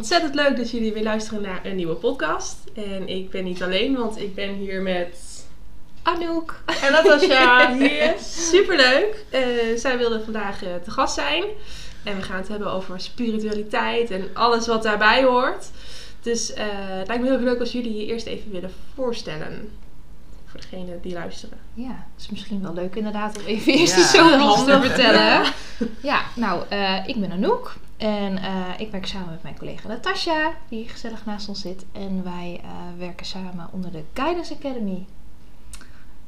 ontzettend 0.00 0.34
leuk 0.34 0.56
dat 0.56 0.70
jullie 0.70 0.92
weer 0.92 1.02
luisteren 1.02 1.42
naar 1.42 1.60
een 1.64 1.76
nieuwe 1.76 1.94
podcast. 1.94 2.56
En 2.74 3.08
ik 3.08 3.30
ben 3.30 3.44
niet 3.44 3.62
alleen, 3.62 3.96
want 3.96 4.20
ik 4.20 4.34
ben 4.34 4.54
hier 4.54 4.82
met 4.82 5.44
Anouk. 6.02 6.62
en 6.82 6.92
Natasja 6.92 7.72
hier. 7.78 8.14
Superleuk. 8.20 9.24
Eh 9.30 9.40
zij 9.76 9.98
wilde 9.98 10.20
vandaag 10.24 10.62
eh, 10.62 10.68
te 10.84 10.90
gast 10.90 11.14
zijn. 11.14 11.44
En 12.04 12.16
we 12.16 12.22
gaan 12.22 12.36
het 12.36 12.48
hebben 12.48 12.72
over 12.72 13.00
spiritualiteit 13.00 14.10
en 14.10 14.28
alles 14.32 14.66
wat 14.66 14.82
daarbij 14.82 15.24
hoort. 15.24 15.70
Dus 16.22 16.52
eh, 16.52 16.64
het 16.70 17.06
lijkt 17.06 17.22
me 17.22 17.28
heel 17.28 17.38
erg 17.38 17.48
leuk 17.48 17.60
als 17.60 17.72
jullie 17.72 17.96
je 17.96 18.06
eerst 18.06 18.26
even 18.26 18.50
willen 18.50 18.72
voorstellen. 18.94 19.72
Voor 20.46 20.60
degenen 20.60 20.98
die 21.02 21.12
luisteren. 21.12 21.58
Ja, 21.74 22.06
het 22.14 22.20
is 22.22 22.30
misschien 22.30 22.62
wel 22.62 22.74
leuk 22.74 22.96
inderdaad 22.96 23.38
om 23.38 23.44
even 23.44 23.72
eerst 23.72 24.12
Ja, 24.12 24.24
over 24.24 24.40
ons 24.40 24.64
te 24.64 24.70
handig. 24.70 24.90
vertellen. 24.92 25.42
Ja, 26.02 26.20
nou, 26.36 26.62
ik 27.06 27.20
ben 27.20 27.32
Anouk. 27.32 27.74
En 28.00 28.38
eh, 28.38 28.52
ik 28.78 28.90
werk 28.90 29.06
samen 29.06 29.30
met 29.30 29.42
mijn 29.42 29.58
collega 29.58 29.88
Natasja, 29.88 30.52
die 30.68 30.88
gezellig 30.88 31.24
naast 31.26 31.48
ons 31.48 31.60
zit. 31.60 31.84
En 31.92 32.24
wij 32.24 32.60
eh, 32.62 32.70
werken 32.98 33.26
samen 33.26 33.68
onder 33.72 33.92
de 33.92 34.02
Guidance 34.14 34.54
Academy. 34.54 35.06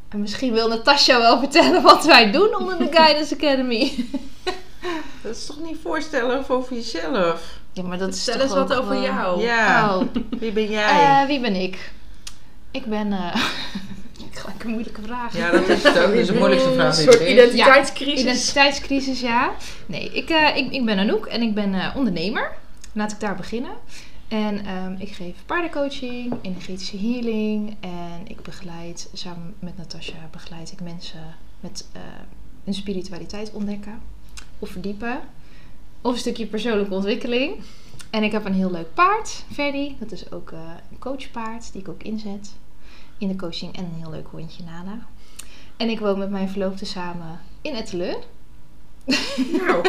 En 0.08 0.20
misschien 0.20 0.52
wil 0.52 0.68
Natasja 0.68 1.18
wel 1.18 1.38
vertellen 1.38 1.82
wat 1.92 2.04
wij 2.04 2.32
doen 2.32 2.56
onder 2.56 2.78
de 2.78 2.88
Guidance 2.90 3.34
Academy. 3.34 3.92
Dat 5.22 5.36
is 5.36 5.46
toch 5.46 5.60
niet 5.60 5.78
voorstellen 5.82 6.48
over 6.48 6.74
jezelf? 6.74 7.58
Ja, 7.72 7.82
maar 7.82 7.98
dat 7.98 8.14
is 8.14 8.24
toch 8.24 8.34
eens 8.34 8.54
wat 8.54 8.74
ook 8.74 8.82
over 8.82 9.00
jou. 9.02 9.40
Ja. 9.42 9.96
Oh, 9.96 10.06
Wie 10.38 10.52
ben 10.52 10.70
jij? 10.70 11.20
eh, 11.20 11.26
wie 11.26 11.40
ben 11.40 11.54
ik? 11.54 11.92
Ik 12.70 12.84
ben... 12.84 13.12
gelijk 14.36 14.64
een 14.64 14.70
moeilijke 14.70 15.02
vraag. 15.02 15.36
ja, 15.36 15.50
dat 15.50 15.68
is 15.68 15.82
het 15.82 15.98
ook. 15.98 16.06
Dat 16.06 16.14
is 16.14 16.26
de 16.26 16.34
moeilijkste 16.34 16.72
vraag 16.72 16.96
Een 16.96 17.02
soort 17.02 17.14
er 17.14 17.26
is. 17.26 17.32
identiteitscrisis. 17.32 18.20
Identiteitscrisis, 18.20 19.20
ja. 19.20 19.52
Nee, 19.86 20.10
ik, 20.12 20.28
eh, 20.30 20.56
ik, 20.56 20.72
ik 20.72 20.84
ben 20.84 20.98
Anouk 20.98 21.26
en 21.26 21.42
ik 21.42 21.54
ben 21.54 21.74
eh, 21.74 21.96
ondernemer. 21.96 22.52
Laat 22.92 23.12
ik 23.12 23.20
daar 23.20 23.36
beginnen. 23.36 23.72
En 24.28 24.64
ehm, 24.66 24.94
ik 24.98 25.12
geef 25.12 25.34
paardencoaching, 25.46 26.34
energetische 26.42 26.98
healing. 26.98 27.76
En 27.80 28.20
ik 28.24 28.42
begeleid, 28.42 29.08
samen 29.12 29.54
met 29.58 29.76
Natasja, 29.76 30.28
begeleid 30.30 30.72
ik 30.72 30.80
mensen 30.80 31.34
met 31.60 31.86
eh 31.92 32.00
hun 32.64 32.74
spiritualiteit 32.74 33.52
ontdekken. 33.52 34.00
Of 34.58 34.70
verdiepen. 34.70 35.20
Of 36.00 36.12
een 36.12 36.18
stukje 36.18 36.46
persoonlijke 36.46 36.94
ontwikkeling. 36.94 37.54
En 38.10 38.22
ik 38.22 38.32
heb 38.32 38.44
een 38.44 38.54
heel 38.54 38.70
leuk 38.70 38.94
paard, 38.94 39.44
Ferdy. 39.52 39.92
Dat 39.98 40.12
is 40.12 40.32
ook 40.32 40.52
eh, 40.52 40.58
een 40.90 40.98
coachpaard 40.98 41.72
die 41.72 41.80
ik 41.80 41.88
ook 41.88 42.02
inzet 42.02 42.52
in 43.22 43.28
de 43.28 43.36
coaching. 43.36 43.76
En 43.76 43.84
een 43.84 44.00
heel 44.00 44.10
leuk 44.10 44.26
hondje, 44.30 44.62
Nana. 44.64 45.06
En 45.76 45.88
ik 45.88 46.00
woon 46.00 46.18
met 46.18 46.30
mijn 46.30 46.48
verloofde 46.48 46.84
samen 46.84 47.40
in 47.60 47.74
Etteleur. 47.74 48.16
Nou, 49.52 49.88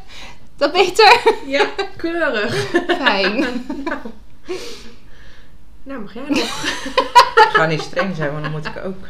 Dat 0.56 0.72
beter? 0.72 1.34
ja, 1.46 1.66
keurig. 1.96 2.54
Fijn. 2.86 3.44
Nou, 5.84 6.00
mag 6.00 6.14
jij 6.14 6.22
nog? 6.28 6.38
Ik 7.48 7.48
ga 7.52 7.66
niet 7.66 7.80
streng 7.80 8.16
zijn, 8.16 8.30
want 8.30 8.42
dan 8.42 8.52
moet 8.52 8.66
ik 8.66 8.84
ook. 8.84 9.06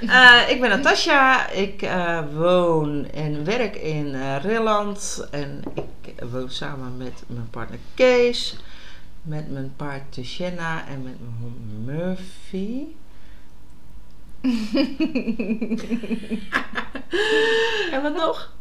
Eh, 0.00 0.40
ik 0.48 0.60
ben 0.60 0.70
Natasja. 0.70 1.48
Ik 1.48 1.82
eh, 1.82 2.20
woon 2.34 3.06
en 3.10 3.44
werk 3.44 3.76
in 3.76 4.14
eh 4.14 4.36
Rilland. 4.42 5.28
En 5.30 5.62
ik 5.74 6.14
woon 6.30 6.50
samen 6.50 6.96
met 6.96 7.22
mijn 7.26 7.50
partner 7.50 7.78
Kees. 7.94 8.56
Met 9.22 9.50
mijn 9.50 9.72
paard 9.76 10.02
Tiziana 10.12 10.86
en 10.88 11.02
met 11.02 11.14
mijn 11.20 11.36
hond 11.40 11.86
Murphy. 11.86 12.82
en 17.92 18.02
wat 18.02 18.14
nog? 18.14 18.52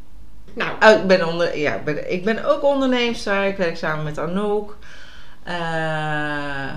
Nou, 0.54 0.72
Oh, 0.84 1.02
ik, 1.02 1.08
ben 1.08 1.28
onder, 1.28 1.58
ja, 1.58 1.76
ik 1.76 1.84
ben, 1.84 2.12
ik 2.12 2.24
ben 2.24 2.46
ook 2.46 2.64
onderneemster. 2.64 3.44
Ik 3.46 3.58
werk 3.58 3.78
samen 3.78 4.04
met 4.04 4.18
Anouk. 4.18 4.78
Eh, 5.44 6.74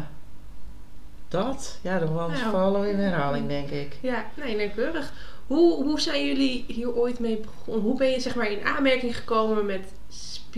dat? 1.29 1.79
Ja, 1.83 1.99
dan 1.99 2.13
was 2.15 2.41
Nou. 2.41 2.89
in 2.89 2.99
herhaling, 2.99 3.49
denk 3.49 3.69
ik. 3.71 3.97
ja, 4.01 4.25
nee, 4.35 4.57
nee, 4.57 4.71
keurig. 4.71 5.13
Hoe, 5.47 5.85
hoe 5.85 6.01
zijn 6.01 6.27
jullie 6.27 6.65
hier 6.69 6.95
ooit 6.95 7.19
mee 7.19 7.37
begonnen? 7.37 7.83
Hoe 7.85 7.97
ben 7.97 8.11
je 8.11 8.21
zeg 8.21 8.35
maar 8.35 8.51
in 8.51 8.65
aanmerking 8.65 9.17
gekomen 9.17 9.67
met 9.67 9.93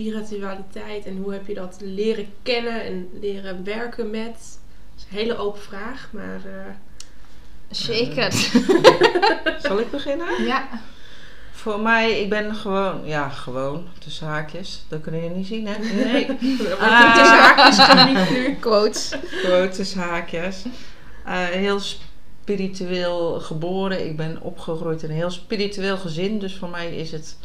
spiritualiteit? 0.01 1.05
En 1.07 1.17
hoe 1.17 1.33
heb 1.33 1.47
je 1.47 1.55
dat 1.55 1.77
leren 1.81 2.27
kennen 2.43 2.85
en 2.85 3.09
leren 3.21 3.65
werken 3.65 4.11
met? 4.11 4.33
Dat 4.95 4.97
is 4.99 5.05
een 5.11 5.19
hele 5.19 5.37
open 5.37 5.61
vraag, 5.63 6.09
maar... 6.13 6.41
eh, 6.45 6.75
Zeker. 7.71 8.33
Zal 9.63 9.79
ik 9.81 9.91
beginnen? 9.91 10.45
Ja. 10.45 10.69
Voor 11.53 11.81
mij, 11.81 12.21
ik 12.21 12.29
ben 12.29 12.55
gewoon, 12.55 13.01
ja, 13.05 13.29
gewoon, 13.29 13.87
tussen 13.99 14.27
haakjes. 14.27 14.85
Dat 14.89 15.01
kunnen 15.01 15.21
jullie 15.21 15.37
niet 15.37 15.47
zien, 15.47 15.67
hè? 15.67 15.79
Nee. 16.05 16.29
Ah. 16.81 17.67
tussen 17.67 17.85
haakjes 17.87 18.31
nu. 18.31 18.55
Quotes. 18.61 19.13
Tussen 19.77 20.01
haakjes. 20.01 20.63
Eh, 21.25 21.33
heel 21.45 21.81
spiritueel 21.81 23.41
geboren. 23.41 24.07
Ik 24.07 24.17
ben 24.17 24.41
opgegroeid 24.43 25.03
in 25.03 25.11
een 25.11 25.17
heel 25.17 25.31
spiritueel 25.31 25.97
gezin. 25.97 26.39
Dus 26.39 26.57
voor 26.57 26.69
mij 26.69 26.97
is 26.97 27.13
het 27.13 27.37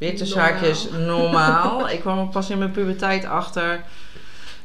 Normaal. 0.00 0.38
haakjes 0.38 0.88
normaal. 0.90 1.88
ik 1.88 2.00
kwam 2.00 2.18
er 2.18 2.26
pas 2.28 2.50
in 2.50 2.58
mijn 2.58 2.70
puberteit 2.70 3.24
achter 3.24 3.84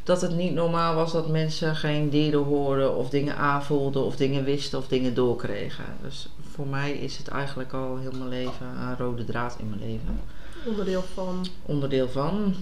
dat 0.04 0.22
het 0.22 0.36
niet 0.36 0.54
normaal 0.54 0.96
was 0.96 1.12
dat 1.12 1.28
mensen 1.28 1.76
geen 1.76 2.10
dieren 2.10 2.44
hoorden 2.44 2.96
of 2.96 3.10
dingen 3.10 3.38
aanvoelden 3.38 4.04
of 4.04 4.16
dingen 4.16 4.44
wisten 4.44 4.80
of 4.80 4.88
dingen 4.88 5.14
doorkregen. 5.14 5.86
Dus 6.02 6.30
voor 6.52 6.68
mij 6.68 6.92
is 6.92 7.18
het 7.18 7.28
eigenlijk 7.28 7.74
al 7.74 7.98
heel 7.98 8.12
mijn 8.12 8.30
leven 8.30 8.66
een 8.66 8.98
rode 8.98 9.26
draad 9.26 9.56
in 9.60 9.70
mijn 9.70 9.82
leven. 9.82 10.20
Onderdeel 10.66 11.04
van... 11.14 11.46
Onderdeel 11.66 12.10
van. 12.10 12.56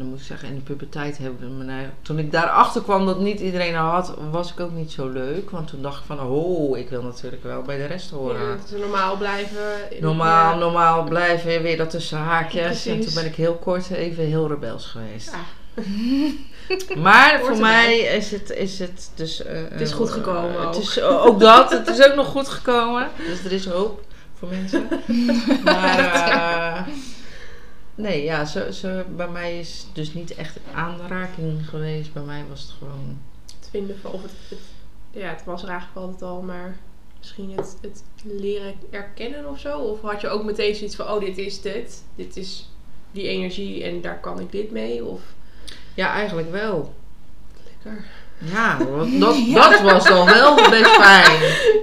Dan 0.00 0.08
moet 0.08 0.18
ik 0.20 0.24
zeggen, 0.26 0.48
in 0.48 0.54
de 0.54 0.60
puberteit 0.60 1.18
hebben 1.18 1.58
we 1.58 1.64
mijn 1.64 1.92
Toen 2.02 2.18
ik 2.18 2.32
daarachter 2.32 2.82
kwam 2.82 3.06
dat 3.06 3.20
niet 3.20 3.40
iedereen 3.40 3.72
er 3.74 3.78
had, 3.80 4.14
was 4.30 4.52
ik 4.52 4.60
ook 4.60 4.72
niet 4.72 4.92
zo 4.92 5.08
leuk. 5.08 5.50
Want 5.50 5.68
toen 5.68 5.82
dacht 5.82 5.98
ik 6.00 6.04
van, 6.06 6.20
oh, 6.20 6.78
ik 6.78 6.88
wil 6.88 7.02
natuurlijk 7.02 7.42
wel 7.42 7.62
bij 7.62 7.76
de 7.76 7.84
rest 7.86 8.10
horen. 8.10 8.40
Ja, 8.48 8.56
dat 8.56 8.70
we 8.70 8.78
normaal 8.78 9.16
blijven. 9.16 9.58
Normaal, 10.00 10.52
Ja. 10.52 10.58
normaal 10.58 11.04
blijven, 11.04 11.62
weer 11.62 11.76
dat 11.76 11.90
tussen 11.90 12.18
haakjes. 12.18 12.86
En 12.86 13.00
toen 13.00 13.14
ben 13.14 13.26
ik 13.26 13.34
heel 13.34 13.54
kort 13.54 13.90
even 13.90 14.24
heel 14.24 14.48
rebels 14.48 14.86
geweest. 14.86 15.30
Ja. 15.32 15.82
Maar 16.96 17.30
Hoort 17.38 17.46
voor 17.46 17.60
mij 17.60 17.98
is 17.98 18.30
het, 18.30 18.50
is 18.50 18.78
het 18.78 19.10
dus... 19.14 19.42
eh, 19.42 19.60
Het 19.70 19.80
is 19.80 19.90
eh, 19.90 19.96
goed 19.96 20.10
gekomen 20.10 20.50
Het 20.66 20.76
ook. 20.76 20.82
is 20.82 21.00
ook 21.02 21.40
dat. 21.40 21.70
Het 21.70 21.88
is 21.88 22.06
ook 22.08 22.14
nog 22.14 22.26
goed 22.26 22.48
gekomen. 22.48 23.08
Dus 23.28 23.44
er 23.44 23.52
is 23.52 23.66
hoop 23.66 24.04
voor 24.38 24.48
mensen. 24.48 24.88
Maar... 25.64 26.88
nee, 28.00 28.24
ja, 28.24 28.44
zo, 28.44 28.70
zo, 28.70 29.02
bij 29.16 29.28
mij 29.28 29.58
is 29.58 29.82
het 29.86 29.94
dus 29.94 30.12
niet 30.14 30.34
echt 30.34 30.56
aanraking 30.74 31.68
geweest. 31.68 32.12
Bij 32.12 32.22
mij 32.22 32.44
was 32.48 32.60
het 32.62 32.70
gewoon... 32.78 33.18
Het 33.60 33.68
vinden 33.70 33.98
van... 34.00 34.10
Of 34.12 34.22
het, 34.22 34.30
het- 34.48 34.58
ja, 35.10 35.28
het 35.28 35.44
was 35.44 35.62
er 35.62 35.68
eigenlijk 35.68 35.98
altijd 36.06 36.22
al, 36.30 36.40
maar... 36.42 36.76
Misschien 37.18 37.52
het, 37.56 37.76
het 37.80 38.02
leren 38.22 38.74
erkennen 38.90 39.48
of 39.48 39.58
zo? 39.58 39.78
Of 39.78 40.00
had 40.02 40.20
je 40.20 40.28
ook 40.28 40.44
meteen 40.44 40.74
zoiets 40.74 40.96
van... 40.96 41.08
Oh, 41.10 41.20
dit 41.20 41.38
is 41.38 41.60
dit. 41.60 42.04
Dit 42.16 42.36
is 42.36 42.68
die 43.12 43.28
energie 43.28 43.84
en 43.84 44.00
daar 44.00 44.20
kan 44.20 44.40
ik 44.40 44.52
dit 44.52 44.70
mee? 44.70 45.04
Of... 45.04 45.20
Ja, 45.94 46.12
eigenlijk 46.12 46.50
wel. 46.50 46.94
Lekker. 47.64 48.04
Ja, 48.38 48.78
dat, 49.18 49.36
dat 49.54 49.80
was 49.80 50.04
dan 50.04 50.26
wel 50.26 50.54
best 50.54 50.86
fijn. 50.90 51.40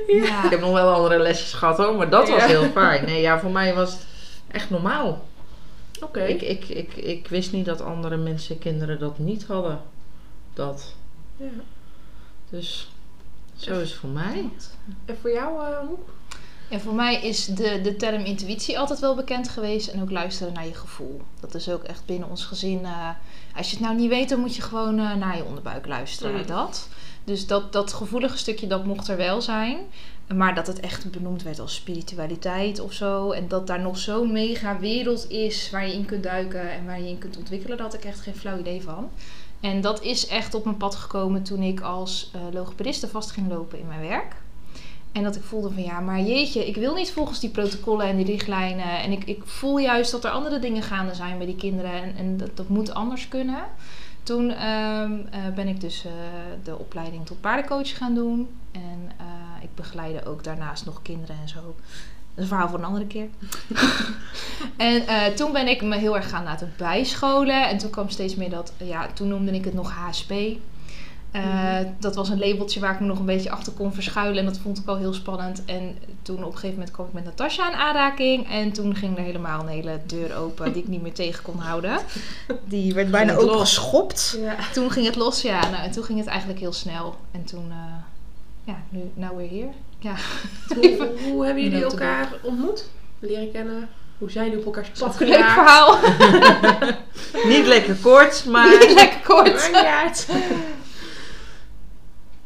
Ja. 0.08 0.44
Ik 0.44 0.50
heb 0.50 0.60
nog 0.60 0.72
wel 0.72 0.94
andere 0.94 1.20
lesjes 1.20 1.54
gehad 1.54 1.78
hoor, 1.78 1.96
maar 1.96 2.10
dat 2.10 2.30
was 2.30 2.46
heel 2.46 2.70
fijn. 2.70 3.06
Nee, 3.06 3.22
ja, 3.22 3.40
voor 3.40 3.52
mij 3.52 3.74
was 3.74 3.92
het 3.92 4.06
echt 4.48 4.70
normaal. 4.70 5.26
Oké. 6.02 6.24
Ik, 6.24 6.42
ik, 6.42 6.68
ik, 6.68 6.94
ik 6.96 7.28
wist 7.28 7.52
niet 7.52 7.66
dat 7.66 7.82
andere 7.82 8.18
mensen, 8.18 8.60
kinderen 8.60 9.00
dat 9.00 9.20
niet 9.20 9.46
hadden. 9.46 9.82
Dat. 10.54 10.94
Ja. 11.38 11.46
Dus 12.50 12.90
zo 13.56 13.80
is 13.80 13.90
het 13.90 14.00
voor 14.00 14.10
mij. 14.10 14.50
En 15.06 15.18
voor 15.22 15.32
jou, 15.32 15.66
eh, 15.66 15.78
Anouk? 15.78 16.10
En 16.70 16.82
voor 16.82 16.94
mij 16.94 17.22
is 17.22 17.46
de, 17.46 17.82
de 17.82 17.96
term 17.96 18.24
intuïtie 18.24 18.80
altijd 18.80 19.00
wel 19.00 19.16
bekend 19.16 19.50
geweest. 19.50 19.88
En 19.88 20.02
ook 20.02 20.12
luisteren 20.12 20.54
naar 20.54 20.66
je 20.66 20.74
gevoel. 20.74 21.22
Dat 21.40 21.56
is 21.56 21.70
ook 21.70 21.84
echt 21.84 22.06
binnen 22.06 22.30
ons 22.30 22.46
gezin. 22.46 22.86
eh, 22.86 23.10
als 23.56 23.70
je 23.70 23.76
het 23.76 23.86
nou 23.86 23.96
niet 23.98 24.10
weet, 24.10 24.30
dan 24.30 24.40
moet 24.40 24.56
je 24.56 24.62
gewoon 24.62 25.00
eh, 25.00 25.14
naar 25.16 25.38
je 25.38 25.44
onderbuik 25.44 25.88
luisteren. 25.88 26.36
Mm. 26.36 26.46
Dat. 26.46 26.88
Dus 27.24 27.48
dat, 27.48 27.74
dat 27.74 27.94
gevoelige 27.94 28.38
stukje, 28.38 28.68
dat 28.68 28.86
mocht 28.86 29.08
er 29.08 29.18
wel 29.18 29.42
zijn. 29.42 29.78
Maar 30.36 30.56
dat 30.56 30.68
het 30.68 30.80
echt 30.80 31.12
benoemd 31.12 31.44
werd 31.44 31.60
als 31.60 31.76
spiritualiteit 31.76 32.80
of 32.80 32.94
zo. 32.94 33.32
En 33.32 33.48
dat 33.48 33.68
daar 33.68 33.80
nog 33.80 33.98
zo'n 33.98 34.32
mega 34.32 34.80
wereld 34.80 35.30
is 35.30 35.70
waar 35.70 35.88
je 35.88 35.94
in 35.94 36.06
kunt 36.06 36.24
duiken 36.24 36.72
en 36.72 36.86
waar 36.86 37.02
je 37.02 37.10
in 37.10 37.18
kunt 37.18 37.38
ontwikkelen. 37.38 37.78
Daar 37.78 37.86
had 37.86 37.96
ik 37.96 38.06
echt 38.06 38.20
geen 38.20 38.36
flauw 38.36 38.60
idee 38.60 38.82
van. 38.82 39.10
En 39.60 39.82
dat 39.82 40.04
is 40.04 40.28
echt 40.28 40.54
op 40.54 40.64
mijn 40.64 40.78
pad 40.78 40.96
gekomen 40.96 41.44
toen 41.44 41.62
ik 41.62 41.80
als 41.82 42.32
eh 42.34 42.42
logopediste 42.54 43.08
vast 43.08 43.32
ging 43.32 43.50
lopen 43.50 43.80
in 43.80 43.88
mijn 43.88 44.08
werk. 44.08 44.36
En 45.12 45.24
dat 45.24 45.36
ik 45.36 45.44
voelde 45.44 45.72
van 45.72 45.84
ja, 45.84 46.00
maar 46.00 46.22
jeetje, 46.22 46.68
ik 46.68 46.76
wil 46.76 46.96
niet 46.96 47.12
volgens 47.12 47.40
die 47.40 47.50
protocollen 47.50 48.08
en 48.08 48.16
die 48.16 48.26
richtlijnen. 48.26 49.00
En 49.00 49.12
ik, 49.12 49.24
ik 49.24 49.42
voel 49.46 49.78
juist 49.78 50.12
dat 50.12 50.24
er 50.24 50.32
andere 50.32 50.60
dingen 50.60 50.84
gaande 50.84 51.16
zijn 51.16 51.38
bij 51.38 51.46
die 51.46 51.56
kinderen. 51.56 51.92
En, 51.92 52.16
en 52.16 52.38
dat, 52.38 52.58
dat 52.58 52.70
moet 52.70 52.94
anders 52.94 53.28
kunnen. 53.28 53.64
Toen 54.24 54.50
ehm, 54.50 55.12
eh, 55.32 55.40
ben 55.56 55.68
ik 55.68 55.82
dus 55.82 56.06
eh, 56.06 56.12
de 56.64 56.78
opleiding 56.78 57.26
tot 57.26 57.42
paardencoach 57.42 57.98
gaan 57.98 58.14
doen. 58.14 58.48
En 58.72 59.12
ik 59.62 59.76
begeleide 59.76 60.26
ook 60.26 60.44
daarnaast 60.44 60.86
nog 60.86 61.02
kinderen 61.02 61.36
en 61.42 61.50
zo. 61.50 61.76
is 62.36 62.42
een 62.42 62.48
verhaal 62.48 62.70
voor 62.70 62.80
een 62.80 62.86
andere 62.86 63.08
keer. 63.08 63.28
en 64.78 65.08
eh, 65.08 65.26
toen 65.26 65.52
ben 65.52 65.68
ik 65.68 65.82
me 65.82 65.98
heel 65.98 66.16
erg 66.16 66.30
gaan 66.30 66.44
laten 66.44 66.74
bijscholen. 66.78 67.70
En 67.70 67.78
toen 67.78 67.90
kwam 67.90 68.10
steeds 68.10 68.36
meer 68.36 68.50
dat, 68.50 68.74
ja, 68.78 69.08
toen 69.14 69.28
noemde 69.28 69.52
ik 69.52 69.66
het 69.66 69.74
nog 69.74 69.92
HSP. 69.92 70.32
Uh, 70.32 71.44
Mhm. 71.44 71.86
Dat 72.00 72.16
was 72.16 72.30
een 72.30 72.40
labeltje 72.40 72.80
waar 72.80 72.94
ik 72.94 73.00
me 73.00 73.06
nog 73.06 73.20
een 73.20 73.26
beetje 73.26 73.52
achter 73.52 73.74
kon 73.74 73.94
verschuilen. 73.94 74.38
En 74.38 74.46
dat 74.46 74.58
vond 74.58 74.78
ik 74.78 74.88
al 74.88 74.98
heel 74.98 75.14
spannend. 75.14 75.66
En 75.66 75.98
toen 76.22 76.38
op 76.38 76.46
een 76.46 76.54
gegeven 76.54 76.76
moment 76.76 76.92
kwam 76.92 77.08
ik 77.08 77.14
met 77.14 77.24
Natasja 77.24 77.72
in 77.72 77.78
aanraking. 77.78 78.50
En 78.50 78.72
toen 78.72 78.96
ging 78.96 79.18
er 79.18 79.24
helemaal 79.24 79.62
een 79.62 79.68
hele 79.68 80.00
deur 80.06 80.36
open 80.36 80.74
die 80.74 80.82
ik 80.82 80.88
niet 80.88 81.02
meer 81.02 81.14
tegen 81.14 81.44
kon 81.44 81.58
houden. 81.58 82.00
Die 82.66 82.94
werd 82.94 83.12
bijna 83.12 83.36
opengeschopt. 83.36 84.38
Ja. 84.42 84.56
Toen 84.74 84.92
ging 84.92 85.06
het 85.06 85.16
los, 85.16 85.42
ja. 85.42 85.70
Nou, 85.70 85.84
en 85.84 85.92
toen 85.92 86.04
ging 86.04 86.20
het 86.20 86.28
eigenlijk 86.28 86.60
heel 86.60 86.74
snel. 86.74 87.16
En 87.32 87.44
toen, 87.44 87.66
eh, 87.70 87.78
ja, 88.68 88.84
nu, 88.90 89.12
nou 89.14 89.38
weer 89.38 89.48
hier. 89.50 89.68
Ja, 90.00 90.16
Hoe, 90.76 91.10
hoe 91.24 91.46
hebben 91.46 91.64
jullie 91.64 91.84
elkaar 91.84 92.28
ontmoet? 92.42 92.90
Leren 93.20 93.52
kennen? 93.52 93.90
Hoe 94.18 94.32
zijn 94.32 94.46
jullie 94.46 94.60
op 94.60 94.66
elkaars 94.66 95.00
pad 95.00 95.22
een 95.22 95.28
leuk 95.28 95.38
geraakt? 95.38 95.54
verhaal. 95.54 96.00
Niet 97.58 97.66
lekker 97.68 97.96
kort, 97.96 98.46
maar... 98.46 98.70
Niet 98.80 98.94
lekker 98.94 99.20
kort. 99.24 99.70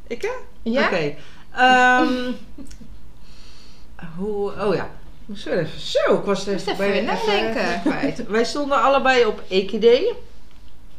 Ik 0.08 0.22
hè? 0.22 0.30
Ja? 0.62 0.86
Oké. 0.86 1.16
Ehm, 1.56 2.32
hoe, 4.18 4.52
oh 4.52 4.76
ja. 4.76 4.90
Even, 5.30 5.68
zo, 5.80 6.14
ik 6.18 6.24
was 6.24 6.48
er 6.48 6.54
even 6.54 6.78
bij- 6.78 7.02
nadenken. 7.02 7.82
kwijt. 7.82 8.28
Wij 8.28 8.44
stonden 8.44 8.82
allebei 8.82 9.26
op 9.26 9.42
EKD. 9.48 9.82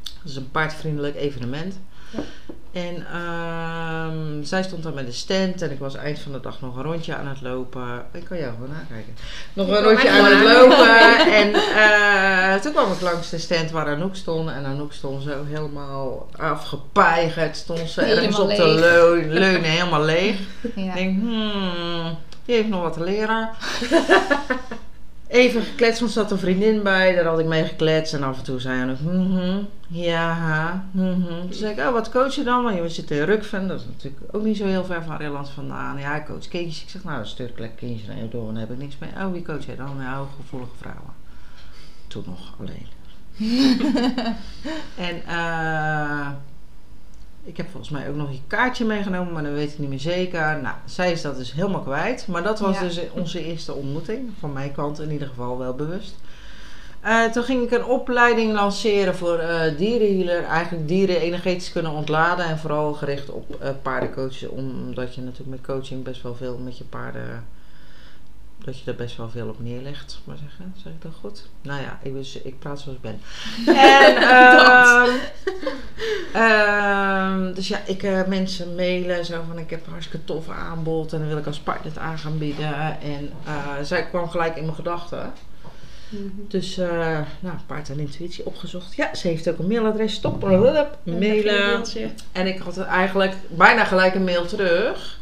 Dat 0.03 0.31
is 0.31 0.37
een 0.37 0.51
paardvriendelijk 0.51 1.17
evenement. 1.17 1.79
En 2.73 3.07
ehm, 3.13 4.43
zij 4.43 4.63
stond 4.63 4.83
dan 4.83 4.95
met 4.95 5.07
de 5.07 5.13
stand 5.13 5.63
en 5.63 5.71
ik 5.71 5.79
was 5.79 5.95
eind 5.97 6.19
van 6.19 6.33
de 6.33 6.41
dag 6.41 6.61
nog 6.61 6.77
een 6.77 6.83
rondje 6.83 7.15
aan 7.17 7.27
het 7.27 7.41
lopen. 7.41 8.05
Ik 8.13 8.25
kan 8.25 8.39
jou 8.39 8.53
gewoon 8.53 8.69
nakijken. 8.71 9.15
Nog 9.53 9.69
Ik 9.69 9.77
een 9.77 9.83
rondje 9.83 10.11
aan 10.11 10.25
het 10.25 10.43
lopen. 10.43 11.01
En 11.43 11.55
eh, 11.55 12.61
toen 12.61 12.73
kwam 12.73 12.93
ik 12.93 13.01
langs 13.01 13.31
de 13.31 13.39
stand 13.39 13.71
waar 13.71 13.87
Anouk 13.87 14.15
stond. 14.17 14.49
En 14.51 14.65
Anouk 14.65 14.93
stond 14.93 15.23
zo 15.23 15.45
helemaal 15.49 16.29
afgepeigerd. 16.37 17.57
Stond 17.57 17.89
ze 17.91 18.01
ergens 18.01 18.19
Helemaal 18.37 18.43
op 18.43 18.51
te 18.55 18.69
leeg. 18.69 18.81
leu- 18.81 19.27
leunen, 19.39 19.71
helemaal 19.71 20.05
leeg. 20.05 20.37
Ja. 20.75 20.83
Ik 20.83 20.95
denk, 20.95 21.21
hmm, 21.21 22.17
die 22.45 22.55
heeft 22.55 22.69
nog 22.69 22.83
wat 22.83 22.93
te 22.93 23.03
leren. 23.03 23.51
Even 25.33 25.63
gekletst, 25.63 26.01
want 26.01 26.15
er 26.15 26.21
zat 26.21 26.31
een 26.31 26.39
vriendin 26.39 26.83
bij. 26.83 27.15
Daar 27.15 27.25
had 27.25 27.39
ik 27.39 27.47
mee 27.47 27.65
gekletst. 27.65 28.15
En 28.15 28.23
af 28.23 28.39
en 28.39 28.45
toe 28.45 28.61
zei 28.61 28.77
hij 28.77 28.87
nog, 28.87 29.01
mhm, 29.01 29.59
ja, 29.89 30.85
mhm. 30.91 31.41
Toen 31.41 31.53
zei 31.53 31.73
ik, 31.73 31.79
oh, 31.79 31.93
wat 31.93 32.11
coach 32.11 32.35
je 32.35 32.43
dan? 32.43 32.63
Want 32.65 32.77
je 32.77 32.89
zit 32.89 33.11
in 33.11 33.23
Rukven. 33.23 33.69
Dat 33.69 33.81
is 33.81 33.87
natuurlijk 33.87 34.23
ook 34.35 34.43
niet 34.43 34.57
zo 34.57 34.65
heel 34.65 34.85
ver 34.85 35.03
van 35.03 35.17
Rilland 35.17 35.49
vandaan. 35.49 35.99
Ja, 35.99 36.17
ik 36.17 36.25
coach 36.25 36.49
kindjes. 36.49 36.83
Ik 36.83 36.89
zeg, 36.89 37.05
nou, 37.05 37.17
dan 37.17 37.27
stuur 37.27 37.49
ik 37.49 37.59
lekker 37.59 37.79
kindjes 37.79 38.09
naar 38.09 38.17
je 38.17 38.29
door. 38.29 38.49
En 38.49 38.55
daar 38.55 38.63
heb 38.63 38.73
ik 38.73 38.79
niks 38.79 38.99
mee. 38.99 39.11
Oh, 39.11 39.33
wie 39.33 39.43
coach 39.43 39.67
jij 39.67 39.77
dan? 39.77 39.97
Ja, 39.99 40.27
gevoelige 40.37 40.77
vrouwen. 40.77 41.13
Toen 42.07 42.25
nog 42.27 42.55
alleen. 42.61 42.87
en 45.09 45.23
eh 45.27 46.31
ik 47.45 47.57
heb 47.57 47.71
volgens 47.71 47.91
mij 47.91 48.09
ook 48.09 48.15
nog 48.17 48.31
je 48.31 48.39
kaartje 48.47 48.85
meegenomen, 48.85 49.33
maar 49.33 49.43
dat 49.43 49.53
weet 49.53 49.73
ik 49.73 49.79
niet 49.79 49.89
meer 49.89 50.01
zeker. 50.01 50.59
Nou, 50.63 50.75
zij 50.85 51.13
is 51.13 51.23
dat 51.23 51.37
dus 51.37 51.53
helemaal 51.53 51.81
kwijt. 51.81 52.27
Maar 52.27 52.43
dat 52.43 52.61
was 52.61 52.77
Ja. 52.77 52.83
dus 52.83 53.01
onze 53.13 53.45
eerste 53.45 53.75
ontmoeting. 53.75 54.31
Van 54.39 54.53
mijn 54.53 54.73
kant 54.73 55.01
in 55.01 55.11
ieder 55.11 55.29
geval 55.29 55.59
wel 55.59 55.75
bewust. 55.75 56.15
Eh, 57.01 57.25
toen 57.25 57.43
ging 57.43 57.63
ik 57.63 57.71
een 57.71 57.85
opleiding 57.85 58.53
lanceren 58.53 59.15
voor 59.15 59.39
eh 59.39 59.77
dierenhealer. 59.79 60.45
Eigenlijk 60.45 60.89
dieren 60.89 61.21
energetisch 61.21 61.73
kunnen 61.73 61.93
ontladen. 61.93 62.45
En 62.45 62.59
vooral 62.59 62.93
gericht 62.93 63.31
op 63.31 63.57
eh 63.61 63.71
paardencoaches. 63.83 64.49
Omdat 64.49 65.15
je 65.15 65.21
natuurlijk 65.21 65.51
met 65.51 65.67
coaching 65.77 66.03
best 66.05 66.23
wel 66.23 66.35
veel 66.35 66.59
met 66.59 66.79
je 66.79 66.85
paarden... 66.85 67.45
Dat 68.65 68.79
je 68.79 68.91
er 68.91 68.97
best 68.97 69.17
wel 69.17 69.31
veel 69.31 69.49
op 69.49 69.61
neerlegt, 69.61 70.21
maar 70.25 70.37
zeggen. 70.37 70.75
Zeg 70.83 70.93
ik 70.93 71.03
dat 71.03 71.13
goed? 71.21 71.49
Nou 71.63 71.81
ja, 71.81 71.99
ik, 72.03 72.13
dus, 72.13 72.37
ik 72.37 72.59
praat 72.59 72.81
zoals 72.81 72.97
ik 72.97 73.03
ben. 73.03 73.21
En, 73.67 74.17
ehm, 74.17 75.11
ehm, 76.33 77.55
dus 77.55 77.69
ja, 77.69 77.81
ik 77.87 78.03
eh, 78.03 78.25
mensen 78.27 78.75
mailen 78.75 79.25
zo 79.25 79.43
van 79.49 79.59
ik 79.59 79.71
heb 79.71 79.87
een 79.87 79.93
hartstikke 79.93 80.27
tof 80.27 80.49
aanbod 80.49 81.13
en 81.13 81.19
dan 81.19 81.29
wil 81.29 81.37
ik 81.37 81.47
als 81.47 81.61
partner 81.61 81.93
het 81.93 81.99
aan 81.99 82.19
gaan 82.19 82.39
bieden. 82.39 83.01
En 83.01 83.31
eh, 83.45 83.83
zij 83.83 84.07
kwam 84.07 84.29
gelijk 84.29 84.57
in 84.57 84.65
mijn 84.65 84.77
gedachten. 84.77 85.33
Dus, 86.49 86.79
eh 86.79 87.19
nou, 87.41 87.57
paard 87.67 87.91
en 87.91 87.99
intuïtie 87.99 88.47
opgezocht. 88.47 88.95
Ja, 88.95 89.15
ze 89.15 89.29
heeft 89.29 89.49
ook 89.49 89.59
een 89.59 89.67
mailadres. 89.67 90.15
Stop, 90.15 90.43
mailen. 91.05 91.85
En 92.33 92.47
ik 92.47 92.59
had 92.59 92.79
eigenlijk 92.79 93.35
bijna 93.49 93.85
gelijk 93.85 94.15
een 94.15 94.25
mail 94.25 94.47
terug. 94.47 95.21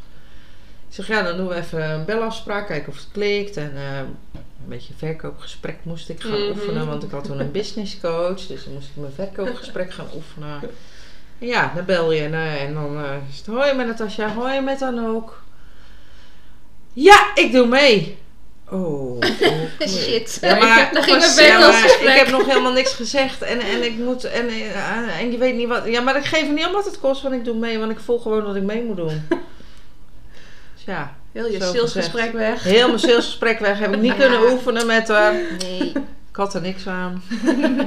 Ik 0.91 0.97
zeg, 0.97 1.07
ja, 1.09 1.23
dan 1.23 1.37
doen 1.37 1.49
we 1.49 1.55
even 1.55 1.91
een 1.91 2.05
belafspraak, 2.05 2.67
kijken 2.67 2.89
of 2.93 2.99
het 2.99 3.09
klikt. 3.13 3.57
En 3.57 3.73
eh, 3.77 3.99
een 3.99 4.69
beetje 4.69 4.93
verkoopgesprek 4.97 5.77
moest 5.83 6.09
ik 6.09 6.21
gaan 6.21 6.41
Mhm. 6.41 6.51
oefenen, 6.51 6.87
want 6.87 7.03
ik 7.03 7.11
had 7.11 7.25
toen 7.25 7.41
een 7.41 7.51
business 7.53 8.01
coach. 8.01 8.47
Dus 8.47 8.65
dan 8.65 8.73
moest 8.73 8.89
ik 8.89 8.97
mijn 8.97 9.13
verkoopgesprek 9.13 9.93
gaan 9.93 10.09
oefenen. 10.15 10.61
En 11.39 11.47
ja, 11.47 11.73
dan 11.75 11.85
bel 11.85 12.13
je 12.13 12.23
en, 12.23 12.35
eh, 12.35 12.63
en 12.63 12.75
dan 12.75 12.97
eh, 12.97 13.11
is 13.31 13.37
het 13.39 13.47
hoi 13.47 13.75
met 13.75 13.87
Natasja, 13.87 14.33
hoi 14.35 14.61
met 14.61 14.83
Anouk. 14.83 15.43
Ja, 16.93 17.31
ik 17.35 17.53
doe 17.53 17.67
mee. 17.67 18.19
Oh. 18.71 19.23
Shit. 19.89 20.39
Ja, 20.41 20.55
maar, 20.59 20.91
Daar 20.93 21.03
ging 21.03 21.25
ja, 21.47 21.59
maar 21.59 21.85
ik 21.85 22.19
heb 22.19 22.31
nog 22.31 22.47
helemaal 22.47 22.73
niks 22.73 22.93
gezegd 22.95 23.43
en, 23.43 23.61
en 23.61 23.85
ik 23.85 23.97
moet 23.97 24.25
en, 24.25 24.49
en 25.19 25.31
je 25.31 25.39
weet 25.39 25.55
niet 25.57 25.69
wat. 25.69 25.85
Ja, 25.87 26.01
maar 26.01 26.17
ik 26.17 26.25
geef 26.25 26.49
niet 26.51 26.67
om 26.67 26.73
wat 26.73 26.85
het 26.85 27.01
kost, 27.01 27.23
want 27.23 27.35
ik 27.35 27.45
doe 27.45 27.57
mee, 27.57 27.79
want 27.79 27.91
ik 27.91 27.99
voel 27.99 28.19
gewoon 28.19 28.45
dat 28.45 28.57
ik 28.57 28.63
mee 28.63 28.83
moet 28.85 28.97
doen. 28.97 29.23
Dus 30.85 30.95
ja, 30.95 31.15
Heel 31.33 31.47
je 31.51 31.63
salesgesprek 31.63 32.33
weg. 32.33 32.63
heel 32.63 32.87
mijn 32.87 32.99
salesgesprek 32.99 33.59
weg 33.59 33.79
heb 33.79 33.95
ik 33.95 34.01
niet 34.01 34.13
Ja. 34.17 34.19
kunnen 34.29 34.53
oefenen 34.53 34.87
met 34.87 35.09
haar. 35.09 35.33
Nee, 35.59 35.93
Ik 36.31 36.37
had 36.37 36.55
er 36.55 36.61
niks 36.61 36.87
aan. 36.87 37.23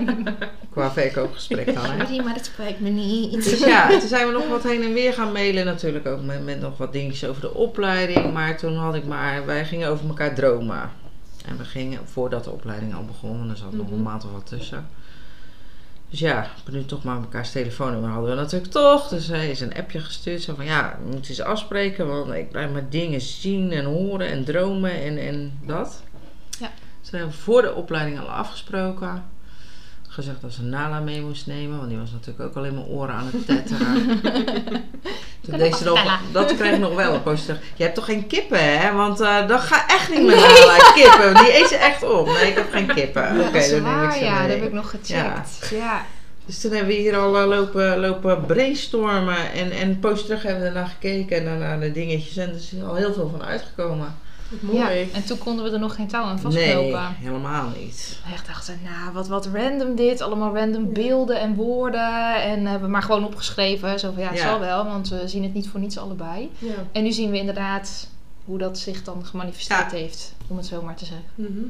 Qua 0.71 0.91
verkoopgesprek 0.91 1.65
dan, 1.73 1.85
hè. 1.85 2.05
sorry, 2.05 2.23
maar 2.23 2.33
het 2.35 2.45
spijt 2.45 2.79
me 2.79 2.89
niet. 2.89 3.33
Dus 3.33 3.59
ja, 3.59 3.87
toen 3.89 4.07
zijn 4.07 4.27
we 4.27 4.33
nog 4.33 4.47
wat 4.47 4.63
heen 4.63 4.83
en 4.83 4.93
weer 4.93 5.13
gaan 5.13 5.31
mailen 5.31 5.65
natuurlijk 5.65 6.05
ook 6.07 6.21
met, 6.21 6.45
met 6.45 6.61
nog 6.61 6.77
wat 6.77 6.93
dingetjes 6.93 7.29
over 7.29 7.41
de 7.41 7.53
opleiding. 7.53 8.33
Maar 8.33 8.57
toen 8.57 8.75
had 8.77 8.95
ik 8.95 9.05
maar, 9.05 9.45
wij 9.45 9.65
gingen 9.65 9.89
over 9.89 10.07
elkaar 10.07 10.35
dromen. 10.35 10.89
En 11.45 11.57
we 11.57 11.63
gingen, 11.63 11.99
voordat 12.11 12.43
de 12.43 12.49
opleiding 12.51 12.95
al 12.95 13.05
begon, 13.05 13.49
er 13.49 13.57
zat 13.57 13.71
nog 13.73 13.87
een 13.87 13.93
Mhm. 13.93 14.03
maand 14.03 14.23
of 14.25 14.31
wat 14.31 14.45
tussen. 14.47 14.87
Dus 16.13 16.21
ja, 16.21 16.47
we 16.65 16.71
nu 16.71 16.85
toch 16.85 17.03
maar 17.03 17.19
mekaars 17.19 17.51
telefoonnummer 17.51 18.09
hadden 18.09 18.29
we 18.29 18.35
natuurlijk 18.35 18.71
toch. 18.71 19.07
Dus 19.07 19.27
hij 19.27 19.49
is 19.49 19.61
een 19.61 19.75
appje 19.75 19.99
gestuurd. 19.99 20.41
Zo 20.41 20.55
van 20.55 20.65
ja, 20.65 20.97
we 21.03 21.09
moeten 21.09 21.29
eens 21.29 21.41
afspreken. 21.41 22.07
Want 22.07 22.33
ik 22.33 22.51
blijf 22.51 22.71
maar 22.71 22.89
dingen 22.89 23.21
zien 23.21 23.71
en 23.71 23.85
horen 23.85 24.27
en 24.27 24.43
dromen 24.43 25.01
en, 25.01 25.17
en 25.17 25.59
dat. 25.65 26.03
Ja. 26.59 26.71
Dus 26.99 27.09
toen 27.09 27.19
hebben 27.19 27.37
we 27.37 27.43
voor 27.43 27.61
de 27.61 27.73
opleiding 27.73 28.19
al 28.19 28.29
afgesproken. 28.29 29.23
Gezegd 30.13 30.41
dat 30.41 30.53
ze 30.53 30.63
Nala 30.63 30.99
mee 30.99 31.21
moest 31.21 31.47
nemen. 31.47 31.77
Want 31.77 31.89
die 31.89 31.97
was 31.97 32.11
natuurlijk 32.11 32.49
ook 32.49 32.55
alleen 32.55 32.73
maar 32.73 32.85
oren 32.85 33.15
aan 33.15 33.29
het 33.31 33.45
tetteren. 33.45 34.21
Toen 35.45 35.57
deed 35.57 35.75
ze 35.75 35.83
nog, 35.83 36.19
dat 36.31 36.55
kreeg 36.55 36.79
nog 36.79 36.95
wel 36.95 37.13
een 37.13 37.23
positief. 37.23 37.57
Je 37.75 37.83
hebt 37.83 37.95
toch 37.95 38.05
geen 38.05 38.27
kippen, 38.27 38.79
hè? 38.79 38.93
Want 38.93 39.19
eh, 39.19 39.47
dat 39.47 39.59
gaat 39.59 39.91
echt 39.91 40.09
niet 40.09 40.25
met 40.25 40.35
Nala. 40.35 40.91
Kippen, 40.93 41.35
die 41.35 41.59
eet 41.59 41.67
ze 41.67 41.75
echt 41.75 42.03
op. 42.03 42.25
Nee, 42.25 42.49
ik 42.49 42.55
heb 42.55 42.71
geen 42.71 42.87
kippen. 42.87 43.39
Oké, 43.39 43.69
dat 43.69 43.81
neem 43.81 44.03
ik 44.03 44.11
ze 44.11 44.23
ja, 44.23 44.41
dat 44.41 44.49
heb 44.49 44.63
ik 44.63 44.73
nog 44.73 44.89
gecheckt. 44.89 45.69
Ja. 45.69 46.05
Dus 46.45 46.61
toen 46.61 46.71
hebben 46.71 46.95
we 46.95 47.01
hier 47.01 47.17
al 47.17 47.41
eh, 47.41 47.47
lopen, 47.47 47.99
lopen 47.99 48.45
brainstormen. 48.45 49.51
En, 49.53 49.71
en 49.71 49.99
poos 49.99 50.25
terug 50.25 50.43
hebben 50.43 50.61
we 50.61 50.67
ernaar 50.67 50.87
gekeken 50.87 51.37
en 51.37 51.45
daarna 51.45 51.77
de 51.77 51.91
dingetjes. 51.91 52.37
En 52.37 52.49
er 52.49 52.55
is 52.55 52.73
al 52.87 52.95
heel 52.95 53.13
veel 53.13 53.29
van 53.29 53.43
uitgekomen. 53.43 54.15
Mooi. 54.59 54.77
Ja, 54.77 54.89
En 55.13 55.23
toen 55.25 55.37
konden 55.37 55.65
we 55.65 55.71
er 55.71 55.79
nog 55.79 55.95
geen 55.95 56.07
touw 56.07 56.23
aan 56.23 56.39
vastknopen. 56.39 56.91
Nee, 56.91 57.15
helemaal 57.19 57.69
niet. 57.79 58.19
Echt 58.33 58.47
dachten, 58.47 58.79
nou, 58.83 59.13
wat, 59.13 59.27
wat 59.27 59.45
random 59.53 59.95
dit. 59.95 60.21
Allemaal 60.21 60.55
random 60.55 60.93
beelden 60.93 61.39
en 61.39 61.55
woorden. 61.55 62.41
En 62.43 62.65
hebben 62.65 62.81
we 62.87 62.91
maar 62.93 63.03
gewoon 63.03 63.25
opgeschreven. 63.25 63.99
Zo 63.99 64.11
van, 64.11 64.21
ja, 64.23 64.29
het 64.29 64.37
Ja. 64.37 64.47
zal 64.49 64.59
wel, 64.59 64.85
want 64.85 65.09
we 65.09 65.27
zien 65.27 65.43
het 65.43 65.53
niet 65.53 65.67
voor 65.69 65.79
niets 65.79 65.97
allebei. 65.97 66.51
Ja. 66.57 66.73
En 66.91 67.03
nu 67.03 67.11
zien 67.11 67.31
we 67.31 67.37
inderdaad 67.37 68.07
hoe 68.45 68.57
dat 68.57 68.77
zich 68.77 69.03
dan 69.03 69.25
gemanifesteerd 69.25 69.91
Ja. 69.91 69.97
heeft. 69.97 70.33
Om 70.47 70.57
het 70.57 70.65
zo 70.65 70.81
maar 70.81 70.95
te 70.95 71.05
zeggen. 71.05 71.25
Mhm. 71.35 71.63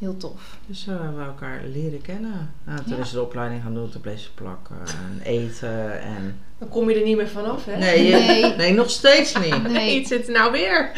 Heel 0.00 0.16
tof. 0.16 0.56
Dus 0.66 0.82
zo 0.82 0.90
hebben 0.90 1.16
we 1.18 1.24
elkaar 1.24 1.60
leren 1.64 2.02
kennen. 2.02 2.54
Nou, 2.64 2.82
toen 2.82 2.96
Ja. 2.96 3.02
is 3.02 3.10
de 3.10 3.22
opleiding 3.22 3.62
gaan 3.62 3.74
doen, 3.74 3.90
toen 3.90 4.00
bleef 4.00 4.20
ze 4.20 4.32
plakken 4.34 4.76
en 4.86 5.20
eten. 5.22 6.00
En... 6.02 6.40
Dan 6.58 6.68
kom 6.68 6.90
je 6.90 6.96
er 6.98 7.04
niet 7.04 7.16
meer 7.16 7.28
vanaf, 7.28 7.64
hè? 7.64 7.76
Nee, 7.76 8.06
je- 8.06 8.16
Nee. 8.16 8.56
nee, 8.56 8.72
nog 8.72 8.90
steeds 8.90 9.34
niet. 9.38 9.62
Nee. 9.68 10.00
Iets 10.00 10.08
zit 10.08 10.26
er 10.26 10.32
nou 10.32 10.52
weer. 10.52 10.90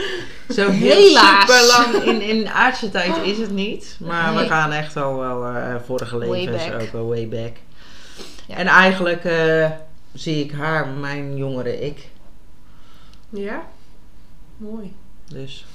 Zo 0.48 0.68
heel 0.70 0.90
Helaas. 1.08 1.40
super 1.40 1.66
lang 1.66 2.04
in, 2.04 2.20
in 2.20 2.48
aardse 2.48 2.90
tijd 2.90 3.16
is 3.24 3.38
het 3.38 3.50
niet. 3.50 3.96
Maar 4.00 4.34
we 4.34 4.46
gaan 4.46 4.72
echt 4.72 4.96
al 4.96 5.18
wel 5.18 5.46
eh, 5.46 5.74
vorige 5.84 6.18
levens 6.18 6.72
ook 6.72 6.92
wel 6.92 7.08
way 7.08 7.28
back. 7.28 7.56
Ja. 8.46 8.56
En 8.56 8.66
eigenlijk 8.66 9.24
eh, 9.24 9.70
zie 10.12 10.44
ik 10.44 10.52
haar, 10.52 10.88
mijn 10.88 11.36
jongere 11.36 11.80
ik. 11.80 12.08
Ja. 13.30 13.62
Mooi. 14.56 14.92
Dus 15.28 15.66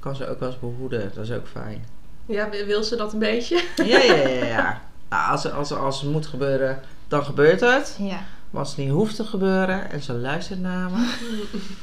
kan 0.00 0.16
ze 0.16 0.28
ook 0.28 0.40
wel 0.40 0.48
eens 0.48 0.58
behoeden. 0.60 1.10
Dat 1.14 1.24
is 1.24 1.30
ook 1.32 1.46
fijn. 1.48 1.84
Ja, 2.26 2.48
wil 2.66 2.84
ze 2.84 2.96
dat 2.96 3.12
een 3.12 3.18
beetje? 3.18 3.64
Ja, 3.76 3.98
ja, 3.98 4.14
ja. 4.14 4.44
ja. 4.44 4.80
Nou, 5.08 5.30
als, 5.30 5.52
als, 5.52 5.72
als 5.72 6.00
het 6.00 6.10
moet 6.10 6.26
gebeuren, 6.26 6.80
dan 7.08 7.24
gebeurt 7.24 7.60
het. 7.60 7.96
Ja. 7.98 8.24
Maar 8.50 8.60
als 8.60 8.68
het 8.68 8.78
niet 8.78 8.90
hoeft 8.90 9.16
te 9.16 9.24
gebeuren 9.24 9.90
en 9.90 10.02
ze 10.02 10.12
luistert 10.12 10.60
naar 10.60 10.90
me, 10.90 11.14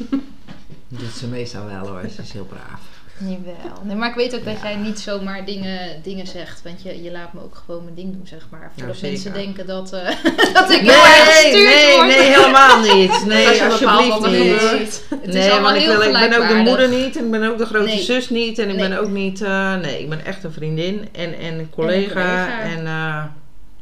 doet 0.88 1.12
ze 1.12 1.28
meestal 1.28 1.66
wel 1.66 1.88
hoor. 1.88 2.10
Ze 2.10 2.22
is 2.22 2.32
heel 2.32 2.46
braaf. 2.46 2.82
Jawel. 3.20 3.82
Nee, 3.84 3.96
maar 3.96 4.10
ik 4.10 4.16
weet 4.16 4.36
ook 4.36 4.46
dat 4.46 4.62
jij 4.62 4.76
niet 4.76 5.00
zomaar 5.00 5.46
dingen, 5.46 6.02
dingen 6.04 6.28
zegt. 6.28 6.62
Want 6.64 6.82
je, 6.82 7.04
je 7.04 7.12
laat 7.12 7.34
me 7.34 7.42
ook 7.44 7.62
gewoon 7.66 7.84
mijn 7.84 7.96
ding 7.96 8.14
doen, 8.14 8.28
zeg 8.28 8.48
maar. 8.52 8.72
Voordat 8.78 9.02
mensen 9.02 9.34
denken 9.34 9.66
dat, 9.68 9.94
eh, 9.94 10.06
dat 10.54 10.70
ik 10.72 10.82
Nee, 10.82 10.92
heel 10.92 11.06
erg 11.06 11.26
gestuurd 11.32 11.64
nee, 11.66 11.96
word. 11.96 12.08
nee, 12.08 12.20
helemaal 12.20 12.80
niet. 12.82 13.26
Nee, 13.26 13.48
Als 13.48 13.58
je 13.58 13.64
alsjeblieft 13.66 14.20
niet. 14.20 14.24
gebeurt. 14.24 15.04
Het 15.10 15.28
is 15.36 15.48
Nee, 15.48 15.60
want 15.60 15.76
ik, 15.78 15.86
wil, 15.86 16.02
ik 16.02 16.14
ben 16.30 16.42
ook 16.42 16.48
de 16.48 16.56
moeder 16.56 16.90
niet, 16.90 17.18
en 17.18 17.26
ik 17.26 17.32
ben 17.32 17.44
ook 17.50 17.58
de 17.58 17.66
grote 17.66 17.86
Nee. 17.86 18.02
zus 18.04 18.30
niet, 18.30 18.60
en 18.60 18.70
ik 18.70 18.78
ben 18.78 19.00
ook 19.00 19.10
niet, 19.10 19.42
eh, 19.42 19.76
nee, 19.76 20.00
ik 20.02 20.10
ben 20.10 20.26
echt 20.26 20.44
een 20.44 20.52
vriendin 20.54 21.08
en, 21.12 21.40
en 21.40 21.60
een 21.60 21.70
collega 21.70 22.08
collega. 22.14 22.62
en, 22.62 22.86
eh, 22.88 23.24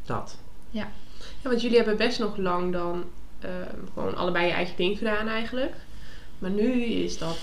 dat. 0.05 0.37
Ja, 0.69 0.87
want 1.41 1.61
jullie 1.61 1.77
hebben 1.77 1.97
best 1.97 2.19
nog 2.19 2.37
lang 2.37 2.71
dan 2.73 3.03
ehm, 3.41 3.51
gewoon 3.93 4.15
allebei 4.15 4.45
je 4.45 4.51
eigen 4.51 4.75
ding 4.77 4.97
gedaan 4.97 5.27
eigenlijk. 5.27 5.73
Maar 6.39 6.49
nu 6.49 6.83
is 6.83 7.17
dat, 7.17 7.37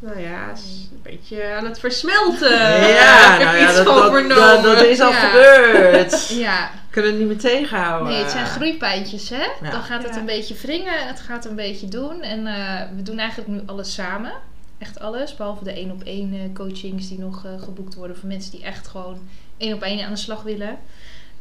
nou 0.00 0.20
ja, 0.20 0.52
is 0.52 0.88
een 0.92 1.00
beetje 1.02 1.44
aan 1.54 1.64
het 1.64 1.78
versmelten. 1.78 2.50
ja, 2.60 3.32
ik 3.32 3.38
heb 3.38 3.46
nou 3.46 3.56
ja, 3.56 3.66
iets 3.68 3.76
dat, 3.76 3.86
van 3.86 3.94
dat, 3.96 4.12
vernomen. 4.12 4.36
dat, 4.36 4.62
dat 4.62 4.82
is 4.82 5.00
al 5.00 5.10
Ja. 5.10 5.16
gebeurd. 5.28 6.28
Ja, 6.38 6.70
Kunnen 6.90 7.10
het 7.10 7.20
niet 7.20 7.28
meer 7.28 7.38
tegenhouden. 7.38 8.12
nee, 8.12 8.22
het 8.22 8.30
zijn 8.30 8.46
groeipijntjes, 8.46 9.28
hè? 9.28 9.42
Ja. 9.62 9.70
Dan 9.70 9.82
gaat 9.82 10.02
het 10.02 10.14
Ja. 10.14 10.20
een 10.20 10.26
beetje 10.26 10.54
wringen, 10.54 11.06
het 11.06 11.20
gaat 11.20 11.44
een 11.44 11.54
beetje 11.54 11.88
doen. 11.88 12.22
En 12.22 12.46
eh, 12.46 12.80
we 12.96 13.02
doen 13.02 13.18
eigenlijk 13.18 13.50
nu 13.50 13.60
alles 13.66 13.94
samen. 13.94 14.32
Echt 14.78 15.00
alles, 15.00 15.36
behalve 15.36 15.64
de 15.64 15.72
één 15.72 15.90
op 15.90 16.02
één 16.04 16.32
eh, 16.34 16.40
coachings 16.54 17.08
die 17.08 17.18
nog 17.18 17.44
eh, 17.44 17.62
geboekt 17.62 17.94
worden 17.94 18.16
voor 18.16 18.28
mensen 18.28 18.50
die 18.50 18.62
echt 18.62 18.88
gewoon 18.88 19.18
één 19.56 19.74
op 19.74 19.82
één 19.82 20.04
aan 20.04 20.12
de 20.12 20.18
slag 20.18 20.42
willen. 20.42 20.78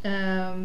Ehm, 0.01 0.60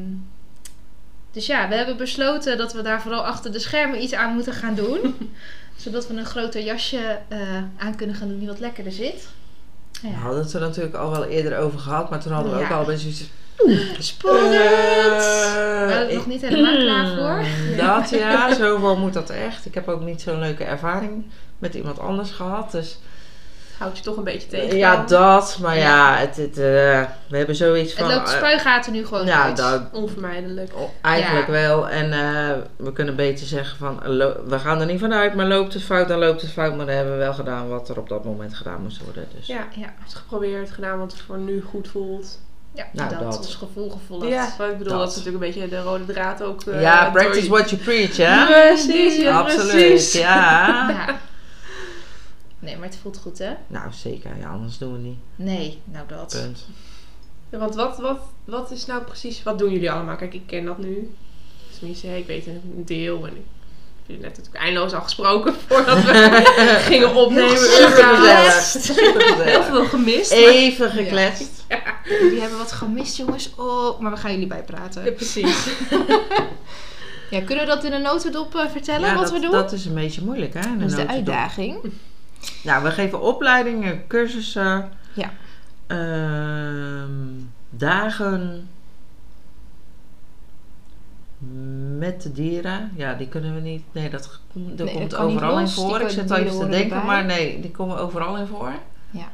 dus 1.35 1.47
ja, 1.47 1.69
we 1.69 1.75
hebben 1.75 1.97
besloten 1.97 2.59
dat 2.59 2.73
we 2.73 2.83
daar 2.83 3.01
vooral 3.03 3.27
achter 3.27 3.53
de 3.53 3.59
schermen 3.59 4.03
iets 4.03 4.13
aan 4.15 4.35
moeten 4.35 4.53
gaan 4.53 4.75
doen. 4.75 4.99
zodat 5.77 6.07
we 6.09 6.15
een 6.15 6.25
groter 6.27 6.61
jasje 6.63 7.19
eh, 7.29 7.39
aan 7.77 7.97
kunnen 7.97 8.17
gaan 8.17 8.29
doen 8.29 8.39
die 8.39 8.49
wat 8.49 8.61
lekkerder 8.61 8.93
zit. 8.93 9.29
We 10.03 10.09
Ja. 10.09 10.15
hadden 10.15 10.43
het 10.43 10.53
er 10.53 10.61
natuurlijk 10.61 10.95
al 10.95 11.11
wel 11.11 11.25
eerder 11.25 11.59
over 11.59 11.79
gehad, 11.79 12.11
maar 12.11 12.21
toen 12.21 12.33
hadden 12.33 12.53
we 12.53 12.59
Ja. 12.59 12.65
ook 12.65 12.71
al 12.73 12.85
bij 12.85 12.97
zoiets... 12.97 13.25
Spannend! 13.99 14.55
Eh, 14.55 14.61
we 14.61 15.85
waren 15.89 16.09
er 16.09 16.15
nog 16.15 16.27
niet 16.27 16.41
helemaal 16.41 16.77
klaar 16.77 17.07
voor. 17.17 17.47
Dat 17.87 18.11
ja, 18.11 18.55
zoveel 18.55 18.97
moet 18.97 19.13
dat 19.13 19.31
echt. 19.31 19.67
Ik 19.67 19.75
heb 19.75 19.89
ook 19.89 20.01
niet 20.03 20.21
zo'n 20.23 20.39
leuke 20.39 20.65
ervaring 20.65 21.25
met 21.59 21.75
iemand 21.75 21.99
anders 21.99 22.31
gehad. 22.31 22.71
Dus 22.73 22.99
Houdt 23.85 23.99
je 23.99 24.05
toch 24.05 24.17
een 24.17 24.25
beetje 24.25 24.49
tegen. 24.49 24.77
ja, 24.77 25.05
dat. 25.07 25.59
Maar 25.61 25.79
ja, 25.79 26.17
het, 26.17 26.37
het, 26.37 26.59
eh, 26.59 27.03
we 27.29 27.37
hebben 27.37 27.55
zoiets 27.57 27.95
van... 27.95 28.05
Het 28.05 28.15
loopt 28.17 28.29
eh, 28.31 28.37
spuigaten 28.37 28.93
nu 28.93 29.07
gewoon 29.07 29.27
ja, 29.27 29.43
uit. 29.43 29.57
dat, 29.57 29.83
Onvermijdelijk. 29.93 30.71
oh, 30.75 30.89
eigenlijk 31.03 31.47
Ja. 31.47 31.53
wel. 31.53 31.89
En 31.89 32.13
eh, 32.13 32.51
we 32.77 32.93
kunnen 32.93 33.17
beter 33.17 33.47
zeggen 33.47 33.79
van... 33.79 34.01
we 34.47 34.59
gaan 34.59 34.81
er 34.81 34.87
niet 34.87 35.01
vanuit, 35.01 35.35
maar 35.35 35.47
loopt 35.47 35.75
het 35.75 35.83
fout, 35.83 36.09
dan 36.09 36.19
loopt 36.19 36.41
het 36.43 36.51
fout. 36.51 36.77
Maar 36.77 36.87
dan 36.87 36.95
hebben 36.95 37.13
we 37.13 37.19
wel 37.19 37.35
gedaan 37.35 37.69
wat 37.69 37.89
er 37.89 37.99
op 37.99 38.09
dat 38.09 38.25
moment 38.25 38.55
gedaan 38.55 38.83
moest 38.83 39.01
worden. 39.05 39.27
Dus. 39.37 39.47
Ja, 39.47 39.67
Ja, 39.77 39.93
het 40.05 40.15
geprobeerd 40.15 40.71
gedaan 40.71 40.99
wat 40.99 41.15
voor 41.27 41.39
nu 41.39 41.63
goed 41.71 41.89
voelt. 41.89 42.39
ja 42.75 42.85
Nou, 42.93 43.11
dat, 43.11 43.19
dat. 43.23 43.37
ons 43.39 43.55
gevoel 43.55 43.91
gevolgd. 43.91 44.29
Ja, 44.29 44.49
want 44.59 44.73
ik 44.73 44.79
bedoel, 44.79 44.93
dat. 44.93 45.03
Dat. 45.03 45.11
is 45.11 45.17
natuurlijk 45.25 45.45
een 45.45 45.53
beetje 45.53 45.69
de 45.77 45.83
rode 45.83 46.07
draad 46.07 46.43
ook. 46.43 46.63
eh, 46.63 46.81
Ja, 46.83 47.11
practice 47.11 47.43
je- 47.45 47.51
what 47.51 47.71
you 47.71 47.83
preach, 47.83 48.17
hè? 48.17 48.47
Precies, 48.47 49.17
ja, 49.17 49.39
Absoluut, 49.41 49.71
precies. 49.71 50.13
ja. 50.13 50.89
Ja. 51.07 51.19
Nee, 52.65 52.77
maar 52.77 52.89
het 52.89 52.99
voelt 53.03 53.19
goed, 53.19 53.39
hè? 53.39 53.53
Nou, 53.67 53.93
zeker. 53.93 54.31
Ja, 54.39 54.49
anders 54.49 54.79
doen 54.79 54.89
we 54.93 54.99
het 54.99 55.05
niet. 55.07 55.19
Nee, 55.37 55.79
nou 55.85 56.07
dat. 56.09 56.39
Punt. 56.43 56.67
Ja, 57.51 57.59
want 57.59 57.75
wat, 57.75 57.99
wat, 57.99 58.19
wat 58.45 58.71
is 58.71 58.87
nou 58.87 59.03
precies, 59.03 59.43
wat 59.43 59.59
doen 59.59 59.73
jullie 59.73 59.91
allemaal? 59.91 60.17
Kijk, 60.17 60.35
ik 60.35 60.47
ken 60.47 60.65
dat 60.65 60.79
nu. 60.79 61.15
Tenminste, 61.79 62.19
ik 62.19 62.27
weet 62.27 62.47
een 62.47 62.83
deel 62.87 63.17
en 63.27 63.31
ik 63.33 63.43
heb 63.97 64.07
jullie 64.07 64.23
net 64.23 64.37
natuurlijk 64.37 64.65
eindeloos 64.65 64.93
al 64.93 65.01
gesproken 65.03 65.55
voordat 65.67 66.03
we 66.03 66.43
gingen 66.91 67.15
opnemen. 67.15 67.59
Super 67.59 69.45
Heel 69.45 69.63
veel 69.63 69.85
gemist. 69.85 70.31
maar- 70.31 70.39
Even 70.41 70.91
gekletst. 70.91 71.65
Jullie 72.05 72.41
hebben 72.41 72.59
wat 72.59 72.73
gemist, 72.73 73.17
jongens. 73.17 73.51
Oh, 73.57 74.01
maar 74.01 74.11
we 74.11 74.17
gaan 74.17 74.31
jullie 74.33 74.47
bijpraten. 74.47 75.05
Ja, 75.05 75.11
precies. 75.11 75.67
Ja, 77.31 77.41
kunnen 77.41 77.65
we 77.67 77.71
dat 77.71 77.85
in 77.85 77.93
een 77.93 78.03
notendop 78.03 78.55
eh, 78.55 78.69
vertellen, 78.71 79.09
Ja, 79.09 79.15
wat 79.15 79.23
dat, 79.23 79.33
we 79.33 79.41
doen? 79.41 79.51
dat 79.51 79.73
is 79.73 79.85
een 79.85 79.95
beetje 79.95 80.23
moeilijk, 80.25 80.55
hè? 80.55 80.61
in 80.61 80.79
Dat 80.79 80.89
is 80.91 80.95
de 80.97 81.07
uitdaging. 81.09 81.93
Nou, 82.63 82.83
we 82.83 82.91
geven 82.91 83.21
opleidingen, 83.21 84.07
cursussen, 84.07 84.91
Ja. 85.15 85.31
ehm, 85.87 87.11
dagen 87.71 88.69
met 91.99 92.23
de 92.23 92.33
dieren. 92.33 92.93
Ja, 92.97 93.15
die 93.15 93.29
kunnen 93.29 93.55
we 93.55 93.61
niet. 93.61 93.83
Nee, 93.93 94.11
dat, 94.11 94.41
dat 94.53 94.87
Nee, 94.87 94.95
komt 94.97 95.11
dat 95.11 95.21
overal 95.21 95.59
in. 95.59 95.65
Die 95.65 95.75
voor. 95.75 96.01
Ik 96.01 96.09
zit 96.09 96.31
al 96.31 96.37
even 96.37 96.59
te 96.59 96.69
denken, 96.69 96.97
erbij. 96.97 97.05
maar 97.07 97.25
nee, 97.25 97.61
die 97.61 97.71
komen 97.71 97.99
overal 97.99 98.37
in 98.37 98.47
voor. 98.47 98.73
Ja. 99.11 99.29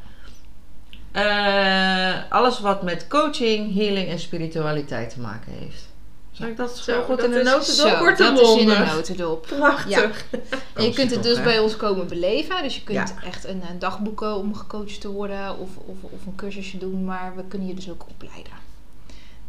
Eh, 1.11 2.31
alles 2.31 2.59
wat 2.59 2.81
met 2.83 3.07
coaching, 3.07 3.73
healing 3.75 4.07
en 4.07 4.19
spiritualiteit 4.19 5.09
te 5.09 5.19
maken 5.19 5.51
heeft. 5.51 5.89
Zal 6.31 6.47
ik 6.47 6.57
dat 6.57 6.77
zo 6.77 6.83
Zo, 6.91 7.01
goed 7.03 7.15
dat 7.17 7.25
in 7.25 7.31
de 7.31 7.43
notendop? 7.43 8.17
Dat 8.17 8.39
is 8.39 8.49
in 8.49 8.59
een 8.59 8.65
bondig. 8.75 8.93
notendop. 8.95 9.45
Prachtig. 9.47 10.25
En 10.75 10.83
je 10.83 10.93
kunt 10.93 11.11
het 11.11 11.23
dus 11.23 11.43
bij 11.43 11.59
ons 11.59 11.75
komen 11.77 12.07
beleven. 12.07 12.63
Dus 12.63 12.75
je 12.75 12.83
kunt 12.83 13.13
Ja. 13.15 13.23
echt 13.27 13.45
een, 13.45 13.61
een 13.69 13.79
dag 13.79 13.99
boeken 13.99 14.35
om 14.35 14.55
gecoacht 14.55 15.01
te 15.01 15.09
worden 15.09 15.57
of, 15.59 15.69
of, 15.85 15.95
of 16.01 16.25
een 16.25 16.35
cursusje 16.35 16.77
doen. 16.77 17.05
Maar 17.05 17.33
we 17.35 17.43
kunnen 17.47 17.67
je 17.67 17.73
dus 17.73 17.89
ook 17.89 18.05
opleiden. 18.09 18.53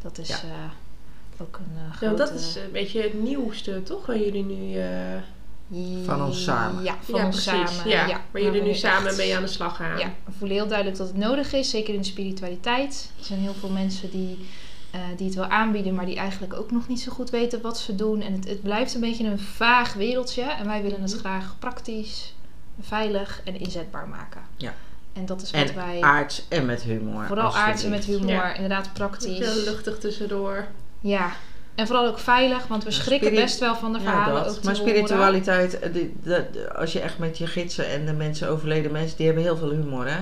Dat 0.02 0.18
is 0.18 0.28
Ja. 0.28 0.34
eh, 0.36 1.40
ook 1.42 1.56
een 1.56 1.76
eh 1.76 1.82
Ja, 1.90 1.96
grote... 1.96 2.14
dat 2.14 2.32
is 2.40 2.54
een 2.54 2.72
beetje 2.72 3.02
het 3.02 3.22
nieuwste, 3.22 3.82
toch? 3.82 4.06
Waar 4.06 4.18
jullie 4.18 4.44
nu... 4.44 4.78
eh, 4.78 4.86
Van 6.04 6.24
ons 6.24 6.44
samen. 6.44 6.82
Ja, 6.84 6.96
van 7.02 7.20
ja, 7.20 7.26
ons 7.26 7.44
precies. 7.44 7.70
samen. 7.76 7.90
Ja, 7.90 8.06
Ja, 8.06 8.20
waar 8.30 8.42
jullie 8.42 8.62
nu 8.62 8.74
samen 8.74 9.16
mee 9.16 9.36
aan 9.36 9.42
de 9.42 9.48
slag 9.48 9.76
gaan. 9.76 9.98
Ja, 9.98 10.12
we 10.24 10.32
voelen 10.38 10.56
heel 10.56 10.66
duidelijk 10.66 10.96
dat 10.98 11.06
het 11.06 11.16
nodig 11.16 11.52
is. 11.52 11.70
Zeker 11.70 11.94
in 11.94 12.00
de 12.00 12.06
spiritualiteit. 12.06 13.10
Er 13.18 13.24
zijn 13.24 13.38
heel 13.38 13.54
veel 13.54 13.68
mensen 13.68 14.10
die, 14.10 14.46
eh, 14.92 15.00
die 15.16 15.26
het 15.26 15.34
wel 15.36 15.46
aanbieden, 15.46 15.94
maar 15.94 16.06
die 16.06 16.16
eigenlijk 16.16 16.54
ook 16.54 16.70
nog 16.70 16.88
niet 16.88 17.00
zo 17.00 17.12
goed 17.12 17.30
weten 17.30 17.60
wat 17.60 17.78
ze 17.78 17.94
doen. 17.94 18.20
En 18.20 18.32
het, 18.32 18.48
het 18.48 18.62
blijft 18.62 18.94
een 18.94 19.00
beetje 19.00 19.26
een 19.26 19.38
vaag 19.38 19.92
wereldje. 19.94 20.42
En 20.42 20.66
wij 20.66 20.82
willen 20.82 21.02
het 21.02 21.10
Mhm. 21.10 21.20
graag 21.20 21.56
praktisch, 21.58 22.34
veilig 22.80 23.40
en 23.44 23.60
inzetbaar 23.60 24.08
maken. 24.08 24.40
Ja. 24.56 24.74
En 25.12 25.26
dat 25.26 25.42
is 25.42 25.50
wat 25.50 25.60
En 25.68 25.74
wij... 25.74 26.00
aards 26.00 26.44
en 26.48 26.66
met 26.66 26.82
humor. 26.82 27.26
Vooral 27.26 27.56
aards 27.56 27.84
en 27.84 27.90
met 27.90 28.04
humor, 28.04 28.28
Ja. 28.30 28.54
inderdaad 28.54 28.92
praktisch. 28.92 29.38
luchtig 29.64 29.98
tussendoor. 29.98 30.66
Ja, 31.00 31.32
en 31.74 31.86
vooral 31.86 32.06
ook 32.06 32.18
veilig, 32.18 32.66
want 32.66 32.84
we 32.84 32.90
schrikken 32.90 33.34
best 33.34 33.58
wel 33.58 33.74
van 33.76 33.92
de 33.92 33.98
Ja, 33.98 34.04
verhalen 34.04 34.44
dat. 34.44 34.56
ook 34.56 34.62
Maar 34.64 34.76
spiritualiteit, 34.76 35.78
eh, 35.78 35.92
die- 35.92 36.14
als 36.76 36.92
je 36.92 37.00
echt 37.00 37.18
met 37.18 37.38
je 37.38 37.46
gidsen 37.46 37.88
en 37.90 38.06
de 38.06 38.12
mensen, 38.12 38.48
overleden 38.48 38.92
mensen, 38.92 39.16
die 39.16 39.26
hebben 39.26 39.44
heel 39.44 39.56
veel 39.56 39.70
humor, 39.70 40.06
hè? 40.08 40.18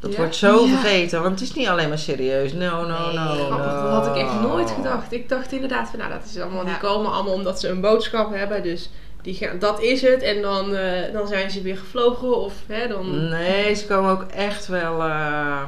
Dat 0.00 0.10
Ja? 0.10 0.16
wordt 0.16 0.34
zo 0.36 0.60
Ja. 0.66 0.68
vergeten, 0.78 1.22
want 1.22 1.40
het 1.40 1.48
is 1.48 1.54
niet 1.54 1.66
alleen 1.68 1.88
maar 1.88 1.98
serieus. 1.98 2.52
No, 2.52 2.86
no, 2.86 3.06
Nee. 3.06 3.14
no, 3.16 3.48
dat 3.48 3.90
had 3.90 4.06
ik 4.06 4.22
echt 4.22 4.40
nooit 4.40 4.70
gedacht. 4.70 5.12
Ik 5.12 5.28
dacht 5.28 5.52
inderdaad 5.52 5.88
van, 5.88 5.98
nou, 5.98 6.10
dat 6.10 6.24
is 6.24 6.40
allemaal, 6.40 6.64
Ja. 6.64 6.68
die 6.70 6.78
komen 6.78 7.12
allemaal 7.12 7.32
omdat 7.34 7.60
ze 7.60 7.68
een 7.68 7.80
boodschap 7.80 8.34
hebben. 8.34 8.62
Dus 8.62 8.90
die 9.22 9.34
gaan, 9.34 9.58
dat 9.58 9.80
is 9.82 10.02
het. 10.02 10.22
En 10.22 10.42
dan, 10.42 10.74
eh, 10.74 11.12
dan 11.12 11.26
zijn 11.26 11.50
ze 11.50 11.62
weer 11.62 11.76
gevlogen. 11.76 12.36
Of 12.40 12.54
hè, 12.66 12.88
dan... 12.88 13.28
Nee, 13.28 13.74
ze 13.74 13.86
komen 13.86 14.10
ook 14.10 14.22
echt 14.30 14.66
wel 14.66 15.02
eh, 15.02 15.62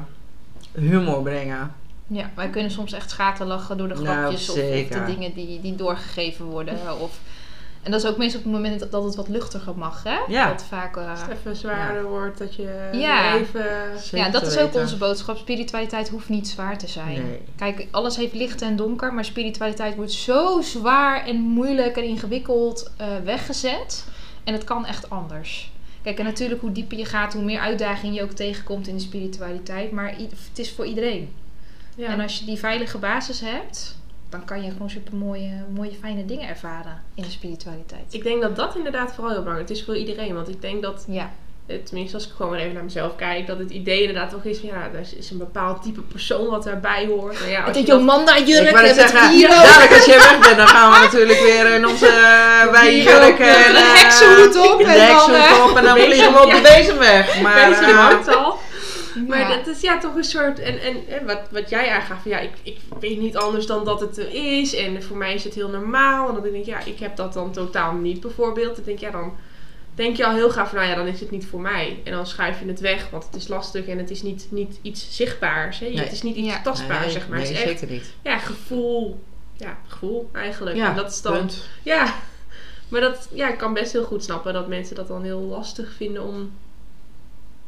humor 0.74 1.22
brengen. 1.22 1.74
Ja, 2.06 2.30
wij 2.34 2.48
kunnen 2.48 2.70
soms 2.70 2.92
echt 2.92 3.10
schaterlachen 3.10 3.76
door 3.76 3.88
de 3.88 3.94
Nou, 3.94 4.06
grapjes 4.06 4.50
of, 4.50 4.56
of 4.56 4.88
de 4.88 5.04
dingen 5.06 5.34
die, 5.34 5.60
die 5.60 5.74
doorgegeven 5.74 6.44
worden. 6.44 6.74
Of, 7.00 7.18
en 7.82 7.90
dat 7.90 8.02
is 8.04 8.10
ook 8.10 8.16
meestal 8.16 8.38
op 8.40 8.44
het 8.46 8.54
moment 8.54 8.80
dat, 8.80 8.90
dat 8.90 9.04
het 9.04 9.14
wat 9.14 9.28
luchtiger 9.28 9.76
mag, 9.76 10.02
hè? 10.02 10.18
Ja. 10.28 10.48
Dat 10.48 10.64
vaak... 10.68 10.96
eh, 10.96 11.12
even 11.32 11.56
zwaarder 11.56 12.04
wordt, 12.04 12.38
dat 12.38 12.54
je 12.54 12.88
Ja. 12.92 13.34
even... 13.34 13.66
Zeker 13.98 14.18
ja, 14.18 14.30
dat 14.30 14.42
is 14.46 14.56
ook 14.56 14.64
weten. 14.64 14.80
onze 14.80 14.96
boodschap. 14.96 15.36
Spiritualiteit 15.36 16.08
hoeft 16.08 16.28
niet 16.28 16.48
zwaar 16.48 16.78
te 16.78 16.86
zijn. 16.88 17.22
Nee. 17.26 17.40
Kijk, 17.56 17.86
alles 17.90 18.16
heeft 18.16 18.34
licht 18.34 18.62
en 18.62 18.76
donker, 18.76 19.14
maar 19.14 19.24
spiritualiteit 19.24 19.96
wordt 19.96 20.12
zo 20.12 20.60
zwaar 20.60 21.26
en 21.26 21.36
moeilijk 21.36 21.96
en 21.96 22.04
ingewikkeld 22.04 22.90
eh, 22.96 23.06
weggezet. 23.24 24.04
En 24.44 24.52
het 24.52 24.64
kan 24.64 24.86
echt 24.86 25.10
anders. 25.10 25.70
Kijk, 26.02 26.18
en 26.18 26.24
natuurlijk 26.24 26.60
hoe 26.60 26.72
dieper 26.72 26.98
je 26.98 27.04
gaat, 27.04 27.32
hoe 27.32 27.42
meer 27.44 27.60
uitdaging 27.60 28.14
je 28.16 28.22
ook 28.22 28.30
tegenkomt 28.30 28.86
in 28.88 28.94
de 28.94 29.00
spiritualiteit. 29.02 29.90
Maar 29.90 30.14
het 30.16 30.58
is 30.58 30.72
voor 30.72 30.86
iedereen. 30.86 31.32
Ja. 31.96 32.06
En 32.08 32.20
als 32.20 32.38
je 32.38 32.44
die 32.44 32.58
veilige 32.58 32.98
basis 32.98 33.40
hebt, 33.40 33.96
dan 34.30 34.44
kan 34.44 34.62
je 34.62 34.70
gewoon 34.70 34.90
super 34.90 35.14
mooie, 35.16 35.50
mooie 35.74 35.96
fijne 36.00 36.24
dingen 36.24 36.48
ervaren 36.48 37.02
in 37.14 37.22
de 37.22 37.30
spiritualiteit. 37.30 38.04
Ik 38.14 38.22
denk 38.22 38.42
dat 38.42 38.56
dat 38.56 38.76
inderdaad 38.76 39.12
vooral 39.14 39.30
heel 39.32 39.40
belangrijk 39.42 39.70
is 39.70 39.84
voor 39.84 39.96
iedereen. 39.96 40.34
Want 40.34 40.48
ik 40.48 40.60
denk 40.62 40.82
dat, 40.82 41.04
Ja, 41.08 41.30
eh, 41.66 41.76
tenminste 41.84 42.16
als 42.16 42.26
ik 42.26 42.32
gewoon 42.36 42.50
maar 42.52 42.60
even 42.60 42.74
naar 42.74 42.84
mezelf 42.84 43.16
kijk, 43.16 43.46
dat 43.46 43.58
het 43.58 43.70
idee 43.70 44.00
inderdaad 44.00 44.30
toch 44.30 44.44
is 44.44 44.58
van 44.58 44.68
ja, 44.68 44.88
er 44.94 45.06
is 45.18 45.30
een 45.30 45.38
bepaald 45.38 45.82
type 45.82 46.00
persoon 46.00 46.46
wat 46.46 46.64
daarbij 46.64 47.06
hoort. 47.06 47.42
En 47.42 47.50
ja, 47.50 47.56
als 47.58 47.66
met 47.66 47.74
je 47.76 47.82
die 47.82 47.90
dat- 47.90 47.98
Jomanda 48.00 48.38
jurk 48.38 48.66
Ik 48.66 48.70
wou 48.74 48.86
net 48.86 48.96
en 48.96 49.08
zeggen, 49.08 49.30
Giro. 49.30 49.48
dadelijk 49.48 49.92
als 49.92 50.04
jij 50.04 50.16
weg 50.18 50.38
bent, 50.40 50.56
dan 50.56 50.68
gaan 50.68 50.92
we 50.92 50.98
natuurlijk 50.98 51.40
weer 51.40 51.74
in 51.74 51.86
onze 51.86 52.06
uh, 52.06 52.72
wijjurk 52.72 53.38
Met 53.38 53.48
en 53.48 53.70
een 53.70 53.76
eh, 53.76 54.00
heksenhoed 54.02 54.56
op 54.72 54.78
de 54.78 54.84
en 54.84 54.96
dan, 54.98 55.06
heksenhoed 55.06 55.58
eh, 55.58 55.66
op 55.70 55.76
en 55.76 55.84
dan 55.84 55.98
vliegen 55.98 56.32
we 56.32 56.42
op 56.44 56.50
de 56.50 56.60
bezemweg. 56.60 57.40
Maar 57.40 57.70
eh, 57.70 58.36
al. 58.36 58.58
Maar 59.26 59.38
Ja. 59.38 59.56
dat 59.56 59.66
is 59.66 59.80
ja 59.80 59.98
toch 59.98 60.14
een 60.14 60.24
soort. 60.24 60.58
En, 60.58 60.80
en, 60.80 60.96
en 61.08 61.26
wat, 61.26 61.40
wat 61.50 61.70
jij 61.70 61.90
aangaf, 61.90 62.22
van, 62.22 62.30
ja, 62.30 62.38
ik, 62.38 62.52
ik 62.62 62.78
weet 63.00 63.18
niet 63.18 63.36
anders 63.36 63.66
dan 63.66 63.84
dat 63.84 64.00
het 64.00 64.18
er 64.18 64.28
is. 64.60 64.74
En 64.74 65.02
voor 65.02 65.16
mij 65.16 65.34
is 65.34 65.44
het 65.44 65.54
heel 65.54 65.68
normaal. 65.68 66.28
En 66.28 66.34
dan 66.34 66.42
denk 66.42 66.54
ik, 66.54 66.64
ja, 66.64 66.80
ik 66.84 66.98
heb 66.98 67.16
dat 67.16 67.32
dan 67.32 67.52
totaal 67.52 67.92
niet 67.94 68.20
bijvoorbeeld. 68.20 68.74
Dan 68.76 68.84
denk 68.84 68.96
ik, 68.98 69.04
ja, 69.04 69.10
dan 69.10 69.32
denk 69.94 70.16
je 70.16 70.26
al 70.26 70.34
heel 70.34 70.48
graag 70.48 70.68
van, 70.68 70.76
nou 70.78 70.90
ja, 70.90 70.96
dan 70.96 71.06
is 71.06 71.20
het 71.20 71.30
niet 71.30 71.46
voor 71.46 71.60
mij. 71.60 72.00
En 72.04 72.12
dan 72.12 72.26
schuif 72.26 72.60
je 72.60 72.66
het 72.66 72.80
weg, 72.80 73.10
want 73.10 73.24
het 73.24 73.34
is 73.34 73.48
lastig 73.48 73.86
en 73.86 73.98
het 73.98 74.10
is 74.10 74.22
niet, 74.22 74.46
niet 74.50 74.78
iets 74.82 75.16
zichtbaars. 75.16 75.78
Hè? 75.78 75.86
Nee. 75.86 75.98
Het 75.98 76.12
is 76.12 76.22
niet 76.22 76.36
iets 76.36 76.48
Ja. 76.48 76.62
tastbaars, 76.62 77.00
Nee, 77.04 77.10
zeg 77.10 77.28
maar. 77.28 77.38
Nee, 77.38 77.46
het 77.46 77.56
is 77.56 77.62
echt 77.62 77.78
zeker 77.78 77.94
niet. 77.94 78.12
ja, 78.22 78.38
gevoel. 78.38 79.20
Ja, 79.56 79.78
gevoel 79.86 80.28
eigenlijk. 80.32 80.76
Ja, 80.76 80.88
en 80.90 80.96
dat 80.96 81.10
is 81.12 81.22
dan, 81.22 81.32
punt. 81.36 81.64
ja, 81.82 82.14
maar 82.88 83.00
dat, 83.00 83.28
ja, 83.32 83.48
ik 83.52 83.58
kan 83.58 83.74
best 83.74 83.92
heel 83.92 84.04
goed 84.04 84.24
snappen 84.24 84.52
dat 84.52 84.68
mensen 84.68 84.96
dat 84.96 85.08
dan 85.08 85.22
heel 85.22 85.40
lastig 85.40 85.92
vinden 85.96 86.22
om 86.22 86.52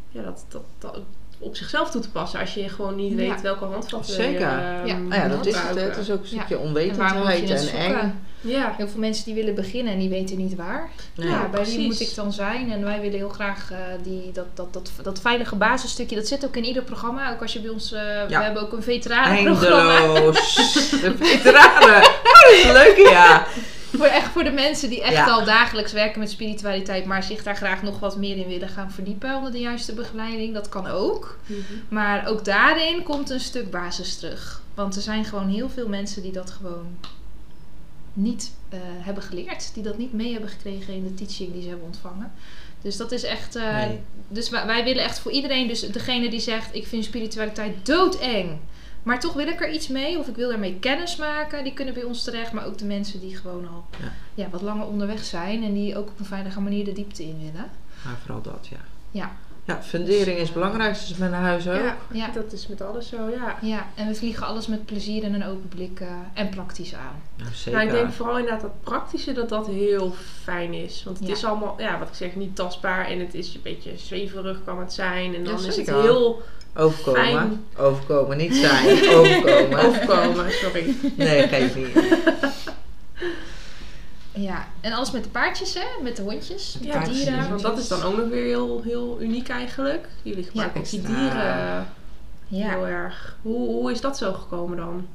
ja, 0.08 0.22
dat, 0.22 0.44
dat, 0.48 0.62
dat 0.78 1.00
op 1.40 1.56
zichzelf 1.56 1.90
toe 1.90 2.00
te 2.00 2.10
passen. 2.10 2.40
Als 2.40 2.54
je 2.54 2.68
gewoon 2.68 2.96
niet 2.96 3.10
Ja. 3.10 3.16
weet 3.16 3.40
welke 3.40 3.64
handvatten 3.64 4.14
je 4.16 4.22
Zeker. 4.22 4.48
ehm, 4.48 4.86
Ja. 4.86 4.96
Nou 4.96 5.14
ja, 5.14 5.28
dat 5.28 5.46
is 5.46 5.54
het. 5.56 5.80
Het 5.80 5.96
is 5.96 6.10
ook 6.10 6.20
een 6.20 6.26
stukje 6.26 6.54
je 6.54 6.58
onwetendheid 6.58 7.50
en 7.50 7.78
eng. 7.78 8.14
Ja, 8.42 8.74
Heel 8.76 8.88
veel 8.88 9.00
mensen 9.00 9.24
die 9.24 9.34
willen 9.34 9.54
beginnen 9.54 9.92
en 9.92 9.98
die 9.98 10.08
weten 10.08 10.36
niet 10.36 10.54
waar. 10.56 10.90
Nee. 11.14 11.28
Ja, 11.28 11.48
bij 11.48 11.64
wie 11.64 11.86
moet 11.86 12.00
ik 12.00 12.14
dan 12.14 12.32
zijn? 12.32 12.70
En 12.72 12.84
wij 12.84 13.00
willen 13.00 13.16
heel 13.18 13.28
graag 13.28 13.70
eh, 13.70 13.78
die, 14.02 14.30
dat, 14.32 14.44
dat, 14.54 14.72
dat, 14.72 14.90
dat 15.02 15.20
veilige 15.20 15.54
basisstukje. 15.56 16.16
Dat 16.16 16.26
zit 16.26 16.44
ook 16.44 16.56
in 16.56 16.64
ieder 16.64 16.82
programma. 16.82 17.32
Ook 17.32 17.42
als 17.42 17.52
je 17.52 17.60
bij 17.60 17.70
ons... 17.70 17.92
eh, 17.92 18.00
We 18.28 18.34
hebben 18.36 18.62
ook 18.62 18.72
een 18.72 18.82
veteranenprogramma. 18.82 19.96
Eindeloos. 19.98 20.54
De 20.90 21.14
veteranen. 21.20 21.96
Oh, 22.02 22.22
dat 22.22 22.50
is 22.52 22.64
een 22.64 22.72
leuke, 22.72 23.08
ja. 23.10 23.46
Voor, 23.96 24.06
echt 24.06 24.26
voor 24.32 24.44
de 24.44 24.50
mensen 24.50 24.88
die 24.90 25.02
echt 25.02 25.12
Ja. 25.12 25.30
al 25.30 25.44
dagelijks 25.44 25.92
werken 25.92 26.18
met 26.20 26.30
spiritualiteit. 26.30 27.04
Maar 27.04 27.22
zich 27.22 27.42
daar 27.42 27.56
graag 27.56 27.82
nog 27.82 27.98
wat 27.98 28.16
meer 28.16 28.36
in 28.36 28.48
willen 28.48 28.68
gaan 28.68 28.90
verdiepen. 28.92 29.36
Onder 29.36 29.52
de 29.52 29.58
juiste 29.60 29.92
begeleiding. 29.94 30.54
Dat 30.54 30.68
kan 30.68 30.86
ook. 30.86 31.38
Mhm. 31.46 31.58
Maar 31.88 32.26
ook 32.28 32.44
daarin 32.44 33.02
komt 33.02 33.30
een 33.30 33.40
stuk 33.40 33.70
basis 33.70 34.16
terug. 34.16 34.62
Want 34.74 34.96
er 34.96 35.02
zijn 35.02 35.24
gewoon 35.24 35.48
heel 35.48 35.68
veel 35.70 35.88
mensen 35.88 36.22
die 36.22 36.32
dat 36.32 36.50
gewoon 36.50 36.86
niet 38.12 38.52
eh, 38.68 38.78
hebben 38.82 39.22
geleerd. 39.22 39.74
Die 39.74 39.82
dat 39.82 39.98
niet 39.98 40.12
mee 40.12 40.32
hebben 40.32 40.50
gekregen 40.50 40.94
in 40.94 41.02
de 41.04 41.14
teaching 41.14 41.52
die 41.52 41.62
ze 41.62 41.68
hebben 41.68 41.86
ontvangen. 41.86 42.32
Dus 42.82 42.96
dat 42.96 43.12
is 43.12 43.22
echt. 43.22 43.56
eh, 43.56 43.74
Nee. 43.76 44.00
Dus 44.28 44.48
wij, 44.50 44.66
wij 44.66 44.84
willen 44.84 45.04
echt 45.04 45.18
voor 45.18 45.32
iedereen, 45.32 45.68
dus 45.68 45.80
degene 45.80 46.30
die 46.30 46.40
zegt: 46.40 46.74
Ik 46.74 46.86
vind 46.86 47.04
spiritualiteit 47.04 47.86
doodeng. 47.86 48.58
Maar 49.02 49.20
toch 49.20 49.32
wil 49.32 49.46
ik 49.48 49.60
er 49.60 49.70
iets 49.72 49.88
mee, 49.88 50.18
of 50.18 50.28
ik 50.28 50.36
wil 50.36 50.52
ermee 50.52 50.76
kennis 50.80 51.16
maken, 51.16 51.64
die 51.64 51.72
kunnen 51.74 51.94
bij 51.94 52.02
ons 52.02 52.24
terecht. 52.24 52.52
Maar 52.52 52.66
ook 52.66 52.78
de 52.78 52.84
mensen 52.84 53.20
die 53.20 53.36
gewoon 53.36 53.68
al 53.68 53.84
Ja. 54.00 54.12
ja. 54.34 54.48
wat 54.50 54.62
langer 54.62 54.86
onderweg 54.86 55.24
zijn 55.24 55.62
en 55.62 55.72
die 55.74 55.96
ook 55.98 56.08
op 56.08 56.18
een 56.18 56.24
veilige 56.24 56.60
manier 56.60 56.84
de 56.84 56.92
diepte 56.92 57.22
in 57.22 57.38
willen. 57.38 57.70
Maar 58.04 58.16
vooral 58.24 58.42
dat, 58.42 58.66
ja. 58.70 58.78
Ja. 59.10 59.30
Ja, 59.64 59.82
fundering 59.82 60.36
is 60.38 60.42
het 60.44 60.52
belangrijkste 60.54 61.08
dus 61.08 61.16
met 61.16 61.28
een 61.32 61.38
huis 61.38 61.68
ook. 61.68 61.74
Ja, 61.74 61.96
Ja. 62.12 62.28
dat 62.34 62.52
is 62.52 62.66
met 62.66 62.80
alles 62.82 63.08
zo, 63.08 63.28
ja. 63.28 63.56
Ja, 63.60 63.86
en 63.94 64.06
we 64.06 64.14
vliegen 64.14 64.46
alles 64.46 64.66
met 64.66 64.84
plezier 64.86 65.24
en 65.24 65.34
een 65.34 65.44
open 65.44 65.68
blik 65.68 66.00
eh, 66.00 66.08
en 66.34 66.48
praktisch 66.48 66.94
aan. 66.94 67.22
Nou, 67.36 67.50
zeker. 67.54 67.72
Nou, 67.72 67.84
ik 67.90 68.00
denk 68.00 68.12
vooral 68.12 68.36
inderdaad 68.38 68.60
dat 68.60 68.80
praktische 68.82 69.32
dat 69.32 69.48
dat 69.48 69.66
heel 69.66 70.14
fijn 70.42 70.72
is. 70.74 71.02
Want 71.04 71.18
het 71.18 71.28
Ja. 71.28 71.34
is 71.34 71.44
allemaal, 71.44 71.74
ja, 71.78 71.98
wat 71.98 72.08
ik 72.08 72.14
zeg, 72.14 72.34
niet 72.36 72.56
tastbaar 72.56 73.06
en 73.06 73.20
het 73.20 73.34
is 73.34 73.54
een 73.54 73.60
beetje 73.62 73.90
zweverig 73.96 74.64
kan 74.64 74.80
het 74.80 74.92
zijn. 74.92 75.34
En 75.34 75.44
dan 75.44 75.60
Ja, 75.60 75.66
is 75.68 75.76
het 75.76 75.86
heel 75.90 76.42
Overkomen. 76.76 77.22
Fijn. 77.22 77.64
Overkomen, 77.76 78.36
niet 78.36 78.54
zijn. 78.66 79.08
Overkomen. 79.08 79.78
overkomen, 79.78 80.52
sorry. 80.52 80.94
Nee, 81.16 81.48
geef 81.48 81.74
niet. 81.76 81.88
Ja, 84.34 84.66
en 84.80 84.92
alles 84.92 85.10
met 85.10 85.24
de 85.24 85.30
paardjes, 85.30 85.74
hè? 85.74 86.02
Met 86.02 86.16
de 86.16 86.22
hondjes, 86.22 86.76
met 86.78 86.88
Ja, 86.88 86.98
de 86.98 87.04
precies, 87.04 87.24
dieren. 87.24 87.48
Want 87.48 87.62
dat 87.62 87.78
is 87.78 87.88
dan 87.88 88.02
ook 88.02 88.16
nog 88.16 88.28
weer 88.28 88.44
heel, 88.44 88.82
heel 88.84 89.16
uniek 89.20 89.48
eigenlijk. 89.48 90.08
Jullie 90.22 90.44
gebruiken 90.44 90.80
ook 90.80 90.90
die 90.90 91.00
dieren 91.02 91.86
Ja, 92.48 92.68
heel 92.68 92.86
erg. 92.86 93.36
Hoe, 93.42 93.68
hoe 93.68 93.90
is 93.92 94.00
dat 94.00 94.18
zo 94.18 94.32
gekomen 94.32 94.76
dan? 94.76 95.06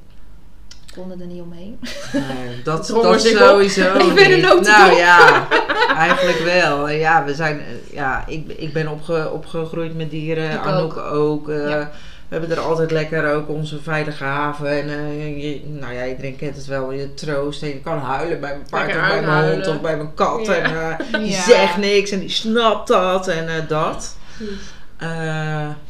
Konden 0.96 1.20
er 1.20 1.26
niet 1.26 1.40
omheen. 1.42 1.78
Nee, 2.12 2.62
dat, 2.64 2.86
dat 2.86 3.04
op. 3.04 3.18
sowieso 3.18 3.94
Ik 4.08 4.14
ben 4.14 4.32
een. 4.32 4.62
Nou 4.62 4.92
ja, 4.96 5.46
eigenlijk 6.06 6.38
wel. 6.38 6.88
Ja, 6.88 7.24
we 7.24 7.34
zijn, 7.34 7.58
eh, 7.60 7.94
ja 7.94 8.24
ik, 8.26 8.48
ik 8.56 8.72
ben 8.72 8.88
opge, 8.88 9.30
opgegroeid 9.32 9.96
met 9.96 10.10
dieren. 10.10 10.50
Ik 10.50 10.58
Anouk 10.66 10.96
ook. 10.96 11.48
eh, 11.48 11.68
Ja. 11.70 11.90
We 12.28 12.36
hebben 12.36 12.56
er 12.56 12.62
altijd 12.62 12.90
lekker 12.90 13.32
ook 13.34 13.48
onze 13.48 13.82
veilige 13.82 14.24
haven. 14.24 14.70
En 14.70 14.88
eh, 14.88 15.42
je, 15.42 15.60
nou 15.64 15.92
ja, 15.94 16.06
iedereen 16.06 16.36
kent 16.36 16.56
het 16.56 16.66
wel. 16.66 16.92
Je 16.92 17.14
troost 17.14 17.62
en 17.62 17.68
je 17.68 17.80
kan 17.80 17.98
huilen 17.98 18.40
bij 18.40 18.50
mijn 18.50 18.66
paard 18.70 18.86
Lekker 18.86 19.02
of 19.02 19.08
bij 19.10 19.22
mijn 19.26 19.50
hond 19.52 19.66
of 19.66 19.80
bij 19.80 19.96
mijn 19.96 20.14
kat. 20.14 20.46
Ja. 20.46 20.98
En 21.12 21.20
die 21.20 21.30
Ja. 21.30 21.40
zegt 21.42 21.76
niks 21.76 22.10
en 22.10 22.20
die 22.20 22.28
snapt 22.28 22.88
dat 22.88 23.28
en 23.28 23.46
dat. 23.68 24.16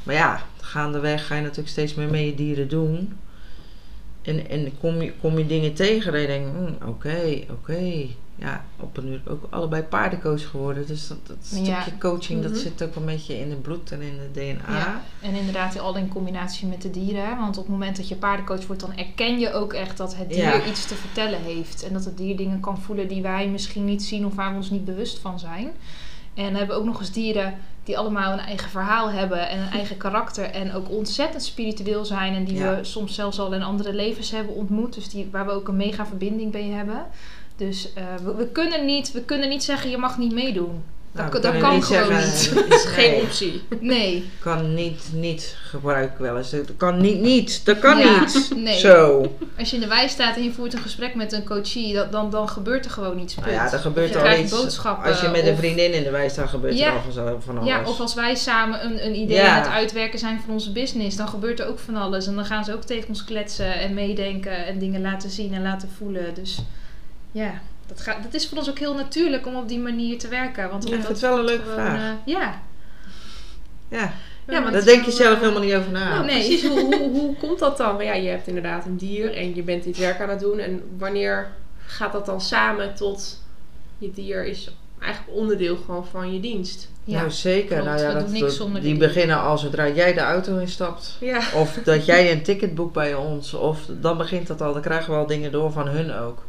Maar 0.03 0.15
ja, 0.15 0.41
gaandeweg 0.61 1.27
ga 1.27 1.35
je 1.35 1.41
natuurlijk 1.41 1.69
steeds 1.69 1.95
meer 1.95 2.09
met 2.09 2.21
je 2.21 2.35
dieren 2.35 2.69
doen. 2.69 3.19
En, 4.27 4.49
en 4.51 4.73
kom, 4.81 5.03
je, 5.03 5.13
kom 5.21 5.39
je 5.39 5.47
dingen 5.47 5.75
tegen 5.75 6.13
dat 6.13 6.21
je 6.21 6.27
denkt, 6.27 6.51
hm, 6.57 6.89
oké, 6.89 7.41
oké. 7.51 8.07
Ja, 8.39 8.65
op 8.81 8.97
een 8.97 9.07
uur 9.09 9.21
ook 9.29 9.47
allebei 9.51 9.83
paardencoach 9.83 10.49
geworden. 10.51 10.87
Dus 10.87 11.09
dat, 11.09 11.27
dat 11.27 11.37
stukje 11.41 11.65
Ja. 11.71 11.85
coaching, 11.99 12.43
dat 12.43 12.51
Mhm. 12.51 12.61
zit 12.61 12.83
ook 12.83 12.95
een 12.95 13.05
beetje 13.05 13.39
in 13.39 13.51
het 13.51 13.63
bloed 13.63 13.93
en 13.93 14.01
in 14.03 14.19
het 14.19 14.35
DNA. 14.35 14.77
Ja. 14.79 15.03
En 15.23 15.35
inderdaad 15.35 15.79
al 15.79 15.97
in 15.97 16.09
combinatie 16.09 16.67
met 16.69 16.83
de 16.83 16.91
dieren. 16.91 17.37
Want 17.39 17.57
op 17.57 17.63
het 17.63 17.73
moment 17.73 17.97
dat 17.97 18.09
je 18.09 18.17
paardencoach 18.17 18.67
wordt, 18.67 18.83
dan 18.83 18.97
erken 18.97 19.39
je 19.39 19.53
ook 19.53 19.73
echt 19.73 19.97
dat 19.97 20.17
het 20.17 20.29
dier 20.29 20.39
Ja. 20.43 20.65
iets 20.67 20.87
te 20.87 20.95
vertellen 20.95 21.41
heeft. 21.43 21.83
En 21.83 21.93
dat 21.93 22.05
het 22.05 22.17
dier 22.17 22.37
dingen 22.37 22.61
kan 22.61 22.79
voelen 22.81 23.09
die 23.09 23.23
wij 23.23 23.49
misschien 23.49 23.85
niet 23.85 24.03
zien 24.03 24.27
of 24.27 24.35
waar 24.35 24.51
we 24.51 24.57
ons 24.57 24.71
niet 24.71 24.85
bewust 24.85 25.19
van 25.19 25.39
zijn. 25.39 25.71
En 26.35 26.53
we 26.53 26.59
hebben 26.59 26.77
ook 26.77 26.85
nog 26.85 27.01
eens 27.01 27.13
dieren 27.13 27.55
die 27.87 27.99
allemaal 27.99 28.33
een 28.33 28.39
eigen 28.39 28.71
verhaal 28.71 29.11
hebben 29.11 29.49
en 29.49 29.59
een 29.59 29.71
eigen 29.71 29.97
karakter. 29.97 30.51
En 30.51 30.73
ook 30.73 30.91
ontzettend 30.91 31.43
spiritueel 31.43 32.05
zijn. 32.05 32.35
En 32.35 32.45
die 32.45 32.57
Ja. 32.57 32.77
we 32.77 32.85
soms 32.85 33.15
zelfs 33.15 33.39
al 33.39 33.53
in 33.53 33.63
andere 33.63 33.95
levens 33.95 34.31
hebben 34.31 34.55
ontmoet. 34.55 34.95
Dus 34.95 35.09
die, 35.09 35.29
waar 35.31 35.47
we 35.47 35.53
ook 35.53 35.69
een 35.69 35.77
mega 35.77 36.07
verbinding 36.07 36.53
mee 36.53 36.71
hebben. 36.73 37.07
Dus 37.57 37.93
eh, 37.93 38.05
we, 38.23 38.35
we, 38.35 38.47
kunnen 38.49 38.85
niet, 38.85 39.13
we 39.13 39.23
kunnen 39.23 39.49
niet 39.49 39.65
zeggen 39.65 39.91
je 39.91 39.99
mag 39.99 40.19
niet 40.19 40.33
meedoen. 40.33 40.83
Nou, 41.17 41.41
dat 41.41 41.59
kan 41.59 41.75
niet 41.75 41.85
gewoon 41.85 42.21
zeggen, 42.21 42.55
niet. 42.55 42.69
Dat 42.71 42.79
is 42.79 42.85
geen 42.85 43.11
nee, 43.11 43.23
optie. 43.23 43.63
Nee. 43.81 44.31
kan 44.39 44.75
niet, 44.75 45.03
niet 45.13 45.57
gebruiken 45.63 46.23
wel 46.23 46.37
eens. 46.37 46.51
Dat 46.51 46.71
kan 46.77 47.01
niet, 47.01 47.21
niet. 47.21 47.65
Dat 47.65 47.79
kan 47.79 47.99
Ja, 47.99 48.21
niet. 48.21 48.51
nee. 48.57 48.79
Zo. 48.79 49.33
Als 49.59 49.71
je 49.71 49.75
in 49.77 49.83
de 49.83 49.89
wei 49.89 50.09
staat 50.09 50.37
en 50.37 50.43
je 50.43 50.53
voert 50.53 50.73
een 50.75 50.81
gesprek 50.81 51.15
met 51.15 51.33
een 51.33 51.45
coachie, 51.45 51.95
dat, 51.95 52.13
dan, 52.13 52.31
dan 52.31 52.49
gebeurt 52.49 52.85
er 52.85 52.91
gewoon 52.91 53.19
iets. 53.19 53.35
Nou 53.35 53.51
ja, 53.51 53.73
er 53.73 53.79
gebeurt 53.79 54.13
je 54.13 54.19
al 54.19 54.39
iets. 54.39 54.51
boodschappen. 54.51 55.11
Als 55.11 55.21
je 55.21 55.29
met 55.29 55.47
een 55.47 55.57
vriendin 55.57 55.93
in 55.93 56.03
de 56.03 56.11
wei 56.11 56.31
staat, 56.31 56.49
gebeurt 56.49 56.79
Ja. 56.79 56.87
er 56.87 57.21
al 57.33 57.41
van 57.41 57.57
alles. 57.59 57.69
Ja, 57.69 57.83
of 57.85 58.01
als 58.01 58.15
wij 58.15 58.35
samen 58.35 58.85
een, 58.85 59.07
een 59.07 59.15
idee 59.15 59.37
Ja. 59.37 59.49
aan 59.57 59.63
het 59.63 59.71
uitwerken 59.71 60.19
zijn 60.19 60.41
van 60.45 60.55
onze 60.55 60.73
business, 60.73 61.17
dan 61.17 61.29
gebeurt 61.29 61.61
er 61.61 61.69
ook 61.69 61.79
van 61.79 61.97
alles. 61.97 62.27
En 62.27 62.35
dan 62.35 62.45
gaan 62.45 62.65
ze 62.65 62.75
ook 62.75 62.85
tegen 62.85 63.09
ons 63.09 63.25
kletsen 63.25 63.75
en 63.79 63.95
meedenken 63.95 64.67
en 64.67 64.79
dingen 64.79 65.01
laten 65.01 65.31
zien 65.31 65.55
en 65.55 65.63
laten 65.63 65.89
voelen. 65.99 66.35
Dus 66.35 66.59
ja, 67.33 67.51
dat, 67.87 68.01
gaat, 68.01 68.23
dat 68.23 68.35
is 68.35 68.49
voor 68.49 68.59
ons 68.59 68.69
ook 68.71 68.79
heel 68.79 68.95
natuurlijk 68.95 69.47
om 69.47 69.57
op 69.57 69.69
die 69.69 69.79
manier 69.79 70.19
te 70.19 70.29
werken. 70.29 70.71
Want 70.71 70.85
Ja, 70.85 70.91
dat 70.91 70.99
ik 70.99 71.05
vind 71.07 71.21
het 71.21 71.31
wel 71.31 71.39
een 71.39 71.45
leuke 71.45 71.63
gewoon, 71.63 71.75
vraag. 71.75 71.99
eh, 72.01 72.13
ja. 72.25 72.61
Ja, 73.89 74.13
Ja, 74.49 74.61
maar 74.61 74.73
daar 74.73 74.85
denk 74.85 75.05
je 75.05 75.11
is 75.11 75.17
zelf 75.17 75.39
wel, 75.41 75.49
helemaal 75.49 75.69
niet 75.69 75.75
over 75.75 75.93
na. 75.93 76.09
Nou, 76.09 76.25
Nee. 76.25 76.47
precies. 76.47 76.67
Hoe, 76.69 76.81
hoe, 76.97 77.11
hoe 77.21 77.37
komt 77.37 77.59
dat 77.59 77.77
dan? 77.77 77.95
Maar 77.95 78.05
ja, 78.05 78.15
je 78.15 78.29
hebt 78.29 78.47
inderdaad 78.47 78.85
een 78.87 78.97
dier 78.97 79.35
en 79.35 79.55
je 79.55 79.63
bent 79.63 79.85
dit 79.85 79.99
werk 79.99 80.21
aan 80.21 80.29
het 80.29 80.41
doen. 80.41 80.59
En 80.59 80.83
wanneer 80.99 81.49
gaat 81.87 82.13
dat 82.13 82.27
dan 82.27 82.41
samen 82.41 82.95
tot 82.95 83.43
je 83.99 84.11
dier 84.11 84.45
is 84.45 84.71
eigenlijk 85.01 85.39
onderdeel 85.39 85.77
gewoon 85.77 86.07
van 86.07 86.33
je 86.35 86.41
dienst? 86.41 86.89
Ja, 87.05 87.19
nou 87.19 87.31
zeker. 87.31 87.69
klopt. 87.69 87.85
Nou 87.85 88.01
ja, 88.01 88.13
dat, 88.13 88.29
niks 88.29 88.59
die 88.59 88.81
die 88.81 88.97
beginnen 88.97 89.41
al 89.41 89.59
zodra 89.59 89.89
jij 89.89 90.13
de 90.15 90.21
auto 90.21 90.59
instapt. 90.59 91.17
Ja. 91.21 91.41
Of 91.55 91.79
dat 91.85 92.07
jij 92.07 92.33
een 92.33 92.43
ticket 92.43 92.75
boekt 92.75 92.93
bij 92.93 93.15
ons. 93.15 93.55
Of 93.55 93.79
dan 93.89 94.17
begint 94.17 94.47
dat 94.47 94.61
al. 94.63 94.73
Dan 94.73 94.83
krijgen 94.83 95.13
we 95.13 95.19
al 95.19 95.27
dingen 95.27 95.53
door 95.53 95.73
van 95.73 95.89
hun 95.89 96.15
ook. 96.15 96.43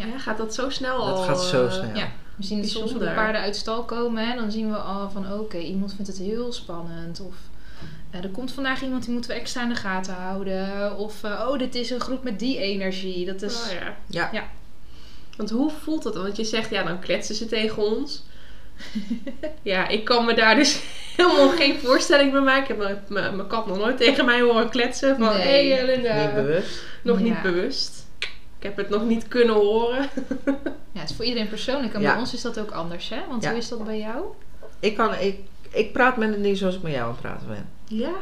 Ja. 0.00 0.06
Ja, 0.12 0.18
gaat 0.18 0.38
dat 0.38 0.54
zo 0.54 0.70
snel 0.70 0.96
al? 0.96 1.14
Dat 1.16 1.24
gaat 1.24 1.42
zo 1.42 1.66
eh, 1.66 1.72
snel. 1.72 1.94
Ja. 1.94 2.08
We 2.36 2.44
zien 2.46 2.58
het 2.58 2.70
soms 2.70 2.92
de 2.92 2.98
paarden 3.14 3.40
uit 3.40 3.56
stal 3.56 3.84
komen. 3.84 4.28
Hè, 4.28 4.36
dan 4.36 4.50
zien 4.52 4.70
we 4.70 4.76
al 4.76 5.10
van 5.10 5.32
oké, 5.32 5.58
iemand 5.58 5.92
vindt 5.94 6.06
het 6.10 6.18
heel 6.18 6.52
spannend. 6.52 7.20
Of 7.20 7.34
eh, 8.10 8.22
er 8.24 8.28
komt 8.28 8.52
vandaag 8.52 8.82
iemand 8.82 9.02
die 9.04 9.12
moeten 9.12 9.30
we 9.30 9.36
extra 9.36 9.62
in 9.62 9.68
de 9.68 9.74
gaten 9.74 10.14
houden. 10.14 10.96
Of 10.96 11.24
eh, 11.24 11.46
oh, 11.48 11.58
dit 11.58 11.74
is 11.74 11.90
een 11.90 12.00
groep 12.00 12.22
met 12.22 12.38
die 12.38 12.58
energie. 12.58 13.26
Dat 13.26 13.42
is, 13.42 13.54
Oh, 13.54 13.72
ja. 13.72 13.96
Ja. 14.06 14.28
Ja. 14.32 14.42
Want 15.36 15.50
hoe 15.50 15.70
voelt 15.82 16.02
dat 16.02 16.12
dan? 16.14 16.22
Want 16.22 16.36
je 16.36 16.44
zegt, 16.44 16.70
ja, 16.70 16.82
dan 16.82 17.00
kletsen 17.00 17.34
ze 17.34 17.46
tegen 17.46 17.82
ons. 17.96 18.22
ja, 19.62 19.88
ik 19.88 20.04
kan 20.04 20.24
me 20.24 20.34
daar 20.34 20.54
dus 20.54 20.80
helemaal 21.16 21.48
geen 21.48 21.78
voorstelling 21.78 22.32
bij 22.32 22.40
maken. 22.40 22.74
Ik 22.76 22.82
heb 22.88 23.08
mijn- 23.08 23.46
kat 23.46 23.66
nog 23.66 23.78
nooit 23.78 23.96
tegen 23.96 24.24
mij 24.24 24.40
horen 24.40 24.68
kletsen. 24.68 25.16
Van, 25.16 25.28
hé 25.28 25.36
Nee. 25.44 25.72
hey, 25.72 25.84
Linda, 25.86 26.24
Niet 26.24 26.34
bewust. 26.34 26.82
nog 27.02 27.18
Ja. 27.18 27.24
niet 27.24 27.42
bewust. 27.42 28.06
Ik 28.60 28.66
heb 28.66 28.76
het 28.76 28.88
nog 28.88 29.04
niet 29.04 29.28
kunnen 29.28 29.54
horen. 29.54 30.08
Ja, 30.92 31.00
het 31.00 31.10
is 31.10 31.16
voor 31.16 31.24
iedereen 31.24 31.48
persoonlijk. 31.48 31.94
En 31.94 32.00
Ja. 32.00 32.10
bij 32.10 32.20
ons 32.20 32.34
is 32.34 32.42
dat 32.42 32.58
ook 32.60 32.70
anders, 32.70 33.08
hè? 33.08 33.18
Want 33.28 33.42
Ja. 33.42 33.48
hoe 33.50 33.58
is 33.58 33.68
dat 33.68 33.84
bij 33.84 33.98
jou? 33.98 34.24
Ik, 34.80 34.96
kan, 34.96 35.14
ik, 35.14 35.38
ik 35.70 35.92
praat 35.92 36.16
met 36.16 36.28
het 36.30 36.38
niet 36.38 36.58
zoals 36.58 36.74
ik 36.74 36.82
met 36.82 36.92
jou 36.92 37.04
aan 37.04 37.10
het 37.10 37.20
praten 37.20 37.46
ben. 37.48 37.68
Ja. 37.84 38.12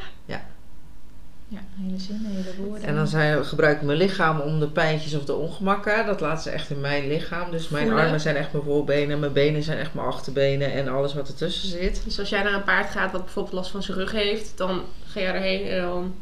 Ja, 1.51 1.59
hele 1.83 1.98
zinnen, 1.98 2.31
hele 2.31 2.55
woorden. 2.66 2.83
En 2.88 2.94
dan 2.94 3.07
zijn, 3.07 3.44
gebruik 3.44 3.77
ik 3.77 3.83
mijn 3.83 3.98
lichaam 3.98 4.40
om 4.40 4.61
de 4.61 4.68
pijntjes 4.68 5.14
of 5.14 5.24
de 5.24 5.35
ongemakken. 5.35 6.07
Dat 6.07 6.20
laat 6.20 6.42
ze 6.42 6.51
echt 6.51 6.70
in 6.70 6.81
mijn 6.81 7.09
lichaam. 7.09 7.51
Dus 7.51 7.68
mijn 7.68 7.87
Voelen. 7.87 8.05
armen 8.05 8.20
zijn 8.20 8.37
echt 8.37 8.53
mijn 8.53 8.64
voorbenen. 8.64 9.18
Mijn 9.20 9.33
benen 9.33 9.62
zijn 9.62 9.79
echt 9.79 9.94
mijn 9.94 10.07
achterbenen. 10.07 10.72
En 10.72 10.88
alles 10.88 11.14
wat 11.14 11.29
ertussen 11.29 11.68
zit. 11.68 12.01
Dus 12.05 12.18
als 12.18 12.29
jij 12.29 12.42
naar 12.42 12.53
een 12.55 12.64
paard 12.64 12.90
gaat 12.90 13.12
wat 13.12 13.24
bijvoorbeeld 13.24 13.55
last 13.55 13.70
van 13.70 13.83
zijn 13.83 13.98
rug 13.98 14.12
heeft, 14.12 14.53
dan 14.57 14.83
ga 15.07 15.20
jij 15.20 15.35
erheen 15.35 15.66
en 15.68 15.83
dan... 15.83 16.14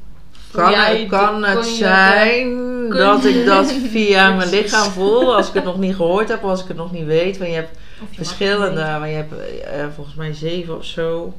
Kan, 0.51 0.71
jij 0.71 1.07
kan 1.09 1.45
het 1.45 1.67
zijn 1.67 2.65
dat 2.89 3.25
ik 3.25 3.47
dat 3.47 3.73
via 3.73 4.31
mijn 4.37 4.49
lichaam 4.49 4.91
voel. 4.91 5.35
Als 5.37 5.49
ik 5.49 5.55
het 5.55 5.65
nog 5.65 5.79
niet 5.79 5.95
gehoord 5.97 6.29
heb. 6.29 6.45
Of 6.45 6.51
als 6.51 6.63
ik 6.63 6.69
het 6.69 6.77
nog 6.77 6.93
niet 6.93 7.07
weet. 7.07 7.39
Want 7.39 7.51
je 7.51 7.57
hebt 7.57 7.79
je 8.11 8.17
verschillende, 8.17 8.81
maar 8.81 9.09
je 9.09 9.15
hebt 9.15 9.33
eh, 9.65 9.85
volgens 9.95 10.17
mij 10.17 10.35
zeven 10.35 10.77
of 10.77 10.85
zo. 10.85 11.35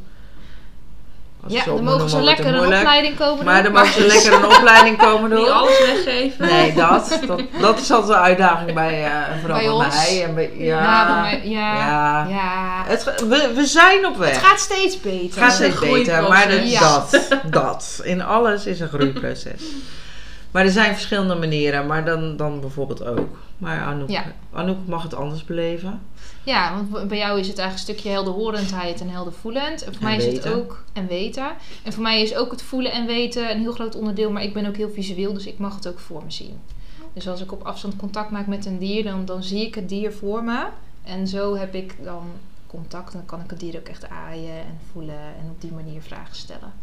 Als 1.48 1.56
Ja, 1.56 1.66
dan 1.66 1.84
mogen 1.84 2.10
ze 2.10 2.22
lekker 2.22 2.46
een 2.46 2.60
opleiding 2.66 3.18
komen 3.18 3.46
Maar 3.46 3.64
doen. 3.64 3.74
dan 3.74 3.82
mogen 3.84 4.02
ze 4.02 4.08
lekker 4.08 4.34
een 4.34 4.46
opleiding 4.46 4.98
komen 4.98 5.30
doen. 5.30 5.40
Niet 5.40 5.48
alles 5.50 5.80
weggeven. 5.80 6.46
Nee, 6.46 6.74
dat, 6.74 7.20
dat, 7.28 7.42
dat 7.62 7.80
is 7.80 7.92
altijd 7.92 8.18
een 8.18 8.24
uitdaging 8.24 8.74
bij, 8.74 9.04
eh 9.06 9.12
vooral 9.40 9.58
Bij 9.58 9.66
bij, 9.68 9.74
ons. 9.76 9.96
mij. 9.96 10.24
En 10.24 10.36
bij, 10.36 10.52
ja, 10.58 10.82
Ja, 10.82 11.22
bij 11.22 11.42
ja. 11.50 11.76
ja. 11.76 12.28
Ja. 12.30 12.84
Het, 12.86 13.04
we, 13.28 13.52
we 13.56 13.66
zijn 13.66 14.06
op 14.06 14.18
weg. 14.18 14.30
Het 14.36 14.46
gaat 14.46 14.60
steeds 14.60 15.02
beter. 15.02 15.20
Het 15.30 15.34
gaat 15.44 15.54
steeds 15.54 15.80
beter, 15.80 16.24
maar 16.30 16.50
dat, 16.50 16.72
Ja. 16.72 16.80
dat, 17.10 17.28
dat. 17.52 18.02
In 18.04 18.22
alles 18.22 18.66
is 18.66 18.80
een 18.80 18.88
groeiproces. 18.90 19.62
Maar 20.52 20.66
er 20.66 20.72
zijn 20.72 20.94
verschillende 20.94 21.36
manieren, 21.36 21.86
maar 21.88 22.06
dan, 22.06 22.38
dan 22.38 22.60
bijvoorbeeld 22.60 23.06
ook. 23.06 23.38
Maar 23.58 23.82
Anouk, 23.82 24.10
Ja. 24.10 24.24
Anouk 24.54 24.78
mag 24.86 25.04
het 25.04 25.16
anders 25.16 25.46
beleven. 25.46 26.02
Ja, 26.48 26.84
want 26.92 27.08
bij 27.08 27.18
jou 27.18 27.40
is 27.40 27.48
het 27.48 27.58
eigenlijk 27.58 27.90
een 27.90 27.94
stukje 27.94 28.10
helderhorendheid 28.10 29.02
en 29.02 29.10
heldervoelend. 29.10 29.84
En 29.84 29.94
voor 29.94 30.02
En 30.02 30.08
mij 30.08 30.18
is 30.18 30.34
het 30.34 30.48
ook 30.48 30.84
en 30.94 31.08
weten. 31.08 31.56
En 31.84 31.94
voor 31.94 32.04
mij 32.04 32.22
is 32.22 32.36
ook 32.36 32.52
het 32.52 32.62
voelen 32.62 32.92
en 32.92 33.06
weten 33.06 33.52
een 33.52 33.60
heel 33.60 33.72
groot 33.72 33.96
onderdeel. 33.96 34.32
Maar 34.32 34.44
ik 34.44 34.54
ben 34.54 34.66
ook 34.66 34.76
heel 34.76 34.90
visueel, 34.90 35.34
dus 35.34 35.46
ik 35.46 35.58
mag 35.58 35.76
het 35.76 35.88
ook 35.88 36.00
voor 36.00 36.24
me 36.24 36.32
zien. 36.32 36.60
Dus 37.14 37.28
als 37.28 37.42
ik 37.42 37.52
op 37.52 37.64
afstand 37.64 37.96
contact 37.96 38.32
maak 38.32 38.48
met 38.48 38.66
een 38.66 38.78
dier, 38.78 39.04
dan, 39.04 39.26
dan 39.26 39.44
zie 39.44 39.66
ik 39.66 39.76
het 39.76 39.90
dier 39.90 40.14
voor 40.14 40.44
me. 40.44 40.68
En 41.04 41.28
zo 41.28 41.56
heb 41.56 41.76
ik 41.76 41.96
dan 42.04 42.24
contact. 42.68 43.12
En 43.12 43.18
dan 43.18 43.26
kan 43.26 43.42
ik 43.42 43.50
het 43.50 43.60
dier 43.60 43.78
ook 43.78 43.88
echt 43.88 44.10
aaien 44.10 44.60
en 44.60 44.80
voelen. 44.92 45.20
En 45.20 45.50
op 45.50 45.62
die 45.62 45.72
manier 45.72 46.02
vragen 46.02 46.36
stellen. 46.36 46.74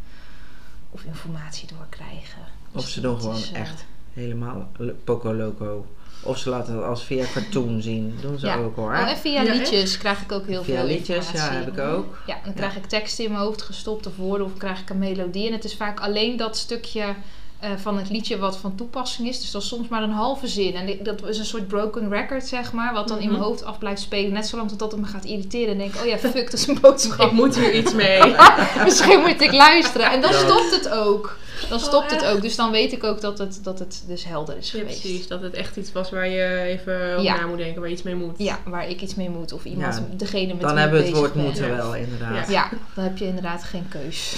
Of 0.90 1.04
informatie 1.04 1.68
doorkrijgen. 1.68 2.42
Of 2.72 2.82
Dus 2.82 2.92
ze 2.92 3.00
doen 3.00 3.12
dat 3.12 3.20
gewoon 3.20 3.36
is, 3.36 3.52
eh, 3.52 3.60
echt 3.60 3.84
helemaal 4.12 4.68
poco 5.04 5.34
loco. 5.34 5.86
Of 6.24 6.38
ze 6.38 6.48
laten 6.50 6.74
het 6.74 6.84
als 6.84 7.04
via 7.04 7.24
cartoon 7.32 7.82
zien. 7.82 8.14
Doen 8.20 8.38
ze 8.38 8.46
Ja. 8.46 8.56
ook 8.56 8.76
hoor. 8.76 8.92
Oh, 8.92 9.10
en 9.10 9.16
via 9.16 9.42
Ja, 9.42 9.52
liedjes 9.52 9.98
krijg 9.98 10.22
ik 10.22 10.32
ook 10.32 10.46
heel 10.46 10.62
via 10.64 10.76
veel 10.76 10.86
liedjes, 10.86 11.30
ja, 11.30 11.50
heb 11.52 11.66
ik 11.76 11.78
ook. 11.78 12.18
Ja, 12.26 12.36
dan 12.44 12.54
krijg 12.54 12.76
ik 12.76 12.84
teksten 12.86 13.24
in 13.24 13.30
mijn 13.30 13.42
hoofd 13.42 13.62
gestopt 13.62 14.06
of 14.06 14.16
woorden 14.16 14.46
of 14.46 14.56
krijg 14.56 14.80
ik 14.80 14.90
een 14.90 14.98
melodie. 14.98 15.46
En 15.46 15.52
het 15.52 15.64
is 15.64 15.76
vaak 15.76 16.00
alleen 16.00 16.36
dat 16.36 16.56
stukje 16.56 17.14
eh, 17.58 17.70
van 17.76 17.96
het 17.96 18.10
liedje 18.10 18.38
wat 18.38 18.56
van 18.56 18.74
toepassing 18.74 19.28
is. 19.28 19.40
Dus 19.40 19.50
dat 19.50 19.62
is 19.62 19.68
soms 19.68 19.88
maar 19.88 20.02
een 20.02 20.10
halve 20.10 20.48
zin. 20.48 20.74
En 20.74 20.98
dat 21.02 21.26
is 21.28 21.38
een 21.38 21.44
soort 21.44 21.68
broken 21.68 22.08
record, 22.08 22.46
zeg 22.46 22.72
maar. 22.72 22.92
Wat 22.94 23.08
dan 23.08 23.18
in 23.18 23.26
mijn 23.26 23.38
Mhm. 23.38 23.48
hoofd 23.48 23.64
af 23.64 23.78
blijft 23.78 24.00
spelen. 24.00 24.32
Net 24.32 24.46
zolang 24.46 24.68
totdat 24.68 24.90
het 24.92 25.00
me 25.00 25.06
gaat 25.06 25.24
irriteren. 25.24 25.72
En 25.72 25.78
denk 25.78 25.94
ik, 25.94 26.00
oh 26.00 26.06
ja, 26.06 26.18
fuck, 26.18 26.50
dat 26.50 26.52
is 26.60 26.66
een 26.66 26.80
boodschap. 26.80 27.26
Ik 27.26 27.32
moet 27.32 27.56
hier 27.56 27.74
iets 27.74 27.92
mee. 27.94 28.34
Misschien 28.84 29.20
moet 29.20 29.40
ik 29.40 29.52
luisteren. 29.52 30.10
En 30.10 30.20
dan 30.20 30.32
Ja. 30.32 30.38
stopt 30.38 30.70
het 30.70 30.88
ook. 30.88 31.36
Dan 31.68 31.80
stopt 31.80 32.10
het 32.10 32.24
ook. 32.24 32.42
Dus 32.42 32.56
dan 32.56 32.70
weet 32.70 32.92
ik 32.92 33.04
ook 33.04 33.20
dat 33.20 33.38
het, 33.38 33.58
dat 33.62 33.78
het 33.78 34.04
dus 34.06 34.24
helder 34.24 34.56
is 34.56 34.70
Ja, 34.70 34.78
geweest. 34.78 35.00
precies. 35.00 35.28
Dat 35.28 35.42
het 35.42 35.54
echt 35.54 35.76
iets 35.76 35.92
was 35.92 36.10
waar 36.10 36.28
je 36.28 36.60
even 36.60 36.94
over 37.10 37.22
Ja. 37.22 37.36
na 37.40 37.46
moet 37.46 37.56
denken, 37.58 37.80
waar 37.80 37.88
je 37.88 37.94
iets 37.94 38.02
mee 38.04 38.14
moet. 38.14 38.38
Ja, 38.38 38.58
waar 38.66 38.88
ik 38.88 39.00
iets 39.00 39.14
mee 39.14 39.30
moet. 39.30 39.52
Of 39.52 39.64
iemand, 39.64 39.94
Ja, 39.94 40.16
degene 40.16 40.52
met 40.52 40.60
Dan 40.60 40.70
wie 40.70 40.80
hebben 40.80 41.00
we 41.00 41.06
het 41.06 41.16
woord 41.16 41.34
moeten 41.34 41.66
Ja. 41.68 41.76
wel, 41.76 41.94
inderdaad. 41.94 42.50
Ja, 42.50 42.68
dan 42.94 43.04
heb 43.04 43.18
je 43.18 43.26
inderdaad 43.26 43.62
geen 43.64 43.88
keus. 43.88 44.36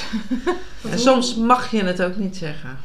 En 0.90 0.98
soms 0.98 1.35
mag 1.35 1.70
je 1.70 1.83
het 1.85 2.02
ook 2.02 2.16
niet 2.16 2.37
zeggen. 2.37 2.79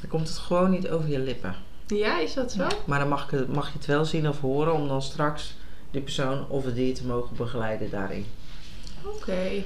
Dan 0.00 0.08
komt 0.10 0.28
het 0.28 0.38
gewoon 0.38 0.70
niet 0.70 0.88
over 0.88 1.08
je 1.08 1.18
lippen. 1.18 1.54
Ja, 1.86 2.20
is 2.20 2.34
dat 2.34 2.52
zo? 2.52 2.62
Ja. 2.62 2.68
Maar 2.86 2.98
dan 2.98 3.08
mag, 3.08 3.30
je- 3.30 3.46
mag 3.48 3.66
je 3.66 3.72
het 3.78 3.86
wel 3.86 4.04
zien 4.04 4.28
of 4.28 4.40
horen 4.40 4.72
om 4.74 4.88
dan 4.88 5.02
straks 5.02 5.54
die 5.90 6.00
persoon 6.02 6.48
of 6.48 6.64
het 6.64 6.74
dier 6.74 6.94
te 6.94 7.06
mogen 7.06 7.36
begeleiden 7.36 7.90
daarin. 7.90 8.26
Oké. 9.04 9.62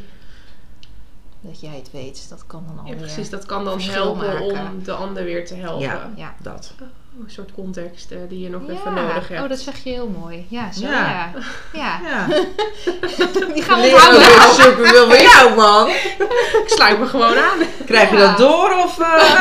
Dat 1.40 1.60
jij 1.60 1.76
het 1.76 1.90
weet, 1.90 2.26
dat 2.28 2.46
kan 2.46 2.64
dan 2.66 2.74
Ja, 2.74 2.80
alweer. 2.80 2.96
precies. 2.96 3.30
Dat 3.30 3.46
kan 3.46 3.64
dan 3.64 3.80
helpen 3.80 4.26
maken. 4.26 4.70
om 4.72 4.82
de 4.84 4.92
ander 4.92 5.24
weer 5.24 5.46
te 5.46 5.54
helpen. 5.54 5.80
Ja. 5.86 6.10
Ja. 6.16 6.34
Dat. 6.42 6.74
Een 7.20 7.31
soort 7.31 7.53
context 7.53 8.11
eh, 8.11 8.18
die 8.29 8.40
je 8.40 8.48
nog 8.48 8.62
Ja. 8.66 8.72
even 8.72 8.94
nodig 8.94 9.29
hebt. 9.29 9.42
Oh, 9.42 9.48
dat 9.48 9.59
zeg 9.59 9.85
je 9.85 9.90
heel 9.90 10.09
mooi. 10.09 10.46
Ja, 10.48 10.72
zo 10.72 10.87
Ja. 10.87 11.33
ja. 11.72 12.01
Ja, 12.01 12.27
die 13.55 13.62
gaan 13.62 13.81
we 13.81 13.87
onthouden. 13.87 14.20
weer 14.20 14.40
super 14.53 14.87
van 14.87 15.22
jou, 15.22 15.55
man. 15.57 15.88
Ik 16.62 16.64
sluit 16.66 16.98
me 16.98 17.07
gewoon 17.07 17.37
aan. 17.38 17.59
Krijg 17.87 18.11
je 18.11 18.16
dat 18.16 18.37
door 18.38 18.72
of... 18.85 18.98
eh? 18.98 19.40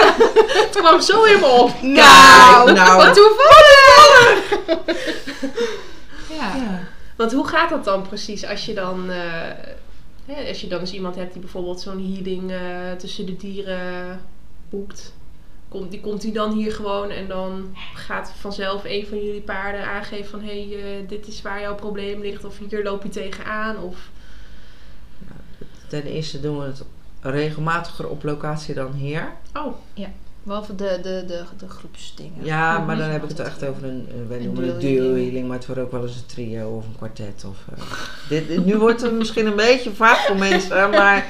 Het 0.64 0.70
kwam 0.78 1.02
zo 1.02 1.24
in 1.24 1.40
me 1.40 1.46
op. 1.46 1.82
Nou, 1.82 2.72
nou. 2.72 2.98
wat 3.06 3.14
toevallig! 3.16 4.50
ja. 6.30 6.56
Ja. 6.56 6.80
Want 7.16 7.32
hoe 7.34 7.48
gaat 7.48 7.70
dat 7.70 7.84
dan 7.84 8.02
precies 8.08 8.46
als 8.46 8.66
je 8.66 8.74
dan... 8.74 9.10
eh, 9.12 9.18
hè, 10.26 10.48
als 10.48 10.62
je 10.62 10.68
dan 10.68 10.80
eens 10.80 10.92
iemand 10.94 11.16
hebt 11.16 11.32
die 11.34 11.42
bijvoorbeeld 11.42 11.82
zo'n 11.82 12.14
healing 12.14 12.54
tussen 12.98 13.26
de 13.26 13.38
dieren 13.38 14.22
boekt. 14.70 15.14
Komt, 15.72 15.92
die, 15.92 16.00
komt 16.00 16.22
die 16.22 16.32
dan 16.32 16.52
hier 16.52 16.74
gewoon 16.74 17.10
en 17.10 17.28
dan 17.28 17.76
gaat 17.94 18.32
vanzelf 18.40 18.84
een 18.84 19.08
van 19.08 19.24
jullie 19.24 19.42
paarden 19.42 19.86
aangeven 19.86 20.30
van... 20.30 20.42
Hé, 20.42 20.68
hey, 20.68 21.00
eh, 21.00 21.08
dit 21.08 21.28
is 21.28 21.42
waar 21.42 21.62
jouw 21.62 21.76
probleem 21.76 22.22
ligt 22.22 22.46
of 22.46 22.58
hier 22.58 22.84
loop 22.84 23.04
je 23.04 23.10
tegenaan. 23.10 23.78
Of... 23.78 24.10
Ten 25.88 26.04
eerste 26.04 26.40
doen 26.40 26.60
we 26.60 26.66
het 26.66 26.84
regelmatiger 27.22 28.10
op 28.10 28.24
locatie 28.24 28.74
dan 28.74 28.94
hier. 28.94 29.34
Oh, 29.54 29.74
Behalve 30.44 30.76
de, 30.76 31.00
de, 31.04 31.24
de, 31.28 31.44
de 31.58 31.70
groepsdingen. 31.70 32.46
Ja, 32.46 32.80
maar 32.80 32.98
dan 32.98 33.10
heb 33.10 33.24
ik 33.24 33.30
het 33.30 33.40
echt 33.40 33.64
over 33.66 33.84
een, 33.84 34.08
eh, 34.10 34.14
wij 34.28 34.38
Een 34.38 34.44
noemen 34.46 34.68
het 34.68 34.82
duo 34.82 35.14
healing. 35.16 35.48
maar 35.48 35.58
het 35.58 35.66
wordt 35.66 35.82
ook 35.82 35.92
wel 35.92 36.02
eens 36.04 36.16
een 36.16 36.26
trio 36.26 36.70
of 36.70 36.86
een 36.86 36.96
kwartet. 36.98 37.46
Of, 37.48 37.58
eh, 37.78 37.84
dit, 38.30 38.48
dit- 38.48 38.66
nu 38.66 38.78
wordt 38.78 39.02
het 39.02 39.14
misschien 39.14 39.46
een 39.46 39.56
beetje 39.56 39.92
vaag 39.92 40.26
voor 40.26 40.36
mensen, 40.38 40.90
maar 41.00 41.26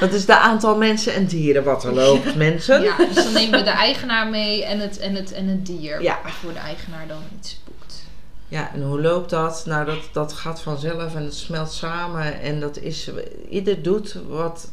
dat 0.00 0.12
is 0.12 0.26
de 0.26 0.38
aantal 0.38 0.76
mensen 0.76 1.14
en 1.14 1.26
dieren 1.26 1.64
wat 1.64 1.84
er 1.84 1.92
loopt, 1.94 2.34
mensen. 2.36 2.82
Ja, 2.82 2.96
dus 2.96 3.14
dan 3.14 3.32
nemen 3.32 3.58
we 3.58 3.64
de 3.64 3.70
eigenaar 3.70 4.28
mee 4.30 4.64
en 4.64 4.78
het, 4.80 4.98
en 4.98 5.14
het, 5.14 5.32
en 5.32 5.46
het 5.46 5.66
dier. 5.66 6.02
Ja. 6.02 6.18
Waarvoor 6.22 6.52
de 6.52 6.58
eigenaar 6.58 7.06
dan 7.08 7.20
iets 7.38 7.60
boekt. 7.64 8.02
Ja, 8.48 8.70
en 8.74 8.82
hoe 8.82 9.00
loopt 9.00 9.30
dat? 9.30 9.62
Nou, 9.66 9.84
dat, 9.84 9.98
dat 10.12 10.32
gaat 10.32 10.60
vanzelf 10.62 11.14
en 11.14 11.22
het 11.24 11.34
smelt 11.34 11.72
samen 11.72 12.40
en 12.40 12.60
dat 12.60 12.78
is, 12.78 13.10
ieder 13.48 13.82
doet 13.82 14.16
wat, 14.28 14.70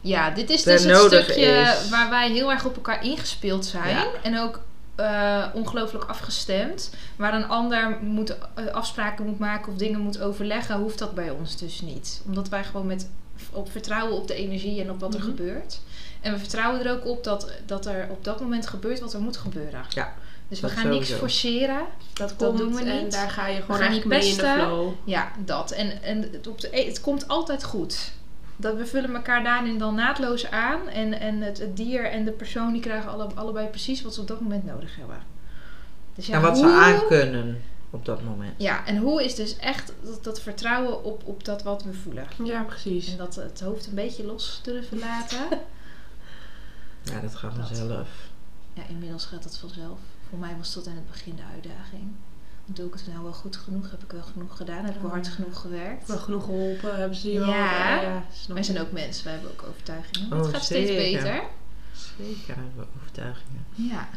Ja, 0.00 0.30
dit 0.30 0.50
is 0.50 0.62
dus 0.62 0.84
het 0.84 0.96
stukje 0.96 1.44
is. 1.44 1.88
waar 1.88 2.10
wij 2.10 2.30
heel 2.30 2.50
erg 2.50 2.64
op 2.64 2.74
elkaar 2.76 3.04
ingespeeld 3.04 3.66
zijn. 3.66 3.88
Ja. 3.96 4.06
En 4.22 4.38
ook 4.38 4.60
eh, 4.94 5.44
ongelooflijk 5.52 6.04
afgestemd. 6.04 6.90
Waar 7.16 7.34
een 7.34 7.48
ander 7.48 7.98
moet, 8.00 8.36
eh, 8.54 8.66
afspraken 8.72 9.26
moet 9.26 9.38
maken 9.38 9.72
of 9.72 9.78
dingen 9.78 10.00
moet 10.00 10.20
overleggen, 10.20 10.76
hoeft 10.78 10.98
dat 10.98 11.14
bij 11.14 11.30
ons 11.30 11.56
dus 11.56 11.80
niet. 11.80 12.20
Omdat 12.26 12.48
wij 12.48 12.64
gewoon 12.64 12.86
met 12.86 13.08
op 13.52 13.70
vertrouwen 13.70 14.16
op 14.16 14.26
de 14.28 14.34
energie 14.34 14.80
en 14.82 14.90
op 14.90 15.00
wat 15.00 15.14
er 15.14 15.20
Mhm. 15.20 15.28
gebeurt. 15.28 15.80
En 16.20 16.32
we 16.32 16.38
vertrouwen 16.38 16.84
er 16.86 16.92
ook 16.92 17.06
op 17.06 17.24
dat, 17.24 17.50
dat 17.66 17.86
er 17.86 18.06
op 18.10 18.24
dat 18.24 18.40
moment 18.40 18.66
gebeurt 18.66 19.00
wat 19.00 19.12
er 19.12 19.20
moet 19.20 19.36
gebeuren. 19.36 19.80
Ja, 19.88 20.14
Dus 20.48 20.60
we 20.60 20.68
gaan 20.68 20.88
niks 20.88 21.10
forceren. 21.12 21.82
dat, 22.12 22.28
Dat 22.38 22.48
komt 22.48 22.58
doen 22.58 22.74
we 22.74 22.90
en 22.90 23.02
niet. 23.02 23.12
daar 23.12 23.30
ga 23.30 23.46
je 23.46 23.62
gewoon 23.62 23.90
niet 23.90 24.04
mee 24.04 24.28
in 24.28 24.36
de 24.36 24.54
flow. 24.58 24.92
Ja, 25.04 25.32
dat. 25.44 25.70
En, 25.70 26.02
en 26.02 26.28
het, 26.32 26.46
op 26.46 26.60
de, 26.60 26.68
het 26.72 27.00
komt 27.00 27.28
altijd 27.28 27.64
goed. 27.64 28.10
Dat 28.60 28.76
we 28.76 28.86
vullen 28.86 29.14
elkaar 29.14 29.42
daarin 29.42 29.78
dan 29.78 29.94
naadloos 29.94 30.50
aan. 30.50 30.88
En, 30.88 31.20
en 31.20 31.40
het, 31.40 31.58
het 31.58 31.76
dier 31.76 32.04
en 32.04 32.24
de 32.24 32.32
persoon 32.32 32.72
die 32.72 32.82
krijgen 32.82 33.10
alle, 33.10 33.28
allebei 33.34 33.66
precies 33.66 34.02
wat 34.02 34.14
ze 34.14 34.20
op 34.20 34.28
dat 34.28 34.40
moment 34.40 34.64
nodig 34.64 34.96
hebben. 34.96 35.18
Dus 36.14 36.26
ja, 36.26 36.34
en 36.34 36.40
wat 36.40 36.58
ze 36.58 36.66
aan 36.66 37.06
kunnen 37.06 37.62
op 37.90 38.04
dat 38.04 38.22
moment. 38.22 38.54
Ja, 38.56 38.86
en 38.86 38.96
hoe 38.96 39.24
is 39.24 39.34
dus 39.34 39.56
echt 39.56 39.92
dat, 40.02 40.24
dat 40.24 40.40
vertrouwen 40.40 41.04
op, 41.04 41.22
op 41.24 41.44
dat 41.44 41.62
wat 41.62 41.82
we 41.82 41.92
voelen. 41.92 42.26
Ja, 42.44 42.62
precies. 42.62 43.10
En 43.10 43.16
dat 43.16 43.34
het 43.34 43.60
hoofd 43.60 43.86
een 43.86 43.94
beetje 43.94 44.24
los 44.24 44.60
durven 44.62 44.98
laten. 44.98 45.38
Ja, 47.02 47.20
dat 47.20 47.34
gaat 47.34 47.56
Dat. 47.56 47.66
vanzelf. 47.66 48.08
ja, 48.72 48.82
inmiddels 48.88 49.24
gaat 49.24 49.42
dat 49.42 49.56
vanzelf. 49.58 49.98
Voor 50.28 50.38
mij 50.38 50.54
was 50.58 50.72
tot 50.72 50.86
aan 50.86 50.94
het 50.94 51.10
begin 51.10 51.36
de 51.36 51.42
uitdaging. 51.54 52.10
Doe 52.74 52.86
ik 52.86 52.92
het 52.94 53.06
nou 53.06 53.22
wel 53.22 53.32
goed 53.32 53.56
genoeg? 53.56 53.90
Heb 53.90 54.02
ik 54.02 54.12
wel 54.12 54.22
genoeg 54.22 54.56
gedaan? 54.56 54.84
Heb 54.84 54.94
ik 54.94 55.00
wel 55.00 55.10
hard 55.10 55.28
genoeg 55.28 55.60
gewerkt? 55.60 56.08
Wel 56.08 56.18
genoeg 56.18 56.44
geholpen, 56.44 56.96
hebben 56.96 57.16
ze 57.16 57.32
je 57.32 57.38
wel. 57.38 57.48
Ja. 57.48 57.96
eh, 57.96 58.02
ja 58.02 58.24
Wij 58.48 58.62
zijn 58.62 58.80
ook 58.80 58.92
mensen, 58.92 59.24
wij 59.24 59.32
hebben 59.32 59.50
ook 59.50 59.62
overtuigingen. 59.68 60.32
Oh, 60.32 60.38
het 60.38 60.48
gaat 60.54 60.64
steeds 60.64 60.90
beter. 60.90 61.42
Zeker 62.18 62.54
hebben 62.54 62.72
we 62.76 62.84
overtuigingen. 62.96 63.64
Ja. 63.74 64.08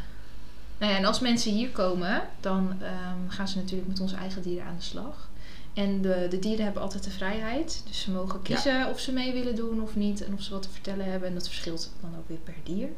Nou 0.78 0.92
ja, 0.92 0.98
en 0.98 1.04
als 1.04 1.20
mensen 1.20 1.52
hier 1.52 1.70
komen, 1.70 2.22
dan 2.40 2.82
ehm, 2.82 3.28
gaan 3.28 3.48
ze 3.48 3.56
natuurlijk 3.56 3.88
met 3.88 4.00
onze 4.00 4.16
eigen 4.16 4.42
dieren 4.42 4.66
aan 4.66 4.76
de 4.76 4.82
slag. 4.82 5.28
En 5.72 6.02
de, 6.02 6.26
de 6.30 6.38
dieren 6.38 6.64
hebben 6.64 6.82
altijd 6.82 7.04
de 7.04 7.10
vrijheid. 7.10 7.82
Dus 7.86 8.00
ze 8.00 8.10
mogen 8.10 8.42
kiezen 8.42 8.88
of 8.88 9.00
ze 9.00 9.12
mee 9.12 9.32
willen 9.32 9.54
doen 9.54 9.82
of 9.82 9.96
niet. 9.96 10.24
En 10.24 10.34
of 10.34 10.42
ze 10.42 10.52
wat 10.52 10.62
te 10.62 10.70
vertellen 10.70 11.10
hebben. 11.10 11.28
En 11.28 11.34
dat 11.34 11.46
verschilt 11.46 11.90
dan 12.00 12.10
ook 12.18 12.28
weer 12.28 12.38
per 12.38 12.54
dier. 12.62 12.88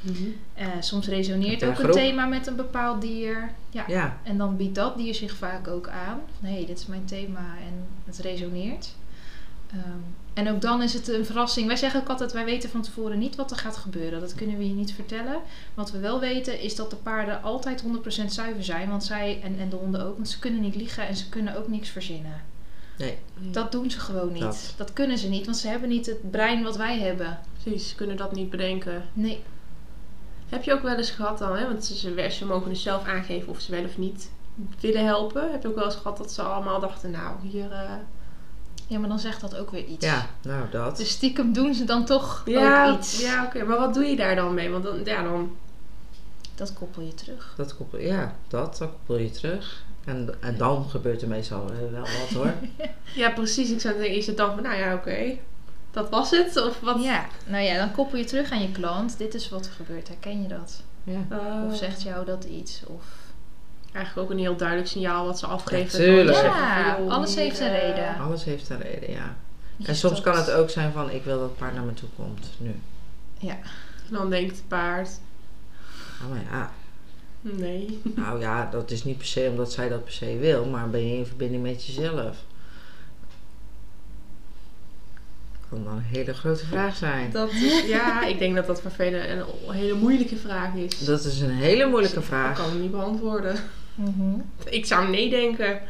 Mhm. 0.00 0.24
Eh, 0.54 0.66
soms 0.80 1.06
resoneert 1.06 1.64
ook 1.64 1.78
een 1.78 1.90
thema 1.90 2.26
met 2.26 2.46
een 2.46 2.56
bepaald 2.56 3.00
dier. 3.00 3.50
Ja. 3.70 3.84
Ja, 3.88 4.18
En 4.22 4.38
dan 4.38 4.56
biedt 4.56 4.74
dat 4.74 4.96
dier 4.96 5.14
zich 5.14 5.36
vaak 5.36 5.68
ook 5.68 5.88
aan. 5.88 6.20
Van, 6.38 6.48
hé, 6.48 6.64
dit 6.64 6.78
is 6.78 6.86
mijn 6.86 7.04
thema 7.04 7.54
en 7.66 7.86
het 8.04 8.18
resoneert. 8.18 8.94
Ehm, 9.70 9.98
en 10.34 10.50
ook 10.50 10.60
dan 10.60 10.82
is 10.82 10.92
het 10.92 11.08
een 11.08 11.24
verrassing. 11.24 11.66
Wij 11.66 11.76
zeggen 11.76 12.00
ook 12.00 12.08
altijd, 12.08 12.32
wij 12.32 12.44
weten 12.44 12.70
van 12.70 12.82
tevoren 12.82 13.18
niet 13.18 13.36
wat 13.36 13.50
er 13.50 13.56
gaat 13.56 13.76
gebeuren. 13.76 14.20
Dat 14.20 14.34
kunnen 14.34 14.58
we 14.58 14.68
je 14.68 14.74
niet 14.74 14.92
vertellen. 14.92 15.40
Wat 15.74 15.90
we 15.90 15.98
wel 15.98 16.20
weten 16.20 16.60
is 16.60 16.76
dat 16.76 16.90
de 16.90 16.96
paarden 16.96 17.42
altijd 17.42 17.82
100% 17.82 18.32
zuiver 18.32 18.64
zijn. 18.64 18.88
Want 18.88 19.04
zij, 19.04 19.40
en, 19.42 19.58
en 19.58 19.68
de 19.68 19.76
honden 19.76 20.06
ook, 20.06 20.14
want 20.14 20.28
ze 20.28 20.38
kunnen 20.38 20.60
niet 20.60 20.76
liegen 20.76 21.06
en 21.06 21.16
ze 21.16 21.28
kunnen 21.28 21.56
ook 21.56 21.68
niks 21.68 21.88
verzinnen. 21.88 22.42
nee. 22.98 23.18
Dat 23.50 23.72
doen 23.72 23.90
ze 23.90 24.00
gewoon 24.00 24.32
niet. 24.32 24.42
Dat. 24.42 24.74
Dat, 24.76 24.92
kunnen 24.92 25.18
ze 25.18 25.28
niet, 25.28 25.44
want 25.44 25.56
ze 25.56 25.68
hebben 25.68 25.88
niet 25.88 26.06
het 26.06 26.30
brein 26.30 26.62
wat 26.62 26.76
wij 26.76 26.98
hebben. 26.98 27.38
Precies, 27.62 27.88
ze 27.88 27.94
kunnen 27.94 28.16
dat 28.16 28.34
niet 28.34 28.50
bedenken. 28.50 29.04
Nee. 29.12 29.42
Heb 30.48 30.62
je 30.62 30.72
ook 30.72 30.82
wel 30.82 30.96
eens 30.96 31.10
gehad 31.10 31.38
dan, 31.38 31.56
hè? 31.56 31.66
want 31.66 31.84
ze, 31.84 32.44
mogen 32.46 32.68
dus 32.68 32.82
zelf 32.82 33.06
aangeven 33.06 33.48
of 33.48 33.60
ze 33.60 33.70
wel 33.70 33.84
of 33.84 33.98
niet 33.98 34.30
willen 34.80 35.04
helpen? 35.04 35.50
Heb 35.50 35.62
je 35.62 35.68
ook 35.68 35.74
wel 35.74 35.84
eens 35.84 35.94
gehad 35.94 36.16
dat 36.16 36.32
ze 36.32 36.42
allemaal 36.42 36.80
dachten, 36.80 37.10
nou, 37.10 37.34
hier... 37.42 37.72
eh, 37.72 37.90
Ja, 38.86 38.98
maar 38.98 39.08
dan 39.08 39.18
zegt 39.18 39.40
dat 39.40 39.56
ook 39.56 39.70
weer 39.70 39.84
iets. 39.84 40.06
Ja, 40.06 40.26
nou 40.42 40.70
dat. 40.70 40.96
Dus 40.96 41.10
stiekem 41.10 41.52
doen 41.52 41.74
ze 41.74 41.84
dan 41.84 42.04
toch 42.04 42.42
ja, 42.46 42.88
ook 42.88 42.98
iets. 42.98 43.20
Ja, 43.20 43.44
oké. 43.44 43.64
Maar 43.64 43.78
wat 43.78 43.94
doe 43.94 44.04
je 44.04 44.16
daar 44.16 44.34
dan 44.36 44.54
mee? 44.54 44.70
Want 44.70 44.84
dan, 44.84 45.04
ja, 45.04 45.22
dan... 45.22 45.56
Dat 46.54 46.72
koppel 46.72 47.02
je 47.02 47.14
terug. 47.14 47.54
Dat 47.56 47.76
koppel, 47.76 47.98
ja, 47.98 48.34
dat, 48.48 48.76
dat 48.78 48.90
koppel 48.90 49.16
je 49.18 49.30
terug. 49.30 49.84
En, 50.04 50.34
en 50.40 50.56
dan 50.56 50.84
gebeurt 50.88 51.22
er 51.22 51.28
meestal 51.28 51.64
wel 51.90 52.00
wat 52.00 52.28
hoor. 52.34 52.52
Ja, 53.14 53.30
precies. 53.30 53.70
Ik 53.70 53.80
zou 53.80 53.94
denken, 53.98 54.16
is 54.16 54.26
het 54.26 54.36
dan 54.36 54.54
van, 54.54 54.62
nou 54.62 54.76
ja, 54.76 54.94
oké. 54.94 55.36
Dat 55.90 56.10
was 56.10 56.30
het? 56.30 56.62
Of 56.66 56.80
wat? 56.80 57.02
Ja, 57.02 57.26
nou 57.46 57.62
ja, 57.64 57.76
dan 57.78 57.92
koppel 57.92 58.18
je 58.18 58.24
terug 58.24 58.50
aan 58.50 58.62
je 58.62 58.72
klant. 58.72 59.18
Dit 59.18 59.34
is 59.34 59.48
wat 59.48 59.66
er 59.66 59.72
gebeurt. 59.72 60.08
Herken 60.08 60.42
je 60.42 60.48
dat? 60.48 60.82
Ja. 61.04 61.20
Oh. 61.32 61.70
Of 61.70 61.76
zegt 61.76 62.02
jou 62.02 62.24
dat 62.24 62.44
iets? 62.44 62.82
Of... 62.86 63.02
Eigenlijk 63.92 64.26
ook 64.26 64.34
een 64.34 64.42
heel 64.42 64.56
duidelijk 64.56 64.88
signaal 64.88 65.26
wat 65.26 65.38
ze 65.38 65.46
afgeven. 65.46 66.00
Ja, 66.00 66.04
tuurlijk. 66.06 66.36
Te 66.36 66.44
Ja, 66.44 66.54
zeggen 66.54 66.94
van, 66.94 67.04
joh, 67.04 67.12
alles 67.14 67.34
heeft 67.34 67.60
een 67.60 67.70
reden. 67.70 68.18
Alles 68.18 68.44
heeft 68.44 68.68
een 68.68 68.80
reden, 68.80 69.10
ja. 69.10 69.36
Je 69.76 69.86
En 69.86 69.96
soms 69.96 70.18
stopt. 70.18 70.20
kan 70.36 70.44
het 70.44 70.50
ook 70.50 70.70
zijn 70.70 70.92
van, 70.92 71.10
ik 71.10 71.24
wil 71.24 71.38
dat 71.38 71.48
het 71.48 71.58
paard 71.58 71.74
naar 71.74 71.84
me 71.84 71.94
toe 71.94 72.08
komt, 72.16 72.46
nu. 72.58 72.74
Ja. 73.38 73.52
En 74.08 74.14
dan 74.14 74.30
denkt 74.30 74.56
het 74.56 74.68
paard, 74.68 75.08
Oh, 76.22 76.30
maar 76.30 76.42
ja, 76.50 76.70
nee. 77.40 78.00
nou 78.14 78.40
ja, 78.40 78.68
dat 78.70 78.90
is 78.90 79.04
niet 79.04 79.16
per 79.16 79.26
se 79.26 79.46
omdat 79.50 79.72
zij 79.72 79.88
dat 79.88 80.04
per 80.04 80.12
se 80.12 80.36
wil, 80.40 80.64
maar 80.66 80.90
ben 80.90 81.08
je 81.08 81.16
in 81.16 81.26
verbinding 81.26 81.62
met 81.62 81.84
jezelf? 81.86 82.36
Kan 85.70 85.84
dan 85.84 85.92
een 85.96 86.02
hele 86.02 86.34
grote 86.34 86.66
vraag 86.66 86.96
zijn. 86.96 87.30
Dat, 87.30 87.50
ja, 87.86 88.24
ik 88.26 88.38
denk 88.38 88.54
dat 88.54 88.66
dat 88.66 88.80
voor 88.80 88.90
velen 88.90 89.30
een 89.38 89.44
hele 89.70 89.94
moeilijke 89.94 90.36
vraag 90.36 90.74
is. 90.74 90.98
Dat 90.98 91.24
is 91.24 91.40
een 91.40 91.50
hele 91.50 91.86
moeilijke 91.86 92.18
Ik 92.18 92.24
vraag. 92.24 92.56
kan 92.56 92.68
hem 92.70 92.80
niet 92.80 92.90
beantwoorden. 92.90 93.56
Mhm. 93.94 94.40
Ik 94.64 94.86
zou 94.86 95.08
nee 95.10 95.30
denken. 95.30 95.80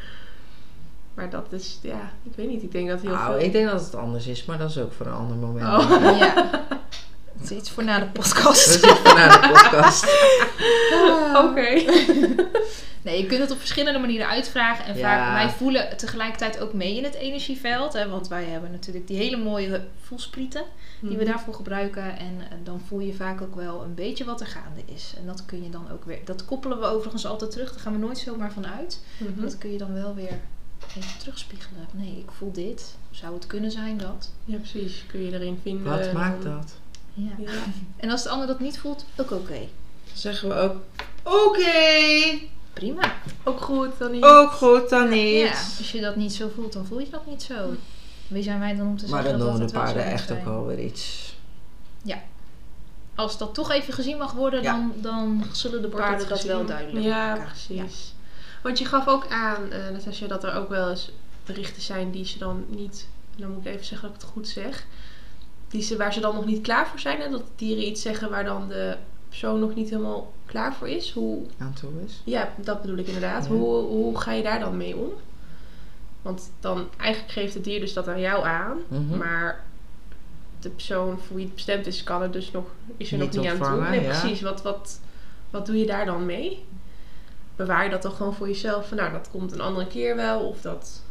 Maar 1.14 1.30
dat 1.30 1.46
is, 1.50 1.78
ja, 1.82 2.12
ik 2.22 2.32
weet 2.36 2.48
niet. 2.48 2.62
Ik 2.62 2.72
denk 2.72 2.88
dat 2.88 3.00
heel 3.00 3.10
Nou, 3.10 3.32
veel... 3.32 3.44
ik 3.46 3.52
denk 3.52 3.70
dat 3.70 3.80
het 3.84 3.94
anders 3.94 4.26
is, 4.26 4.44
maar 4.44 4.58
dat 4.58 4.70
is 4.70 4.78
ook 4.78 4.92
voor 4.92 5.06
een 5.06 5.12
ander 5.12 5.36
moment. 5.36 5.66
Oh. 5.66 6.18
Ja. 6.18 6.50
Het 7.40 7.50
is 7.50 7.56
iets 7.56 7.70
voor 7.70 7.84
na 7.84 7.98
de 7.98 8.06
podcast. 8.06 8.82
Dat 8.82 8.90
is 8.90 8.98
voor 8.98 9.14
naar 9.14 9.40
de 9.40 9.48
podcast. 9.48 10.04
Oké. 11.44 11.68
Nee, 13.02 13.20
je 13.22 13.26
kunt 13.26 13.40
het 13.40 13.50
op 13.50 13.58
verschillende 13.58 13.98
manieren 13.98 14.28
uitvragen. 14.28 14.84
En 14.84 14.96
Ja. 14.96 15.00
vaak, 15.02 15.32
wij 15.32 15.50
voelen 15.56 15.96
tegelijkertijd 15.96 16.60
ook 16.60 16.72
mee 16.72 16.96
in 16.96 17.04
het 17.04 17.14
energieveld. 17.14 17.92
Hè, 17.92 18.08
want 18.08 18.28
wij 18.28 18.44
hebben 18.44 18.70
natuurlijk 18.70 19.06
die 19.06 19.16
hele 19.16 19.36
mooie 19.36 19.84
voelsprieten 20.02 20.62
die 21.00 21.10
Mhm. 21.10 21.18
we 21.18 21.24
daarvoor 21.24 21.54
gebruiken. 21.54 22.18
En 22.18 22.40
eh, 22.40 22.56
dan 22.64 22.80
voel 22.88 23.00
je 23.00 23.14
vaak 23.14 23.40
ook 23.40 23.54
wel 23.54 23.82
een 23.82 23.94
beetje 23.94 24.24
wat 24.24 24.40
er 24.40 24.46
gaande 24.46 24.80
is. 24.94 25.12
En 25.20 25.26
dat 25.26 25.44
kun 25.46 25.62
je 25.62 25.70
dan 25.70 25.90
ook 25.92 26.04
weer... 26.04 26.18
Dat 26.24 26.44
koppelen 26.44 26.80
we 26.80 26.86
overigens 26.86 27.26
altijd 27.26 27.50
terug. 27.50 27.70
Daar 27.72 27.80
gaan 27.80 27.92
we 27.92 27.98
nooit 27.98 28.18
zomaar 28.18 28.52
van 28.52 28.66
uit. 28.66 29.00
Mhm. 29.18 29.40
Dat 29.42 29.58
kun 29.58 29.72
je 29.72 29.78
dan 29.78 29.92
wel 29.94 30.14
weer 30.14 30.38
even 30.96 31.18
terugspiegelen. 31.18 31.86
Nee, 31.92 32.18
ik 32.26 32.30
voel 32.38 32.52
dit. 32.52 32.94
Zou 33.10 33.34
het 33.34 33.46
kunnen 33.46 33.70
zijn 33.70 33.96
dat? 33.98 34.30
Ja, 34.44 34.56
precies. 34.56 35.04
Kun 35.06 35.24
je 35.24 35.32
erin 35.32 35.58
vinden. 35.62 35.84
Wat 35.98 36.12
maakt 36.12 36.42
dat? 36.42 36.72
Ja. 37.18 37.30
Ja. 37.52 37.58
En 37.96 38.10
als 38.10 38.22
de 38.22 38.28
ander 38.28 38.46
dat 38.46 38.60
niet 38.60 38.78
voelt, 38.78 39.04
ook 39.16 39.30
oké. 39.30 39.58
Dan 39.58 39.68
zeggen 40.14 40.48
we 40.48 40.54
ook, 40.54 40.76
oké, 41.22 42.38
Prima. 42.72 43.12
Ook 43.44 43.60
goed, 43.60 43.98
dan 43.98 44.10
niet. 44.10 44.24
ook 44.24 44.50
goed, 44.50 44.88
dan 44.88 45.08
niet. 45.08 45.40
Ja, 45.40 45.50
als 45.78 45.92
je 45.92 46.00
dat 46.00 46.16
niet 46.16 46.32
zo 46.34 46.50
voelt, 46.54 46.72
dan 46.72 46.86
voel 46.86 46.98
je 47.00 47.10
dat 47.10 47.26
niet 47.26 47.42
zo. 47.42 47.54
Wie 48.28 48.42
zijn 48.42 48.60
wij 48.60 48.76
dan 48.76 48.86
om 48.86 48.96
te 48.98 49.06
Maar 49.08 49.22
zeggen 49.22 49.38
dan 49.38 49.46
dat 49.48 49.56
doen 49.58 49.66
dat 49.66 49.70
de 49.70 49.78
het 49.78 49.84
wel 49.84 49.86
zo 49.86 49.94
paarden 49.94 50.12
echt 50.12 50.30
ook 50.30 50.36
zijn? 50.36 50.44
wel 50.48 50.66
weer 50.66 50.78
iets. 50.84 51.36
Als 53.14 53.38
dat 53.38 53.54
toch 53.54 53.70
even 53.70 53.94
gezien 53.94 54.16
mag 54.18 54.32
worden, 54.32 54.62
Ja. 54.62 54.72
dan, 54.72 54.92
dan 54.96 55.44
zullen 55.52 55.82
de 55.82 55.88
paarden 55.88 56.28
dat 56.28 56.42
wel 56.42 56.64
duidelijk 56.66 57.04
Ja, 57.04 57.26
maken. 57.34 57.44
precies. 57.44 58.14
Want 58.62 58.78
je 58.78 58.84
gaf 58.84 59.06
ook 59.08 59.26
aan, 59.28 59.70
eh 59.70 59.88
Natasja, 59.92 60.26
dat 60.26 60.44
er 60.44 60.54
ook 60.54 60.68
wel 60.68 60.90
eens 60.90 61.10
berichten 61.46 61.82
zijn 61.82 62.10
die 62.10 62.24
ze 62.24 62.38
dan 62.38 62.64
niet... 62.68 63.08
Dan 63.36 63.50
moet 63.52 63.66
ik 63.66 63.72
even 63.72 63.84
zeggen 63.84 64.08
dat 64.08 64.16
ik 64.16 64.22
het 64.22 64.30
goed 64.32 64.48
zeg. 64.48 64.86
Die 65.68 65.82
ze, 65.82 65.96
waar 65.96 66.12
ze 66.12 66.20
dan 66.20 66.34
nog 66.34 66.44
niet 66.44 66.60
klaar 66.62 66.88
voor 66.88 66.98
zijn. 66.98 67.20
En 67.20 67.30
dat 67.30 67.42
dieren 67.56 67.86
iets 67.86 68.02
zeggen 68.02 68.30
waar 68.30 68.44
dan 68.44 68.68
de 68.68 68.96
persoon 69.28 69.60
nog 69.60 69.74
niet 69.74 69.90
helemaal 69.90 70.32
klaar 70.46 70.74
voor 70.74 70.88
is. 70.88 71.12
Hoe, 71.12 71.46
Aan 71.58 71.72
toe 71.80 71.90
is. 72.06 72.22
Ja, 72.24 72.52
dat 72.56 72.80
bedoel 72.80 72.96
ik 72.96 73.06
inderdaad. 73.06 73.44
Ja. 73.44 73.50
Hoe, 73.50 73.74
hoe 73.76 74.18
ga 74.20 74.32
je 74.32 74.42
daar 74.42 74.60
dan 74.60 74.76
mee 74.76 74.96
om? 74.96 75.10
Want 76.22 76.50
dan 76.60 76.88
eigenlijk 76.96 77.32
geeft 77.32 77.54
het 77.54 77.64
dier 77.64 77.80
dus 77.80 77.92
dat 77.92 78.08
aan 78.08 78.20
jou 78.20 78.44
aan, 78.46 78.78
Mhm. 78.88 79.16
maar 79.16 79.64
de 80.60 80.68
persoon 80.70 81.18
voor 81.18 81.36
wie 81.36 81.44
het 81.44 81.54
bestemd 81.54 81.86
is, 81.86 82.02
kan 82.04 82.22
er 82.22 82.30
dus 82.30 82.50
nog, 82.50 82.64
is 82.96 83.12
er 83.12 83.18
Niet 83.18 83.32
nog 83.34 83.44
niet 83.44 83.52
aan 83.62 83.72
toe. 83.74 83.88
Nee, 83.88 84.00
ja. 84.02 84.18
precies. 84.20 84.40
Wat, 84.40 84.62
wat, 84.62 85.00
wat 85.50 85.66
doe 85.66 85.78
je 85.78 85.86
daar 85.86 86.06
dan 86.06 86.26
mee? 86.26 86.64
Bewaar 87.56 87.84
je 87.84 87.90
dat 87.90 88.02
dan 88.02 88.12
gewoon 88.12 88.34
voor 88.34 88.46
jezelf? 88.48 88.88
Van, 88.88 88.96
nou, 88.96 89.12
dat 89.12 89.28
komt 89.30 89.52
een 89.52 89.60
andere 89.60 89.86
keer 89.86 90.16
wel, 90.16 90.40
of 90.40 90.60
dat. 90.60 91.02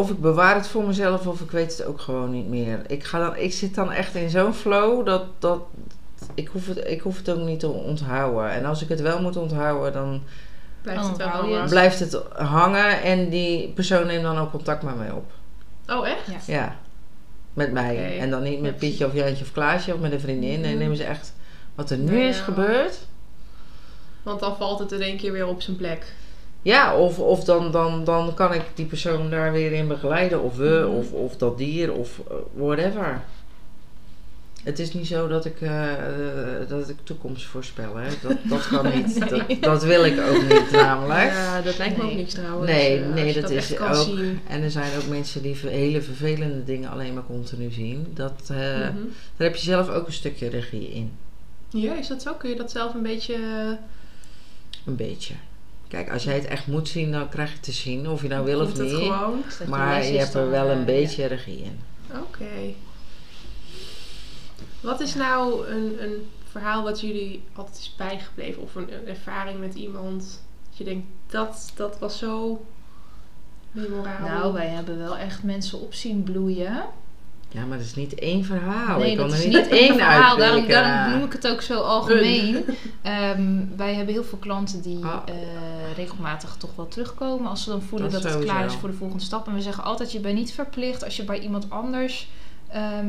Of 0.00 0.10
ik 0.10 0.20
bewaar 0.20 0.54
het 0.54 0.66
voor 0.68 0.84
mezelf 0.84 1.26
of 1.26 1.40
ik 1.40 1.50
weet 1.50 1.76
het 1.76 1.86
ook 1.86 2.00
gewoon 2.00 2.30
niet 2.30 2.48
meer. 2.48 2.80
Ik, 2.86 3.04
ga 3.04 3.18
dan, 3.18 3.36
ik 3.36 3.52
zit 3.52 3.74
dan 3.74 3.92
echt 3.92 4.14
in 4.14 4.30
zo'n 4.30 4.54
flow 4.54 5.06
dat, 5.06 5.24
dat 5.38 5.60
ik, 6.34 6.48
hoef 6.48 6.66
het, 6.66 6.86
ik 6.86 7.00
hoef 7.00 7.16
het 7.16 7.30
ook 7.30 7.38
niet 7.46 7.60
te 7.60 7.68
onthouden. 7.68 8.50
En 8.50 8.64
als 8.64 8.82
ik 8.82 8.88
het 8.88 9.00
wel 9.00 9.20
moet 9.22 9.36
onthouden, 9.36 9.92
dan 9.92 10.22
Blijft 10.82 11.08
het 11.08 11.22
hangen? 11.22 11.60
het. 11.60 11.70
blijft 11.70 11.98
het 12.00 12.20
hangen 12.34 13.02
en 13.02 13.28
die 13.28 13.68
persoon 13.68 14.06
neemt 14.06 14.22
dan 14.22 14.38
ook 14.38 14.50
contact 14.50 14.82
met 14.82 14.96
mij 14.96 15.10
op. 15.10 15.30
Oh, 15.88 16.08
echt? 16.08 16.26
Ja. 16.26 16.54
Ja, 16.54 16.76
met 17.52 17.72
mij. 17.72 18.18
En 18.18 18.30
dan 18.30 18.42
niet 18.42 18.60
met 18.60 18.76
Pietje 18.76 19.06
of 19.06 19.14
Jantje 19.14 19.44
of 19.44 19.52
Klaasje 19.52 19.94
of 19.94 20.00
met 20.00 20.12
een 20.12 20.20
vriendin. 20.20 20.60
Nee, 20.60 20.70
Mhm. 20.70 20.78
nemen 20.78 20.96
ze 20.96 21.04
echt 21.04 21.34
wat 21.74 21.90
er 21.90 21.98
nu 21.98 22.18
Ja. 22.18 22.28
is 22.28 22.38
gebeurd. 22.40 22.98
Want 24.22 24.40
dan 24.40 24.56
valt 24.56 24.78
het 24.78 24.92
in 24.92 25.00
één 25.02 25.16
keer 25.16 25.32
weer 25.32 25.46
op 25.46 25.62
zijn 25.62 25.76
plek. 25.76 26.12
Ja, 26.62 26.96
of, 26.96 27.18
of 27.18 27.44
dan, 27.44 27.72
dan, 27.72 28.04
dan 28.04 28.34
kan 28.34 28.54
ik 28.54 28.62
die 28.74 28.86
persoon 28.86 29.30
daar 29.30 29.52
weer 29.52 29.72
in 29.72 29.88
begeleiden. 29.88 30.42
Of 30.42 30.56
we, 30.56 30.84
Mhm. 30.86 30.96
of, 30.96 31.12
of 31.12 31.36
dat 31.36 31.58
dier, 31.58 31.92
of 31.92 32.20
eh, 32.28 32.34
whatever. 32.54 33.22
Het 34.64 34.78
is 34.78 34.92
niet 34.92 35.06
zo 35.06 35.28
dat 35.28 35.44
ik, 35.44 35.60
eh, 35.60 35.92
dat 36.68 36.88
ik 36.88 36.96
toekomst 37.02 37.44
voorspel. 37.46 37.96
Hè. 37.96 38.08
Dat, 38.22 38.36
dat 38.42 38.68
kan 38.68 38.88
niet. 38.96 39.28
Dat, 39.30 39.42
dat 39.60 39.82
wil 39.84 40.04
ik 40.04 40.20
ook 40.20 40.42
niet 40.42 40.70
namelijk. 40.82 41.30
Ja, 41.32 41.60
dat 41.60 41.78
lijkt 41.78 41.96
me 41.96 42.02
Nee. 42.02 42.10
ook 42.12 42.16
niks 42.18 42.34
trouwens. 42.34 42.70
Nee, 42.70 42.98
nee, 43.00 43.32
dat 43.32 43.42
dat 43.42 43.50
is 43.50 43.78
ook- 43.78 43.94
zien. 43.94 44.40
En 44.48 44.62
er 44.62 44.70
zijn 44.70 44.96
ook 44.96 45.08
mensen 45.08 45.42
die 45.42 45.56
hele 45.62 46.02
vervelende 46.02 46.64
dingen 46.64 46.90
alleen 46.90 47.14
maar 47.14 47.26
continu 47.26 47.70
zien. 47.70 48.06
Dat, 48.14 48.42
Mhm. 48.48 48.58
Daar 49.36 49.46
heb 49.48 49.56
je 49.56 49.64
zelf 49.64 49.88
ook 49.88 50.06
een 50.06 50.12
stukje 50.12 50.48
regie 50.48 50.88
in. 50.92 51.12
Ja, 51.68 51.94
is 51.98 52.08
dat 52.08 52.22
zo? 52.22 52.32
Kun 52.34 52.50
je 52.50 52.56
dat 52.56 52.70
zelf 52.70 52.94
een 52.94 53.02
beetje... 53.02 53.34
Een 54.86 54.96
beetje. 54.96 55.34
Kijk, 55.90 56.10
als 56.12 56.24
jij 56.24 56.34
het 56.34 56.44
echt 56.44 56.66
moet 56.66 56.88
zien, 56.88 57.12
dan 57.12 57.28
krijg 57.28 57.48
je 57.48 57.54
het 57.54 57.64
te 57.64 57.72
zien. 57.72 58.08
Of 58.08 58.22
je 58.22 58.28
nou 58.28 58.44
wil 58.44 58.60
of 58.60 58.78
niet. 58.78 58.92
gewoon? 58.92 59.42
Maar 59.68 60.06
je 60.06 60.18
hebt 60.18 60.34
er 60.34 60.50
wel 60.50 60.68
eh, 60.68 60.76
een 60.76 60.84
beetje 60.84 61.26
regie 61.26 61.62
in. 61.62 61.80
Oké. 62.10 62.74
Wat 64.80 65.00
is 65.00 65.14
nou 65.14 65.68
een, 65.68 66.02
een 66.02 66.28
verhaal 66.50 66.82
wat 66.82 67.00
jullie 67.00 67.42
altijd 67.54 67.76
is 67.76 67.94
bijgebleven? 67.96 68.62
Of 68.62 68.74
een, 68.74 68.92
een 68.92 69.06
ervaring 69.06 69.60
met 69.60 69.74
iemand? 69.74 70.42
Dat 70.68 70.78
je 70.78 70.84
denkt, 70.84 71.06
dat, 71.26 71.72
dat 71.74 71.98
was 71.98 72.18
zo 72.18 72.64
memorabel. 73.70 74.28
Nou, 74.28 74.52
wij 74.52 74.68
hebben 74.68 74.98
wel 74.98 75.16
echt 75.16 75.42
mensen 75.42 75.80
op 75.80 75.94
zien 75.94 76.22
bloeien. 76.22 76.84
Ja, 77.52 77.64
maar 77.64 77.78
dat 77.78 77.86
is 77.86 77.94
niet 77.94 78.14
één 78.14 78.44
verhaal. 78.44 78.98
nee, 78.98 79.10
ik 79.10 79.16
dat 79.16 79.32
is 79.32 79.44
niet 79.44 79.54
niet 79.54 79.68
één 79.68 79.94
verhaal. 79.94 80.36
Daarom, 80.36 81.12
noem 81.12 81.24
ik 81.24 81.32
het 81.32 81.48
ook 81.48 81.62
zo 81.62 81.80
algemeen. 81.80 82.64
Ehm, 83.02 83.52
wij 83.76 83.94
hebben 83.94 84.14
heel 84.14 84.24
veel 84.24 84.38
klanten 84.38 84.82
die 84.82 85.04
Ah. 85.04 85.16
eh, 85.26 85.34
regelmatig 85.96 86.56
toch 86.58 86.70
wel 86.76 86.88
terugkomen. 86.88 87.50
Als 87.50 87.62
ze 87.62 87.70
dan 87.70 87.82
voelen 87.82 88.10
Dat 88.10 88.22
dat, 88.22 88.32
het 88.34 88.44
klaar 88.44 88.64
is 88.64 88.74
voor 88.74 88.88
de 88.88 88.94
volgende 88.96 89.22
stap. 89.24 89.46
En 89.46 89.54
we 89.54 89.60
zeggen 89.60 89.84
altijd, 89.84 90.12
je 90.12 90.20
bent 90.20 90.34
niet 90.34 90.52
verplicht 90.52 91.04
als 91.04 91.16
je 91.16 91.24
bij 91.24 91.38
iemand 91.40 91.70
anders 91.70 92.28
ehm, 92.68 93.06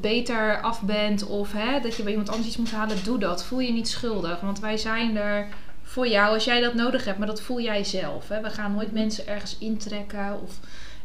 beter 0.00 0.60
af 0.60 0.82
bent. 0.82 1.26
Of 1.26 1.52
hè, 1.52 1.80
dat 1.80 1.96
je 1.96 2.02
bij 2.02 2.10
iemand 2.12 2.28
anders 2.30 2.48
iets 2.48 2.56
moet 2.56 2.70
halen. 2.70 2.96
Doe 3.04 3.18
dat. 3.18 3.44
Voel 3.44 3.60
je 3.60 3.72
niet 3.72 3.88
schuldig. 3.88 4.40
Want 4.40 4.60
wij 4.60 4.76
zijn 4.76 5.16
er 5.16 5.46
voor 5.82 6.08
jou 6.08 6.34
als 6.34 6.44
jij 6.44 6.60
dat 6.60 6.74
nodig 6.74 7.04
hebt. 7.04 7.18
Maar 7.18 7.26
dat 7.26 7.40
voel 7.42 7.60
jij 7.60 7.84
zelf. 7.84 8.28
Hè. 8.28 8.40
We 8.40 8.50
gaan 8.50 8.72
nooit 8.74 8.92
mensen 8.92 9.26
ergens 9.26 9.56
intrekken. 9.58 10.40
Of... 10.42 10.58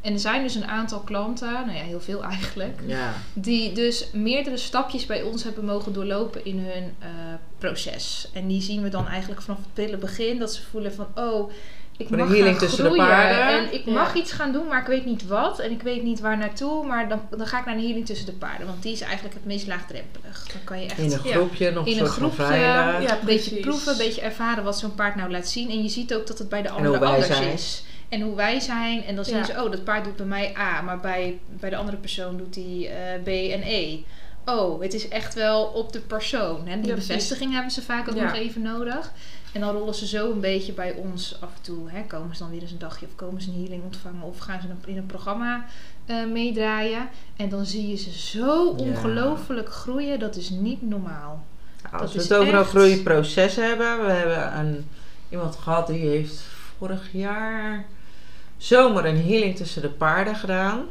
En 0.06 0.14
er 0.14 0.20
zijn 0.20 0.44
dus 0.44 0.56
een 0.56 0.66
aantal 0.68 1.00
klanten, 1.00 1.52
nou 1.52 1.72
ja, 1.78 1.84
heel 1.84 2.02
veel 2.02 2.24
eigenlijk. 2.24 2.80
Ja, 2.86 3.14
Die 3.34 3.72
dus 3.72 4.08
meerdere 4.14 4.58
stapjes 4.58 5.06
bij 5.06 5.22
ons 5.22 5.44
hebben 5.44 5.66
mogen 5.66 5.94
doorlopen 5.94 6.46
in 6.46 6.60
hun 6.60 6.94
eh, 7.00 7.08
proces. 7.58 8.30
En 8.34 8.48
die 8.48 8.62
zien 8.62 8.82
we 8.82 8.90
dan 8.90 9.08
eigenlijk 9.08 9.42
vanaf 9.42 9.58
het 9.60 9.74
prille 9.74 9.98
begin. 9.98 10.40
Dat 10.40 10.54
ze 10.54 10.62
voelen 10.72 10.94
van, 10.94 11.08
oh, 11.16 11.52
ik 11.98 12.10
de 12.10 12.18
mag 12.18 12.28
healing 12.28 12.48
gaan 12.50 12.58
tussen 12.68 12.84
de 12.84 12.90
groeien. 12.90 13.08
paarden. 13.08 13.48
En 13.68 13.74
ik 13.74 13.86
Ja. 13.86 13.92
mag 13.92 14.14
iets 14.16 14.32
gaan 14.32 14.52
doen, 14.52 14.68
maar 14.68 14.82
ik 14.82 14.88
weet 14.88 15.06
niet 15.06 15.28
wat. 15.28 15.60
En 15.60 15.72
ik 15.72 15.82
weet 15.82 16.04
niet 16.04 16.20
waar 16.20 16.38
naartoe. 16.38 16.86
Maar 16.86 17.10
dan, 17.10 17.22
dan 17.38 17.48
ga 17.48 17.60
ik 17.60 17.66
naar 17.66 17.76
de 17.76 17.82
healing 17.82 18.06
tussen 18.06 18.26
de 18.26 18.32
paarden. 18.32 18.68
Want 18.68 18.84
die 18.84 18.92
is 18.92 19.02
eigenlijk 19.02 19.34
het 19.34 19.46
meest 19.46 19.68
laagdrempelig. 19.68 20.48
Dan 20.52 20.64
kan 20.64 20.82
je 20.82 20.86
echt 20.90 20.98
in 20.98 21.04
een 21.12 21.20
Ja. 21.24 21.32
groepje 21.36 21.72
nog 21.72 21.86
in 21.88 21.94
een 21.98 22.00
een 22.00 22.06
groepje. 22.08 22.44
Ja, 22.56 23.00
een 23.02 23.26
beetje 23.26 23.56
proeven, 23.56 23.92
een 23.92 23.98
beetje 23.98 24.22
ervaren 24.22 24.64
wat 24.64 24.80
zo'n 24.80 24.96
paard 24.96 25.16
nou 25.16 25.32
laat 25.32 25.48
zien. 25.48 25.70
En 25.70 25.84
je 25.84 25.90
ziet 25.90 26.14
ook 26.14 26.28
dat 26.28 26.38
het 26.38 26.50
bij 26.50 26.62
de 26.62 26.70
andere 26.70 27.06
anders 27.06 27.28
zijn. 27.28 27.54
is. 27.54 27.84
En 28.10 28.22
hoe 28.22 28.36
wij 28.36 28.60
zijn. 28.60 29.04
En 29.04 29.16
dan 29.16 29.26
zien 29.26 29.38
Ja. 29.38 29.44
ze, 29.44 29.52
oh, 29.64 29.72
dat 29.72 29.84
paard 29.84 30.04
doet 30.04 30.16
bij 30.16 30.26
mij 30.26 30.56
A, 30.58 30.82
maar 30.82 31.00
bij, 31.00 31.40
bij 31.60 31.70
de 31.70 31.76
andere 31.76 31.98
persoon 31.98 32.38
doet 32.38 32.56
hij 32.56 32.90
eh, 32.90 33.22
B 33.24 33.28
en 33.28 33.62
E. 33.64 34.00
oh, 34.46 34.82
het 34.82 34.94
is 34.94 35.08
echt 35.08 35.34
wel 35.34 35.64
op 35.66 35.94
de 35.94 36.00
persoon. 36.00 36.68
Hè? 36.68 36.80
Die 36.80 36.90
Ja, 36.90 36.96
bevestiging 36.96 37.54
hebben 37.54 37.72
ze 37.72 37.82
vaak 37.82 38.10
ook 38.10 38.16
Ja. 38.16 38.24
nog 38.24 38.34
even 38.34 38.62
nodig. 38.62 39.12
En 39.54 39.62
dan 39.62 39.76
rollen 39.76 39.96
ze 39.96 40.08
zo 40.08 40.32
een 40.32 40.40
beetje 40.40 40.74
bij 40.74 40.92
ons 40.94 41.38
af 41.42 41.50
en 41.56 41.62
toe. 41.62 41.90
Hè? 41.90 42.02
Komen 42.08 42.36
ze 42.36 42.42
dan 42.42 42.52
weer 42.52 42.62
eens 42.62 42.72
een 42.72 42.80
dagje 42.80 43.06
of 43.06 43.16
komen 43.16 43.42
ze 43.42 43.50
een 43.50 43.60
healing 43.60 43.84
ontvangen 43.84 44.24
of 44.24 44.38
gaan 44.40 44.62
ze 44.62 44.90
in 44.90 44.98
een 44.98 45.06
programma 45.06 45.66
eh, 46.06 46.26
meedraaien. 46.26 47.10
En 47.36 47.50
dan 47.50 47.66
zie 47.66 47.88
je 47.88 47.96
ze 47.98 48.12
zo 48.12 48.68
ongelooflijk 48.68 49.70
groeien. 49.70 50.20
Dat 50.20 50.36
is 50.36 50.50
niet 50.50 50.82
normaal. 50.82 51.44
Nou, 51.84 52.02
als 52.02 52.14
Dat 52.14 52.28
we 52.28 52.34
het 52.34 52.42
over 52.44 52.54
een 52.60 52.66
groeiproces 52.66 53.56
hebben. 53.56 54.06
We 54.06 54.12
hebben 54.12 54.58
een, 54.58 54.88
iemand 55.30 55.56
gehad 55.56 55.88
die 55.88 56.00
heeft 56.08 56.40
vorig 56.78 57.10
jaar 57.12 57.86
zomer 58.58 59.06
een 59.06 59.26
healing 59.26 59.56
tussen 59.56 59.82
de 59.82 59.90
paarden 59.90 60.36
gedaan. 60.36 60.86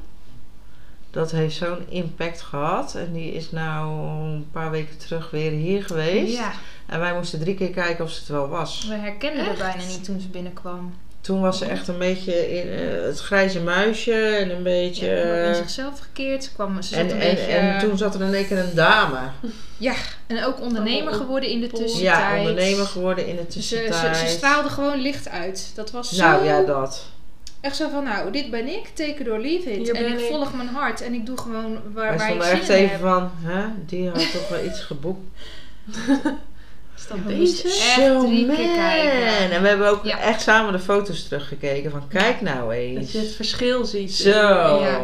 Dat 1.10 1.30
heeft 1.30 1.56
zo'n 1.56 1.88
impact 1.88 2.40
gehad. 2.42 2.94
En 2.94 3.12
die 3.12 3.32
is 3.32 3.50
nou 3.50 4.08
een 4.08 4.46
paar 4.52 4.70
weken 4.70 4.98
terug 4.98 5.30
weer 5.30 5.50
hier 5.50 5.84
geweest. 5.84 6.36
Ja, 6.36 6.52
En 6.86 7.00
wij 7.00 7.14
moesten 7.14 7.40
drie 7.40 7.54
keer 7.54 7.70
kijken 7.70 8.04
of 8.04 8.10
ze 8.10 8.18
het 8.18 8.28
wel 8.28 8.48
was. 8.48 8.86
we 8.88 8.94
herkenden 8.94 9.44
haar 9.44 9.56
bijna 9.56 9.82
niet 9.88 10.04
toen 10.04 10.20
ze 10.20 10.28
binnenkwam. 10.28 10.94
Toen 11.20 11.40
was 11.40 11.58
ze 11.58 11.64
echt 11.64 11.88
een 11.88 11.98
beetje 11.98 12.60
in 12.60 12.68
eh, 12.68 13.02
het 13.04 13.20
grijze 13.20 13.60
muisje 13.60 14.14
en 14.14 14.50
een 14.50 14.62
beetje... 14.62 15.06
Ja, 15.06 15.44
in 15.44 15.50
eh, 15.50 15.54
zichzelf 15.54 16.00
gekeerd. 16.00 16.44
Ze, 16.44 16.52
kwam, 16.52 16.82
ze 16.82 16.94
zat 16.94 16.98
en, 16.98 17.10
een 17.10 17.20
en, 17.20 17.34
beetje... 17.34 17.52
en 17.52 17.78
toen 17.78 17.98
zat 17.98 18.14
er 18.14 18.20
in 18.20 18.34
één 18.34 18.46
keer 18.46 18.58
een 18.58 18.74
dame. 18.74 19.18
En 20.26 20.44
ook 20.44 20.60
ondernemer 20.60 21.12
Oh, 21.12 21.18
geworden 21.18 21.48
in 21.48 21.60
de 21.60 21.66
tussentijd. 21.66 22.00
Ja, 22.00 22.38
ondernemer 22.38 22.86
geworden 22.86 23.26
in 23.26 23.36
de 23.36 23.42
Ze, 23.42 23.48
tussentijd. 23.48 24.16
ze, 24.16 24.26
ze 24.26 24.32
straalde 24.32 24.68
gewoon 24.68 25.00
licht 25.00 25.28
uit. 25.28 25.72
Dat 25.74 25.90
was 25.90 26.12
zo... 26.12 26.24
Nou 26.24 26.44
ja, 26.44 26.62
dat. 26.62 27.06
Echt 27.64 27.76
zo 27.76 27.88
van, 27.88 28.04
nou, 28.04 28.30
dit 28.32 28.50
ben 28.50 28.68
ik, 28.68 28.86
take 28.94 29.10
it 29.20 29.28
or 29.28 29.38
leave 29.38 29.70
it. 29.72 29.76
Hier 29.86 29.94
en 29.94 30.12
ik 30.12 30.18
ik. 30.20 30.26
volg 30.30 30.54
mijn 30.54 30.68
hart 30.68 31.00
en 31.02 31.14
ik 31.14 31.26
doe 31.26 31.36
gewoon 31.38 31.78
waar, 31.92 32.16
Wij 32.18 32.36
waar 32.36 32.36
ik 32.36 32.42
zin 32.42 32.52
echt 32.52 32.68
in 32.68 32.74
even 32.74 32.90
heb. 32.90 33.00
van, 33.00 33.30
hè, 33.42 33.64
die 33.86 34.08
had 34.08 34.32
toch 34.32 34.48
wel 34.48 34.64
iets 34.64 34.80
geboekt. 34.80 35.20
Is 36.96 37.06
dat 37.08 37.18
Ja, 37.26 37.28
deze? 37.28 37.62
echt 37.68 37.74
Zo, 37.76 38.24
drie 38.24 38.46
keer 38.46 38.66
man. 38.66 38.74
kijken. 38.74 39.50
En 39.52 39.62
we 39.62 39.68
hebben 39.68 39.88
ook 39.90 40.04
Ja. 40.04 40.18
echt 40.18 40.40
samen 40.42 40.72
de 40.72 40.78
foto's 40.78 41.28
teruggekeken 41.28 41.90
van, 41.90 42.08
kijk 42.08 42.40
nou 42.40 42.60
Dat 42.62 42.72
eens. 42.72 43.12
je 43.12 43.18
het 43.18 43.34
verschil 43.34 43.84
ziet. 43.84 44.14
Zo. 44.14 44.30
Ja. 44.30 45.00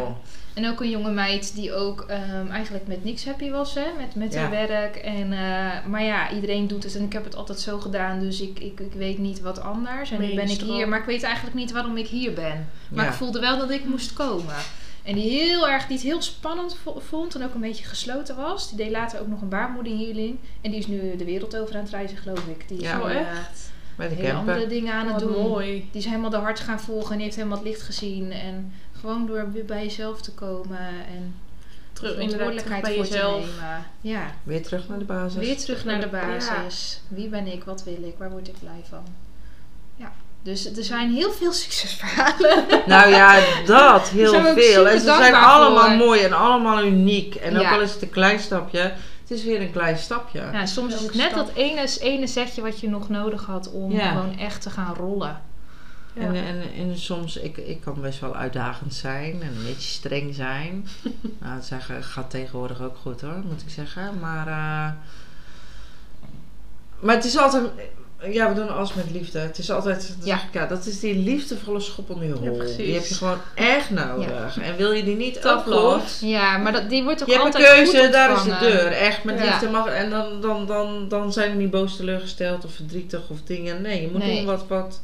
En 0.61 0.69
ook 0.69 0.81
een 0.81 0.89
jonge 0.89 1.11
meid 1.11 1.55
die 1.55 1.73
ook 1.73 2.05
ehm, 2.07 2.47
eigenlijk 2.51 2.87
met 2.87 3.03
niks 3.03 3.25
happy 3.25 3.49
was, 3.49 3.73
hè? 3.73 3.85
Met, 3.97 4.15
met 4.15 4.33
Ja. 4.33 4.39
haar 4.39 4.49
werk. 4.49 4.95
En, 4.95 5.33
eh, 5.33 5.85
maar 5.87 6.03
ja, 6.03 6.31
iedereen 6.31 6.67
doet 6.67 6.83
het 6.83 6.95
en 6.95 7.03
ik 7.03 7.13
heb 7.13 7.23
het 7.23 7.35
altijd 7.35 7.59
zo 7.59 7.79
gedaan, 7.79 8.19
dus 8.19 8.41
ik, 8.41 8.59
ik, 8.59 8.79
ik 8.79 8.93
weet 8.93 9.17
niet 9.17 9.41
wat 9.41 9.61
anders. 9.61 10.11
En 10.11 10.21
nu 10.21 10.35
ben 10.35 10.49
ik 10.49 10.61
hier, 10.61 10.87
maar 10.87 10.99
ik 10.99 11.05
weet 11.05 11.23
eigenlijk 11.23 11.55
niet 11.55 11.71
waarom 11.71 11.97
ik 11.97 12.07
hier 12.07 12.33
ben. 12.33 12.69
Maar 12.89 13.03
Ja. 13.05 13.11
ik 13.11 13.17
voelde 13.17 13.39
wel 13.39 13.57
dat 13.57 13.69
ik 13.71 13.85
moest 13.85 14.13
komen. 14.13 14.55
En 15.03 15.15
die 15.15 15.29
heel 15.29 15.69
erg, 15.69 15.85
die 15.87 15.97
het 15.97 16.05
heel 16.05 16.21
spannend 16.21 16.75
vo- 16.83 16.99
vond 17.07 17.35
en 17.35 17.43
ook 17.43 17.53
een 17.53 17.61
beetje 17.61 17.85
gesloten 17.85 18.35
was. 18.35 18.67
Die 18.69 18.77
deed 18.77 18.91
later 18.91 19.19
ook 19.19 19.27
nog 19.27 19.41
een 19.41 19.49
baarmoederhealing. 19.49 20.37
En 20.61 20.71
die 20.71 20.79
is 20.79 20.87
nu 20.87 21.15
de 21.15 21.25
wereld 21.25 21.57
over 21.57 21.75
aan 21.75 21.81
het 21.81 21.89
reizen, 21.91 22.17
geloof 22.17 22.45
ik. 22.47 22.67
Die 22.67 22.77
is 22.77 22.83
Ja. 22.83 22.99
Oh, 23.01 23.11
echt? 23.11 23.69
Met 23.95 24.09
de 24.09 24.15
hele 24.15 24.33
andere 24.33 24.67
dingen 24.67 24.93
aan 24.93 25.07
het 25.07 25.23
Wat 25.23 25.33
doen. 25.33 25.43
mooi. 25.47 25.87
Die 25.91 26.01
is 26.01 26.05
helemaal 26.05 26.29
de 26.29 26.37
hart 26.37 26.59
gaan 26.59 26.79
volgen 26.79 27.09
en 27.11 27.15
die 27.15 27.23
heeft 27.25 27.35
helemaal 27.35 27.57
het 27.57 27.67
licht 27.67 27.81
gezien. 27.81 28.31
En 28.31 28.73
gewoon 29.01 29.25
door 29.27 29.51
weer 29.51 29.65
bij 29.65 29.83
jezelf 29.83 30.21
te 30.21 30.31
komen 30.31 30.77
en 31.07 31.35
Terug, 31.93 32.11
terug 32.13 32.29
verantwoordelijkheid 32.29 32.81
bij 32.83 32.95
voor 32.95 33.03
jezelf. 33.05 33.41
te 33.43 33.49
nemen. 33.49 33.85
Ja, 34.01 34.21
Weer 34.43 34.63
terug 34.63 34.87
naar 34.87 34.99
de 34.99 35.05
basis. 35.05 35.39
weer 35.45 35.57
terug 35.57 35.85
naar 35.85 35.99
de 35.99 36.07
Ja. 36.11 36.27
basis. 36.27 37.01
Wie 37.07 37.27
ben 37.27 37.47
ik? 37.47 37.63
Wat 37.63 37.83
wil 37.83 38.03
ik? 38.03 38.15
Waar 38.17 38.31
word 38.31 38.47
ik 38.47 38.59
blij 38.59 38.81
van? 38.89 39.03
Ja, 39.95 40.11
dus 40.43 40.77
er 40.77 40.83
zijn 40.83 41.11
heel 41.13 41.31
veel 41.31 41.51
succesverhalen. 41.65 42.65
Nou 42.87 43.09
ja, 43.09 43.39
dat. 43.65 44.09
Heel 44.09 44.43
veel. 44.43 44.87
En 44.87 44.99
ze 44.99 45.05
zijn 45.05 45.33
allemaal 45.35 45.87
voor. 45.87 45.97
mooi 45.97 46.21
en 46.21 46.33
allemaal 46.33 46.83
uniek. 46.83 47.35
En 47.35 47.55
ook 47.55 47.61
Ja. 47.61 47.71
al 47.73 47.81
is 47.81 47.93
het 47.93 48.01
een 48.01 48.09
klein 48.09 48.39
stapje, 48.39 48.79
het 49.21 49.31
is 49.31 49.43
weer 49.43 49.61
een 49.61 49.71
klein 49.71 49.97
stapje. 49.97 50.39
Ja, 50.51 50.65
soms 50.65 50.93
is 50.93 51.01
het 51.01 51.13
net 51.13 51.31
stap. 51.31 51.45
dat 51.47 51.55
ene, 51.55 51.87
ene 51.99 52.27
zetje 52.27 52.61
wat 52.61 52.79
je 52.79 52.89
nog 52.89 53.09
nodig 53.09 53.45
had 53.45 53.71
om 53.71 53.91
Ja. 53.91 54.09
gewoon 54.11 54.37
echt 54.39 54.61
te 54.61 54.69
gaan 54.69 54.95
rollen. 54.95 55.41
Ja. 56.13 56.21
En, 56.21 56.35
en, 56.35 56.61
en 56.77 56.97
soms, 56.97 57.37
ik, 57.37 57.57
ik 57.57 57.81
kan 57.81 58.01
best 58.01 58.19
wel 58.19 58.35
uitdagend 58.35 58.93
zijn 58.93 59.41
en 59.41 59.47
een 59.47 59.63
beetje 59.65 59.89
streng 59.89 60.35
zijn. 60.35 60.87
nou, 61.39 61.55
dat 61.55 61.65
zeggen, 61.65 62.03
gaat 62.03 62.29
tegenwoordig 62.29 62.81
ook 62.81 62.97
goed 63.01 63.21
hoor, 63.21 63.41
moet 63.45 63.61
ik 63.61 63.69
zeggen. 63.69 64.19
Maar, 64.19 64.47
eh, 64.47 64.91
maar 66.99 67.15
het 67.15 67.25
is 67.25 67.37
altijd, 67.37 67.63
ja, 68.29 68.49
we 68.49 68.55
doen 68.55 68.69
alles 68.75 68.93
met 68.93 69.11
liefde. 69.11 69.39
Het 69.39 69.57
is 69.57 69.71
altijd, 69.71 70.17
Ja. 70.23 70.39
ja. 70.51 70.65
dat 70.65 70.85
is 70.85 70.99
die 70.99 71.15
liefdevolle 71.15 71.79
schop 71.79 72.09
onder 72.09 72.27
je 72.27 72.33
hol. 72.33 72.57
precies. 72.57 72.75
die 72.77 72.93
heb 72.93 73.05
je 73.05 73.13
gewoon 73.13 73.37
echt 73.55 73.89
nodig. 73.89 74.57
En 74.61 74.75
wil 74.77 74.91
je 74.91 75.03
die 75.03 75.15
niet 75.15 75.39
goed, 75.63 76.19
Ja, 76.21 76.57
maar 76.57 76.71
dat, 76.71 76.89
die 76.89 77.03
wordt 77.03 77.21
ook 77.21 77.27
je 77.27 77.33
hebt 77.33 77.45
een 77.45 77.53
altijd 77.53 77.73
keuze, 77.91 78.09
daar 78.09 78.35
is 78.35 78.43
de 78.43 78.57
deur. 78.59 78.91
Echt, 78.91 79.23
met 79.23 79.39
liefde 79.39 79.69
mag. 79.69 79.87
En 79.87 80.09
dan, 80.09 80.41
dan, 80.41 80.65
dan, 80.65 81.07
dan 81.07 81.33
zijn 81.33 81.51
we 81.51 81.57
niet 81.57 81.71
boos 81.71 81.95
teleurgesteld 81.95 82.65
of 82.65 82.73
verdrietig 82.73 83.29
of 83.29 83.41
dingen. 83.43 83.81
Nee, 83.81 84.01
je 84.01 84.09
moet 84.11 84.23
Nee. 84.23 84.35
doen 84.35 84.45
wat, 84.45 84.67
wat. 84.67 85.01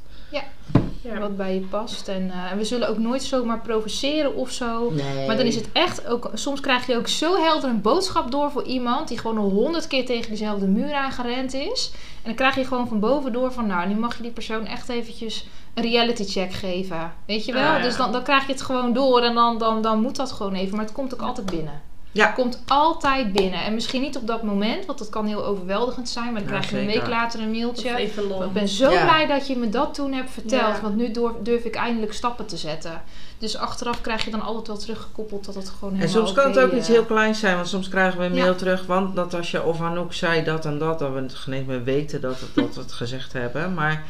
Ja. 1.01 1.19
Wat 1.19 1.37
bij 1.37 1.53
je 1.53 1.59
past. 1.59 2.07
En, 2.07 2.31
eh, 2.31 2.51
en 2.51 2.57
we 2.57 2.63
zullen 2.63 2.89
ook 2.89 2.97
nooit 2.97 3.23
zomaar 3.23 3.59
provoceren 3.59 4.35
of 4.35 4.51
zo. 4.51 4.91
Nee. 4.91 5.27
Maar 5.27 5.37
dan 5.37 5.45
is 5.45 5.55
het 5.55 5.69
echt 5.71 6.07
ook, 6.07 6.29
soms 6.33 6.59
krijg 6.59 6.87
je 6.87 6.95
ook 6.95 7.07
zo 7.07 7.35
helder 7.35 7.69
een 7.69 7.81
boodschap 7.81 8.31
door 8.31 8.51
voor 8.51 8.63
iemand 8.63 9.07
die 9.07 9.17
gewoon 9.17 9.37
al 9.37 9.49
honderd 9.49 9.87
keer 9.87 10.05
tegen 10.05 10.29
diezelfde 10.29 10.67
muur 10.67 10.93
aangerend 10.93 11.53
is. 11.53 11.91
En 11.93 12.23
dan 12.23 12.35
krijg 12.35 12.55
je 12.55 12.65
gewoon 12.65 12.87
van 12.87 12.99
boven 12.99 13.33
door 13.33 13.51
van, 13.51 13.67
nou, 13.67 13.87
nu 13.87 13.95
mag 13.95 14.17
je 14.17 14.23
die 14.23 14.31
persoon 14.31 14.65
echt 14.65 14.89
eventjes 14.89 15.47
een 15.73 15.83
reality 15.83 16.23
check 16.23 16.53
geven. 16.53 17.13
Weet 17.25 17.45
je 17.45 17.53
wel? 17.53 17.67
Ah, 17.71 17.77
ja. 17.77 17.83
Dus 17.83 17.97
dan, 17.97 18.11
dan 18.11 18.23
krijg 18.23 18.45
je 18.45 18.51
het 18.51 18.61
gewoon 18.61 18.93
door 18.93 19.21
en 19.21 19.33
dan, 19.33 19.57
dan, 19.57 19.81
dan 19.81 20.01
moet 20.01 20.15
dat 20.15 20.31
gewoon 20.31 20.53
even. 20.53 20.75
Maar 20.75 20.85
het 20.85 20.93
komt 20.93 21.13
ook 21.13 21.21
altijd 21.21 21.49
binnen. 21.49 21.81
Ja. 22.11 22.25
Het 22.25 22.35
komt 22.35 22.61
altijd 22.67 23.33
binnen. 23.33 23.63
En 23.63 23.73
misschien 23.73 24.01
niet 24.01 24.17
op 24.17 24.27
dat 24.27 24.43
moment, 24.43 24.85
want 24.85 24.97
dat 24.99 25.09
kan 25.09 25.25
heel 25.25 25.45
overweldigend 25.45 26.09
zijn. 26.09 26.33
Maar 26.33 26.43
dan 26.43 26.53
Ja, 26.53 26.57
krijg 26.59 26.69
je 26.69 26.79
een 26.79 26.85
week 26.85 27.07
later 27.07 27.39
een 27.39 27.51
mailtje. 27.51 27.95
even 27.95 28.23
Ik 28.43 28.53
ben 28.53 28.67
zo 28.67 28.91
Ja. 28.91 29.03
blij 29.03 29.27
dat 29.27 29.47
je 29.47 29.57
me 29.57 29.69
dat 29.69 29.93
toen 29.93 30.13
hebt 30.13 30.29
verteld. 30.31 30.75
Ja. 30.75 30.81
Want 30.81 30.95
nu 30.95 31.11
durf, 31.11 31.31
durf 31.43 31.63
ik 31.63 31.75
eindelijk 31.75 32.13
stappen 32.13 32.45
te 32.45 32.57
zetten. 32.57 33.01
Dus 33.37 33.57
achteraf 33.57 34.01
krijg 34.01 34.25
je 34.25 34.31
dan 34.31 34.41
altijd 34.41 34.67
wel 34.67 34.77
teruggekoppeld 34.77 35.45
dat 35.45 35.55
het 35.55 35.69
gewoon 35.69 35.93
En 35.93 35.99
helemaal 35.99 36.25
soms 36.25 36.37
kan 36.37 36.51
het 36.51 36.59
ook 36.59 36.71
iets 36.71 36.87
heel 36.87 37.05
kleins 37.05 37.39
zijn, 37.39 37.55
want 37.55 37.67
soms 37.67 37.89
krijgen 37.89 38.19
we 38.19 38.25
een 38.25 38.33
Ja. 38.35 38.41
mail 38.43 38.55
terug, 38.55 38.85
want 38.85 39.13
Natasja 39.13 39.61
of 39.61 39.81
Anouk 39.81 40.13
zei 40.13 40.43
dat 40.43 40.65
en 40.65 40.77
dat, 40.77 40.99
dat 40.99 41.13
we 41.13 41.19
het 41.21 41.33
geen 41.35 41.53
eens 41.53 41.65
meer 41.67 41.83
weten 41.83 42.21
dat, 42.21 42.39
dat 42.53 42.75
we 42.75 42.81
het 42.81 42.91
gezegd 42.91 43.33
hebben. 43.33 43.73
Maar 43.73 44.03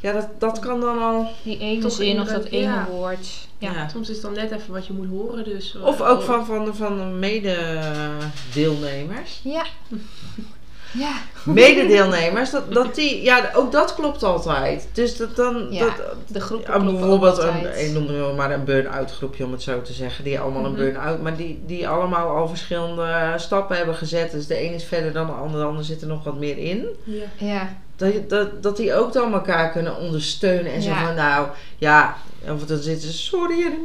ja, 0.00 0.12
dat, 0.12 0.28
dat 0.38 0.58
kan 0.58 0.80
dan 0.80 1.02
al. 1.02 1.28
Die 1.42 1.58
ene 1.58 1.80
Toch 1.80 1.92
zin 1.92 2.20
of 2.20 2.28
dat 2.28 2.44
ene 2.44 2.62
ja. 2.72 2.86
woord. 2.90 3.26
Ja. 3.58 3.72
Ja. 3.72 3.88
Soms 3.88 4.08
is 4.08 4.14
het 4.16 4.24
dan 4.24 4.34
net 4.34 4.50
even 4.50 4.72
wat 4.72 4.86
je 4.86 4.92
moet 4.92 5.08
horen. 5.08 5.44
Dus, 5.44 5.76
Of 5.84 6.00
eh, 6.00 6.10
ook 6.10 6.22
van, 6.22 6.46
van, 6.46 6.64
de- 6.64 6.74
van 6.74 6.96
de 6.98 7.04
mededeelnemers. 7.04 9.40
Ja. 9.42 9.64
Ja. 10.92 11.12
Mededeelnemers, 11.44 12.50
dat, 12.50 12.72
dat 12.72 12.94
die, 12.94 13.22
ja, 13.22 13.50
ook 13.54 13.72
dat 13.72 13.94
klopt 13.94 14.22
altijd. 14.22 14.88
Dus 14.92 15.16
dat 15.16 15.36
dan. 15.36 15.66
Ja, 15.70 15.84
dat, 15.84 15.94
De 16.26 16.40
groepen 16.40 16.72
Ja, 16.72 16.78
kloppen 16.78 16.98
bijvoorbeeld 16.98 17.38
een, 17.38 17.84
ik 17.86 17.92
noemde 17.92 18.32
maar 18.36 18.50
een 18.50 18.64
burn-out 18.64 19.12
groepje 19.12 19.44
om 19.44 19.52
het 19.52 19.62
zo 19.62 19.82
te 19.82 19.92
zeggen. 19.92 20.24
Die 20.24 20.40
allemaal 20.40 20.60
Mhm. 20.62 20.70
een 20.70 20.76
burn-out, 20.76 21.22
maar 21.22 21.36
die, 21.36 21.62
die 21.66 21.88
allemaal 21.88 22.28
al 22.36 22.48
verschillende 22.48 23.34
stappen 23.36 23.76
hebben 23.76 23.94
gezet. 23.94 24.30
Dus 24.30 24.46
de 24.46 24.62
een 24.64 24.72
is 24.74 24.84
verder 24.84 25.12
dan 25.12 25.26
de 25.26 25.32
ander, 25.32 25.60
de 25.60 25.66
ander 25.66 25.84
zit 25.84 26.00
er 26.02 26.08
nog 26.08 26.24
wat 26.24 26.38
meer 26.38 26.58
in. 26.58 26.86
Ja. 27.04 27.24
Ja. 27.38 27.76
Dat, 27.96 28.28
dat, 28.28 28.62
dat 28.62 28.76
die 28.76 28.94
ook 28.94 29.12
dan 29.12 29.32
elkaar 29.32 29.70
kunnen 29.72 29.96
ondersteunen 29.96 30.72
en 30.72 30.82
zo 30.82 30.88
Ja. 30.90 31.04
van 31.06 31.14
nou, 31.14 31.46
ja, 31.78 32.16
of 32.48 32.64
dan 32.64 32.78
zitten 32.78 33.08
ze, 33.12 33.16
sorry, 33.18 33.78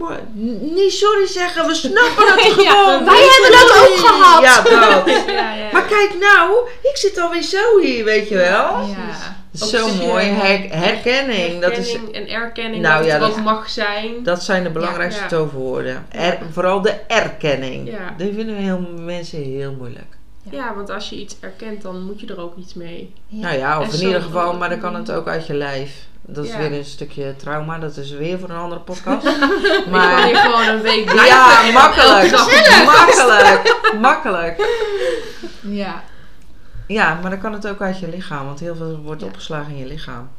niet 0.61 0.91
sorry 0.91 1.27
zeggen, 1.27 1.67
we 1.67 1.73
snappen 1.75 2.25
het 2.27 2.55
Ja, 2.63 2.71
gewoon. 2.71 3.05
wij 3.05 3.13
weet 3.13 3.39
hebben 3.41 3.59
dat 3.67 3.77
ook 3.89 3.97
gehad. 4.07 4.43
Ja, 4.43 4.61
dat. 5.03 5.25
Ja, 5.27 5.53
ja. 5.53 5.69
Maar 5.71 5.83
kijk 5.85 6.11
nou, 6.19 6.57
ik 6.81 6.97
zit 6.97 7.19
alweer 7.19 7.41
zo 7.43 7.79
hier, 7.81 8.03
weet 8.03 8.29
je 8.29 8.35
wel. 8.35 8.79
Ja. 8.79 9.35
Zo 9.65 9.87
mooi, 9.93 10.25
her- 10.25 10.77
herkenning. 10.79 11.61
Dat, 11.61 11.77
is, 11.77 11.97
en 12.11 12.27
erkenning 12.29 12.81
Nou 12.81 12.97
dat 12.97 13.05
ja, 13.05 13.11
het 13.11 13.21
dat- 13.21 13.31
ook 13.31 13.43
mag 13.43 13.69
zijn. 13.69 14.23
dat 14.23 14.43
zijn 14.43 14.63
de 14.63 14.69
belangrijkste 14.69 15.21
Ja. 15.21 15.27
toverwoorden. 15.27 16.05
Er, 16.09 16.37
vooral 16.51 16.81
de 16.81 16.93
erkenning. 17.07 17.89
Ja. 17.91 18.13
Die 18.17 18.33
vinden 18.33 18.55
heel, 18.55 18.79
mensen 18.99 19.41
heel 19.43 19.75
moeilijk. 19.77 20.17
Ja, 20.49 20.75
want 20.75 20.89
als 20.89 21.09
je 21.09 21.15
iets 21.15 21.35
erkent, 21.39 21.81
dan 21.81 22.03
moet 22.05 22.19
je 22.19 22.27
er 22.27 22.39
ook 22.39 22.57
iets 22.57 22.73
mee. 22.73 23.13
Ja. 23.27 23.39
Nou 23.41 23.57
ja, 23.57 23.79
of 23.79 23.93
En 23.93 23.99
in 23.99 24.05
ieder 24.07 24.21
geval, 24.21 24.57
maar 24.57 24.69
dan 24.69 24.79
kan 24.79 24.95
het 24.95 25.11
ook 25.11 25.27
uit 25.27 25.47
je 25.47 25.53
lijf. 25.53 26.05
Dat 26.21 26.45
is 26.45 26.51
Ja. 26.51 26.57
weer 26.57 26.73
een 26.73 26.85
stukje 26.85 27.35
trauma, 27.35 27.77
dat 27.79 27.97
is 27.97 28.11
weer 28.11 28.39
voor 28.39 28.49
een 28.49 28.55
andere 28.55 28.81
podcast. 28.91 29.23
Maar 29.89 30.15
kan 30.15 30.25
hier 30.25 30.35
gewoon 30.37 30.67
een 30.67 30.81
week 30.81 31.03
blijven. 31.05 31.25
ja, 31.27 31.71
makkelijk. 31.71 32.31
Makkelijk. 32.85 33.77
Makkelijk. 34.01 34.67
Ja. 35.61 36.03
Ja, 36.87 37.19
maar 37.21 37.29
dan 37.29 37.39
kan 37.39 37.53
het 37.53 37.67
ook 37.67 37.81
uit 37.81 37.99
je 37.99 38.09
lichaam, 38.09 38.45
want 38.45 38.59
heel 38.59 38.75
veel 38.75 38.97
wordt 38.97 39.21
Ja. 39.21 39.27
opgeslagen 39.27 39.71
in 39.71 39.77
je 39.79 39.85
lichaam. 39.85 40.29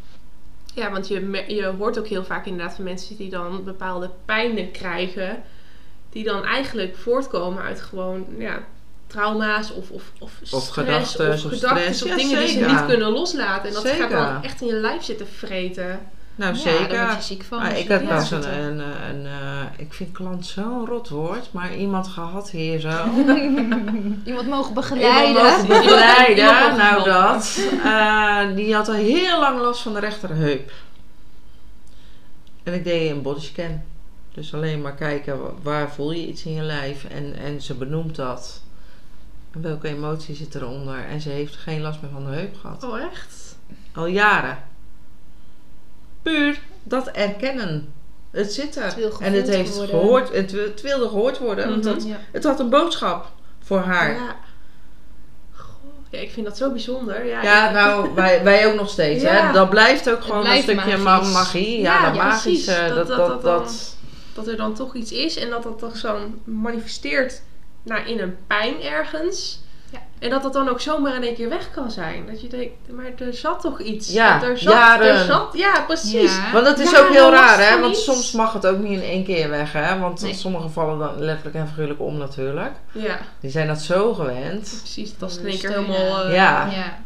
Ja, 0.74 0.90
want 0.90 1.08
je, 1.08 1.44
je 1.46 1.72
hoort 1.78 1.98
ook 1.98 2.06
heel 2.06 2.24
vaak 2.24 2.46
inderdaad 2.46 2.74
van 2.74 2.84
mensen 2.84 3.16
die 3.16 3.30
dan 3.30 3.64
bepaalde 3.64 4.10
pijnen 4.24 4.70
krijgen. 4.70 5.42
Die 6.10 6.24
dan 6.24 6.44
eigenlijk 6.44 6.96
voortkomen 6.96 7.62
uit 7.62 7.80
gewoon 7.80 8.26
ja, 8.38 8.58
trauma's 9.12 9.72
of, 9.72 9.90
of, 9.90 10.02
of 10.18 10.30
stress. 10.42 10.52
of, 10.52 10.62
of 10.62 10.68
gedachtes 10.68 11.10
stress. 11.10 11.44
of 11.44 11.60
Ja, 12.08 12.16
dingen 12.16 12.38
die 12.38 12.48
ze 12.48 12.60
niet 12.60 12.86
kunnen 12.86 13.10
loslaten. 13.10 13.68
En 13.68 13.74
dat 13.74 13.88
gaat 13.88 14.10
dan 14.10 14.42
echt 14.42 14.60
in 14.60 14.66
je 14.66 14.72
lijf 14.74 15.02
zitten 15.04 15.26
vreten. 15.28 16.00
Nou, 16.34 16.54
Ja, 16.56 16.62
daar 16.64 16.72
zeker. 16.78 17.04
word 17.04 17.16
je 17.16 17.22
ziek 17.22 17.42
van. 17.44 17.58
Maar 17.58 17.70
als 17.70 17.78
ik 17.78 17.88
heb 17.88 18.06
gaat 18.08 18.26
zo'n, 18.26 18.42
zitten. 18.42 18.62
een, 18.62 18.78
een, 19.10 19.26
eh, 19.26 19.64
ik 19.76 19.92
vind 19.92 20.12
klant 20.12 20.46
zo'n 20.46 20.86
rot 20.86 21.08
woord, 21.08 21.52
maar 21.52 21.74
iemand 21.76 22.08
gehad 22.08 22.50
hier 22.50 22.80
zo. 22.80 22.88
Iemand 24.24 24.24
mogen 24.24 24.48
Iemand 24.48 24.74
begeleiden. 24.74 25.42
mogen 25.42 25.66
begeleiden, 25.66 26.36
Iemand 26.36 26.60
mogen 26.60 26.76
nou 26.84 27.04
dat. 27.04 27.58
Eh, 27.84 28.56
die 28.56 28.74
had 28.74 28.88
al 28.88 28.94
heel 28.94 29.40
lang 29.40 29.60
last 29.60 29.80
van 29.82 29.92
de 29.92 30.00
rechterheup. 30.00 30.72
En 32.62 32.74
ik 32.74 32.84
deed 32.84 33.10
een 33.10 33.22
bodyscan. 33.22 33.82
Dus 34.34 34.54
alleen 34.54 34.80
maar 34.80 34.94
kijken, 34.94 35.42
wa- 35.42 35.50
waar 35.62 35.90
voel 35.92 36.12
je 36.12 36.26
iets 36.26 36.44
in 36.44 36.52
je 36.54 36.62
lijf? 36.62 37.04
En, 37.04 37.34
en 37.36 37.60
ze 37.62 37.74
benoemt 37.74 38.16
dat. 38.16 38.61
Welke 39.52 39.88
emotie 39.88 40.34
zit 40.34 40.54
eronder? 40.54 41.04
En 41.04 41.20
ze 41.20 41.28
heeft 41.28 41.56
geen 41.56 41.80
last 41.80 42.00
meer 42.02 42.10
van 42.10 42.24
de 42.24 42.30
heup 42.30 42.56
gehad. 42.60 42.82
Oh, 42.84 42.98
echt? 43.00 43.56
Al 43.94 44.06
jaren. 44.06 44.58
Puur 46.22 46.60
dat 46.82 47.06
erkennen. 47.08 47.92
Het 48.30 48.52
zit 48.52 48.76
er. 48.76 48.94
Het 48.96 49.18
en 49.18 49.32
het 49.32 49.48
heeft 49.48 49.76
worden. 49.76 49.88
gehoord. 50.00 50.32
Het, 50.34 50.50
wil- 50.52 50.64
het 50.64 50.80
wilde 50.80 51.08
gehoord 51.08 51.38
worden. 51.38 51.68
Want 51.68 51.84
Mhm. 51.84 51.94
het, 51.94 52.04
Ja. 52.06 52.16
het 52.32 52.44
had 52.44 52.60
een 52.60 52.68
boodschap 52.70 53.30
voor 53.62 53.78
haar. 53.80 54.10
Ja, 54.14 54.16
Ja. 54.16 54.36
Goh, 55.52 55.68
ja, 56.10 56.18
ik 56.18 56.30
vind 56.30 56.46
dat 56.46 56.56
zo 56.56 56.70
bijzonder. 56.70 57.26
Ja, 57.26 57.68
ik- 57.68 57.74
nou, 57.74 58.14
wij, 58.14 58.44
wij 58.44 58.66
ook 58.66 58.74
nog 58.74 58.88
steeds. 58.90 59.22
Ja. 59.22 59.46
Hè? 59.46 59.52
Dat 59.52 59.70
blijft 59.70 60.10
ook 60.10 60.22
gewoon 60.22 60.46
een 60.46 60.62
stukje 60.62 60.96
magisch. 60.96 61.32
magie. 61.32 61.80
Ja, 61.80 61.94
Ja, 62.00 62.06
dat 62.06 62.14
ja, 62.16 62.22
magische. 62.24 62.48
precies. 62.48 62.66
Dat, 62.66 62.88
Dat- 62.88 63.06
dat, 63.06 63.16
dat- 63.16 63.42
dat, 63.42 63.42
dat 63.64 63.96
dat 64.34 64.46
er 64.48 64.56
dan 64.56 64.74
toch 64.74 64.94
iets 64.94 65.12
is 65.12 65.36
en 65.36 65.50
dat 65.50 65.62
dat 65.62 65.78
toch 65.78 65.96
zo 65.96 66.18
manifesteert 66.44 67.42
naar 67.82 68.08
in 68.08 68.20
een 68.20 68.36
pijn 68.46 68.82
ergens. 68.82 69.60
Ja. 69.90 69.98
En 70.18 70.30
dat 70.30 70.42
dat 70.42 70.52
dan 70.52 70.68
ook 70.68 70.80
zomaar 70.80 71.14
in 71.14 71.22
één 71.22 71.34
keer 71.34 71.48
weg 71.48 71.70
kan 71.70 71.90
zijn. 71.90 72.26
Dat 72.26 72.40
je 72.40 72.48
denkt, 72.48 72.74
maar 72.90 73.10
er 73.26 73.34
zat 73.34 73.60
toch 73.60 73.80
iets. 73.80 74.12
Ja, 74.12 74.42
er 74.42 74.58
zat, 74.58 74.72
jaren. 74.72 75.06
Er 75.08 75.24
zat, 75.24 75.48
ja, 75.52 75.80
precies. 75.86 76.36
Ja. 76.36 76.52
Want 76.52 76.66
het 76.66 76.78
is 76.78 76.90
Ja, 76.90 76.98
ook 77.00 77.08
heel 77.08 77.30
dat 77.30 77.40
raar, 77.40 77.58
hè? 77.70 77.80
Want 77.80 77.92
iets. 77.94 78.04
soms 78.04 78.32
mag 78.32 78.52
het 78.52 78.66
ook 78.66 78.78
niet 78.78 78.92
in 78.92 79.02
één 79.02 79.24
keer 79.24 79.48
weg, 79.50 79.72
hè? 79.72 79.98
Want 79.98 80.20
Nee. 80.22 80.34
sommige 80.34 80.68
vallen 80.68 80.98
dan 80.98 81.18
letterlijk 81.18 81.56
en 81.56 81.68
figuurlijk 81.68 82.00
om 82.00 82.16
natuurlijk. 82.16 82.72
Ja, 82.92 83.18
Die 83.40 83.50
zijn 83.50 83.66
dat 83.66 83.80
zo 83.80 84.14
gewend. 84.14 84.74
precies. 84.80 85.18
Dat 85.18 85.30
is 85.30 85.36
in 85.36 85.46
één 85.46 85.58
keer 85.58 85.70
Steunen. 85.70 85.90
helemaal... 85.94 86.24
eh, 86.24 86.34
Ja. 86.34 86.66
Ja. 86.70 86.98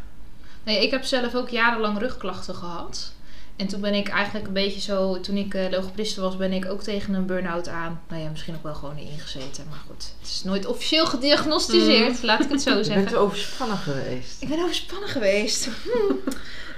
Nee, 0.63 0.83
ik 0.83 0.91
heb 0.91 1.03
zelf 1.03 1.35
ook 1.35 1.49
jarenlang 1.49 1.99
rugklachten 1.99 2.55
gehad. 2.55 3.11
En 3.57 3.67
toen 3.67 3.81
ben 3.81 3.93
ik 3.93 4.07
eigenlijk 4.07 4.47
een 4.47 4.53
beetje 4.53 4.79
zo, 4.81 5.19
toen 5.19 5.37
ik 5.37 5.53
eh 5.53 5.69
logopediste 5.71 6.21
was, 6.21 6.37
ben 6.37 6.53
ik 6.53 6.65
ook 6.65 6.83
tegen 6.83 7.13
een 7.13 7.25
burn-out 7.25 7.67
aan. 7.67 8.01
Nou 8.09 8.21
ja, 8.21 8.29
misschien 8.29 8.55
ook 8.55 8.63
wel 8.63 8.73
gewoon 8.73 8.97
ingezeten. 8.97 9.65
Maar 9.69 9.79
goed, 9.87 10.13
het 10.19 10.27
is 10.29 10.43
nooit 10.43 10.65
officieel 10.65 11.05
gediagnosticeerd, 11.05 12.23
laat 12.23 12.39
ik 12.43 12.49
het 12.49 12.61
zo 12.61 12.75
Je 12.77 12.83
zeggen. 12.83 13.03
bent 13.03 13.15
overspannen 13.15 13.77
geweest. 13.77 14.41
Ik 14.41 14.49
ben 14.49 14.59
overspannen 14.59 15.09
geweest. 15.09 15.65
Hm. 15.83 16.13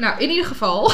nou, 0.02 0.20
in 0.22 0.30
ieder 0.30 0.46
geval. 0.46 0.92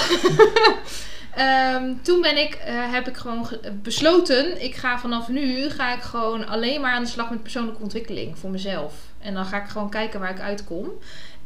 Ehm, 1.36 1.94
toen 2.02 2.22
ben 2.22 2.38
ik, 2.38 2.54
eh, 2.54 2.92
heb 2.92 3.08
ik 3.08 3.18
gewoon 3.18 3.46
ge- 3.46 3.60
besloten, 3.82 4.64
ik 4.64 4.76
ga 4.76 5.00
vanaf 5.00 5.28
nu 5.28 5.70
ga 5.70 5.94
ik 5.96 6.02
gewoon 6.02 6.48
alleen 6.48 6.82
maar 6.82 6.94
aan 6.94 7.04
de 7.04 7.10
slag 7.10 7.30
met 7.30 7.42
persoonlijke 7.42 7.82
ontwikkeling 7.82 8.38
voor 8.38 8.50
mezelf. 8.50 8.94
En 9.20 9.34
dan 9.34 9.46
ga 9.46 9.64
ik 9.64 9.70
gewoon 9.70 9.90
kijken 9.90 10.20
waar 10.20 10.30
ik 10.30 10.40
uitkom. 10.40 10.90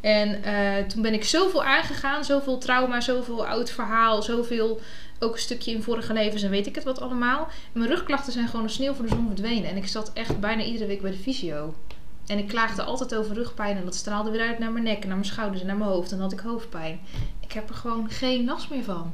En 0.01 0.43
eh, 0.43 0.85
toen 0.87 1.01
ben 1.01 1.13
ik 1.13 1.23
zoveel 1.23 1.63
aangegaan, 1.63 2.23
zoveel 2.25 2.57
trauma, 2.57 3.01
zoveel 3.01 3.45
oud 3.47 3.69
verhaal, 3.69 4.21
zoveel 4.21 4.79
ook 5.19 5.33
een 5.33 5.39
stukje 5.39 5.71
in 5.71 5.83
vorige 5.83 6.13
levens 6.13 6.43
en 6.43 6.49
weet 6.49 6.67
ik 6.67 6.75
het 6.75 6.83
wat 6.83 7.01
allemaal. 7.01 7.47
En 7.73 7.79
mijn 7.79 7.89
rugklachten 7.91 8.33
zijn 8.33 8.47
gewoon 8.47 8.63
als 8.65 8.73
sneeuw 8.73 8.93
voor 8.93 9.05
de 9.05 9.11
zon 9.15 9.27
verdwenen. 9.27 9.69
En 9.69 9.77
ik 9.77 9.87
zat 9.87 10.11
echt 10.13 10.39
bijna 10.39 10.63
iedere 10.63 10.85
week 10.85 11.01
bij 11.01 11.11
de 11.11 11.17
fysio. 11.17 11.73
En 12.27 12.37
ik 12.37 12.47
klaagde 12.47 12.83
altijd 12.83 13.15
over 13.15 13.35
rugpijn 13.35 13.77
en 13.77 13.85
dat 13.85 13.95
straalde 13.95 14.31
weer 14.31 14.47
uit 14.47 14.59
naar 14.59 14.71
mijn 14.71 14.83
nek 14.83 15.01
en 15.01 15.07
naar 15.07 15.17
mijn 15.17 15.29
schouders 15.29 15.61
en 15.61 15.67
naar 15.67 15.77
mijn 15.77 15.89
hoofd. 15.89 16.11
En 16.11 16.17
dan 16.17 16.29
had 16.29 16.39
ik 16.39 16.45
hoofdpijn. 16.45 16.99
Ik 17.39 17.51
heb 17.51 17.69
er 17.69 17.75
gewoon 17.75 18.09
geen 18.09 18.45
last 18.45 18.69
meer 18.69 18.83
van. 18.83 19.13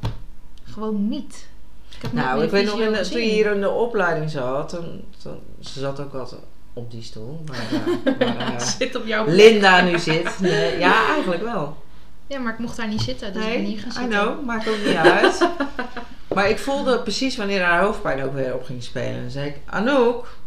Gewoon 0.63 1.07
niet. 1.07 1.47
Ik 1.95 2.01
heb 2.01 2.13
Nou, 2.13 2.43
ik 2.43 2.49
weet 2.49 2.65
nog, 2.65 2.79
in 2.79 2.91
de, 2.91 3.09
toen 3.09 3.21
je 3.21 3.29
hier 3.29 3.51
in 3.53 3.61
de 3.61 3.69
opleiding 3.69 4.29
zat, 4.29 4.69
toen, 4.69 5.03
toen- 5.23 5.39
ze 5.59 5.79
zat 5.79 5.99
ook 5.99 6.13
altijd 6.13 6.41
op 6.76 6.91
die 6.91 7.03
stoel, 7.03 7.41
waar, 7.45 7.57
eh, 8.17 8.36
waar, 8.36 8.53
eh, 8.53 8.59
Zit 8.59 8.95
op 8.95 9.05
jouw 9.05 9.26
Linda 9.28 9.82
nu 9.82 9.99
zit. 9.99 10.39
Nee, 10.39 10.78
ja, 10.80 11.07
eigenlijk 11.07 11.43
wel. 11.43 11.78
Ja, 12.28 12.39
maar 12.39 12.53
ik 12.53 12.59
mocht 12.59 12.78
daar 12.78 12.88
niet 12.88 13.01
zitten, 13.01 13.34
dus 13.34 13.43
ik 13.43 13.49
ben 13.49 13.61
Nee, 13.61 13.71
hier 13.71 13.80
gaan 13.80 13.89
I 13.89 13.93
zitten. 13.93 14.09
know, 14.09 14.45
maakt 14.45 14.67
ook 14.69 14.86
niet 14.86 14.95
uit. 14.95 15.39
Maar 16.34 16.49
ik 16.49 16.57
voelde 16.59 16.99
precies 16.99 17.38
wanneer 17.38 17.61
haar 17.63 17.82
hoofdpijn 17.84 18.23
ook 18.23 18.34
weer 18.34 18.53
op 18.53 18.63
ging 18.63 18.84
spelen. 18.84 19.13
En 19.15 19.21
dan 19.21 19.30
zei 19.30 19.47
ik, 19.47 19.55
Anouk. 19.65 20.38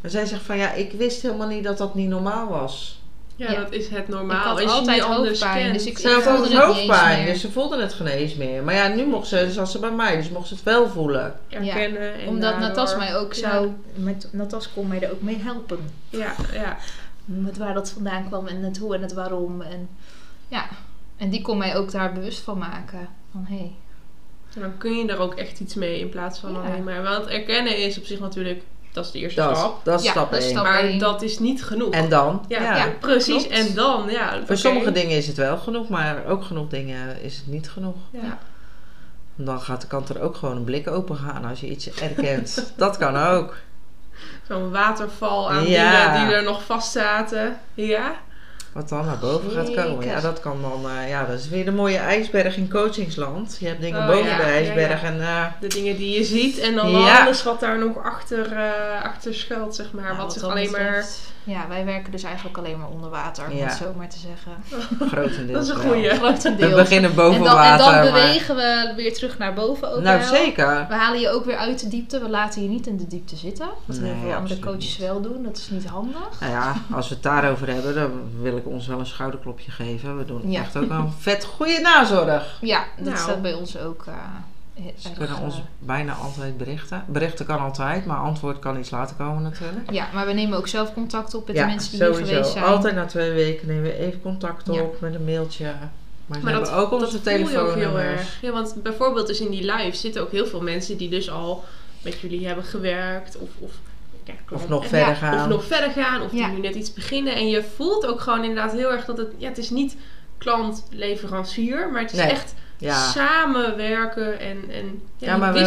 En 0.00 0.10
zij 0.10 0.26
zegt 0.26 0.42
van, 0.42 0.56
ja, 0.56 0.72
ik 0.72 0.92
wist 0.92 1.22
helemaal 1.22 1.46
niet 1.48 1.64
dat 1.64 1.78
dat 1.78 1.94
niet 1.94 2.08
normaal 2.08 2.48
was. 2.48 2.97
Ja, 3.38 3.50
Ja. 3.52 3.60
dat 3.60 3.72
is 3.72 3.88
het 3.88 3.98
Ik 3.98 4.08
normaal. 4.08 4.38
had 4.44 4.52
Als 4.52 4.60
je 4.62 4.68
altijd 4.68 5.00
hoofdpijn, 5.02 5.62
kent. 5.62 5.74
dus 5.74 5.86
ik- 5.86 5.98
Ze 5.98 6.08
had 6.08 6.22
voelde 6.22 6.38
altijd 6.38 6.58
hoofdpijn, 6.62 7.26
dus 7.26 7.40
ze 7.40 7.50
voelde 7.50 7.80
het 7.80 7.92
geen 7.94 8.06
eens 8.06 8.34
meer. 8.34 8.62
Maar 8.62 8.74
ja, 8.74 8.88
nu 8.88 9.06
mocht 9.06 9.26
ze, 9.28 9.36
dus 9.36 9.54
zat 9.54 9.70
ze 9.70 9.78
bij 9.78 9.90
mij, 9.90 10.16
dus 10.16 10.28
mocht 10.30 10.48
ze 10.48 10.54
het 10.54 10.62
wel 10.62 10.88
voelen. 10.88 11.34
erkennen. 11.48 12.14
En 12.14 12.26
Omdat 12.28 12.40
daardoor- 12.50 12.60
Natas 12.68 12.96
mij 12.96 13.16
ook 13.16 13.32
Ja. 13.32 13.50
zou... 13.50 13.70
Met, 13.94 14.28
Natas 14.32 14.72
kon 14.72 14.88
mij 14.88 15.02
er 15.02 15.12
ook 15.12 15.22
mee 15.22 15.38
helpen. 15.42 15.78
Ja, 16.10 16.34
ja. 16.52 16.76
Met 17.24 17.56
waar 17.56 17.74
dat 17.74 17.90
vandaan 17.90 18.26
kwam 18.26 18.46
en 18.46 18.62
het 18.62 18.78
hoe 18.78 18.94
en 18.94 19.02
het 19.02 19.12
waarom. 19.12 19.60
En 19.62 19.88
ja, 20.48 20.66
en 21.16 21.30
die 21.30 21.42
kon 21.42 21.58
mij 21.58 21.76
ook 21.76 21.90
daar 21.90 22.12
bewust 22.12 22.40
van 22.40 22.58
maken. 22.58 23.08
Van 23.32 23.44
hé, 23.48 23.56
hey, 23.56 23.72
En 24.54 24.60
dan 24.60 24.78
kun 24.78 24.92
je 24.98 25.06
er 25.08 25.18
ook 25.18 25.34
echt 25.34 25.60
iets 25.60 25.74
mee 25.74 26.00
in 26.00 26.08
plaats 26.08 26.38
van 26.38 26.52
Ja. 26.52 26.58
alleen 26.58 26.84
maar. 26.84 27.02
Want 27.02 27.26
erkennen 27.26 27.76
is 27.76 27.98
op 27.98 28.04
zich 28.04 28.18
natuurlijk, 28.20 28.62
dat 28.98 29.06
is 29.06 29.12
de 29.12 29.18
eerste 29.18 29.40
Dat, 29.40 29.56
stap. 29.56 29.84
dat 29.84 29.98
is 30.00 30.04
Ja, 30.06 30.10
stap 30.12 30.30
dat 30.30 30.38
is 30.38 30.44
1. 30.44 30.52
stap 30.54 30.64
Maar 30.64 30.78
één. 30.80 30.98
dat 30.98 31.22
is 31.22 31.38
niet 31.38 31.64
genoeg. 31.64 31.90
En 31.92 32.08
dan? 32.08 32.44
ja, 32.48 32.62
Ja. 32.62 32.76
ja, 32.76 32.86
precies. 33.00 33.46
klopt. 33.46 33.48
En 33.68 33.74
dan, 33.74 34.04
ja. 34.10 34.32
Voor 34.46 34.56
sommige 34.56 34.92
dingen 34.92 35.16
is 35.16 35.26
het 35.26 35.36
wel 35.36 35.56
genoeg, 35.58 35.88
maar 35.88 36.24
ook 36.26 36.44
genoeg 36.44 36.68
dingen 36.68 37.22
is 37.22 37.36
het 37.36 37.46
niet 37.46 37.70
genoeg. 37.70 37.96
Ja. 38.10 38.38
Dan 39.34 39.60
gaat 39.60 39.80
de 39.80 39.86
kant 39.86 40.08
er 40.08 40.20
ook 40.20 40.36
gewoon 40.36 40.56
een 40.56 40.64
blik 40.64 40.88
open 40.88 41.16
gaan 41.16 41.44
als 41.44 41.60
je 41.60 41.68
iets 41.68 41.90
erkent. 41.90 42.72
dat 42.76 42.96
kan 42.98 43.16
ook. 43.16 43.56
Zo'n 44.48 44.70
waterval 44.70 45.50
aan 45.50 45.66
Ja. 45.66 46.12
dingen 46.12 46.26
die 46.26 46.36
er 46.36 46.42
nog 46.42 46.64
vast 46.64 46.92
zaten. 46.92 47.58
Ja. 47.74 48.12
Wat 48.72 48.88
dan 48.88 49.06
naar 49.06 49.18
boven 49.18 49.50
gaat 49.50 49.74
komen. 49.74 50.06
Ja, 50.06 50.20
dat 50.20 50.40
kan 50.40 50.62
dan. 50.62 50.90
eh, 50.90 51.08
ja, 51.08 51.24
dat 51.24 51.38
is 51.38 51.48
weer 51.48 51.64
de 51.64 51.70
mooie 51.70 51.96
ijsberg 51.96 52.56
in 52.56 52.70
coachingsland. 52.70 53.56
Je 53.60 53.66
hebt 53.66 53.80
dingen 53.80 54.00
Oh, 54.00 54.06
boven 54.06 54.26
ja, 54.30 54.36
de 54.36 54.42
ijsberg 54.42 55.00
ja. 55.02 55.06
en 55.08 55.20
eh, 55.20 55.44
De 55.60 55.66
dingen 55.66 55.96
die 55.96 56.18
je 56.18 56.24
ziet 56.24 56.58
en 56.58 56.74
dan 56.74 56.90
Ja. 56.90 57.24
alles 57.24 57.42
wat 57.42 57.60
daar 57.60 57.78
nog 57.78 58.04
achter, 58.04 58.52
eh, 58.52 59.02
achter 59.04 59.34
schuilt, 59.34 59.74
zeg 59.74 59.92
maar. 59.92 60.10
Ja, 60.12 60.16
wat 60.16 60.32
zich 60.32 60.42
alleen 60.42 60.70
maar... 60.70 61.04
Ja, 61.44 61.68
wij 61.68 61.84
werken 61.84 62.12
dus 62.12 62.22
eigenlijk 62.22 62.58
alleen 62.58 62.78
maar 62.78 62.88
onder 62.88 63.10
water, 63.10 63.44
om 63.50 63.58
het 63.58 63.72
zo 63.72 63.92
maar 63.96 64.08
te 64.08 64.18
zeggen. 64.18 64.52
grotendeels. 65.08 65.52
Dat 65.52 65.62
is 65.62 65.68
een 65.68 65.76
wel. 65.76 65.86
goeie. 65.92 66.08
We 66.10 66.16
Grotendeels. 66.16 66.74
beginnen 66.74 67.14
boven 67.14 67.36
en 67.38 67.44
dan, 67.44 67.54
water. 67.54 67.70
en 67.86 67.92
dan 67.92 67.92
maar- 67.92 68.12
bewegen 68.12 68.56
we 68.56 68.92
weer 68.96 69.14
terug 69.14 69.38
naar 69.38 69.54
boven 69.54 69.92
ook 69.92 70.02
Nou, 70.02 70.18
wel. 70.18 70.28
zeker. 70.28 70.86
We 70.88 70.94
halen 70.94 71.20
je 71.20 71.30
ook 71.30 71.44
weer 71.44 71.56
uit 71.56 71.80
de 71.80 71.88
diepte. 71.88 72.20
We 72.20 72.28
laten 72.28 72.62
je 72.62 72.68
niet 72.68 72.86
in 72.86 72.96
de 72.96 73.06
diepte 73.06 73.36
zitten. 73.36 73.68
Wat 73.84 74.00
Nee, 74.00 74.12
heel 74.12 74.20
veel 74.28 74.34
andere 74.38 74.58
coaches 74.60 74.98
niet. 74.98 75.08
wel 75.08 75.20
doen. 75.20 75.42
Dat 75.42 75.56
is 75.56 75.70
niet 75.70 75.86
handig. 75.86 76.40
Nou 76.40 76.52
ja, 76.52 76.74
als 76.92 77.08
we 77.08 77.14
het 77.14 77.22
daarover 77.22 77.72
hebben, 77.72 77.94
dan 77.94 78.10
wil 78.40 78.56
ik 78.56 78.66
ons 78.66 78.86
wel 78.86 78.98
een 78.98 79.06
schouderklopje 79.06 79.70
geven. 79.70 80.18
We 80.18 80.24
doen 80.24 80.50
Ja. 80.50 80.60
echt 80.60 80.76
ook 80.76 80.90
een 80.90 81.12
vet 81.18 81.44
goede 81.44 81.80
nazorg. 81.80 82.58
Ja, 82.60 82.84
dat 82.96 83.04
Nou. 83.06 83.16
staat 83.18 83.42
bij 83.42 83.54
ons 83.54 83.78
ook 83.78 84.04
eh 84.06 84.14
Ze 84.98 85.08
erg, 85.08 85.18
kunnen 85.18 85.38
ons 85.38 85.62
bijna 85.78 86.12
altijd 86.14 86.56
berichten. 86.58 87.04
Berichten 87.08 87.46
kan 87.46 87.58
altijd, 87.58 88.06
maar 88.06 88.16
antwoord 88.18 88.58
kan 88.58 88.78
iets 88.78 88.90
later 88.90 89.16
komen 89.16 89.42
natuurlijk. 89.42 89.90
Ja, 89.90 90.08
maar 90.14 90.26
we 90.26 90.32
nemen 90.32 90.58
ook 90.58 90.68
zelf 90.68 90.92
contact 90.94 91.34
op 91.34 91.46
met 91.46 91.56
ja, 91.56 91.62
de 91.62 91.68
mensen 91.70 91.90
die 91.90 91.98
hier 92.02 92.08
sowieso. 92.14 92.32
geweest 92.32 92.52
zijn. 92.52 92.64
Altijd 92.64 92.94
na 92.94 93.06
twee 93.06 93.30
weken 93.30 93.66
nemen 93.66 93.82
we 93.82 93.98
even 93.98 94.20
contact 94.22 94.68
op 94.68 94.74
Ja. 94.76 94.84
met 95.00 95.14
een 95.14 95.24
mailtje. 95.24 95.72
Maar 96.26 96.38
Maar 96.42 96.52
dat, 96.52 96.70
ook 96.70 96.92
onze 96.92 97.22
dat 97.22 97.22
voel 97.22 97.32
je 97.32 97.38
ook 97.38 97.48
heel 97.50 97.64
telefoonnummers. 97.74 98.20
erg. 98.20 98.38
Ja, 98.40 98.52
want 98.52 98.74
bijvoorbeeld 98.82 99.26
dus 99.26 99.40
in 99.40 99.50
die 99.50 99.72
live 99.72 99.96
zitten 99.96 100.22
ook 100.22 100.30
heel 100.30 100.46
veel 100.46 100.60
mensen 100.62 100.96
die 100.96 101.08
dus 101.08 101.30
al 101.30 101.64
met 102.02 102.20
jullie 102.20 102.46
hebben 102.46 102.64
gewerkt. 102.64 103.36
Of, 103.38 103.48
of, 103.58 103.70
ja, 104.24 104.34
Of 104.52 104.68
nog 104.68 104.82
en- 104.82 104.88
verder 104.88 105.08
ja, 105.08 105.14
gaan. 105.14 105.40
Of 105.42 105.48
nog 105.48 105.64
verder 105.64 105.90
gaan. 105.90 106.22
Of 106.22 106.32
Ja. 106.32 106.46
die 106.46 106.54
nu 106.54 106.60
net 106.60 106.74
iets 106.74 106.92
beginnen. 106.92 107.34
En 107.34 107.48
je 107.48 107.64
voelt 107.76 108.06
ook 108.06 108.20
gewoon 108.20 108.42
inderdaad 108.44 108.72
heel 108.72 108.92
erg 108.92 109.04
dat 109.04 109.18
het... 109.18 109.28
Ja, 109.36 109.48
het 109.48 109.58
is 109.58 109.70
niet 109.70 109.96
klant-leverancier. 110.38 111.88
Maar 111.92 112.00
het 112.02 112.12
is 112.12 112.18
Nee. 112.18 112.30
echt 112.30 112.54
Ja. 112.78 113.10
samenwerken 113.10 114.38
en, 114.40 114.64
en 114.70 115.02
ja, 115.16 115.30
die 115.32 115.40
maar 115.40 115.52
we 115.52 115.58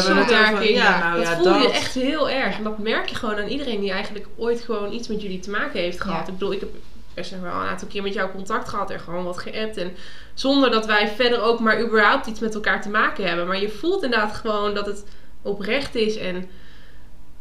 ja, 0.73 0.99
nou 0.99 1.23
dat 1.23 1.37
voel 1.37 1.55
je 1.61 1.71
echt 1.71 1.93
heel 1.93 2.29
erg. 2.29 2.57
En 2.57 2.63
dat 2.63 2.77
merk 2.77 3.09
je 3.09 3.15
gewoon 3.15 3.35
aan 3.37 3.47
iedereen 3.47 3.79
die 3.79 3.91
eigenlijk 3.91 4.27
ooit 4.37 4.61
gewoon 4.61 4.91
iets 4.93 5.07
met 5.07 5.21
jullie 5.21 5.39
te 5.39 5.49
maken 5.49 5.79
heeft 5.79 6.01
gehad. 6.01 6.27
Ik 6.27 6.33
bedoel, 6.33 6.53
ik 6.53 6.59
heb 6.59 6.69
er 7.13 7.25
zeg 7.25 7.39
al 7.39 7.45
een 7.61 7.67
aantal 7.67 7.87
keer 7.87 8.03
met 8.03 8.13
jou 8.13 8.31
contact 8.31 8.69
gehad 8.69 8.89
en 8.89 8.99
gewoon 8.99 9.23
wat 9.23 9.37
geappt. 9.37 9.77
En 9.77 9.91
zonder 10.33 10.71
dat 10.71 10.85
wij 10.85 11.07
verder 11.07 11.41
ook 11.41 11.59
maar 11.59 11.81
überhaupt 11.81 12.27
iets 12.27 12.39
met 12.39 12.53
elkaar 12.53 12.81
te 12.81 12.89
maken 12.89 13.27
hebben. 13.27 13.47
Maar 13.47 13.61
je 13.61 13.69
voelt 13.69 14.03
inderdaad 14.03 14.35
gewoon 14.35 14.73
dat 14.73 14.85
het 14.85 15.03
oprecht 15.41 15.95
is 15.95 16.17
en 16.17 16.49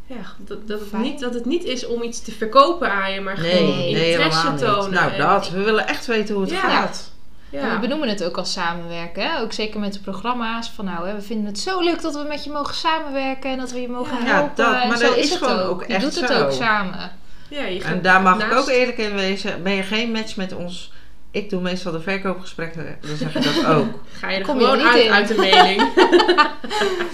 ja, 0.05 0.17
dat, 0.37 0.67
dat, 0.67 0.79
het, 0.79 0.93
niet, 0.93 1.19
dat 1.19 1.33
het 1.33 1.45
niet 1.45 1.63
is 1.63 1.85
om 1.85 2.01
iets 2.03 2.21
te 2.21 2.31
verkopen 2.31 2.91
aan 2.91 3.13
je, 3.13 3.21
maar 3.21 3.39
Nee, 3.39 3.51
gewoon 3.57 3.77
nee, 3.77 4.09
interesse 4.11 4.49
niet. 4.49 4.59
tonen. 4.59 4.91
Nou, 4.93 5.17
dat. 5.17 5.49
We 5.49 5.63
willen 5.63 5.87
echt 5.87 6.05
weten 6.05 6.33
hoe 6.35 6.43
het 6.43 6.53
Ja. 6.53 6.59
gaat. 6.59 7.11
En 7.51 7.59
Ja. 7.59 7.73
we 7.73 7.79
benoemen 7.79 8.09
het 8.09 8.23
ook 8.23 8.37
als 8.37 8.51
samenwerken. 8.51 9.23
Hè? 9.29 9.39
Ook 9.39 9.53
zeker 9.53 9.79
met 9.79 9.93
de 9.93 9.99
programma's. 9.99 10.69
Van 10.75 10.85
nou, 10.85 11.07
hè, 11.07 11.15
we 11.15 11.21
vinden 11.21 11.45
het 11.45 11.59
zo 11.59 11.79
leuk 11.81 12.01
dat 12.01 12.13
we 12.15 12.25
met 12.27 12.43
je 12.43 12.49
mogen 12.49 12.75
samenwerken. 12.75 13.51
En 13.51 13.57
dat 13.57 13.71
we 13.71 13.81
je 13.81 13.89
mogen 13.89 14.17
Ja, 14.17 14.23
helpen. 14.33 14.51
dat, 14.55 14.81
en 14.81 14.87
maar 14.87 14.97
zo 14.97 15.07
dat 15.07 15.17
is 15.17 15.23
is 15.23 15.29
het 15.29 15.39
gewoon 15.39 15.59
ook. 15.59 15.69
ook 15.69 15.87
je 15.87 15.93
echt 15.93 16.03
doet 16.03 16.19
het 16.19 16.29
zo. 16.29 16.43
ook 16.43 16.51
samen. 16.51 17.11
Ja, 17.47 17.63
je 17.63 17.81
gaat 17.81 17.91
En 17.91 18.01
daar 18.01 18.21
mag 18.21 18.43
ik 18.45 18.53
ook 18.53 18.67
eerlijk 18.67 18.97
in 18.97 19.13
wezen. 19.13 19.63
Ben 19.63 19.73
je 19.73 19.83
geen 19.83 20.11
match 20.11 20.35
met 20.35 20.55
ons, 20.55 20.91
ik 21.31 21.49
doe 21.49 21.61
meestal 21.61 21.91
de 21.91 22.01
verkoopgesprekken, 22.01 22.97
dan 23.07 23.15
zeg 23.17 23.35
ik 23.35 23.43
dat 23.43 23.65
ook. 23.75 23.85
Ga 24.11 24.29
je 24.29 24.37
er 24.37 24.45
Kom 24.45 24.59
je 24.59 24.63
gewoon 24.65 24.77
niet 24.77 24.87
uit 24.87 25.03
in. 25.03 25.11
uit 25.11 25.27
de 25.27 25.35
mening. 25.35 25.81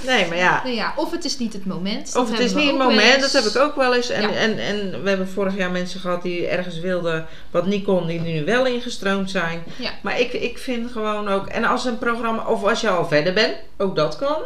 Nee, 0.06 0.28
maar 0.28 0.38
ja. 0.38 0.62
Nou 0.64 0.76
ja, 0.76 0.94
of 0.96 1.12
het 1.12 1.26
is 1.26 1.38
niet 1.38 1.54
het 1.54 1.66
moment. 1.66 2.14
dat 2.14 2.24
Of 2.24 2.30
het 2.32 2.40
is 2.40 2.54
niet 2.54 2.68
het 2.68 2.78
moment, 2.78 3.22
dat 3.22 3.32
heb 3.32 3.44
ik 3.44 3.56
ook 3.58 3.76
wel 3.76 3.96
eens. 3.96 4.10
En, 4.10 4.22
Ja. 4.22 4.30
en, 4.30 4.58
en 4.60 5.04
we 5.04 5.10
hebben 5.10 5.28
vorig 5.30 5.56
jaar 5.58 5.72
mensen 5.72 6.00
gehad 6.00 6.22
die 6.22 6.48
ergens 6.48 6.80
wilden 6.80 7.26
wat 7.52 7.66
niet 7.66 7.84
kon, 7.84 8.08
die 8.08 8.20
nu 8.20 8.46
wel 8.46 8.66
ingestroomd 8.66 9.30
zijn. 9.32 9.64
Ja. 9.76 9.90
Maar 10.02 10.20
ik, 10.20 10.34
ik 10.34 10.58
vind 10.58 10.92
gewoon 10.92 11.28
ook, 11.28 11.48
en 11.48 11.64
als 11.64 11.86
een 11.86 11.98
programma, 11.98 12.46
of 12.48 12.64
als 12.64 12.82
je 12.82 12.90
al 12.90 13.08
verder 13.08 13.34
bent, 13.34 13.56
ook 13.78 13.96
dat 13.96 14.16
kan. 14.16 14.38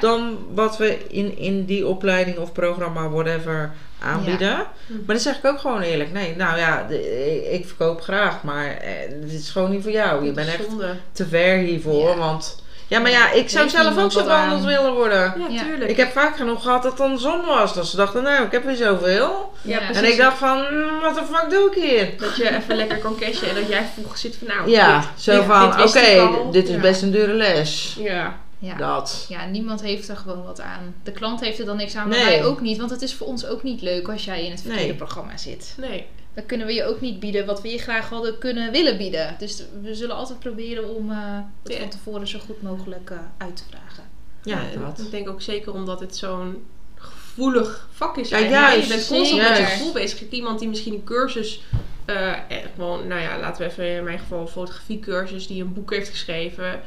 Dan 0.00 0.38
wat 0.54 0.76
we 0.76 0.98
in, 1.08 1.38
in 1.38 1.64
die 1.64 1.86
opleiding 1.86 2.38
of 2.38 2.52
programma, 2.52 3.08
whatever, 3.08 3.72
aanbieden. 4.02 4.54
Hm. 4.86 4.92
Maar 4.92 5.04
dan 5.06 5.18
zeg 5.18 5.36
ik 5.36 5.44
ook 5.44 5.58
gewoon 5.58 5.80
eerlijk, 5.80 6.12
nee, 6.12 6.36
nou 6.36 6.58
ja, 6.58 6.86
de- 6.88 7.50
ik 7.52 7.66
verkoop 7.66 8.00
graag, 8.00 8.42
maar 8.42 8.66
eh, 8.76 8.90
dit 9.22 9.32
is 9.40 9.50
gewoon 9.50 9.70
niet 9.70 9.82
voor 9.82 9.92
jou. 9.92 10.24
Je 10.24 10.32
bent 10.32 10.48
echt 10.48 10.66
te 11.12 11.26
ver 11.26 11.56
hiervoor, 11.56 12.08
Ja. 12.08 12.16
want... 12.16 12.62
Ja, 12.90 12.98
maar 13.00 13.10
ja, 13.10 13.30
ik 13.32 13.48
zou 13.48 13.62
Heeft 13.62 13.76
zelf 13.76 13.98
ook 13.98 14.12
zo 14.12 14.24
behandeld 14.24 14.64
willen 14.64 14.92
worden. 14.94 15.34
Ja, 15.38 15.46
Ja. 15.48 15.62
tuurlijk. 15.62 15.90
Ik 15.90 15.96
heb 15.96 16.12
vaak 16.12 16.36
genoeg 16.36 16.62
gehad 16.62 16.82
dat 16.82 16.92
het 16.92 17.00
andersom 17.00 17.44
was. 17.46 17.74
Dat 17.74 17.86
ze 17.86 17.96
dachten, 17.96 18.22
nou, 18.22 18.44
ik 18.44 18.52
heb 18.52 18.64
weer 18.64 18.76
zoveel. 18.76 19.52
Ja, 19.62 19.78
precies. 19.78 19.96
En 19.96 20.04
ik 20.04 20.16
dacht 20.16 20.38
van, 20.38 20.58
mm, 20.70 21.00
wat 21.00 21.14
de 21.14 21.22
fuck 21.32 21.50
doe 21.50 21.70
ik 21.70 21.82
hier? 21.82 22.08
Dat 22.18 22.36
je 22.36 22.56
even 22.56 22.76
lekker 22.76 22.98
kan 22.98 23.16
cashen 23.20 23.48
en 23.48 23.54
dat 23.54 23.68
jij 23.68 23.82
vervolgens 23.92 24.20
zit 24.20 24.36
van 24.38 24.56
nou, 24.56 24.70
Ja, 24.70 24.98
dit- 24.98 25.22
zo 25.22 25.32
dit- 25.36 25.44
van, 25.44 25.82
oké, 25.82 26.28
dit 26.52 26.68
is 26.68 26.74
Ja. 26.74 26.80
best 26.80 27.02
een 27.02 27.10
dure 27.10 27.32
les. 27.32 27.96
Ja, 28.00 28.36
Ja. 28.58 28.76
Dat. 28.76 29.26
Ja, 29.28 29.46
niemand 29.46 29.82
heeft 29.82 30.08
er 30.08 30.16
gewoon 30.16 30.44
wat 30.44 30.60
aan. 30.60 30.94
De 31.02 31.12
klant 31.12 31.40
heeft 31.40 31.58
er 31.58 31.64
dan 31.66 31.76
niks 31.76 31.94
aan, 31.96 32.08
maar 32.08 32.16
Nee. 32.18 32.26
wij 32.26 32.44
ook 32.44 32.60
niet. 32.60 32.78
Want 32.78 32.90
het 32.90 33.02
is 33.02 33.14
voor 33.14 33.26
ons 33.26 33.46
ook 33.46 33.62
niet 33.62 33.82
leuk 33.82 34.08
als 34.08 34.24
jij 34.24 34.44
in 34.44 34.50
het 34.50 34.60
verkeerde 34.60 34.86
Nee. 34.86 34.94
programma 34.94 35.36
zit. 35.36 35.74
nee. 35.76 36.06
Dan 36.34 36.46
kunnen 36.46 36.66
we 36.66 36.72
je 36.72 36.84
ook 36.84 37.00
niet 37.00 37.20
bieden 37.20 37.46
wat 37.46 37.60
we 37.62 37.68
je 37.68 37.78
graag 37.78 38.08
hadden 38.08 38.38
kunnen 38.38 38.72
willen 38.72 38.96
bieden. 38.96 39.34
Dus 39.38 39.62
we 39.82 39.94
zullen 39.94 40.16
altijd 40.16 40.38
proberen 40.38 40.94
om 40.96 41.10
eh, 41.10 41.16
het 41.62 41.72
Ja. 41.72 41.78
van 41.78 41.88
tevoren 41.88 42.28
zo 42.28 42.38
goed 42.38 42.62
mogelijk 42.62 43.10
eh, 43.10 43.18
uit 43.38 43.56
te 43.56 43.62
vragen. 43.70 44.04
Ja, 44.42 44.80
dat. 44.86 44.98
Ik 44.98 45.10
denk 45.10 45.28
ook 45.28 45.42
zeker 45.42 45.72
omdat 45.72 46.00
het 46.00 46.16
zo'n 46.16 46.64
gevoelig 46.94 47.88
vak 47.92 48.16
is. 48.16 48.28
Ja, 48.28 48.38
juist. 48.40 48.82
Je 48.88 48.94
bent 48.94 49.06
constant 49.06 49.42
met 49.48 49.56
je 49.58 49.64
gevoel 49.64 49.92
bezig. 49.92 50.30
Iemand 50.30 50.58
die 50.58 50.68
misschien 50.68 50.94
een 50.94 51.04
cursus, 51.04 51.62
eh, 52.04 52.32
eh, 52.32 52.38
gewoon, 52.74 53.06
nou 53.06 53.20
ja, 53.20 53.38
laten 53.38 53.62
we 53.64 53.70
even 53.70 53.96
in 53.96 54.04
mijn 54.04 54.18
geval 54.18 54.40
een 54.40 54.48
fotografiecursus, 54.48 55.46
die 55.46 55.62
een 55.62 55.72
boek 55.72 55.90
heeft 55.92 56.08
geschreven 56.08 56.80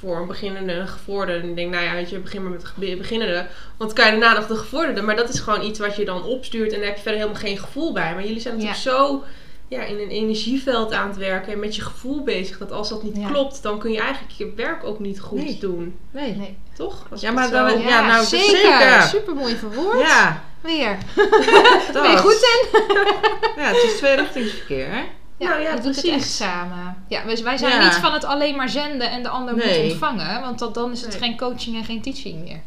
voor 0.00 0.16
een 0.16 0.26
beginnende 0.26 0.72
en 0.72 0.80
een 0.80 0.88
gevorderde. 0.88 1.42
En 1.42 1.48
ik 1.48 1.56
denk, 1.56 1.72
nou 1.72 1.84
ja, 1.84 1.92
weet 1.94 2.10
je, 2.10 2.18
begin 2.18 2.42
maar 2.42 2.50
met 2.52 2.64
de 2.76 2.96
beginnende. 2.96 3.46
Want 3.76 3.92
kan 3.92 4.04
je 4.04 4.10
daarna 4.10 4.32
nog 4.38 4.46
de 4.46 4.56
gevorderde. 4.56 5.02
Maar 5.02 5.16
dat 5.16 5.28
is 5.28 5.40
gewoon 5.40 5.62
iets 5.64 5.78
wat 5.78 5.96
je 5.96 6.04
dan 6.04 6.22
opstuurt 6.24 6.72
en 6.72 6.78
daar 6.78 6.86
heb 6.86 6.96
je 6.96 7.02
verder 7.02 7.20
helemaal 7.20 7.40
geen 7.42 7.58
gevoel 7.58 7.92
bij. 7.92 8.14
Maar 8.14 8.24
jullie 8.24 8.40
zijn 8.40 8.54
natuurlijk 8.54 8.82
zo 8.82 9.22
ja, 9.68 9.82
in 9.82 9.98
een 9.98 10.10
energieveld 10.10 10.92
aan 10.92 11.08
het 11.08 11.16
werken 11.16 11.52
en 11.52 11.58
met 11.58 11.76
je 11.76 11.82
gevoel 11.82 12.22
bezig. 12.22 12.58
Dat 12.58 12.72
als 12.72 12.88
dat 12.88 13.02
niet 13.02 13.16
Ja. 13.16 13.28
klopt, 13.28 13.62
dan 13.62 13.78
kun 13.78 13.90
je 13.92 14.00
eigenlijk 14.00 14.32
je 14.34 14.52
werk 14.56 14.84
ook 14.84 14.98
niet 14.98 15.20
goed 15.20 15.38
Nee. 15.44 15.58
doen. 15.58 15.96
Nee. 16.10 16.34
Nee. 16.36 16.56
Toch? 16.74 17.06
Als 17.10 17.20
Ja, 17.20 17.30
maar 17.30 17.42
het 17.42 17.52
dan- 17.52 17.70
zo- 17.70 17.78
Ja, 17.78 18.06
nou, 18.06 18.24
zeker. 18.24 18.56
zeker. 18.56 19.02
Super 19.02 19.34
mooi 19.34 19.54
verwoord. 19.56 20.00
Ja, 20.00 20.44
Weer. 20.60 20.96
Ben 21.92 22.10
je 22.10 22.16
goed 22.16 22.32
in? 22.62 22.78
Ja, 23.62 23.62
het 23.72 23.82
is 23.82 23.96
tweerichtingsverkeer, 23.96 24.86
hè? 24.90 25.02
Nou 25.38 25.60
ja, 25.60 25.74
we 25.74 25.80
doen 25.80 25.90
het 25.92 26.00
precies. 26.00 26.10
echt 26.20 26.30
samen. 26.30 26.96
Ja, 27.08 27.24
wij, 27.24 27.42
wij 27.42 27.56
zijn 27.56 27.72
Ja. 27.72 27.84
niet 27.84 27.94
van 27.94 28.12
het 28.12 28.24
alleen 28.24 28.56
maar 28.56 28.68
zenden 28.68 29.10
en 29.10 29.22
de 29.22 29.28
ander 29.28 29.54
Nee. 29.56 29.82
moet 29.82 29.90
ontvangen. 29.92 30.40
Want 30.40 30.58
dat, 30.58 30.74
dan 30.74 30.92
is 30.92 31.00
het 31.00 31.10
Nee. 31.10 31.18
geen 31.18 31.36
coaching 31.36 31.76
en 31.76 31.84
geen 31.84 32.02
teaching 32.02 32.42
meer. 32.44 32.60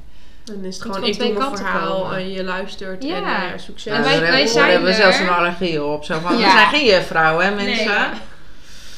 Dan 0.43 0.63
is 0.63 0.75
het 0.75 0.83
gewoon, 0.85 1.03
ik 1.03 1.13
twee 1.13 1.29
doe 1.33 1.39
mijn 1.39 1.57
verhaal 1.57 1.99
komen. 2.01 2.17
en 2.17 2.29
je 2.31 2.43
luistert 2.43 3.03
Ja. 3.03 3.15
en 3.15 3.23
nou 3.23 3.43
ja, 3.43 3.57
succes. 3.57 3.91
En 3.93 3.97
Ja, 3.97 4.03
wij- 4.03 4.11
daar 4.11 4.21
wij 4.21 4.29
hebben- 4.31 4.49
zijn 4.53 4.69
hebben 4.69 4.89
we 4.89 4.95
er. 4.95 5.01
zelfs 5.01 5.19
een 5.19 5.29
allergie 5.29 5.83
op. 5.83 6.03
Zo 6.03 6.19
van, 6.19 6.35
we 6.35 6.41
Ja. 6.41 6.51
zijn 6.51 6.67
geen 6.67 6.85
juffrouw, 6.85 7.39
hè 7.39 7.55
mensen? 7.55 7.85
Nee, 7.85 7.95
ja. 7.95 8.13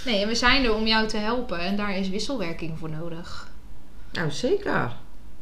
Nee, 0.06 0.22
en 0.22 0.28
we 0.28 0.36
zijn 0.36 0.64
er 0.66 0.74
om 0.76 0.88
jou 0.88 1.08
te 1.08 1.18
helpen. 1.18 1.60
En 1.60 1.76
daar 1.76 1.98
is 1.98 2.10
wisselwerking 2.10 2.80
voor 2.80 2.90
nodig. 2.90 3.48
Nou, 4.12 4.32
zeker. 4.32 4.92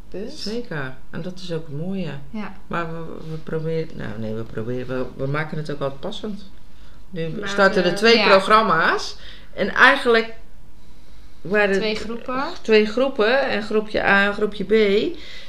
Dus. 0.09 0.43
Zeker. 0.43 0.93
En 1.09 1.21
dat 1.21 1.39
is 1.39 1.51
ook 1.53 1.67
het 1.67 1.77
mooie. 1.77 2.11
Ja. 2.29 2.53
Maar 2.67 2.87
we, 2.93 2.99
we 3.29 3.35
proberen, 3.43 3.97
nou 3.97 4.09
nee, 4.19 4.33
we 4.33 4.43
proberen, 4.43 4.87
we, 4.87 5.05
we 5.23 5.27
maken 5.31 5.57
het 5.57 5.71
ook 5.71 5.79
altijd 5.81 5.99
passend. 5.99 6.49
Nu 7.09 7.27
Maar, 7.39 7.49
starten 7.49 7.83
er 7.83 7.89
eh, 7.89 7.95
twee 7.97 8.23
programma's. 8.23 9.15
En 9.53 9.73
eigenlijk 9.73 10.33
waren 11.41 11.75
Twee 11.75 11.95
groepen. 11.95 12.43
twee 12.61 12.85
groepen. 12.85 13.53
Een 13.55 13.63
groepje 13.63 14.03
A 14.03 14.25
en 14.25 14.33
groepje 14.33 14.63
B. 14.63 14.71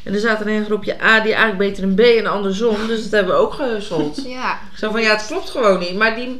En 0.02 0.14
er 0.14 0.20
zat 0.20 0.40
er 0.40 0.48
een 0.48 0.64
groepje 0.64 1.02
A 1.02 1.20
die 1.20 1.34
eigenlijk 1.34 1.58
beter 1.58 1.82
een 1.84 1.94
B 1.94 2.00
en 2.00 2.26
andersom. 2.26 2.86
Dus 2.86 3.02
dat 3.02 3.10
hebben 3.10 3.34
we 3.34 3.40
ook 3.40 3.52
gehusseld. 3.62 4.22
Ja. 4.26 4.58
Zo 4.76 4.90
van, 4.90 5.02
ja, 5.02 5.10
het 5.16 5.26
klopt 5.26 5.50
gewoon 5.50 5.78
niet. 5.78 5.94
Maar 5.94 6.14
die, 6.14 6.26
Nee. 6.26 6.38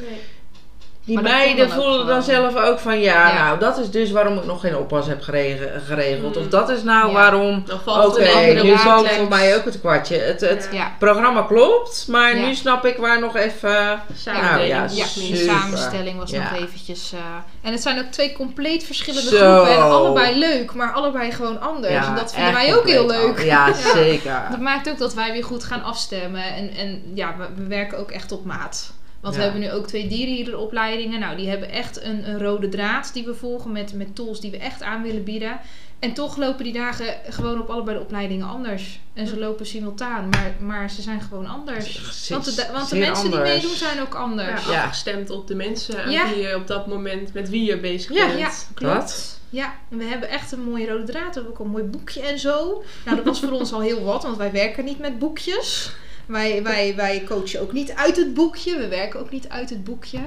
Die 1.17 1.21
meiden 1.21 1.71
voelden 1.71 2.07
dan 2.07 2.23
zelf 2.23 2.57
ook 2.57 2.79
van, 2.79 3.01
ja, 3.01 3.29
Ja. 3.29 3.45
nou, 3.45 3.59
dat 3.59 3.79
is 3.79 3.91
dus 3.91 4.11
waarom 4.11 4.39
ik 4.39 4.45
nog 4.45 4.61
geen 4.61 4.77
oppas 4.77 5.07
heb 5.07 5.23
gerege- 5.23 5.81
geregeld. 5.87 6.37
Mm. 6.37 6.43
Of 6.43 6.49
dat 6.49 6.69
is 6.69 6.83
nou 6.83 7.07
Ja. 7.09 7.13
waarom, 7.13 7.65
oké, 7.87 7.91
andere 7.91 8.63
nu 8.63 8.77
valt 8.77 9.09
voor 9.11 9.29
mij 9.29 9.57
ook 9.57 9.65
het 9.65 9.81
kwartje. 9.81 10.17
Het, 10.19 10.41
het 10.41 10.69
Ja. 10.73 10.93
Programma 10.99 11.43
klopt, 11.43 12.05
maar 12.09 12.35
nu 12.37 12.55
snap 12.55 12.85
ik 12.87 12.97
waar 12.97 13.21
nog 13.21 13.37
even... 13.37 14.03
Samendeling 14.17 14.91
ja, 14.93 15.05
super. 15.07 15.37
samenstelling 15.37 16.19
was 16.19 16.33
nog 16.33 16.53
eventjes... 16.57 17.13
eh, 17.13 17.19
en 17.63 17.73
het 17.73 17.83
zijn 17.83 17.99
ook 17.99 18.11
twee 18.11 18.33
compleet 18.33 18.85
verschillende 18.85 19.29
Zo. 19.37 19.37
groepen. 19.55 19.73
En 19.77 19.83
allebei 19.83 20.39
leuk, 20.39 20.75
maar 20.75 20.93
allebei 20.93 21.33
gewoon 21.33 21.61
anders. 21.61 22.07
en 22.07 22.15
dat 22.15 22.33
vinden 22.35 22.53
wij 22.53 22.77
ook 22.77 22.89
heel 22.89 23.07
leuk. 23.07 23.39
Ja, 23.51 23.73
zeker. 23.95 24.43
Dat 24.51 24.61
maakt 24.61 24.89
ook 24.89 24.99
dat 24.99 25.15
wij 25.15 25.33
weer 25.33 25.45
goed 25.45 25.65
gaan 25.65 25.83
afstemmen. 25.83 26.45
En, 26.55 26.71
en 26.77 27.03
ja, 27.15 27.35
we, 27.39 27.45
we 27.63 27.67
werken 27.69 27.99
ook 27.99 28.11
echt 28.11 28.33
op 28.33 28.45
maat. 28.45 28.93
Want 29.21 29.37
we 29.37 29.43
hebben 29.43 29.61
nu 29.61 29.71
ook 29.73 29.87
twee 29.87 30.09
dierenhierenopleidingen. 30.09 31.21
Nou, 31.21 31.37
die 31.37 31.49
hebben 31.49 31.71
echt 31.71 32.03
een, 32.03 32.29
een 32.29 32.39
rode 32.39 32.69
draad 32.69 33.11
die 33.13 33.25
we 33.25 33.35
volgen 33.35 33.73
met, 33.73 33.93
met 33.95 34.15
tools 34.17 34.41
die 34.41 34.51
we 34.51 34.59
echt 34.59 34.83
aan 34.83 35.03
willen 35.03 35.25
bieden. 35.25 35.61
En 35.99 36.13
toch 36.15 36.37
lopen 36.37 36.65
die 36.65 36.73
dagen 36.73 37.15
gewoon 37.29 37.61
op 37.61 37.69
allebei 37.71 37.97
de 37.97 38.03
opleidingen 38.03 38.49
anders. 38.49 39.01
En 39.15 39.27
ze 39.27 39.39
lopen 39.39 39.67
simultaan, 39.67 40.29
maar, 40.29 40.55
maar 40.61 40.91
ze 40.91 41.03
zijn 41.03 41.21
gewoon 41.21 41.47
anders. 41.47 42.01
Want 42.29 42.45
de, 42.57 42.69
want 42.73 42.89
de 42.91 42.99
mensen 42.99 43.31
die 43.31 43.41
meedoen 43.41 43.75
zijn 43.75 44.01
ook 44.01 44.15
anders. 44.15 44.67
Ja, 44.67 44.83
afgestemd 44.83 45.31
op 45.31 45.47
de 45.47 45.55
mensen 45.55 46.11
Ja. 46.11 46.29
wie 46.29 46.43
je 46.43 46.57
op 46.57 46.67
dat 46.67 46.87
moment 46.87 47.33
met 47.35 47.49
wie 47.49 47.65
je 47.65 47.79
bezig 47.79 48.15
Ja, 48.15 48.27
bent. 48.27 48.39
ja, 48.39 48.51
klopt. 48.75 48.95
Wat? 48.95 49.39
Ja, 49.51 49.75
we 49.89 50.05
hebben 50.05 50.29
echt 50.29 50.53
een 50.53 50.63
mooie 50.63 50.87
rode 50.89 51.05
draad. 51.05 51.27
We 51.29 51.35
hebben 51.35 51.53
ook 51.53 51.59
een 51.59 51.71
mooi 51.71 51.85
boekje 51.85 52.21
en 52.21 52.39
zo. 52.39 52.83
Nou, 53.05 53.17
dat 53.17 53.25
was 53.25 53.41
voor 53.41 53.51
ons 53.53 53.73
al 53.73 53.81
heel 53.81 54.05
wat, 54.05 54.23
want 54.23 54.37
wij 54.37 54.53
werken 54.53 54.85
niet 54.85 54.99
met 54.99 55.19
boekjes. 55.19 55.93
Wij, 56.31 56.63
wij, 56.63 56.95
wij 56.97 57.25
coachen 57.25 57.61
ook 57.61 57.73
niet 57.73 57.93
uit 57.95 58.17
het 58.17 58.35
boekje. 58.35 58.79
We 58.79 58.89
werken 58.89 59.21
ook 59.21 59.31
niet 59.31 59.49
uit 59.49 59.71
het 59.71 59.85
boekje. 59.85 60.21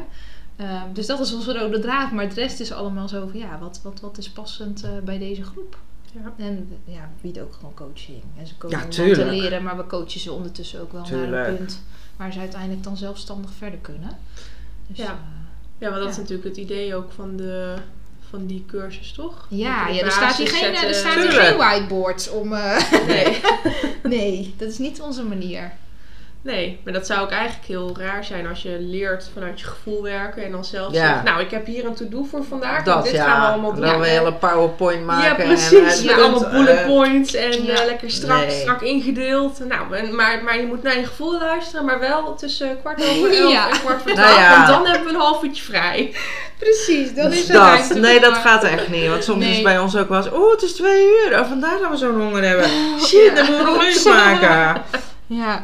Ehm, 0.55 0.93
dus 0.93 1.05
dat 1.05 1.19
is 1.19 1.33
onze 1.33 1.53
rode 1.59 1.79
draad. 1.79 2.11
Maar 2.11 2.23
het 2.23 2.33
rest 2.33 2.59
is 2.59 2.71
allemaal 2.71 3.07
zo 3.07 3.27
van, 3.31 3.39
ja, 3.39 3.59
wat, 3.59 3.79
wat, 3.83 3.99
wat 3.99 4.17
is 4.17 4.29
passend 4.29 4.83
eh, 4.83 4.89
bij 5.03 5.17
deze 5.17 5.43
groep? 5.43 5.77
Ja. 6.11 6.33
En 6.45 6.69
ja, 6.85 7.01
we 7.15 7.21
bieden 7.21 7.43
ook 7.43 7.53
gewoon 7.53 7.73
coaching. 7.73 8.21
En 8.37 8.47
ze 8.47 8.55
komen 8.57 8.79
Ja, 8.79 8.87
te 8.87 9.25
leren, 9.25 9.63
maar 9.63 9.77
we 9.77 9.87
coachen 9.87 10.19
ze 10.19 10.31
ondertussen 10.31 10.81
ook 10.81 10.91
wel 10.91 11.05
naar 11.11 11.47
een 11.47 11.55
punt 11.57 11.83
waar 12.17 12.33
ze 12.33 12.39
uiteindelijk 12.39 12.83
dan 12.83 12.97
zelfstandig 12.97 13.51
verder 13.57 13.79
kunnen. 13.79 14.09
Dus, 14.87 14.97
Ja. 14.97 15.03
eh, 15.05 15.11
Ja, 15.77 15.89
want 15.89 16.01
dat 16.01 16.11
is 16.11 16.17
natuurlijk 16.17 16.47
het 16.47 16.57
idee 16.57 16.95
ook 16.95 17.11
van, 17.11 17.35
de, 17.35 17.73
van 18.29 18.45
die 18.45 18.63
cursus, 18.67 19.11
toch? 19.11 19.45
ja, 19.49 19.87
ja 19.87 20.01
er 20.03 20.11
staat 20.11 20.35
hier 20.35 20.47
geen, 20.47 20.75
er 20.75 20.93
staat 20.93 21.13
hier 21.21 21.31
geen 21.31 21.57
whiteboard 21.57 22.29
om. 22.31 22.53
eh, 22.53 22.91
Nee. 23.07 23.41
nee, 24.17 24.53
dat 24.57 24.69
is 24.69 24.77
niet 24.77 25.01
onze 25.01 25.23
manier. 25.23 25.71
Nee, 26.43 26.79
maar 26.83 26.93
dat 26.93 27.05
zou 27.07 27.19
ook 27.21 27.31
eigenlijk 27.31 27.67
heel 27.67 27.95
raar 27.99 28.23
zijn 28.23 28.47
als 28.47 28.61
je 28.61 28.77
leert 28.79 29.29
vanuit 29.33 29.59
je 29.59 29.65
gevoel 29.65 30.01
werken 30.03 30.43
en 30.43 30.51
dan 30.51 30.65
zelf 30.65 30.93
Ja. 30.93 31.07
zegt, 31.07 31.23
nou, 31.23 31.41
ik 31.41 31.51
heb 31.51 31.65
hier 31.65 31.85
een 31.85 31.93
to-do 31.95 32.23
voor 32.23 32.43
vandaag. 32.43 32.83
Dat 32.83 33.03
dit 33.03 33.13
ja, 33.13 33.23
gaan 33.25 33.41
we 33.41 33.47
allemaal 33.47 33.73
doen. 33.73 33.81
dan 33.85 33.99
we 33.99 34.05
een 34.05 34.11
hele 34.11 34.33
powerpoint 34.33 35.05
maken. 35.05 35.23
Ja, 35.23 35.37
en 35.37 35.47
precies. 35.47 36.01
punt, 36.05 36.19
allemaal 36.21 36.49
bullet 36.49 36.77
eh, 36.79 36.85
points 36.85 37.33
en 37.33 37.65
ja. 37.65 37.73
eh, 37.73 37.85
lekker 37.85 38.11
strak, 38.11 38.37
Nee. 38.47 38.59
strak 38.61 38.81
ingedeeld. 38.81 39.59
Nou, 39.67 39.95
en- 39.97 40.15
maar, 40.15 40.43
maar 40.43 40.59
je 40.59 40.65
moet 40.65 40.83
naar 40.83 40.97
je 40.97 41.05
gevoel 41.05 41.39
luisteren, 41.39 41.85
maar 41.85 41.99
wel 41.99 42.35
tussen 42.35 42.79
kwart 42.81 43.01
over 43.09 43.31
elf 43.39 43.51
Ja. 43.51 43.69
en 43.69 43.79
kwart 43.79 44.01
voor 44.01 44.13
Nou 44.13 44.27
twaalf. 44.27 44.37
ja. 44.37 44.55
Want 44.55 44.67
dan 44.67 44.85
hebben 44.85 45.07
we 45.07 45.13
een 45.13 45.19
half 45.21 45.43
uurtje 45.43 45.63
vrij. 45.63 46.15
Precies, 46.59 47.13
dan 47.15 47.31
is 47.31 47.49
er 47.49 47.53
dat, 47.53 47.93
nee, 47.99 48.19
dat 48.19 48.33
gaat 48.37 48.63
echt 48.63 48.89
niet. 48.89 49.07
Want 49.09 49.23
soms 49.23 49.45
is 49.45 49.51
Nee. 49.53 49.63
bij 49.63 49.79
ons 49.79 49.97
ook 49.97 50.09
wel 50.09 50.17
eens, 50.17 50.33
oeh, 50.33 50.51
het 50.51 50.61
is 50.61 50.73
twee 50.73 51.05
uur. 51.05 51.39
Oh, 51.39 51.47
vandaar 51.47 51.79
dat 51.79 51.89
we 51.89 51.97
zo'n 51.97 52.21
honger 52.21 52.43
hebben. 52.43 52.69
Shit, 53.07 53.21
ja. 53.25 53.33
dan 53.35 53.45
moeten 53.45 53.65
we 53.73 53.79
lunch 53.79 54.03
maken. 54.23 54.81
Ja. 55.27 55.63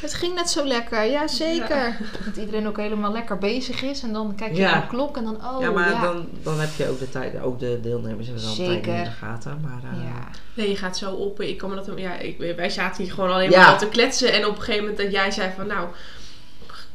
Het 0.00 0.14
ging 0.14 0.34
net 0.34 0.50
zo 0.50 0.64
lekker, 0.64 1.04
ja 1.04 1.26
zeker. 1.28 1.96
Dat 2.24 2.36
iedereen 2.36 2.66
ook 2.68 2.76
helemaal 2.76 3.12
lekker 3.12 3.38
bezig 3.38 3.82
is 3.82 4.02
en 4.02 4.12
dan 4.12 4.34
kijk 4.36 4.52
je 4.52 4.60
Ja. 4.60 4.70
naar 4.70 4.80
de 4.80 4.86
klok 4.86 5.16
en 5.16 5.24
dan, 5.24 5.36
oh 5.46 5.60
ja, 5.60 5.70
maar 5.70 5.90
ja. 5.90 6.00
Dan, 6.00 6.28
dan 6.42 6.60
heb 6.60 6.68
je 6.76 6.88
ook 6.88 6.98
de 6.98 7.08
tijd, 7.10 7.40
ook 7.40 7.58
de 7.58 7.78
deelnemers 7.82 8.26
hebben 8.26 8.44
dan 8.44 8.54
tijd 8.54 8.86
in 8.86 9.04
de 9.04 9.10
gaten. 9.10 9.60
Maar, 9.62 9.92
eh, 9.92 10.04
Ja. 10.04 10.28
Nee, 10.54 10.68
je 10.68 10.76
gaat 10.76 10.96
zo 10.98 11.10
op. 11.10 11.40
Ik 11.40 11.58
kan 11.58 11.70
me 11.70 11.74
dat, 11.76 11.88
ja, 11.96 12.14
ik, 12.18 12.54
wij 12.56 12.70
zaten 12.70 13.02
hier 13.04 13.12
gewoon 13.12 13.30
alleen 13.30 13.50
Ja. 13.50 13.66
maar 13.70 13.78
te 13.78 13.88
kletsen. 13.88 14.32
En 14.32 14.46
op 14.46 14.56
een 14.56 14.62
gegeven 14.62 14.80
moment 14.80 14.98
dat 15.02 15.12
jij 15.12 15.30
zei 15.30 15.50
van, 15.56 15.66
nou, 15.66 15.88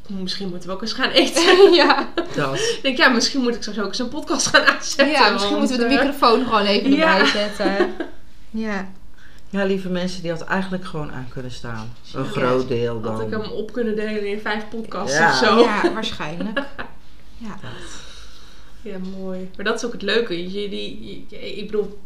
misschien 0.08 0.50
moeten 0.50 0.70
we 0.70 0.76
ook 0.76 0.82
eens 0.82 0.94
gaan 0.94 1.10
eten. 1.10 1.74
ja. 1.74 2.08
dat. 2.36 2.56
ik 2.56 2.80
denk, 2.82 2.98
ja, 2.98 3.10
misschien 3.10 3.42
moet 3.42 3.56
ik 3.56 3.62
straks 3.62 3.80
ook 3.80 3.86
eens 3.88 4.00
een 4.00 4.10
podcast 4.10 4.48
gaan 4.48 4.66
aanzetten. 4.66 5.10
ja, 5.10 5.30
misschien 5.30 5.56
want, 5.56 5.70
moeten 5.70 5.88
we 5.88 5.94
de 5.94 6.00
eh, 6.00 6.04
microfoon 6.06 6.44
gewoon 6.44 6.66
even 6.66 6.92
ja. 6.92 7.18
erbij 7.18 7.26
zetten. 7.26 7.94
Ja. 8.56 8.92
Ja, 9.54 9.64
lieve 9.66 9.90
mensen, 9.90 10.22
die 10.22 10.32
had 10.32 10.42
eigenlijk 10.42 10.86
gewoon 10.86 11.12
aan 11.12 11.28
kunnen 11.30 11.52
staan. 11.52 11.94
Een 12.14 12.24
Ja. 12.24 12.30
groot 12.30 12.68
deel 12.68 13.02
Had 13.04 13.22
ik 13.22 13.30
dan. 13.32 13.42
hem 13.42 13.52
op 13.52 13.72
kunnen 13.74 13.96
delen 13.96 14.26
in 14.28 14.40
vijf 14.40 14.70
podcasts 14.70 15.18
Ja. 15.18 15.30
of 15.30 15.36
zo. 15.36 15.60
ja, 15.60 15.94
waarschijnlijk. 15.94 16.58
Ja. 17.38 17.58
Ja, 18.82 18.98
mooi. 19.18 19.50
Maar 19.56 19.66
dat 19.66 19.76
is 19.76 19.86
ook 19.86 19.92
het 19.92 20.02
leuke. 20.02 20.52
Jullie, 20.52 21.26
je- 21.30 21.56
ik 21.56 21.66
bedoel, 21.66 22.00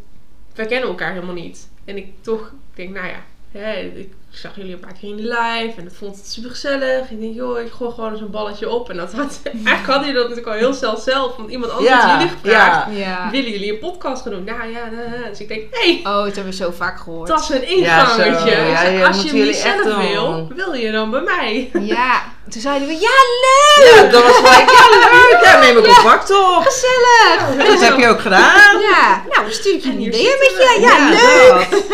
wij 0.55 0.65
kennen 0.65 0.89
elkaar 0.89 1.13
helemaal 1.13 1.33
niet. 1.33 1.69
En 1.85 1.97
ik 1.97 2.07
toch 2.21 2.53
denk, 2.73 2.93
nou 2.93 3.07
ja, 3.07 3.23
hè, 3.51 3.71
ik 3.79 4.11
zag 4.29 4.55
jullie 4.55 4.73
een 4.73 4.79
paar 4.79 4.93
keer 5.01 5.09
in 5.09 5.15
de 5.15 5.21
live 5.23 5.73
en 5.77 5.83
dat 5.83 5.93
vond 5.99 6.15
het 6.15 6.27
super 6.31 6.49
gezellig. 6.49 7.09
Ik 7.09 7.19
denk, 7.21 7.35
joh, 7.35 7.59
ik 7.59 7.71
gooi 7.71 7.91
gewoon 7.93 8.17
zo'n 8.17 8.29
balletje 8.31 8.69
op. 8.69 8.89
En 8.89 8.97
dat 8.97 9.13
had, 9.13 9.39
eigenlijk 9.43 9.85
hadden 9.85 9.99
jullie 10.05 10.13
dat 10.13 10.29
natuurlijk 10.29 10.47
al 10.47 10.53
heel 10.61 10.73
snel 10.73 10.97
zelf. 10.97 11.35
Want 11.35 11.49
iemand 11.49 11.71
anders 11.71 11.91
had 11.91 12.11
jullie 12.19 12.33
gevraagd, 12.41 12.91
ja. 12.91 12.97
Ja. 12.97 13.29
willen 13.31 13.51
jullie 13.51 13.71
een 13.71 13.79
podcast 13.79 14.21
gaan 14.23 14.31
doen? 14.31 14.43
Nou 14.43 14.71
ja, 14.71 14.89
nou, 14.89 15.29
dus 15.29 15.39
ik 15.39 15.47
denk, 15.47 15.61
hé, 15.71 15.99
hey, 16.03 16.13
Oh, 16.13 16.23
het 16.25 16.35
hebben 16.35 16.53
we 16.53 16.57
zo 16.63 16.71
vaak 16.71 16.99
gehoord. 16.99 17.27
dat 17.27 17.39
is 17.39 17.49
een 17.49 17.79
Ja. 17.79 18.15
Ja, 18.17 18.43
Dus 18.43 18.43
ja, 18.51 19.07
als 19.07 19.23
je 19.23 19.33
niet 19.33 19.55
zelf 19.55 19.83
wil, 19.83 20.25
doen. 20.35 20.53
wil 20.55 20.73
je 20.73 20.91
dan 20.91 21.09
bij 21.11 21.21
mij? 21.21 21.69
Ja, 21.95 22.21
toen 22.49 22.61
zeiden 22.61 22.87
we, 22.87 22.93
ja 22.93 23.17
leuk! 23.43 23.95
Ja, 23.95 24.11
dat 24.11 24.23
was 24.23 24.35
gelijk, 24.35 24.69
ja 24.69 24.89
leuk, 24.97 25.39
ja, 25.43 25.59
neem 25.59 25.77
ik 25.77 25.83
contact 25.83 26.31
op. 26.31 26.63
Gezellig! 26.63 27.67
Dat 27.69 27.81
heb 27.89 27.97
je 27.99 28.07
ook 28.07 28.19
gedaan. 28.19 28.79
Ja, 28.79 29.23
nou, 29.29 29.41
dan 29.43 29.51
stuur 29.51 29.73
ik 29.73 29.83
je 29.83 29.89
En 29.89 29.95
een 29.95 30.03
met 30.03 30.13
je. 30.13 30.77
Ja, 30.81 31.09
leuk! 31.09 31.85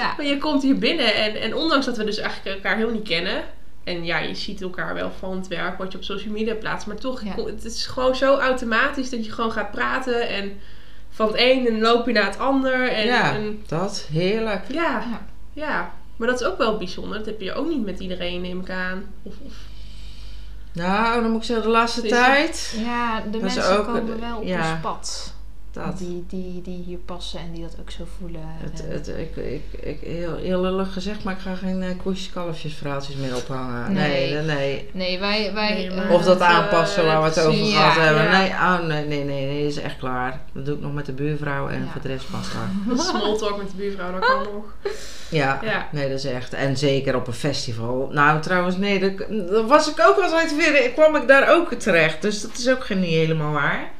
Ja. 0.00 0.14
Maar 0.16 0.26
je 0.26 0.38
komt 0.38 0.62
hier 0.62 0.78
binnen 0.78 1.14
en, 1.14 1.40
en 1.40 1.54
ondanks 1.54 1.86
dat 1.86 1.96
we 1.96 2.04
dus 2.04 2.18
eigenlijk 2.18 2.56
elkaar 2.56 2.74
helemaal 2.76 2.94
niet 2.98 3.08
kennen. 3.08 3.42
En 3.84 4.04
ja, 4.04 4.18
je 4.18 4.34
ziet 4.34 4.62
elkaar 4.62 4.94
wel 4.94 5.10
van 5.18 5.36
het 5.36 5.48
werk 5.48 5.78
wat 5.78 5.92
je 5.92 5.98
op 5.98 6.04
social 6.04 6.32
media 6.32 6.54
plaatst. 6.54 6.86
Maar 6.86 6.96
toch, 6.96 7.22
Ja. 7.24 7.44
het 7.44 7.64
is 7.64 7.86
gewoon 7.86 8.14
zo 8.16 8.36
automatisch 8.38 9.10
dat 9.10 9.24
je 9.24 9.32
gewoon 9.32 9.52
gaat 9.52 9.70
praten. 9.70 10.28
En 10.28 10.58
van 11.10 11.26
het 11.26 11.36
een 11.38 11.64
dan 11.64 11.80
loop 11.80 12.06
je 12.06 12.12
naar 12.12 12.24
het 12.24 12.38
ander. 12.38 12.88
En, 12.88 13.06
Ja, 13.06 13.34
en- 13.34 13.62
dat, 13.66 14.06
heerlijk. 14.12 14.64
ja, 14.72 14.82
Ja. 15.10 15.26
ja. 15.52 15.92
Maar 16.16 16.28
dat 16.28 16.40
is 16.40 16.46
ook 16.46 16.58
wel 16.58 16.76
bijzonder. 16.76 17.16
Dat 17.18 17.26
heb 17.26 17.40
je 17.40 17.52
ook 17.54 17.68
niet 17.68 17.84
met 17.84 18.00
iedereen, 18.00 18.40
neem 18.40 18.60
ik 18.60 18.70
aan. 18.70 19.04
Of, 19.22 19.34
of 19.46 19.52
Nou, 20.72 21.20
dan 21.22 21.30
moet 21.30 21.40
ik 21.40 21.46
zeggen, 21.46 21.64
de 21.66 21.70
laatste 21.72 22.02
tijd, 22.02 22.74
Ja, 22.84 23.22
de 23.30 23.38
mensen 23.38 23.78
ook- 23.78 23.84
komen 23.86 24.20
wel 24.20 24.36
op 24.38 24.44
ja. 24.44 24.58
ons 24.72 24.80
pad. 24.82 25.34
Dat. 25.72 25.98
Die, 25.98 26.24
die, 26.28 26.62
die 26.62 26.82
hier 26.86 26.98
passen 26.98 27.40
en 27.40 27.52
die 27.52 27.62
dat 27.62 27.76
ook 27.80 27.90
zo 27.90 28.04
voelen. 28.18 28.40
Het, 28.44 28.84
het, 28.88 29.08
ik, 29.08 29.36
ik, 29.36 29.62
ik, 29.80 30.00
heel, 30.00 30.36
heel 30.36 30.60
lullig 30.60 30.92
gezegd, 30.92 31.24
maar 31.24 31.34
ik 31.34 31.40
ga 31.40 31.54
geen 31.54 31.82
uh, 31.82 31.88
koetjes, 32.02 32.30
kalfjes 32.30 32.74
verhaaltjes 32.74 33.16
meer 33.16 33.36
ophangen. 33.36 33.92
Nee, 33.92 34.32
Nee. 34.32 34.42
nee, 34.42 34.56
nee. 34.56 34.88
nee, 34.92 35.18
wij... 35.18 35.52
wij 35.54 35.68
Nee, 35.74 35.90
eh, 35.90 36.10
Of 36.12 36.22
dat 36.24 36.40
Eh, 36.40 36.48
aanpassen 36.48 37.04
waar 37.04 37.20
we 37.22 37.26
het 37.28 37.38
over 37.40 37.52
gehad 37.66 37.94
ja, 37.96 38.02
hebben. 38.02 38.22
ja. 38.24 38.38
Nee, 38.38 38.50
oh, 38.50 38.86
nee, 38.86 39.06
nee, 39.06 39.24
nee, 39.24 39.46
nee, 39.46 39.66
is 39.66 39.76
echt 39.80 39.98
klaar. 39.98 40.40
Dat 40.52 40.66
doe 40.66 40.74
ik 40.74 40.80
nog 40.80 40.92
met 40.94 41.06
de 41.06 41.12
buurvrouw 41.12 41.68
en 41.68 41.80
Ja. 41.84 41.90
voor 41.92 42.00
de 42.00 42.08
rest 42.08 42.30
basta. 42.30 42.58
small 43.10 43.36
talk 43.38 43.56
met 43.58 43.70
de 43.70 43.76
buurvrouw, 43.76 44.12
dat 44.12 44.20
kan 44.26 44.42
nog. 44.52 44.64
Ja, 45.30 45.58
Ja. 45.64 45.88
nee, 45.92 46.08
dat 46.08 46.18
is 46.18 46.24
echt. 46.24 46.52
En 46.52 46.76
zeker 46.76 47.16
op 47.16 47.26
een 47.26 47.32
festival. 47.32 48.08
Nou, 48.12 48.40
trouwens, 48.40 48.76
nee, 48.76 48.98
dat, 49.00 49.28
dat 49.50 49.66
was 49.68 49.90
ik 49.90 50.00
ook 50.08 50.18
altijd 50.18 50.56
weer. 50.56 50.90
Kwam 50.90 51.16
ik 51.16 51.28
daar 51.28 51.50
ook 51.56 51.74
terecht. 51.74 52.22
Dus 52.22 52.40
dat 52.42 52.50
is 52.58 52.68
ook 52.70 52.84
geen- 52.84 53.00
niet 53.00 53.10
helemaal 53.10 53.52
waar. 53.52 53.90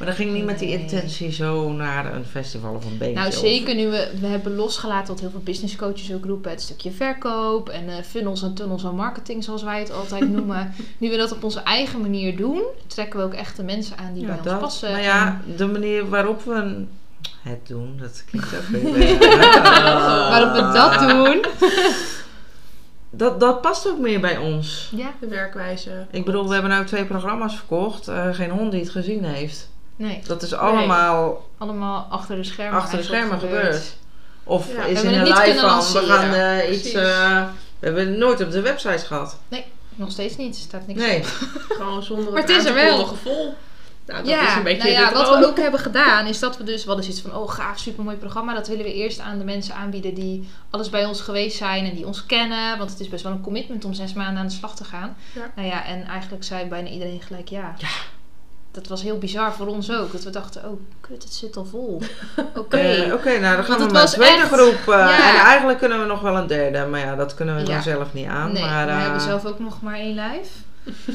Maar 0.00 0.08
dan 0.08 0.18
ging 0.18 0.32
niet 0.32 0.44
met 0.44 0.58
die 0.58 0.78
intentie 0.78 1.32
zo 1.32 1.72
naar 1.72 2.14
een 2.14 2.24
festival 2.24 2.74
of 2.74 2.84
een 2.84 2.98
beentje. 2.98 3.20
Nou, 3.20 3.32
zeker 3.32 3.74
nu 3.74 3.86
we, 3.88 4.10
we 4.20 4.26
hebben 4.26 4.54
losgelaten 4.54 5.06
wat 5.12 5.20
heel 5.20 5.30
veel 5.30 5.40
business 5.40 5.76
coaches 5.76 6.12
ook 6.14 6.24
roepen. 6.24 6.50
Het 6.50 6.60
stukje 6.62 6.90
verkoop 6.90 7.68
en 7.68 7.88
eh, 7.88 7.94
funnels 8.08 8.42
en 8.42 8.54
tunnels 8.54 8.84
en 8.84 8.94
marketing, 8.94 9.44
zoals 9.44 9.62
wij 9.62 9.78
het 9.78 9.92
altijd 9.92 10.30
noemen. 10.36 10.74
nu 10.98 11.10
we 11.10 11.16
dat 11.16 11.32
op 11.32 11.44
onze 11.44 11.60
eigen 11.60 12.00
manier 12.00 12.36
doen, 12.36 12.62
trekken 12.86 13.18
we 13.18 13.24
ook 13.24 13.34
echt 13.34 13.56
de 13.56 13.62
mensen 13.62 13.96
aan 13.98 14.12
die 14.12 14.22
Ja, 14.22 14.28
bij 14.28 14.36
ons 14.36 14.46
dat. 14.46 14.60
passen. 14.60 14.90
Maar 14.92 15.02
ja, 15.02 15.40
de 15.56 15.66
manier 15.66 16.08
waarop 16.08 16.42
we 16.44 16.52
een- 16.54 16.88
het 17.42 17.66
doen, 17.66 17.96
dat 18.00 18.24
klinkt 18.30 18.48
ook 18.56 18.66
weer. 18.66 19.18
Waarop 20.30 20.52
we 20.52 20.70
dat 20.72 21.08
doen. 21.08 21.44
Dat, 23.12 23.40
dat 23.40 23.60
past 23.60 23.88
ook 23.88 23.98
meer 23.98 24.20
bij 24.20 24.36
ons. 24.36 24.92
Ja, 24.96 25.12
De 25.20 25.26
werkwijze. 25.28 26.06
Ik 26.10 26.24
bedoel, 26.24 26.46
we 26.46 26.52
hebben 26.52 26.70
nou 26.70 26.84
twee 26.86 27.04
programma's 27.04 27.56
verkocht. 27.56 28.08
eh, 28.08 28.34
geen 28.34 28.50
hond 28.50 28.70
die 28.72 28.80
het 28.80 28.90
gezien 28.90 29.24
heeft. 29.24 29.68
Nee. 30.00 30.20
Dat 30.26 30.42
is 30.42 30.54
allemaal 30.54 31.48
Allemaal 31.58 32.06
achter 32.10 32.36
de 32.36 32.44
schermen. 32.44 32.80
achter 32.80 32.98
de 32.98 33.04
schermen 33.04 33.40
gebeurd. 33.40 33.96
Of 34.44 34.72
Ja, 34.74 34.84
is 34.84 35.02
in 35.02 35.14
een 35.14 35.22
live 35.26 35.58
van, 35.58 35.78
we 36.02 36.06
gaan 36.08 36.32
eh, 36.34 36.72
iets... 36.72 36.92
eh, 36.92 37.42
we 37.78 37.86
hebben 37.86 38.08
het 38.08 38.16
nooit 38.18 38.40
op 38.42 38.50
de 38.50 38.60
website 38.60 39.06
gehad. 39.06 39.38
Nog 39.94 40.10
steeds 40.10 40.36
niet, 40.36 40.54
er 40.54 40.60
staat 40.60 40.86
niks 40.86 41.00
Nee. 41.00 41.18
op. 41.18 41.24
Gewoon 41.78 42.02
zonder 42.02 42.32
Maar 42.32 42.40
het 42.40 42.50
is 42.50 42.64
er 42.64 42.74
wel. 42.74 43.06
vol. 43.06 43.54
Nou, 44.06 44.22
dat 44.24 44.32
is 44.32 44.40
Ja, 44.40 44.56
een 44.56 44.62
beetje 44.62 44.92
nou 44.92 45.04
ja, 45.04 45.12
wat 45.12 45.38
we 45.38 45.46
ook 45.46 45.56
hebben 45.58 45.80
gedaan 45.80 46.26
is 46.26 46.38
dat 46.38 46.56
we 46.56 46.64
dus, 46.64 46.80
we 46.82 46.86
hadden 46.86 47.04
zoiets 47.04 47.22
van, 47.22 47.34
oh 47.36 47.50
gaaf, 47.50 47.78
supermooi 47.78 48.16
programma. 48.16 48.54
Dat 48.54 48.68
willen 48.68 48.84
we 48.84 48.94
eerst 48.94 49.20
aan 49.20 49.38
de 49.38 49.44
mensen 49.44 49.74
aanbieden 49.74 50.14
die 50.14 50.48
alles 50.70 50.90
bij 50.90 51.04
ons 51.04 51.20
geweest 51.20 51.56
zijn 51.56 51.84
en 51.86 51.94
die 51.94 52.06
ons 52.06 52.26
kennen. 52.26 52.78
Want 52.78 52.90
het 52.90 53.00
is 53.00 53.08
best 53.08 53.22
wel 53.22 53.32
een 53.32 53.40
commitment 53.40 53.84
om 53.84 53.94
zes 53.94 54.12
maanden 54.12 54.38
aan 54.42 54.46
de 54.48 54.52
slag 54.54 54.76
te 54.76 54.84
gaan. 54.84 55.16
Ja. 55.34 55.50
Nou 55.56 55.68
ja, 55.68 55.84
en 55.84 56.06
eigenlijk 56.06 56.44
zei 56.44 56.64
bijna 56.68 56.88
iedereen 56.88 57.22
gelijk 57.22 57.48
ja. 57.48 57.74
Ja. 57.78 57.88
Dat 58.72 58.86
was 58.88 59.02
heel 59.02 59.18
bizar 59.18 59.52
voor 59.52 59.66
ons 59.66 59.92
ook. 59.92 60.12
Dat 60.12 60.22
we 60.24 60.30
dachten, 60.30 60.64
oh 60.64 60.80
kut, 61.00 61.22
het 61.22 61.32
zit 61.34 61.56
al 61.56 61.64
vol. 61.64 62.02
Oké. 62.54 63.10
Oké, 63.12 63.38
nou 63.38 63.56
dan 63.56 63.64
gaan 63.64 63.78
Want 63.78 63.90
we 63.92 63.98
was 63.98 64.12
een 64.16 64.20
tweede 64.20 64.42
echt- 64.42 64.52
groep. 64.52 64.94
eh, 64.94 64.98
Ja. 64.98 65.32
En 65.34 65.44
eigenlijk 65.46 65.78
kunnen 65.78 66.00
we 66.00 66.06
nog 66.06 66.20
wel 66.20 66.36
een 66.36 66.46
derde. 66.46 66.86
Maar 66.86 67.00
ja, 67.00 67.16
dat 67.16 67.34
kunnen 67.34 67.56
we 67.56 67.62
dan 67.62 67.82
zelf 67.82 68.12
niet 68.12 68.26
aan. 68.26 68.52
nee, 68.52 68.62
maar, 68.62 68.86
we 68.86 68.92
eh, 68.92 69.02
hebben 69.02 69.20
zelf 69.20 69.44
ook 69.46 69.58
nog 69.58 69.82
maar 69.82 69.94
één 69.94 70.14
live. 70.14 70.50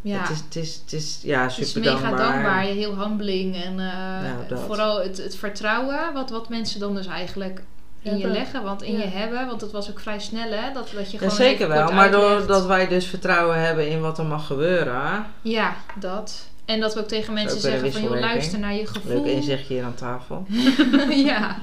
ja. 0.00 0.20
Het 0.20 0.30
is, 0.30 0.38
het 0.44 0.56
is, 0.56 0.80
het 0.84 0.92
is 0.92 1.18
ja, 1.22 1.42
Het 1.42 1.58
is 1.58 1.70
super 1.72 1.92
mega 1.92 2.02
dankbaar. 2.08 2.32
dankbaar, 2.32 2.60
heel 2.62 2.98
humbling 2.98 3.54
en 3.62 3.80
eh, 3.80 4.22
Nou, 4.50 4.64
vooral 4.66 5.00
het, 5.02 5.16
het 5.16 5.36
vertrouwen 5.36 6.12
wat, 6.12 6.30
wat 6.30 6.48
mensen 6.48 6.80
dan 6.80 6.94
dus 6.94 7.06
eigenlijk 7.06 7.62
in 8.04 8.18
je 8.18 8.26
leggen, 8.28 8.62
want 8.62 8.82
in 8.82 8.92
Ja. 8.92 8.98
je 8.98 9.06
hebben, 9.08 9.46
want 9.46 9.60
het 9.60 9.72
was 9.72 9.90
ook 9.90 10.00
vrij 10.00 10.20
snel 10.20 10.50
hè, 10.50 10.72
dat, 10.72 10.90
dat 10.94 11.06
je 11.06 11.12
Ja, 11.12 11.18
gewoon 11.18 11.30
zeker 11.36 11.68
wel. 11.68 11.92
Maar 11.92 12.10
doordat 12.10 12.66
wij 12.66 12.88
dus 12.88 13.06
vertrouwen 13.06 13.60
hebben 13.60 13.88
in 13.90 14.00
wat 14.00 14.18
er 14.18 14.24
mag 14.24 14.46
gebeuren. 14.46 15.26
Ja, 15.42 15.76
dat. 16.00 16.48
En 16.64 16.80
dat 16.80 16.94
we 16.94 17.00
ook 17.00 17.08
tegen 17.08 17.32
mensen 17.32 17.56
ook 17.56 17.62
zeggen 17.62 17.92
van 17.92 18.02
joh, 18.02 18.18
luister 18.20 18.58
naar 18.58 18.74
je 18.74 18.86
gevoel. 18.86 19.22
Leuk 19.22 19.32
inzichtje 19.32 19.74
hier 19.74 19.84
aan 19.84 19.94
tafel. 19.94 20.46
ja. 21.30 21.58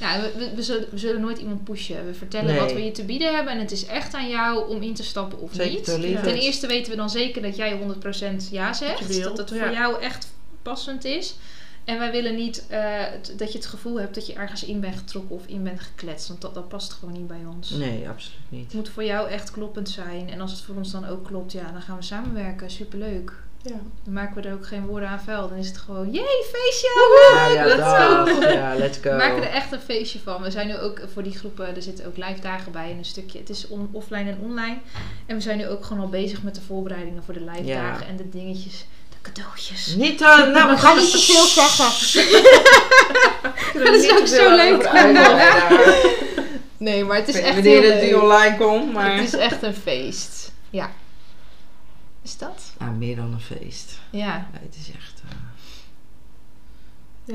Ja, 0.00 0.20
we, 0.54 0.62
zullen, 0.62 0.86
we 0.90 0.98
zullen 0.98 1.20
nooit 1.20 1.38
iemand 1.38 1.64
pushen. 1.64 2.06
We 2.06 2.14
vertellen 2.14 2.46
Nee. 2.50 2.60
wat 2.60 2.72
we 2.72 2.84
je 2.84 2.92
te 2.92 3.04
bieden 3.04 3.34
hebben. 3.34 3.52
En 3.52 3.58
het 3.58 3.70
is 3.70 3.86
echt 3.86 4.14
aan 4.14 4.28
jou 4.28 4.68
om 4.68 4.82
in 4.82 4.94
te 4.94 5.02
stappen 5.02 5.40
of 5.40 5.50
Zeker 5.52 5.72
niet. 5.72 5.84
te. 5.84 6.20
Ten 6.22 6.34
eerste 6.36 6.66
weten 6.66 6.90
we 6.90 6.96
dan 6.96 7.10
zeker 7.10 7.42
dat 7.42 7.56
jij 7.56 7.78
100% 7.78 8.50
ja 8.50 8.66
Dat 8.66 8.76
zegt. 8.76 9.22
Dat 9.22 9.38
het 9.38 9.50
ja. 9.50 9.56
voor 9.64 9.72
jou 9.72 10.02
echt 10.02 10.26
passend 10.62 11.04
is. 11.04 11.34
En 11.90 11.98
wij 11.98 12.10
willen 12.10 12.34
niet 12.34 12.64
eh, 12.68 13.04
dat 13.36 13.52
je 13.52 13.58
het 13.58 13.66
gevoel 13.66 14.00
hebt 14.00 14.14
dat 14.14 14.26
je 14.26 14.32
ergens 14.32 14.64
in 14.64 14.80
bent 14.80 14.96
getrokken 14.96 15.36
of 15.36 15.46
in 15.46 15.62
bent 15.62 15.80
gekletst. 15.80 16.28
Want 16.28 16.40
dat, 16.40 16.54
dat 16.54 16.68
past 16.68 16.92
gewoon 16.92 17.14
niet 17.14 17.26
bij 17.26 17.44
ons. 17.54 17.70
Nee, 17.70 18.08
absoluut 18.08 18.38
niet. 18.48 18.64
Het 18.64 18.74
moet 18.74 18.88
voor 18.88 19.04
jou 19.04 19.28
echt 19.30 19.50
kloppend 19.50 19.88
zijn. 19.88 20.30
En 20.30 20.40
als 20.40 20.50
het 20.50 20.60
voor 20.60 20.74
ons 20.74 20.90
dan 20.90 21.06
ook 21.06 21.24
klopt, 21.24 21.52
ja, 21.52 21.72
dan 21.72 21.82
gaan 21.82 21.96
we 21.96 22.02
samenwerken. 22.02 22.70
Superleuk. 22.70 23.32
Ja. 23.62 23.76
Dan 24.04 24.12
maken 24.12 24.42
we 24.42 24.48
er 24.48 24.54
ook 24.54 24.66
geen 24.66 24.86
woorden 24.86 25.08
aan 25.08 25.20
vuil. 25.20 25.48
Dan 25.48 25.58
is 25.58 25.66
het 25.68 25.78
gewoon, 25.78 26.10
jee, 26.10 26.44
feestje! 26.52 26.88
Ja, 27.54 27.64
let's 27.64 27.76
dat. 28.40 28.52
Ja, 28.52 28.74
let's 28.74 28.98
go. 28.98 29.10
We 29.10 29.16
maken 29.16 29.42
er 29.42 29.50
echt 29.54 29.72
een 29.72 29.80
feestje 29.80 30.18
van. 30.18 30.42
We 30.42 30.50
zijn 30.50 30.66
nu 30.66 30.76
ook 30.78 31.00
voor 31.12 31.22
die 31.22 31.38
groepen, 31.38 31.74
er 31.76 31.82
zitten 31.82 32.06
ook 32.06 32.16
live 32.16 32.40
dagen 32.40 32.72
bij 32.72 32.90
en 32.90 32.98
een 32.98 33.04
stukje. 33.04 33.38
Het 33.38 33.50
is 33.50 33.68
on- 33.68 33.88
offline 33.92 34.30
en 34.30 34.38
online. 34.42 34.78
En 35.26 35.36
we 35.36 35.42
zijn 35.42 35.58
nu 35.58 35.68
ook 35.68 35.84
gewoon 35.84 36.02
al 36.02 36.08
bezig 36.08 36.42
met 36.42 36.54
de 36.54 36.60
voorbereidingen 36.60 37.22
voor 37.24 37.34
de 37.34 37.44
live 37.44 37.64
Ja. 37.64 37.82
dagen 37.82 38.06
en 38.06 38.16
de 38.16 38.28
dingetjes, 38.28 38.84
cadeautjes. 39.22 39.94
Niet 39.94 40.22
aan, 40.22 40.50
nou, 40.52 40.70
We 40.70 40.76
gaan 40.78 40.96
niet 40.96 41.10
te 41.10 41.18
veel 41.18 41.46
zeggen. 41.46 41.84
Dat 43.84 43.94
is 43.94 44.10
ook 44.10 44.26
zo 44.26 44.54
leuk. 44.56 44.90
Nee, 46.76 47.04
maar 47.04 47.16
het 47.16 47.28
is 47.28 47.34
echt 47.40 47.54
wanneer 47.54 47.92
het 47.92 48.00
die 48.00 48.20
online 48.22 48.56
komt, 48.56 48.92
maar... 48.92 49.14
Het 49.16 49.24
is 49.26 49.34
echt 49.34 49.62
een 49.62 49.74
feest. 49.74 50.52
Ja. 50.70 50.90
Is 52.22 52.36
dat? 52.38 52.72
Ah, 52.78 52.90
meer 52.96 53.16
dan 53.16 53.32
een 53.32 53.40
feest. 53.40 53.98
Ja. 54.10 54.48
Nee, 54.52 54.62
het 54.62 54.76
is 54.80 54.90
echt... 54.94 55.22
eh, 55.28 55.36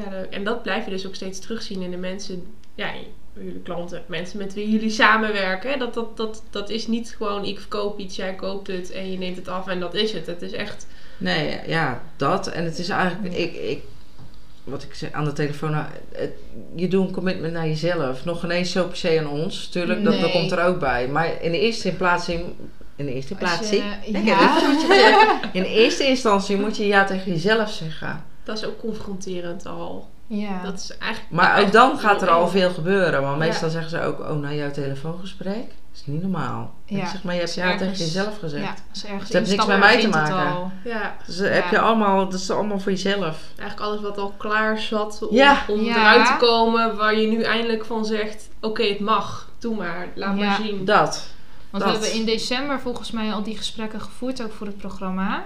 Ja, 0.04 0.10
leuk. 0.10 0.32
En 0.34 0.44
dat 0.44 0.64
blijf 0.64 0.86
je 0.86 0.92
dus 0.92 1.08
ook 1.08 1.16
steeds 1.16 1.40
terugzien 1.40 1.82
in 1.82 1.92
de 1.92 1.98
mensen, 1.98 2.48
ja, 2.76 2.90
jullie 3.34 3.62
klanten, 3.64 4.04
mensen 4.08 4.38
met 4.38 4.54
wie 4.54 4.70
jullie 4.70 4.90
samenwerken. 4.90 5.72
hè. 5.72 5.78
Dat, 5.78 5.94
dat, 5.94 6.18
dat, 6.18 6.44
dat 6.50 6.70
is 6.70 6.88
niet 6.88 7.14
gewoon 7.18 7.46
ik 7.46 7.60
verkoop 7.60 8.00
iets, 8.00 8.16
jij 8.16 8.36
koopt 8.36 8.68
het 8.68 8.92
en 8.92 9.12
je 9.12 9.18
neemt 9.18 9.38
het 9.38 9.48
af 9.48 9.68
en 9.68 9.80
dat 9.80 9.94
is 9.94 10.12
het. 10.12 10.28
Het 10.28 10.42
is 10.42 10.52
echt, 10.52 10.86
Nee, 11.18 11.60
ja, 11.68 12.02
dat. 12.18 12.48
En 12.48 12.64
het 12.64 12.80
is 12.80 12.90
eigenlijk... 12.90 13.34
Ik, 13.36 13.54
ik, 13.56 13.80
wat 14.64 14.84
ik 14.84 14.94
zeg 14.94 15.12
aan 15.12 15.26
de 15.26 15.34
telefoon... 15.34 15.72
nou, 15.72 15.86
het- 16.12 16.32
je 16.76 16.88
doet 16.88 17.08
een 17.08 17.14
commitment 17.14 17.54
naar 17.54 17.68
jezelf. 17.68 18.26
Nog 18.26 18.44
ineens 18.44 18.72
zo 18.72 18.86
per 18.88 18.98
se 18.98 19.20
aan 19.20 19.28
ons. 19.30 19.68
Tuurlijk, 19.68 20.04
dat, 20.04 20.20
dat 20.22 20.32
komt 20.32 20.52
er 20.52 20.64
ook 20.66 20.80
bij. 20.80 21.08
Maar 21.08 21.42
in 21.42 21.52
de 21.52 21.60
eerste 21.60 21.92
plaats... 21.92 22.30
In, 22.30 22.56
in 22.96 23.06
de 23.06 23.14
eerste 23.14 23.36
plaats... 23.36 23.70
je- 23.70 24.12
Denk 24.12 24.26
ja. 24.28 24.60
In 25.54 25.62
de 25.62 25.70
eerste 25.70 26.06
instantie 26.08 26.58
moet 26.58 26.78
je 26.78 26.88
ja 26.88 27.04
tegen 27.06 27.32
jezelf 27.32 27.72
zeggen. 27.72 28.24
dat 28.44 28.58
is 28.58 28.66
ook 28.66 28.80
confronterend 28.80 29.66
al. 29.66 30.10
Ja. 30.28 30.62
Dat 30.64 30.74
is 30.80 30.98
eigenlijk... 30.98 31.32
Maar 31.32 31.62
ook 31.62 31.72
dan 31.72 32.00
gaat 32.00 32.22
er 32.22 32.30
al 32.30 32.48
veel 32.48 32.70
gebeuren. 32.70 33.22
Want 33.22 33.40
Ja. 33.40 33.46
meestal 33.46 33.70
zeggen 33.70 33.90
ze 33.90 34.02
ook, 34.02 34.20
oh, 34.20 34.40
na 34.40 34.54
jouw 34.54 34.72
telefoongesprek 34.72 35.72
is 35.94 36.06
niet 36.06 36.22
normaal. 36.22 36.74
En 36.86 36.96
Ja. 36.96 37.02
Ik 37.04 37.08
zeg, 37.10 37.24
maar 37.24 37.34
je 37.34 37.40
hebt 37.40 37.52
Is 37.52 37.56
ja 37.64 37.78
tegen 37.78 37.98
jezelf 37.98 38.40
gezegd. 38.40 38.64
Ja, 38.64 39.14
Het 39.18 39.34
heeft 39.34 39.50
niks 39.50 39.66
met 39.66 39.80
mij 39.80 40.00
te 40.02 40.08
maken. 40.10 40.72
Ja, 40.84 41.16
Dus 41.26 41.38
dat 41.38 41.50
heb 41.50 41.64
Ja. 41.64 41.70
je 41.72 41.80
allemaal, 41.80 42.30
dat 42.30 42.40
is 42.40 42.50
allemaal 42.52 42.80
voor 42.80 42.92
jezelf. 42.92 43.38
eigenlijk 43.58 43.80
alles 43.90 44.02
wat 44.02 44.18
al 44.18 44.34
klaar 44.38 44.80
zat 44.80 45.28
om, 45.30 45.36
Ja. 45.36 45.64
om 45.68 45.80
Ja. 45.84 45.96
eruit 45.96 46.26
te 46.26 46.36
komen, 46.46 46.96
waar 46.98 47.16
je 47.16 47.28
nu 47.28 47.42
eindelijk 47.44 47.86
van 47.86 48.06
zegt, 48.06 48.50
oké, 48.62 48.84
het 48.84 49.00
mag, 49.00 49.50
doe 49.60 49.76
maar, 49.76 50.08
laat 50.16 50.38
Ja. 50.38 50.46
maar 50.46 50.56
zien. 50.62 50.86
Dat. 50.86 51.28
Want 51.70 51.84
Dat. 51.84 51.94
we 51.98 52.00
hebben 52.00 52.20
in 52.20 52.26
december 52.26 52.80
volgens 52.80 53.12
mij 53.12 53.34
al 53.34 53.44
die 53.44 53.58
gesprekken 53.58 54.02
gevoerd, 54.02 54.44
ook 54.44 54.52
voor 54.54 54.68
het 54.68 54.78
programma. 54.78 55.44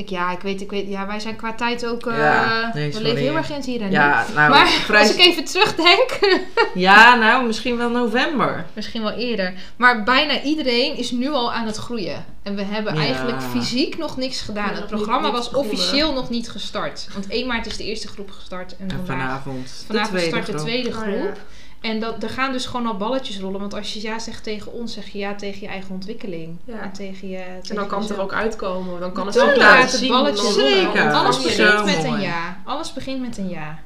Ik, 0.00 0.08
ja, 0.08 0.30
ik 0.32 0.40
weet, 0.40 0.60
ik 0.60 0.70
weet, 0.70 0.88
ja, 0.88 1.06
wij 1.06 1.20
zijn 1.20 1.36
qua 1.36 1.52
tijd 1.52 1.86
ook, 1.86 2.06
eh, 2.06 2.18
Ja, 2.18 2.70
nee, 2.74 2.92
we 2.92 3.02
leven 3.02 3.18
heel 3.18 3.36
erg 3.36 3.50
in 3.50 3.62
hier 3.62 3.80
en 3.80 3.86
nu. 3.88 3.92
Ja, 3.94 4.24
nou, 4.34 4.50
maar 4.50 4.66
vrij... 4.68 5.00
als 5.00 5.12
ik 5.14 5.18
even 5.20 5.44
terugdenk, 5.44 6.18
ja, 6.74 7.14
nou, 7.14 7.46
misschien 7.46 7.76
wel 7.76 7.90
november. 7.90 8.66
misschien 8.72 9.02
wel 9.02 9.12
eerder. 9.12 9.52
Maar 9.76 10.02
bijna 10.02 10.42
iedereen 10.42 10.96
is 10.96 11.10
nu 11.10 11.28
al 11.30 11.52
aan 11.52 11.66
het 11.66 11.76
groeien. 11.76 12.24
En 12.42 12.54
we 12.56 12.62
hebben 12.62 12.94
Ja. 12.94 13.00
eigenlijk 13.00 13.42
fysiek 13.42 13.98
nog 13.98 14.16
niks 14.16 14.40
gedaan. 14.40 14.68
Ja, 14.70 14.74
het 14.74 14.86
programma 14.86 15.26
niet- 15.26 15.36
was 15.36 15.50
officieel 15.50 16.12
nog 16.12 16.30
niet 16.30 16.50
gestart. 16.50 17.08
Want 17.12 17.26
1 17.28 17.46
maart 17.46 17.66
is 17.66 17.76
de 17.76 17.84
eerste 17.84 18.08
groep 18.08 18.30
gestart. 18.30 18.76
En, 18.76 18.90
En 18.90 18.96
vandaag, 18.96 19.16
vanavond 19.16 19.66
de 19.68 19.84
vanavond 19.86 20.10
tweede 20.18 20.28
start 20.30 20.46
de 20.46 20.52
groep. 20.52 20.66
tweede 20.66 20.88
Oh, 20.88 20.94
groep. 20.94 21.14
ja. 21.14 21.32
En 21.80 22.00
dat, 22.00 22.22
er 22.22 22.28
gaan 22.30 22.52
dus 22.52 22.66
gewoon 22.66 22.86
al 22.86 22.96
balletjes 22.96 23.38
rollen. 23.38 23.60
Want 23.60 23.74
als 23.74 23.92
je 23.92 24.02
ja 24.02 24.18
zegt 24.18 24.42
tegen 24.42 24.72
ons, 24.72 24.92
zeg 24.92 25.08
je 25.08 25.18
ja 25.18 25.34
tegen 25.34 25.60
je 25.60 25.66
eigen 25.66 25.90
ontwikkeling. 25.94 26.56
Ja. 26.64 26.80
En 26.80 26.92
tegen 26.92 27.28
je. 27.28 27.36
En 27.36 27.60
tegen 27.62 27.76
dan 27.76 27.86
kan 27.86 28.00
het 28.00 28.10
er 28.10 28.20
ook 28.20 28.32
uitkomen. 28.32 29.00
Dan 29.00 29.12
kan 29.12 29.26
het 29.26 29.40
ook 29.40 29.56
laten 29.56 29.98
zien. 29.98 30.08
balletje 30.08 30.42
dan- 30.42 30.52
rollen. 30.52 30.70
Zeker. 30.70 31.02
Want 31.02 31.14
alles 31.14 31.42
begint 31.42 31.84
met 31.84 32.04
een 32.04 32.20
ja. 32.20 32.60
Alles 32.64 32.92
begint 32.92 33.20
met 33.20 33.38
een 33.38 33.48
ja. 33.48 33.78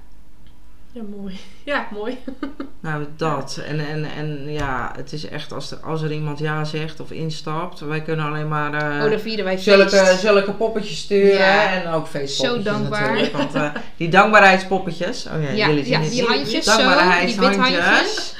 Ja, 0.94 1.02
mooi. 1.16 1.40
Ja, 1.64 1.88
mooi. 1.90 2.18
Nou, 2.80 3.04
dat. 3.16 3.60
En, 3.66 3.86
en, 3.88 4.04
en 4.04 4.52
ja, 4.52 4.92
het 4.96 5.12
is 5.12 5.28
echt 5.28 5.52
als 5.52 5.70
er, 5.70 5.78
als 5.78 6.02
er 6.02 6.12
iemand 6.12 6.38
ja 6.38 6.64
zegt 6.64 7.00
of 7.00 7.10
instapt, 7.10 7.80
wij 7.80 8.02
kunnen 8.02 8.26
alleen 8.26 8.48
maar 8.48 8.74
eh, 8.74 9.04
oh, 9.04 9.10
dan 9.10 9.20
vieren 9.20 9.44
wij 9.44 9.56
zulke, 9.58 9.96
feest. 9.96 10.20
zulke 10.20 10.52
poppetjes 10.52 10.98
sturen. 10.98 11.38
Ja. 11.38 11.72
En 11.72 11.92
ook 11.92 12.06
feestpoppetjes 12.06 12.64
Zo 12.64 12.78
dankbaar. 12.78 13.00
natuurlijk. 13.00 13.32
Want 13.32 13.54
eh, 13.54 13.70
die 13.96 14.08
dankbaarheidspoppetjes, 14.08 15.26
oh 15.26 15.42
ja, 15.42 15.50
Ja, 15.50 15.66
jullie 15.68 15.84
zien 15.84 16.02
ja, 16.02 16.08
die 16.08 16.24
handjes 16.24 16.64
zo, 16.64 16.76
die 17.26 17.40
withandjes. 17.40 18.34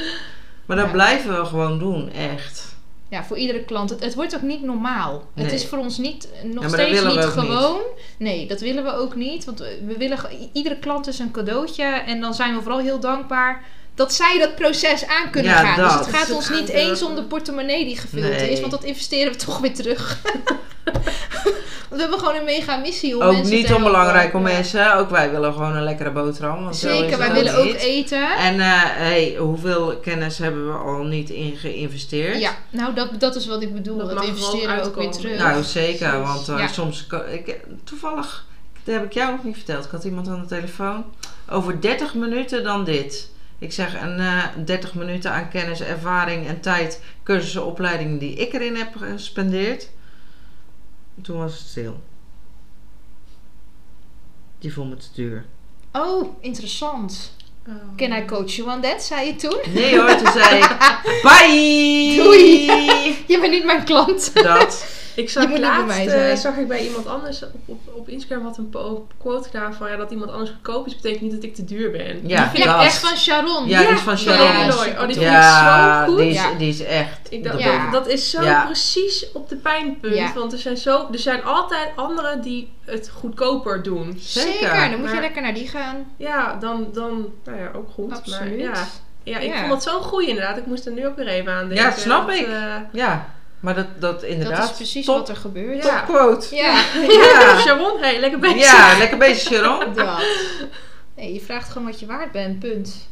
Maar 0.67 0.77
dat 0.77 0.93
blijven 0.93 1.39
we 1.39 1.45
gewoon 1.45 1.79
doen, 1.79 2.13
echt. 2.13 2.74
Ja, 3.09 3.25
voor 3.25 3.37
iedere 3.37 3.65
klant. 3.65 3.91
Het, 3.91 4.05
het 4.05 4.15
wordt 4.15 4.35
ook 4.35 4.43
niet 4.43 4.63
normaal. 4.63 5.23
Het 5.35 5.53
is 5.53 5.67
voor 5.67 5.79
ons 5.79 5.99
niet, 5.99 6.29
nog 6.43 6.55
maar 6.55 6.63
dat 6.63 6.81
steeds 6.81 7.05
niet 7.05 7.25
gewoon. 7.25 7.81
Nee, 8.19 8.47
dat 8.47 8.61
willen 8.61 8.85
we 8.85 8.93
ook 8.93 9.15
niet. 9.15 9.45
Want 9.45 9.59
we 9.59 9.83
we 9.87 9.97
willen, 9.97 10.19
iedere 10.53 10.79
klant 10.79 11.07
is 11.07 11.19
een 11.19 11.31
cadeautje. 11.31 11.85
En 11.85 12.21
dan 12.21 12.35
zijn 12.35 12.55
we 12.55 12.63
vooral 12.63 12.81
heel 12.81 13.01
dankbaar 13.01 13.65
dat 13.95 14.13
zij 14.15 14.39
dat 14.39 14.55
proces 14.55 15.07
aan 15.07 15.31
kunnen 15.31 15.53
Ja, 15.53 15.59
gaan. 15.75 15.85
Dus 15.85 16.07
het 16.07 16.17
gaat 16.17 16.31
ons 16.31 16.49
niet 16.51 16.69
eens 16.69 17.03
om 17.03 17.15
de 17.15 17.23
portemonnee 17.25 17.85
die 17.85 17.97
gevuld 17.97 18.23
Nee. 18.25 18.51
is. 18.51 18.61
Want 18.61 18.73
dat 18.73 18.85
investeren 18.85 19.33
we 19.33 19.39
toch 19.39 19.59
weer 19.59 19.75
terug. 19.75 20.19
want 21.89 21.89
we 21.89 22.01
hebben 22.01 22.19
gewoon 22.19 22.35
een 22.35 22.45
mega 22.45 22.77
missie 22.77 23.17
om 23.17 23.23
Ook 23.23 23.33
mensen 23.33 23.55
niet 23.55 23.61
te 23.67 23.73
helpen. 23.73 23.87
onbelangrijk 23.87 24.35
om 24.35 24.47
Ja. 24.49 24.53
mensen. 24.55 24.95
Ook 24.95 25.11
wij 25.11 25.31
willen 25.31 25.53
gewoon 25.53 25.77
een 25.77 25.83
lekkere 25.83 26.11
boterham. 26.11 26.63
Want 26.65 26.77
zo 26.77 26.89
is 26.89 26.99
Zeker, 26.99 27.19
wij 27.19 27.33
willen 27.33 27.57
ook 27.57 27.65
niet. 27.65 27.75
eten. 27.75 28.37
En 28.37 28.61
eh, 28.61 28.67
hey, 28.83 29.37
hoeveel 29.39 29.97
kennis 30.03 30.39
hebben 30.39 30.67
we 30.73 30.79
al 30.79 31.03
niet 31.03 31.31
in 31.31 31.57
geïnvesteerd? 31.57 32.41
Ja, 32.41 32.51
nou 32.71 32.95
dat, 32.95 33.09
dat 33.21 33.35
is 33.37 33.47
wat 33.47 33.63
ik 33.63 33.75
bedoel. 33.75 33.97
Dat 33.99 34.07
Dat, 34.07 34.15
mag 34.17 34.27
investeren 34.27 34.77
we 34.77 34.83
ook 34.83 34.97
weer 34.97 35.11
terug. 35.11 35.39
Nou, 35.39 35.63
zeker. 35.63 36.21
Want 36.23 36.49
eh, 36.49 36.59
Ja. 36.59 36.67
soms... 36.67 37.07
Ik, 37.33 37.61
toevallig, 37.85 38.45
dat 38.85 38.95
heb 38.95 39.05
ik 39.05 39.13
jou 39.13 39.31
nog 39.31 39.45
niet 39.45 39.57
verteld. 39.57 39.85
Ik 39.85 39.91
had 39.91 40.05
iemand 40.05 40.29
aan 40.29 40.41
de 40.41 40.47
telefoon. 40.47 41.05
Over 41.51 41.81
30 41.81 42.15
minuten 42.15 42.65
dan 42.65 42.85
dit. 42.85 43.33
Ik 43.65 43.73
zeg, 43.73 43.95
en 43.95 44.21
eh 44.21 44.65
30 44.65 44.95
minuten 44.95 45.33
aan 45.33 45.49
kennis, 45.49 45.81
ervaring 45.81 46.47
en 46.47 46.61
tijd, 46.61 47.01
cursussen, 47.23 47.65
opleidingen 47.67 48.19
die 48.19 48.35
ik 48.35 48.53
erin 48.53 48.77
heb 48.77 48.97
gespendeerd. 48.97 49.91
Toen 51.23 51.39
was 51.39 51.53
het 51.53 51.69
stil. 51.69 52.03
Die 54.59 54.73
vond 54.73 54.91
me 54.91 54.97
te 54.97 55.07
duur. 55.15 55.45
Oh, 55.93 56.37
interessant. 56.41 57.37
Oh. 57.69 57.75
Can 57.97 58.13
I 58.13 58.25
coach 58.25 58.51
you 58.51 58.71
on 58.71 58.81
that, 58.81 59.03
zei 59.03 59.27
je 59.27 59.37
toen? 59.37 59.61
Nee 59.75 59.99
hoor, 59.99 60.17
toen 60.17 60.33
zei 60.33 60.59
ik, 60.59 60.77
bye! 61.27 62.23
Doei. 62.23 62.67
Je 63.33 63.39
bent 63.41 63.51
niet 63.51 63.65
mijn 63.65 63.85
klant. 63.85 64.35
Dat. 64.35 64.94
Ik 65.15 65.31
zag 65.31 65.59
laatst, 65.59 65.99
eh, 65.99 66.35
zag 66.35 66.57
ik 66.57 66.69
bij 66.69 66.87
iemand 66.87 67.07
anders 67.07 67.43
op, 67.43 67.51
op, 67.67 67.81
op 67.95 68.09
Instagram 68.09 68.45
had 68.47 68.59
een 68.59 68.75
quote 69.19 69.49
gedaan 69.49 69.75
van 69.75 69.91
ja, 69.91 69.97
dat 69.97 70.11
iemand 70.11 70.31
anders 70.31 70.51
goedkoop 70.51 70.87
is, 70.87 70.95
betekent 70.97 71.21
niet 71.21 71.33
dat 71.33 71.43
ik 71.43 71.55
te 71.55 71.65
duur 71.65 71.91
ben. 71.91 72.29
Ja, 72.29 72.43
Die 72.51 72.61
vind 72.63 72.75
ik 72.75 72.81
echt 72.81 72.99
van 72.99 73.17
Sharon. 73.17 73.69
Ja, 73.69 73.79
die 73.79 73.89
is 73.89 74.01
van 74.01 74.19
Sharon. 74.19 74.47
Ja. 74.47 74.67
Oh, 75.01 75.07
die 75.07 75.21
Ja, 75.21 76.01
ik 76.03 76.07
zo 76.07 76.13
goed. 76.13 76.21
die 76.23 76.29
is, 76.31 76.35
Ja. 76.37 76.53
die 76.59 76.69
is 76.69 76.83
echt. 76.83 77.19
Ik 77.31 77.45
dacht, 77.45 77.59
Ja. 77.59 77.91
dat 77.91 78.09
is 78.09 78.31
zo 78.31 78.43
Ja. 78.43 78.65
precies 78.65 79.33
op 79.33 79.49
de 79.49 79.57
pijnpunt. 79.57 80.15
Ja. 80.15 80.33
Want 80.35 80.53
er 80.53 80.59
zijn, 80.59 80.77
zo, 80.77 81.09
er 81.13 81.19
zijn 81.19 81.45
altijd 81.45 81.89
anderen 81.97 82.41
die 82.41 82.73
het 82.85 83.11
goedkoper 83.15 83.83
doen. 83.83 84.19
Zeker. 84.21 84.53
Zeker. 84.53 84.91
dan 84.91 85.01
moet 85.01 85.11
je 85.11 85.21
lekker 85.21 85.43
naar 85.43 85.55
die 85.55 85.69
gaan. 85.69 85.97
Ja, 86.17 86.57
dan, 86.61 86.89
dan 86.93 87.33
nou 87.45 87.59
ja, 87.59 87.71
ook 87.77 87.89
goed. 87.95 88.13
Absoluut. 88.13 88.59
Maar, 88.59 88.75
ja. 88.75 88.87
ja, 89.23 89.39
ik 89.39 89.53
Ja. 89.53 89.59
vond 89.59 89.69
dat 89.71 89.83
zo'n 89.83 90.03
goeie 90.03 90.29
inderdaad. 90.29 90.57
Ik 90.57 90.67
moest 90.67 90.87
er 90.87 90.93
nu 90.93 91.07
ook 91.07 91.17
weer 91.17 91.27
even 91.29 91.53
aan 91.53 91.69
denken. 91.69 91.85
Ja, 91.87 91.91
snap 91.97 92.27
Dat, 92.27 92.37
ik. 92.37 92.47
eh, 92.47 92.75
Ja, 92.93 93.34
maar 93.65 93.75
dat, 93.75 93.87
dat 93.99 94.23
inderdaad. 94.23 94.57
Dat 94.61 94.71
is 94.71 94.77
precies 94.77 95.07
top, 95.07 95.17
wat 95.17 95.29
er 95.29 95.37
gebeurt. 95.37 95.85
Ja. 95.85 96.01
Quote. 96.01 96.55
Ja. 96.57 96.83
Ja. 97.09 97.59
Sharon, 97.65 97.99
hey, 98.01 98.21
lekker 98.21 98.39
bezig. 98.39 98.73
Ja, 98.73 98.99
lekker 98.99 99.19
bezig 99.19 99.53
Sharon. 99.53 99.95
Dat. 99.95 100.25
Nee, 101.17 101.33
je 101.33 101.41
vraagt 101.41 101.69
gewoon 101.73 101.87
wat 101.89 102.01
je 102.01 102.07
waard 102.07 102.33
bent, 102.33 102.59
punt. 102.59 103.09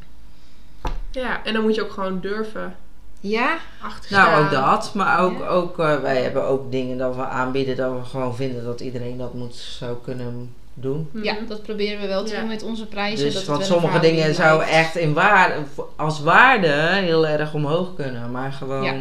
Ja, 1.11 1.45
en 1.45 1.53
dan 1.53 1.63
moet 1.63 1.75
je 1.75 1.83
ook 1.83 1.93
gewoon 1.93 2.21
durven 2.21 2.77
Ja, 3.21 3.57
achter 3.83 4.05
staan. 4.05 4.31
Nou, 4.31 4.45
ook 4.45 4.51
dat. 4.51 4.91
Maar 4.95 5.21
ook, 5.21 5.39
Ja. 5.39 5.47
ook 5.47 5.79
eh, 5.79 6.01
wij 6.01 6.23
hebben 6.23 6.45
ook 6.45 6.71
dingen 6.71 6.99
dat 6.99 7.17
we 7.17 7.25
aanbieden 7.25 7.77
dat 7.77 7.93
we 7.93 8.05
gewoon 8.05 8.37
vinden 8.37 8.65
dat 8.65 8.81
iedereen 8.81 9.19
dat 9.19 9.35
moet, 9.35 9.55
zou 9.55 9.97
kunnen 10.05 10.55
doen. 10.75 11.09
Mhm. 11.13 11.25
ja, 11.25 11.37
dat 11.49 11.63
proberen 11.63 12.01
we 12.01 12.07
wel 12.07 12.25
te 12.25 12.33
Ja. 12.33 12.39
doen 12.41 12.49
met 12.49 12.63
onze 12.63 12.87
prijzen. 12.87 13.25
Dus, 13.25 13.35
dat 13.35 13.45
want 13.45 13.65
sommige 13.65 13.99
dingen 13.99 14.35
zouden 14.35 14.69
echt 14.69 14.97
in 14.97 15.13
waarde, 15.13 15.55
als 15.97 16.21
waarde 16.21 16.69
heel 16.93 17.27
erg 17.27 17.55
omhoog 17.55 17.95
kunnen. 17.95 18.31
Maar 18.31 18.53
gewoon 18.53 18.83
Ja. 18.85 18.95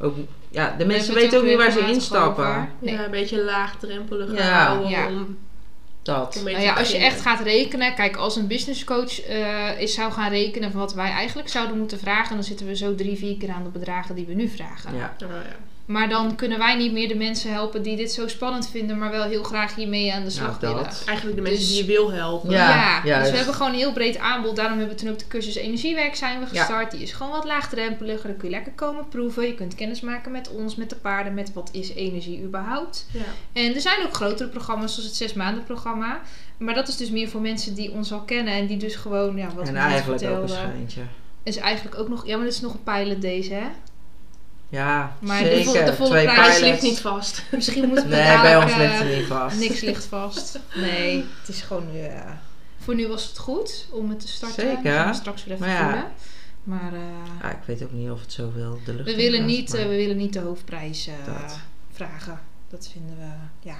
ook, 0.00 0.14
ja, 0.50 0.74
de 0.78 0.86
mensen 0.86 1.14
weten 1.14 1.38
ook 1.38 1.44
niet 1.44 1.56
waar 1.56 1.70
ze 1.70 1.80
instappen. 1.80 2.68
Nee. 2.78 2.94
Ja, 2.94 3.04
een 3.04 3.10
beetje 3.10 3.44
laagdrempelig 3.44 4.32
Ja. 4.36 4.66
houden 4.66 4.88
Ja. 4.88 5.06
om 5.06 5.38
Dat. 6.02 6.40
Nou 6.44 6.60
ja, 6.60 6.74
als 6.74 6.90
je 6.90 6.98
echt 6.98 7.20
gaat 7.20 7.40
rekenen, 7.40 7.94
kijk, 7.94 8.16
als 8.16 8.36
een 8.36 8.46
businesscoach 8.46 9.20
eh 9.20 9.80
is 9.80 9.94
zou 9.94 10.12
gaan 10.12 10.30
rekenen 10.30 10.70
van 10.70 10.80
wat 10.80 10.94
wij 10.94 11.10
eigenlijk 11.10 11.48
zouden 11.48 11.78
moeten 11.78 11.98
vragen, 11.98 12.34
dan 12.34 12.44
zitten 12.44 12.66
we 12.66 12.76
zo 12.76 12.94
drie, 12.94 13.16
vier 13.16 13.36
keer 13.36 13.50
aan 13.50 13.62
de 13.64 13.68
bedragen 13.78 14.14
die 14.14 14.26
we 14.26 14.34
nu 14.34 14.48
vragen. 14.48 14.94
Ja. 14.96 15.14
Ja, 15.18 15.26
ja. 15.26 15.56
Maar 15.90 16.08
dan 16.08 16.34
kunnen 16.34 16.58
wij 16.58 16.76
niet 16.76 16.92
meer 16.92 17.08
de 17.08 17.14
mensen 17.14 17.52
helpen 17.52 17.82
die 17.82 17.96
dit 17.96 18.12
zo 18.12 18.28
spannend 18.28 18.68
vinden, 18.70 18.98
maar 18.98 19.10
wel 19.10 19.22
heel 19.24 19.42
graag 19.42 19.74
hiermee 19.74 20.12
aan 20.12 20.24
de 20.24 20.30
slag 20.30 20.60
Nou, 20.60 20.74
willen. 20.74 20.88
dat. 20.88 21.02
Eigenlijk 21.06 21.36
de 21.36 21.42
mensen 21.42 21.60
Dus- 21.60 21.68
die 21.70 21.80
je 21.80 21.84
wil 21.92 22.12
helpen. 22.12 22.50
Ja, 22.50 23.00
dus 23.02 23.30
we 23.30 23.36
hebben 23.36 23.54
gewoon 23.54 23.72
een 23.72 23.78
heel 23.78 23.92
breed 23.92 24.18
aanbod. 24.18 24.56
Daarom 24.56 24.78
hebben 24.78 24.96
we 24.96 25.02
toen 25.02 25.12
ook 25.12 25.18
de 25.18 25.26
cursus 25.26 25.54
Energiewerk 25.54 26.14
zijn 26.14 26.40
we 26.40 26.46
Ja. 26.52 26.60
gestart. 26.60 26.90
Die 26.90 27.00
is 27.02 27.12
gewoon 27.12 27.32
wat 27.32 27.44
laagdrempeliger. 27.44 28.28
Dan 28.28 28.36
kun 28.36 28.48
je 28.48 28.54
lekker 28.54 28.72
komen 28.72 29.08
proeven. 29.08 29.46
Je 29.46 29.54
kunt 29.54 29.74
kennis 29.74 30.00
maken 30.00 30.32
met 30.32 30.50
ons, 30.50 30.76
met 30.76 30.90
de 30.90 30.96
paarden, 30.96 31.34
met 31.34 31.52
wat 31.52 31.68
is 31.72 31.94
energie 31.94 32.42
überhaupt. 32.42 33.06
Ja. 33.12 33.20
En 33.52 33.74
er 33.74 33.80
zijn 33.80 34.02
ook 34.06 34.12
grotere 34.14 34.48
programma's, 34.48 34.92
zoals 34.94 35.08
het 35.08 35.16
zes 35.18 35.32
maanden 35.32 35.64
programma. 35.64 36.20
Maar 36.58 36.74
dat 36.74 36.88
is 36.88 36.96
dus 36.96 37.10
meer 37.10 37.28
voor 37.28 37.40
mensen 37.40 37.74
die 37.74 37.90
ons 37.90 38.12
al 38.12 38.20
kennen 38.22 38.54
en 38.54 38.66
die 38.66 38.76
dus 38.76 38.94
gewoon, 38.94 39.36
ja, 39.36 39.48
wat 39.54 39.68
en 39.68 39.76
eigenlijk 39.76 40.22
ook 40.24 40.42
een 40.42 40.48
schijntje. 40.48 41.00
Is 41.42 41.56
eigenlijk 41.56 41.98
ook 41.98 42.08
nog, 42.08 42.26
ja, 42.26 42.36
maar 42.36 42.44
dit 42.44 42.54
is 42.54 42.60
nog 42.60 42.74
een 42.74 42.82
pilot 42.82 43.20
deze, 43.22 43.52
hè? 43.54 43.66
Ja, 44.70 45.16
Maar 45.18 45.42
de 45.42 45.48
zeker. 45.48 45.64
vo- 45.64 45.84
de 45.84 45.94
volle 45.94 46.10
Twee 46.10 46.24
prijs 46.24 46.40
pilots. 46.46 46.60
ligt 46.60 46.82
niet 46.82 47.00
vast. 47.00 47.42
Misschien 47.50 47.88
moeten 47.88 48.08
we 48.08 48.14
Nee, 48.16 48.40
bij 48.40 48.56
ons 48.56 48.72
eh, 48.72 48.78
ligt 48.78 48.98
het 48.98 49.16
niet 49.16 49.26
vast. 49.26 49.58
Niks 49.58 49.80
ligt 49.80 50.04
vast. 50.04 50.58
Nee, 50.74 51.24
het 51.40 51.48
is 51.48 51.60
gewoon 51.62 51.92
nu. 51.92 52.00
eh, 52.00 52.20
voor 52.78 52.94
nu 52.94 53.08
was 53.08 53.28
het 53.28 53.38
goed 53.38 53.86
om 53.90 54.08
het 54.10 54.20
te 54.20 54.28
starten. 54.28 54.62
Zeker. 54.62 54.82
We 54.82 54.88
gaan 54.88 55.06
het 55.06 55.16
straks 55.16 55.44
weer 55.44 55.54
even 55.54 55.66
Maar 55.66 55.76
ja, 55.76 55.82
voelen. 55.90 56.10
Maar 56.62 56.92
eh, 56.92 57.00
Ja, 57.42 57.50
ik 57.50 57.58
weet 57.66 57.82
ook 57.82 57.92
niet 57.92 58.10
of 58.10 58.20
het 58.20 58.32
zoveel 58.32 58.78
de 58.84 58.94
lucht 58.94 59.04
we, 59.10 59.16
willen 59.16 59.44
niet, 59.46 59.68
maar- 59.72 59.78
eh, 59.80 59.86
we 59.88 59.96
willen 59.96 60.16
niet 60.16 60.32
de 60.32 60.40
hoofdprijs 60.40 61.06
eh, 61.06 61.14
Dat. 61.42 61.58
vragen. 61.92 62.40
Dat 62.68 62.88
vinden 62.92 63.16
we, 63.16 63.28
ja, 63.68 63.76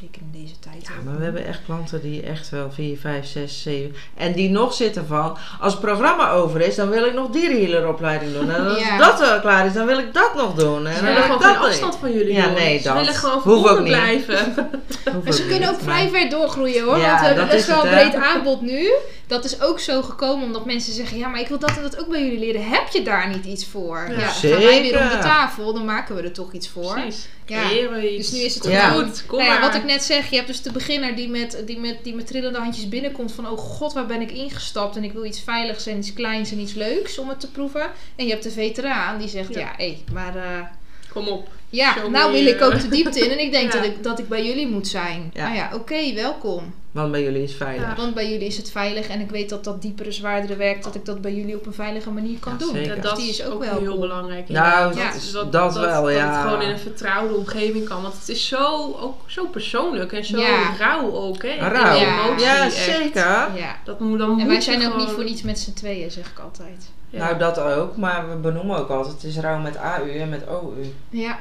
zeker 0.00 0.22
in 0.32 0.40
deze 0.40 0.58
tijd. 0.58 0.86
Ja, 0.88 0.92
ook. 0.98 1.04
maar 1.04 1.18
we 1.18 1.24
hebben 1.24 1.46
echt 1.46 1.60
klanten 1.64 2.00
die 2.02 2.22
echt 2.22 2.48
wel 2.50 2.70
4, 2.72 2.98
5, 2.98 3.26
6, 3.26 3.62
7. 3.62 3.94
En 4.14 4.32
die 4.32 4.50
nog 4.50 4.72
zitten 4.74 5.06
van. 5.06 5.36
Als 5.60 5.72
het 5.72 5.82
programma 5.82 6.30
over 6.30 6.60
is, 6.60 6.74
dan 6.74 6.88
wil 6.88 7.04
ik 7.04 7.14
nog 7.14 7.30
dierenhealeropleiding 7.30 8.32
doen. 8.32 8.50
En 8.50 8.66
als 8.68 8.78
Ja. 8.78 8.98
dat 8.98 9.18
wel 9.20 9.40
klaar 9.40 9.66
is, 9.66 9.72
dan 9.72 9.86
wil 9.86 9.98
ik 9.98 10.14
dat 10.14 10.34
nog 10.34 10.54
doen. 10.54 10.86
En 10.86 10.94
Ze 10.96 11.02
dan 11.04 11.14
willen 11.14 11.28
wil 11.28 11.36
gewoon 11.36 11.36
ik 11.36 11.42
dat 11.42 11.56
geen 11.56 11.66
afstand 11.70 11.96
van 11.96 12.12
jullie 12.12 12.32
Ja, 12.34 12.40
jongens. 12.42 12.60
nee, 12.60 12.78
Ze 12.78 12.84
dat 12.84 12.96
willen 12.96 13.14
gewoon 13.14 13.42
verbonden 13.42 13.84
blijven. 13.84 14.54
Maar 15.24 15.32
ze 15.32 15.46
kunnen 15.46 15.68
ook 15.68 15.80
vrij 15.80 16.08
ver 16.08 16.30
doorgroeien 16.30 16.84
hoor. 16.84 16.98
Ja, 16.98 17.06
want 17.08 17.20
we 17.20 17.26
hebben 17.26 17.48
best 17.48 17.66
wel 17.66 17.84
een 17.84 17.90
breed 17.90 18.14
aanbod 18.14 18.60
nu. 18.60 18.90
Dat 19.26 19.44
is 19.44 19.60
ook 19.60 19.80
zo 19.80 20.02
gekomen 20.02 20.46
omdat 20.46 20.64
mensen 20.64 20.92
zeggen: 20.92 21.18
ja, 21.18 21.28
maar 21.28 21.40
ik 21.40 21.48
wil 21.48 21.58
dat 21.58 21.76
en 21.76 21.82
dat 21.82 21.98
ook 21.98 22.08
bij 22.08 22.22
jullie 22.22 22.38
leren. 22.38 22.68
Heb 22.68 22.88
je 22.88 23.02
daar 23.02 23.28
niet 23.28 23.44
iets 23.44 23.66
voor? 23.66 24.06
Ja, 24.10 24.28
gaan 24.28 24.50
wij 24.50 24.82
weer 24.82 24.98
om 25.00 25.08
de 25.08 25.18
tafel, 25.18 25.72
dan 25.72 25.84
maken 25.84 26.14
we 26.14 26.22
er 26.22 26.32
toch 26.32 26.52
iets 26.52 26.68
voor. 26.68 26.92
Precies. 26.92 27.28
Ja. 27.46 27.70
Iets. 27.70 28.16
Dus 28.16 28.30
nu 28.30 28.38
is 28.38 28.54
het 28.54 28.64
Ja. 28.64 28.90
goed. 28.90 29.26
Kom 29.26 29.38
Nou 29.38 29.50
ja, 29.50 29.58
maar. 29.58 29.68
wat 29.68 29.78
ik 29.78 29.84
net 29.84 30.02
zeg, 30.02 30.30
je 30.30 30.36
hebt 30.36 30.48
dus 30.48 30.62
de 30.62 30.72
beginner 30.72 31.16
die 31.16 31.28
met, 31.28 31.62
die, 31.66 31.78
met, 31.78 31.98
die 32.02 32.14
met 32.14 32.26
trillende 32.26 32.58
handjes 32.58 32.88
binnenkomt 32.88 33.32
van 33.32 33.48
oh 33.48 33.58
god, 33.58 33.92
waar 33.92 34.06
ben 34.06 34.20
ik 34.20 34.30
ingestapt 34.30 34.96
en 34.96 35.04
ik 35.04 35.12
wil 35.12 35.24
iets 35.24 35.40
veiligs 35.40 35.86
en 35.86 35.98
iets 35.98 36.12
kleins 36.12 36.50
en 36.50 36.58
iets 36.58 36.74
leuks 36.74 37.18
om 37.18 37.28
het 37.28 37.40
te 37.40 37.50
proeven. 37.50 37.90
En 38.16 38.24
je 38.24 38.30
hebt 38.30 38.42
de 38.42 38.50
veteraan 38.50 39.18
die 39.18 39.28
zegt 39.28 39.54
Ja. 39.54 39.60
ja, 39.60 39.72
hé, 39.76 39.98
maar 40.12 40.36
eh, 40.36 40.66
Kom 41.12 41.28
op. 41.28 41.48
ja, 41.70 41.94
nou 42.10 42.32
wil 42.32 42.46
ik 42.46 42.62
ook 42.62 42.80
de 42.80 42.88
diepte 42.88 43.20
in 43.24 43.30
en 43.30 43.38
ik 43.40 43.50
denk 43.52 43.72
Ja. 43.72 43.78
dat, 43.78 43.86
ik, 43.88 44.02
dat 44.02 44.18
ik 44.18 44.28
bij 44.28 44.46
jullie 44.46 44.68
moet 44.68 44.88
zijn. 44.88 45.30
Ja. 45.34 45.42
Nou 45.44 45.56
ja, 45.56 45.70
oké, 45.74 46.12
welkom. 46.14 46.74
Want 46.92 47.10
bij 47.12 47.22
jullie 47.22 47.42
is 47.42 47.48
het 47.50 47.58
veilig. 47.58 47.86
Ja. 47.88 47.94
Want 47.96 48.14
bij 48.14 48.30
jullie 48.30 48.46
is 48.46 48.56
het 48.56 48.70
veilig 48.70 49.08
en 49.08 49.20
ik 49.20 49.30
weet 49.30 49.48
dat 49.48 49.64
dat 49.64 49.82
diepere, 49.82 50.12
zwaardere 50.12 50.56
werk, 50.56 50.82
dat 50.82 50.94
ik 50.94 51.04
dat 51.04 51.20
bij 51.20 51.34
jullie 51.34 51.56
op 51.56 51.66
een 51.66 51.72
veilige 51.74 52.10
manier 52.10 52.38
kan 52.38 52.52
Ja, 52.52 52.58
doen. 52.58 52.74
zeker. 52.74 52.90
En 52.94 53.00
Dus 53.00 53.10
dat 53.10 53.16
die 53.18 53.28
is 53.28 53.44
ook 53.44 53.64
wel 53.64 53.78
heel 53.78 53.98
belangrijk. 53.98 54.48
Nou, 54.48 54.94
dat 54.94 55.14
is- 55.14 55.32
dat, 55.32 55.52
dat 55.52 55.74
wel, 55.74 56.02
dat 56.02 56.12
ja. 56.12 56.32
het 56.32 56.42
gewoon 56.50 56.62
in 56.62 56.70
een 56.70 56.78
vertrouwde 56.78 57.34
omgeving 57.34 57.88
kan. 57.88 58.02
Want 58.02 58.14
het 58.18 58.28
is 58.28 58.48
zo, 58.48 58.96
ook 59.00 59.20
zo 59.26 59.46
persoonlijk 59.46 60.12
en 60.12 60.24
zo 60.24 60.38
Ja. 60.40 60.74
rauw 60.78 61.12
ook, 61.12 61.42
hè? 61.42 61.54
Rauw. 61.68 61.96
Ja. 61.96 62.24
emotie, 62.24 62.44
Ja, 62.46 62.64
echt. 62.64 62.74
zeker. 62.74 63.22
Ja. 63.54 63.76
Dat 63.84 64.00
moet, 64.00 64.18
dan 64.18 64.30
En 64.30 64.36
moet 64.36 64.46
wij 64.46 64.60
zijn 64.60 64.86
ook 64.86 64.96
niet 64.96 65.08
voor 65.10 65.24
niets 65.24 65.42
met 65.42 65.58
z'n 65.58 65.72
tweeën, 65.72 66.10
zeg 66.10 66.30
ik 66.30 66.38
altijd. 66.38 66.90
Ja. 67.10 67.18
Nou, 67.24 67.38
dat 67.38 67.58
ook. 67.58 67.96
Maar 67.96 68.28
we 68.30 68.36
benoemen 68.36 68.78
ook 68.78 68.88
altijd, 68.88 69.14
het 69.14 69.24
is 69.24 69.38
rauw 69.38 69.58
met 69.58 69.76
AU 69.76 70.18
en 70.18 70.28
met 70.28 70.42
OU. 70.48 70.92
Ja. 71.10 71.38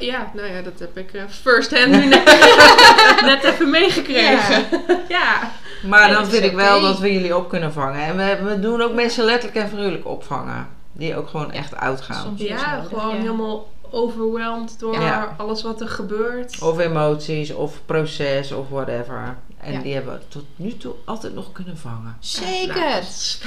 Ja, 0.00 0.30
nou 0.34 0.48
ja, 0.48 0.62
dat 0.62 0.78
heb 0.78 0.96
ik 0.98 1.12
eh, 1.12 1.22
first 1.28 1.78
hand 1.78 1.90
nu 1.90 2.04
net, 2.06 2.24
net 3.24 3.44
even 3.44 3.70
meegekregen. 3.70 4.64
Ja. 5.08 5.50
Maar 5.82 6.08
dan 6.08 6.22
dat 6.22 6.28
vind 6.30 6.44
ik 6.44 6.52
wel 6.52 6.80
dat 6.80 6.98
we 6.98 7.12
jullie 7.12 7.36
op 7.36 7.48
kunnen 7.48 7.72
vangen. 7.72 8.00
En 8.02 8.16
we, 8.16 8.48
we 8.50 8.60
doen 8.60 8.82
ook 8.82 8.92
mensen 8.94 9.24
letterlijk 9.24 9.62
en 9.64 9.68
figuurlijk 9.68 10.06
opvangen. 10.06 10.68
Die 10.92 11.16
ook 11.16 11.28
gewoon 11.28 11.52
echt 11.52 11.76
uitgaan. 11.76 12.22
Soms 12.22 12.40
Ja, 12.42 12.84
gewoon 12.88 13.14
ja. 13.14 13.20
helemaal 13.20 13.68
overwhelmed 13.90 14.78
door 14.78 14.94
Ja. 15.00 15.34
alles 15.36 15.62
wat 15.62 15.80
er 15.80 15.88
gebeurt. 15.88 16.62
Of 16.62 16.78
emoties, 16.78 17.52
of 17.54 17.72
proces, 17.86 18.52
of 18.52 18.68
whatever. 18.68 19.36
En 19.68 19.74
Ja. 19.74 19.80
die 19.82 19.94
hebben 19.94 20.12
we 20.14 20.20
tot 20.28 20.44
nu 20.56 20.76
toe 20.76 20.94
altijd 21.04 21.34
nog 21.34 21.52
kunnen 21.52 21.78
vangen. 21.78 22.16
Zeker. 22.20 22.76
Nou, 22.76 23.02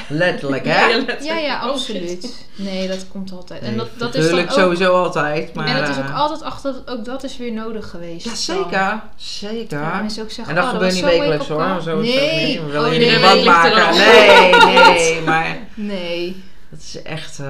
Letterlijk, 0.07 0.65
hè? 0.65 0.79
Ja, 0.79 0.87
letterlijk. 0.87 1.23
Ja, 1.23 1.37
ja, 1.37 1.65
Oh, 1.65 1.71
absoluut. 1.71 2.45
Nee, 2.55 2.87
dat 2.87 3.07
komt 3.07 3.31
altijd. 3.31 3.61
En 3.61 3.67
Nee, 3.69 3.77
dat, 3.77 3.87
dat 3.97 4.15
is 4.15 4.29
dan 4.29 4.39
ook, 4.39 4.51
sowieso 4.51 4.93
altijd. 5.03 5.53
Maar, 5.53 5.67
en 5.67 5.79
dat 5.79 5.89
is 5.89 5.97
ook 5.97 6.03
eh, 6.03 6.19
altijd 6.19 6.41
achter, 6.41 6.75
ook 6.85 7.05
dat 7.05 7.23
is 7.23 7.37
weer 7.37 7.51
nodig 7.53 7.89
geweest. 7.89 8.23
Ja, 8.23 8.29
dan. 8.53 8.63
zeker. 8.63 9.01
Zeker. 9.15 9.79
Ja, 9.79 9.99
mensen 10.01 10.23
ook 10.23 10.31
zeggen, 10.31 10.55
En 10.55 10.61
dat 10.61 10.69
oh, 10.69 10.77
gebeurt 10.77 10.93
niet 10.93 11.03
wekelijks 11.03 11.47
hoor. 11.47 11.81
Zo 11.81 11.99
nee. 12.01 12.61
willen 12.61 12.85
Oh, 12.87 12.93
je 12.93 12.99
nee. 12.99 13.09
er 13.09 13.43
maken. 13.45 13.95
Nee, 13.97 14.51
nee. 14.93 15.21
Maar 15.21 15.57
Nee. 15.73 16.43
dat 16.69 16.79
is 16.79 17.01
echt, 17.01 17.39
eh, 17.39 17.45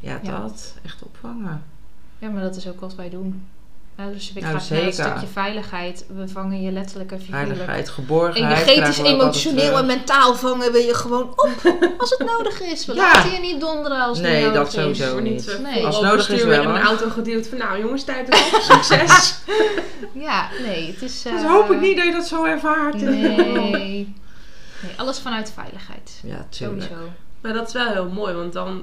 ja, 0.00 0.18
Ja. 0.22 0.40
dat. 0.40 0.74
Echt 0.84 1.02
opvangen. 1.02 1.62
Ja, 2.18 2.28
maar 2.28 2.42
dat 2.42 2.56
is 2.56 2.68
ook 2.68 2.80
wat 2.80 2.94
wij 2.94 3.10
doen. 3.10 3.46
Ja, 3.98 4.06
dus 4.12 4.32
ik 4.34 4.42
Nou, 4.42 4.54
ga 4.54 4.60
zeker. 4.60 4.92
stukje 4.92 5.26
veiligheid. 5.32 6.04
We 6.14 6.28
vangen 6.28 6.62
je 6.62 6.70
letterlijk 6.70 7.12
en 7.12 7.18
figuurlijk. 7.20 7.46
Veiligheid, 7.48 7.88
geborgenheid. 7.88 8.66
Energetisch, 8.68 8.98
emotioneel 8.98 9.78
en 9.78 9.86
mentaal 9.86 10.34
vangen 10.34 10.72
we 10.72 10.78
je 10.78 10.94
gewoon 10.94 11.22
op 11.22 11.50
als 11.98 12.10
het 12.18 12.28
nodig 12.38 12.60
is. 12.60 12.86
We 12.86 12.94
Ja. 12.94 13.12
laten 13.12 13.32
je 13.32 13.38
niet 13.40 13.60
donderen 13.60 14.00
als 14.00 14.18
het 14.18 14.26
Nee, 14.26 14.42
dat 14.44 14.52
nodig 14.54 14.66
is. 14.68 14.72
sowieso. 14.98 15.20
Niet. 15.20 15.32
niet, 15.32 15.48
eh, 15.48 15.58
Nee. 15.58 15.86
Als 15.86 16.00
nodig 16.00 16.30
is 16.30 16.44
wel, 16.44 16.64
een 16.64 16.80
auto 16.80 17.08
geduwd 17.10 17.46
van 17.48 17.58
nou 17.58 17.80
jongens, 17.80 18.04
tijd 18.04 18.28
erop, 18.34 18.60
succes. 18.72 19.34
Ja, 20.12 20.48
nee, 20.66 20.86
het 20.92 21.02
is... 21.02 21.22
Dat 21.22 21.32
eh, 21.32 21.50
hoop 21.50 21.70
ik 21.70 21.80
niet 21.80 21.96
dat 21.96 22.06
je 22.06 22.12
dat 22.12 22.26
zo 22.26 22.44
ervaart. 22.44 23.00
Nee. 23.00 23.36
nee, 23.60 24.14
alles 24.96 25.18
vanuit 25.18 25.52
veiligheid. 25.54 26.20
Ja, 26.22 26.46
tuurlijk. 26.50 26.82
Sowieso. 26.82 27.08
maar 27.40 27.52
dat 27.52 27.66
is 27.66 27.72
wel 27.72 27.86
heel 27.92 28.08
mooi, 28.08 28.34
want 28.34 28.52
dan 28.52 28.82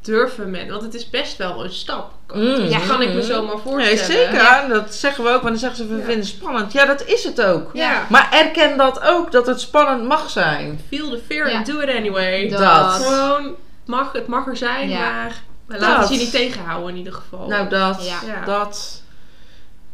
durven 0.00 0.50
men, 0.50 0.68
want 0.68 0.82
het 0.82 0.94
is 0.94 1.10
best 1.10 1.36
wel 1.36 1.64
een 1.64 1.72
stap. 1.72 2.12
Mm. 2.34 2.42
Ja, 2.64 2.78
kan 2.88 3.02
ik 3.02 3.14
me 3.14 3.22
zo 3.22 3.42
maar 3.46 3.54
Nee, 3.54 3.62
voorstellen. 3.64 4.04
zeker. 4.32 4.68
Dat 4.68 4.94
zeggen 4.94 5.24
we 5.24 5.30
ook. 5.30 5.42
Want 5.42 5.48
dan 5.48 5.58
zeggen 5.58 5.76
ze, 5.78 5.86
we 5.86 5.94
Ja. 5.98 6.04
vinden 6.04 6.18
het 6.18 6.26
spannend. 6.28 6.72
Ja, 6.72 6.86
dat 6.86 7.04
is 7.06 7.24
het 7.24 7.42
ook. 7.42 7.70
Ja. 7.72 8.06
Maar 8.08 8.28
erken 8.32 8.76
dat 8.76 9.00
ook, 9.02 9.32
dat 9.32 9.46
het 9.46 9.60
spannend 9.60 10.04
mag 10.08 10.30
zijn. 10.30 10.80
Feel 10.88 11.10
the 11.10 11.20
fear 11.28 11.50
Ja. 11.50 11.56
and 11.56 11.66
do 11.66 11.78
it 11.78 11.88
anyway. 11.96 12.48
Dat. 12.48 12.92
Gewoon, 12.92 13.54
mag, 13.84 14.12
het 14.12 14.26
mag 14.26 14.46
er 14.46 14.56
zijn, 14.56 14.88
Ja. 14.88 14.98
maar 14.98 15.42
we 15.66 15.78
laten 15.78 16.00
het 16.00 16.08
je 16.10 16.16
niet 16.18 16.30
tegenhouden 16.32 16.88
in 16.90 16.96
ieder 16.96 17.12
geval. 17.12 17.48
Nou, 17.48 17.68
dat. 17.68 18.06
Ja. 18.06 18.18
Ja. 18.26 18.44
Dat. 18.44 19.02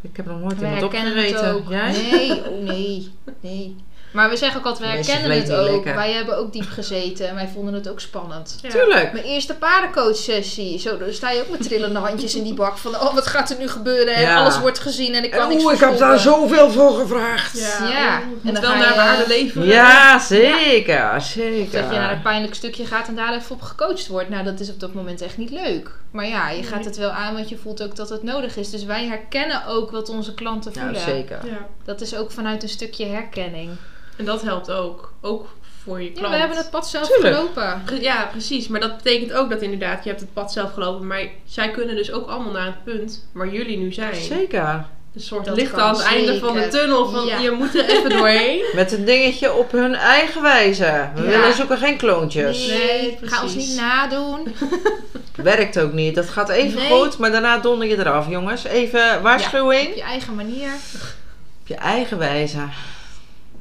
Ik 0.02 0.16
heb 0.16 0.26
nog 0.26 0.40
nooit 0.40 0.60
iemand 0.60 0.82
opgereten. 0.82 1.64
Jij? 1.68 1.90
Nee, 2.10 2.44
oh 2.50 2.62
nee. 2.70 3.12
Nee. 3.40 3.76
Maar 4.10 4.30
we 4.30 4.36
zeggen 4.36 4.58
ook 4.60 4.66
altijd, 4.66 4.86
wij 4.88 4.96
Meestal 4.96 5.14
herkennen 5.14 5.42
het 5.42 5.52
ook. 5.68 5.70
lekker. 5.74 5.94
Wij 5.94 6.12
hebben 6.12 6.38
ook 6.38 6.52
diep 6.52 6.68
gezeten 6.70 7.28
en 7.28 7.34
wij 7.34 7.48
vonden 7.54 7.74
het 7.74 7.88
ook 7.88 8.00
spannend. 8.00 8.58
Ja. 8.62 8.68
Tuurlijk. 8.70 9.12
Mijn 9.12 9.24
eerste 9.24 9.54
paardencoach-sessie. 9.54 10.78
Zo, 10.78 10.98
dan 10.98 11.12
sta 11.12 11.30
je 11.30 11.40
ook 11.40 11.48
met 11.48 11.62
trillende 11.62 11.98
handjes 11.98 12.34
in 12.34 12.42
die 12.42 12.54
bak. 12.54 12.76
Van, 12.78 12.94
oh, 12.94 13.14
wat 13.14 13.26
gaat 13.26 13.50
er 13.50 13.58
nu 13.58 13.68
gebeuren? 13.68 14.14
En 14.14 14.20
Ja. 14.22 14.36
alles 14.36 14.58
wordt 14.60 14.78
gezien 14.78 15.14
en 15.14 15.24
ik 15.24 15.30
kan 15.30 15.48
niks 15.48 15.64
Oeh, 15.64 15.72
ik 15.74 15.80
heb 15.80 15.98
daar 15.98 16.18
zoveel 16.18 16.70
voor 16.70 16.92
gevraagd. 16.98 17.58
Ja, 17.58 17.88
Ja. 17.88 18.18
je 18.42 18.48
En 18.48 18.54
dan 18.54 18.62
wel 18.62 18.72
ga 18.72 18.78
naar 18.78 18.88
je- 18.88 18.94
waarde 18.94 19.24
leveren. 19.26 19.66
Ja, 19.68 20.18
zeker. 20.18 21.20
Zeker. 21.20 21.82
Dat 21.82 21.92
je 21.92 21.98
naar 21.98 22.12
een 22.12 22.22
pijnlijk 22.22 22.54
stukje 22.54 22.86
gaat 22.86 23.08
en 23.08 23.14
daar 23.14 23.34
even 23.34 23.54
op 23.54 23.62
gecoacht 23.62 24.06
wordt. 24.06 24.28
Nou, 24.28 24.44
dat 24.44 24.60
is 24.60 24.70
op 24.70 24.80
dat 24.80 24.94
moment 24.94 25.20
echt 25.22 25.36
niet 25.36 25.50
leuk. 25.50 25.90
Maar 26.16 26.26
ja, 26.26 26.50
je 26.50 26.62
gaat 26.62 26.78
Nee. 26.78 26.84
het 26.84 26.96
wel 26.96 27.10
aan, 27.10 27.34
want 27.34 27.48
je 27.48 27.56
voelt 27.56 27.82
ook 27.82 27.96
dat 27.96 28.08
het 28.08 28.22
nodig 28.22 28.56
is. 28.56 28.70
Dus 28.70 28.84
wij 28.84 29.06
herkennen 29.06 29.66
ook 29.66 29.90
wat 29.90 30.08
onze 30.08 30.34
klanten 30.34 30.72
voelen. 30.72 31.00
zeker. 31.00 31.46
Ja. 31.46 31.66
Dat 31.84 32.00
is 32.00 32.16
ook 32.16 32.30
vanuit 32.30 32.62
een 32.62 32.68
stukje 32.68 33.06
herkenning. 33.06 33.70
En 34.16 34.24
dat 34.24 34.42
helpt 34.42 34.70
ook. 34.70 35.12
Ook 35.20 35.46
voor 35.82 36.00
je 36.02 36.08
Ja, 36.08 36.12
klant. 36.14 36.32
we 36.32 36.38
hebben 36.38 36.56
het 36.56 36.70
pad 36.70 36.88
zelf 36.88 37.08
Tuurlijk. 37.08 37.34
gelopen. 37.36 37.82
Ja, 38.00 38.26
precies. 38.30 38.68
Maar 38.68 38.80
dat 38.80 38.96
betekent 38.96 39.32
ook 39.32 39.50
dat 39.50 39.62
inderdaad, 39.62 40.02
je 40.04 40.08
hebt 40.08 40.20
het 40.22 40.32
pad 40.32 40.52
zelf 40.52 40.72
gelopen. 40.72 41.06
Maar 41.06 41.22
zij 41.44 41.70
kunnen 41.70 41.96
dus 41.96 42.12
ook 42.12 42.28
allemaal 42.28 42.52
naar 42.52 42.66
het 42.66 42.84
punt 42.84 43.28
waar 43.32 43.48
jullie 43.48 43.76
nu 43.78 43.92
zijn. 43.92 44.14
Zeker. 44.14 44.86
Een 45.16 45.22
soort 45.22 45.44
Dat 45.44 45.56
licht 45.56 45.74
aan 45.74 45.94
het 45.96 46.02
einde 46.04 46.38
van 46.38 46.54
de 46.54 46.68
tunnel. 46.68 47.08
Van 47.08 47.26
Ja. 47.26 47.38
je 47.38 47.50
moet 47.50 47.74
er 47.74 47.88
even 47.88 48.10
doorheen. 48.10 48.64
Met 48.74 48.92
een 48.92 49.04
dingetje 49.04 49.52
op 49.52 49.72
hun 49.72 49.94
eigen 49.94 50.42
wijze. 50.42 51.08
We 51.14 51.22
Ja. 51.22 51.28
willen 51.28 51.54
zoeken 51.54 51.78
geen 51.78 51.96
kloontjes. 51.96 52.66
Nee, 52.66 53.18
ga 53.22 53.42
ons 53.42 53.54
niet 53.54 53.76
nadoen. 53.76 54.54
Werkt 55.34 55.78
ook 55.78 55.92
niet. 55.92 56.14
Dat 56.14 56.28
gaat 56.28 56.48
even 56.48 56.78
Nee. 56.78 56.90
goed, 56.90 57.18
maar 57.18 57.30
daarna 57.30 57.58
donder 57.58 57.88
je 57.88 57.98
eraf, 57.98 58.28
jongens. 58.28 58.64
Even 58.64 59.22
waarschuwing. 59.22 59.88
Op 59.88 59.94
je 59.94 60.02
eigen 60.02 60.34
manier. 60.34 60.68
Op 61.60 61.66
je 61.68 61.74
eigen 61.74 62.18
wijze. 62.18 62.58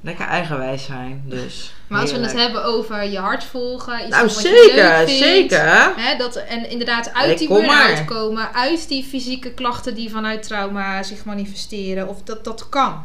Lekker 0.06 0.26
eigenwijs 0.26 0.86
zijn, 0.86 1.24
dus. 1.26 1.74
Maar 1.88 2.02
als 2.02 2.12
we 2.12 2.20
het 2.20 2.34
hebben 2.34 2.64
over 2.64 3.04
je 3.04 3.18
hart 3.18 3.44
volgen, 3.44 4.00
iets 4.00 4.10
Nou, 4.10 4.26
doen 4.26 4.36
wat 4.36 4.44
je 4.44 4.50
leuk 4.50 4.70
zeker, 4.70 5.08
vindt, 5.08 5.24
zeker. 5.24 5.94
Hè, 5.96 6.18
dat, 6.18 6.36
en 6.36 6.70
inderdaad 6.70 7.14
uit 7.14 7.28
Nee, 7.28 7.38
die 7.38 7.48
kom 7.48 7.58
burn-out 7.58 7.94
maar. 7.94 8.06
komen, 8.06 8.54
uit 8.54 8.88
die 8.88 9.04
fysieke 9.04 9.52
klachten 9.52 9.96
die 9.96 10.10
vanuit 10.10 10.44
trauma 10.44 11.04
zich 11.04 11.26
manifesteren. 11.26 12.08
Of 12.08 12.24
dat, 12.24 12.44
dat 12.44 12.70
kan. 12.70 13.04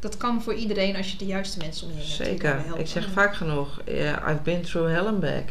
Dat 0.00 0.16
kan 0.16 0.42
voor 0.42 0.54
iedereen 0.54 0.96
als 0.96 1.10
je 1.10 1.16
de 1.16 1.26
juiste 1.26 1.58
mensen 1.58 1.86
om 1.86 1.92
je 1.92 1.98
heen 1.98 2.16
hebt. 2.16 2.28
Zeker. 2.28 2.64
Ik 2.76 2.86
zeg 2.86 3.08
vaak 3.12 3.34
genoeg, 3.34 3.80
yeah, 3.84 4.30
I've 4.30 4.42
been 4.42 4.62
through 4.62 4.92
hell 4.92 5.06
and 5.06 5.20
back. 5.20 5.48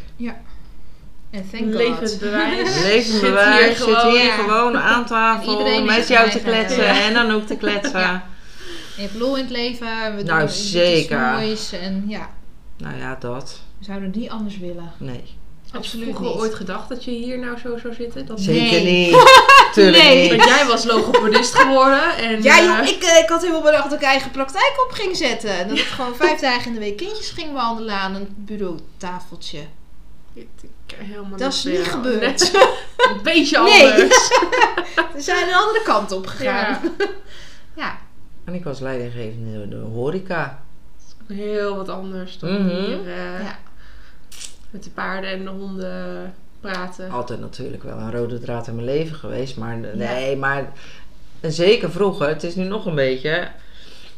En 1.30 1.48
thank 1.52 1.74
Levend 1.74 2.18
bewijs. 2.20 2.82
Leven 2.82 3.12
Zit 3.18 3.20
bewijs, 3.20 3.66
hier 3.66 3.76
zit 3.76 3.84
gewoon, 3.84 4.10
hier 4.10 4.24
ja. 4.24 4.34
gewoon 4.36 4.78
aan 4.78 5.06
tafel 5.06 5.50
Iedereen 5.50 5.84
met 5.84 6.08
jou 6.08 6.30
te 6.30 6.40
kletsen 6.40 6.84
Ja. 6.84 7.00
en 7.02 7.14
dan 7.14 7.30
ook 7.30 7.46
te 7.46 7.56
kletsen. 7.56 8.00
Ja. 8.00 8.26
Je 8.96 9.02
hebt 9.02 9.14
lol 9.14 9.36
in 9.36 9.42
het 9.42 9.50
leven. 9.52 10.16
We 10.16 10.22
doen 10.22 10.34
Nou, 10.36 10.44
iets 10.48 10.70
zeker. 10.70 11.18
moois. 11.20 11.72
En 11.72 12.04
ja, 12.08 12.30
Nou 12.76 12.96
ja, 12.98 13.16
dat. 13.20 13.60
we 13.78 13.84
zouden 13.84 14.08
het 14.08 14.16
niet 14.18 14.30
anders 14.30 14.58
willen. 14.58 14.92
Nee. 14.98 15.24
Had 15.70 15.72
je 15.72 15.78
Absoluut 15.78 16.04
vroeger 16.16 16.26
niet. 16.34 16.36
ooit 16.44 16.54
gedacht 16.54 16.88
dat 16.88 17.04
je 17.04 17.10
hier 17.10 17.38
nou 17.38 17.58
zo 17.58 17.78
zou 17.78 17.94
zitten? 17.94 18.26
Dat 18.26 18.40
Zeker 18.40 18.82
Nee. 18.82 19.06
niet. 19.06 19.44
Tuurlijk 19.74 20.02
Nee. 20.02 20.20
niet. 20.22 20.36
Want 20.36 20.48
jij 20.48 20.66
was 20.66 20.84
logopedist 20.84 21.54
geworden. 21.54 22.16
En, 22.16 22.42
Ja 22.42 22.58
eh, 22.58 22.64
joh, 22.64 22.88
ik, 22.88 23.02
eh, 23.02 23.18
ik 23.18 23.28
had 23.28 23.40
helemaal 23.40 23.62
bedacht 23.62 23.90
dat 23.90 23.98
ik 23.98 24.04
eigen 24.06 24.30
praktijk 24.30 24.74
op 24.86 24.90
ging 24.92 25.16
zetten. 25.16 25.50
En 25.58 25.68
dat 25.68 25.78
ik 25.78 25.84
gewoon 25.84 26.14
vijf 26.16 26.40
dagen 26.40 26.66
in 26.66 26.72
de 26.72 26.78
week 26.80 26.96
kindjes 26.96 27.30
ging 27.30 27.52
behandelen 27.52 27.94
aan 27.94 28.14
een 28.14 28.28
bureautafeltje. 28.36 29.58
ik- 30.34 30.48
ik- 30.62 30.96
helemaal 30.96 31.38
Dat 31.38 31.52
is 31.52 31.64
niet 31.64 31.74
jou. 31.74 31.86
gebeurd. 31.88 32.20
Net 32.20 32.52
een 33.10 33.22
beetje 33.22 33.62
Nee. 33.62 33.90
anders. 33.92 34.28
We 35.14 35.20
zijn 35.20 35.48
een 35.48 35.54
andere 35.54 35.82
kant 35.84 36.12
op 36.12 36.26
gegaan. 36.26 36.78
Ja, 36.96 37.06
Ja. 37.76 37.98
En 38.46 38.54
ik 38.54 38.64
was 38.64 38.80
leidinggevende 38.80 39.62
in 39.62 39.70
de 39.70 39.76
horeca. 39.76 40.64
heel 41.26 41.76
wat 41.76 41.88
anders 41.88 42.38
dan 42.38 42.52
Mhm. 42.62 42.68
hier 42.84 42.98
eh, 43.00 43.40
Ja. 43.42 43.58
met 44.70 44.84
de 44.84 44.90
paarden 44.90 45.30
en 45.30 45.44
de 45.44 45.50
honden 45.50 46.34
praten. 46.60 47.10
Altijd 47.10 47.40
natuurlijk 47.40 47.82
wel 47.82 47.98
een 47.98 48.12
rode 48.12 48.38
draad 48.38 48.66
in 48.68 48.74
mijn 48.74 48.86
leven 48.86 49.16
geweest. 49.16 49.56
Maar 49.56 49.76
nee, 49.76 50.36
maar 50.36 50.72
zeker 51.40 51.90
vroeger. 51.90 52.28
Het 52.28 52.42
is 52.44 52.54
nu 52.54 52.64
nog 52.64 52.86
een 52.86 52.94
beetje. 52.94 53.48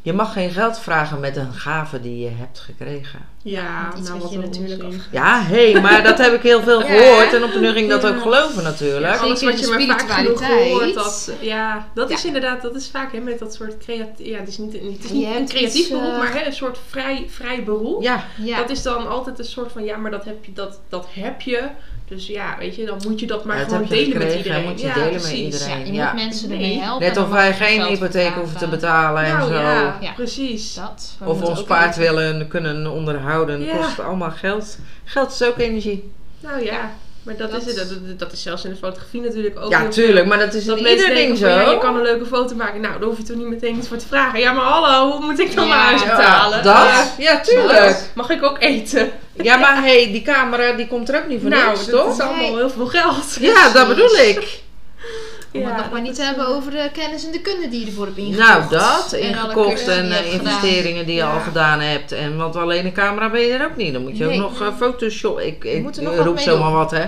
Je 0.03 0.13
mag 0.13 0.33
geen 0.33 0.51
geld 0.51 0.79
vragen 0.79 1.21
met 1.21 1.37
een 1.37 1.53
gave 1.53 2.01
die 2.01 2.19
je 2.19 2.31
hebt 2.39 2.59
gekregen. 2.59 3.19
Ja, 3.43 3.93
Iets 3.99 4.09
nou 4.09 4.21
wat 4.21 4.33
je 4.33 4.39
natuurlijk 4.39 4.83
onzin. 4.85 5.03
Ja, 5.11 5.43
hé, 5.43 5.73
hey, 5.73 5.81
maar 5.81 6.03
dat 6.03 6.19
heb 6.19 6.33
ik 6.33 6.43
heel 6.43 6.63
veel 6.63 6.81
Ja. 6.87 6.87
gehoord. 6.87 7.35
En 7.35 7.43
op 7.45 7.53
de 7.53 7.59
nu 7.59 7.73
ging 7.73 7.89
dat 7.89 8.03
Ja. 8.03 8.09
ook 8.09 8.21
geloven 8.23 8.63
natuurlijk. 8.63 9.15
Ja, 9.15 9.21
Alles 9.21 9.43
wat 9.43 9.61
je 9.61 9.67
maar 9.67 9.81
vaak 9.99 10.11
genoeg 10.11 10.47
hoort. 10.49 10.95
Dat, 10.95 11.33
ja, 11.41 11.87
dat 11.95 12.11
is 12.11 12.25
inderdaad, 12.25 12.63
dat 12.63 12.75
is 12.75 12.89
vaak 12.93 13.13
hè, 13.13 13.19
met 13.21 13.39
dat 13.39 13.55
soort 13.55 13.79
creatief... 13.79 14.27
Ja, 14.27 14.39
het 14.39 14.49
is 14.49 14.59
niet, 14.59 14.73
het 14.73 15.05
is 15.05 15.11
niet 15.11 15.25
een 15.27 15.47
creatief 15.49 15.75
iets, 15.75 15.89
beroep, 15.89 16.13
eh, 16.13 16.19
maar 16.19 16.33
hè, 16.33 16.47
een 16.47 16.53
soort 16.53 16.79
vrij, 16.89 17.27
vrij 17.31 17.65
beroep. 17.65 18.03
Ja, 18.03 18.25
Ja. 18.37 18.57
Dat 18.59 18.71
is 18.71 18.83
dan 18.83 19.09
altijd 19.09 19.39
een 19.39 19.45
soort 19.45 19.73
van, 19.73 19.85
ja, 19.85 19.97
maar 19.97 20.11
dat 20.11 20.25
heb 20.25 20.45
je, 20.45 20.53
dat, 20.53 20.81
dat 20.89 21.07
heb 21.11 21.41
je. 21.41 21.63
Dus 22.09 22.27
ja, 22.27 22.57
weet 22.59 22.77
je, 22.77 22.85
dan 22.85 23.01
moet 23.09 23.21
je 23.21 23.27
dat 23.27 23.45
maar 23.45 23.57
Ja, 23.57 23.63
dat 23.65 23.73
gewoon 23.73 23.87
delen 23.89 24.09
met 24.09 24.17
gekregen 24.33 24.39
iedereen. 24.39 24.69
moet 24.69 24.81
je 24.81 24.87
ja, 24.87 24.95
delen 24.95 25.13
met 25.13 25.21
precies. 25.23 25.39
iedereen. 25.39 25.79
Ja, 25.79 25.85
je 25.87 25.93
Ja. 25.93 26.13
moet 26.13 26.23
mensen 26.23 26.51
ermee 26.51 26.79
helpen. 26.79 27.07
net 27.07 27.17
of 27.17 27.29
wij 27.29 27.55
geen 27.55 27.83
hypotheek 27.83 28.33
hoeven 28.35 28.59
te 28.59 28.69
betalen 28.69 29.25
en 29.25 29.37
Nou 29.37 29.53
zo. 29.53 29.88
Ja, 30.01 30.12
precies. 30.12 30.74
Dat. 30.74 31.14
we 31.18 31.24
Of 31.28 31.43
ons 31.43 31.62
paard 31.64 31.97
willen 31.97 32.49
kunnen 32.49 32.86
onderhouden. 32.93 33.64
Ja. 33.64 33.76
kost 33.76 34.01
allemaal 34.01 34.30
geld. 34.30 34.78
Geld 35.05 35.32
is 35.32 35.43
ook 35.43 35.59
energie. 35.59 36.12
Nou 36.41 36.64
ja, 36.64 36.91
Maar 37.22 37.36
dat, 37.36 37.51
Dat- 37.51 37.66
is 37.66 37.74
het. 37.76 37.89
Dat, 37.89 38.18
dat 38.18 38.32
is 38.32 38.43
zelfs 38.43 38.64
in 38.64 38.70
de 38.70 38.76
fotografie 38.76 39.20
natuurlijk 39.20 39.61
ook 39.61 39.70
Ja, 39.70 39.89
tuurlijk, 39.89 40.26
maar 40.26 40.39
dat 40.39 40.55
is 40.55 40.64
Dat 40.64 40.78
in 40.78 40.86
ieder 40.86 41.14
ding 41.14 41.39
zo. 41.39 41.47
van, 41.49 41.55
ja, 41.55 41.70
je 41.70 41.78
kan 41.78 41.97
een 41.97 42.03
leuke 42.03 42.26
foto 42.26 42.55
maken. 42.55 42.80
Nou, 42.80 42.99
daar 42.99 43.09
hoef 43.09 43.16
je 43.16 43.22
toch 43.22 43.36
niet 43.36 43.47
meteen 43.47 43.76
iets 43.76 43.89
voor 43.89 43.97
te 43.97 44.07
vragen. 44.07 44.41
Ja, 44.41 44.53
maar 44.53 44.64
hallo, 44.64 45.11
hoe 45.16 45.24
moet 45.24 45.39
ik 45.39 45.55
dan 45.55 45.66
Ja, 45.66 45.74
mijn 45.74 45.86
huis 45.86 46.03
Ja, 46.03 46.16
betalen? 46.16 46.62
dat? 46.62 47.14
Ja, 47.18 47.41
tuurlijk. 47.41 48.11
mag 48.14 48.30
ik 48.30 48.43
ook 48.43 48.57
eten? 48.61 49.11
Ja, 49.43 49.57
maar 49.57 49.82
hey, 49.82 50.09
die 50.12 50.22
camera 50.22 50.72
die 50.72 50.89
komt 50.89 51.09
er 51.09 51.16
ook 51.16 51.26
niet 51.28 51.41
voor 51.41 51.51
nou, 51.51 51.68
niks, 51.70 51.86
dat 51.86 52.01
toch? 52.05 52.12
is 52.12 52.20
allemaal 52.20 52.57
heel 52.57 52.70
veel 52.70 52.86
geld. 52.86 53.36
Ja, 53.41 53.72
dat 53.72 53.89
bedoel 53.89 54.14
ik. 54.16 54.39
Om 55.53 55.65
het 55.65 55.77
nog 55.77 55.91
maar 55.93 56.01
niet 56.01 56.15
te 56.15 56.23
hebben 56.23 56.47
over 56.47 56.71
de 56.71 56.89
kennis 56.93 57.25
en 57.27 57.33
de 57.33 57.41
kunde 57.41 57.69
die 57.69 57.81
je 57.81 57.87
ervoor 57.87 58.07
hebt 58.07 58.19
ingekocht. 58.19 58.49
Nou, 58.49 58.69
dat, 58.71 59.13
En 59.13 59.21
ingekocht 59.21 59.89
en 59.89 60.03
die 60.03 60.13
je 60.13 60.19
eh, 60.19 60.33
investeringen 60.35 61.07
die 61.07 61.15
je 61.15 61.25
al 61.25 61.41
gedaan 61.41 61.81
hebt. 61.81 62.13
En 62.13 62.37
want 62.37 62.57
alleen 62.57 62.85
een 62.87 62.93
camera 62.93 63.31
ben 63.31 63.41
je 63.41 63.53
er 63.53 63.65
ook 63.65 63.77
niet. 63.77 63.93
Dan 63.93 64.03
moet 64.03 64.17
je 64.17 64.25
Nee. 64.25 64.35
ook 64.43 64.51
nog 64.51 64.61
eh, 64.61 64.67
Photoshop. 64.77 65.41
Ik, 65.41 65.65
ik 65.65 65.97
eh, 65.97 66.17
roep 66.19 66.39
zomaar 66.39 66.73
wat, 66.73 66.91
hè. 66.91 67.03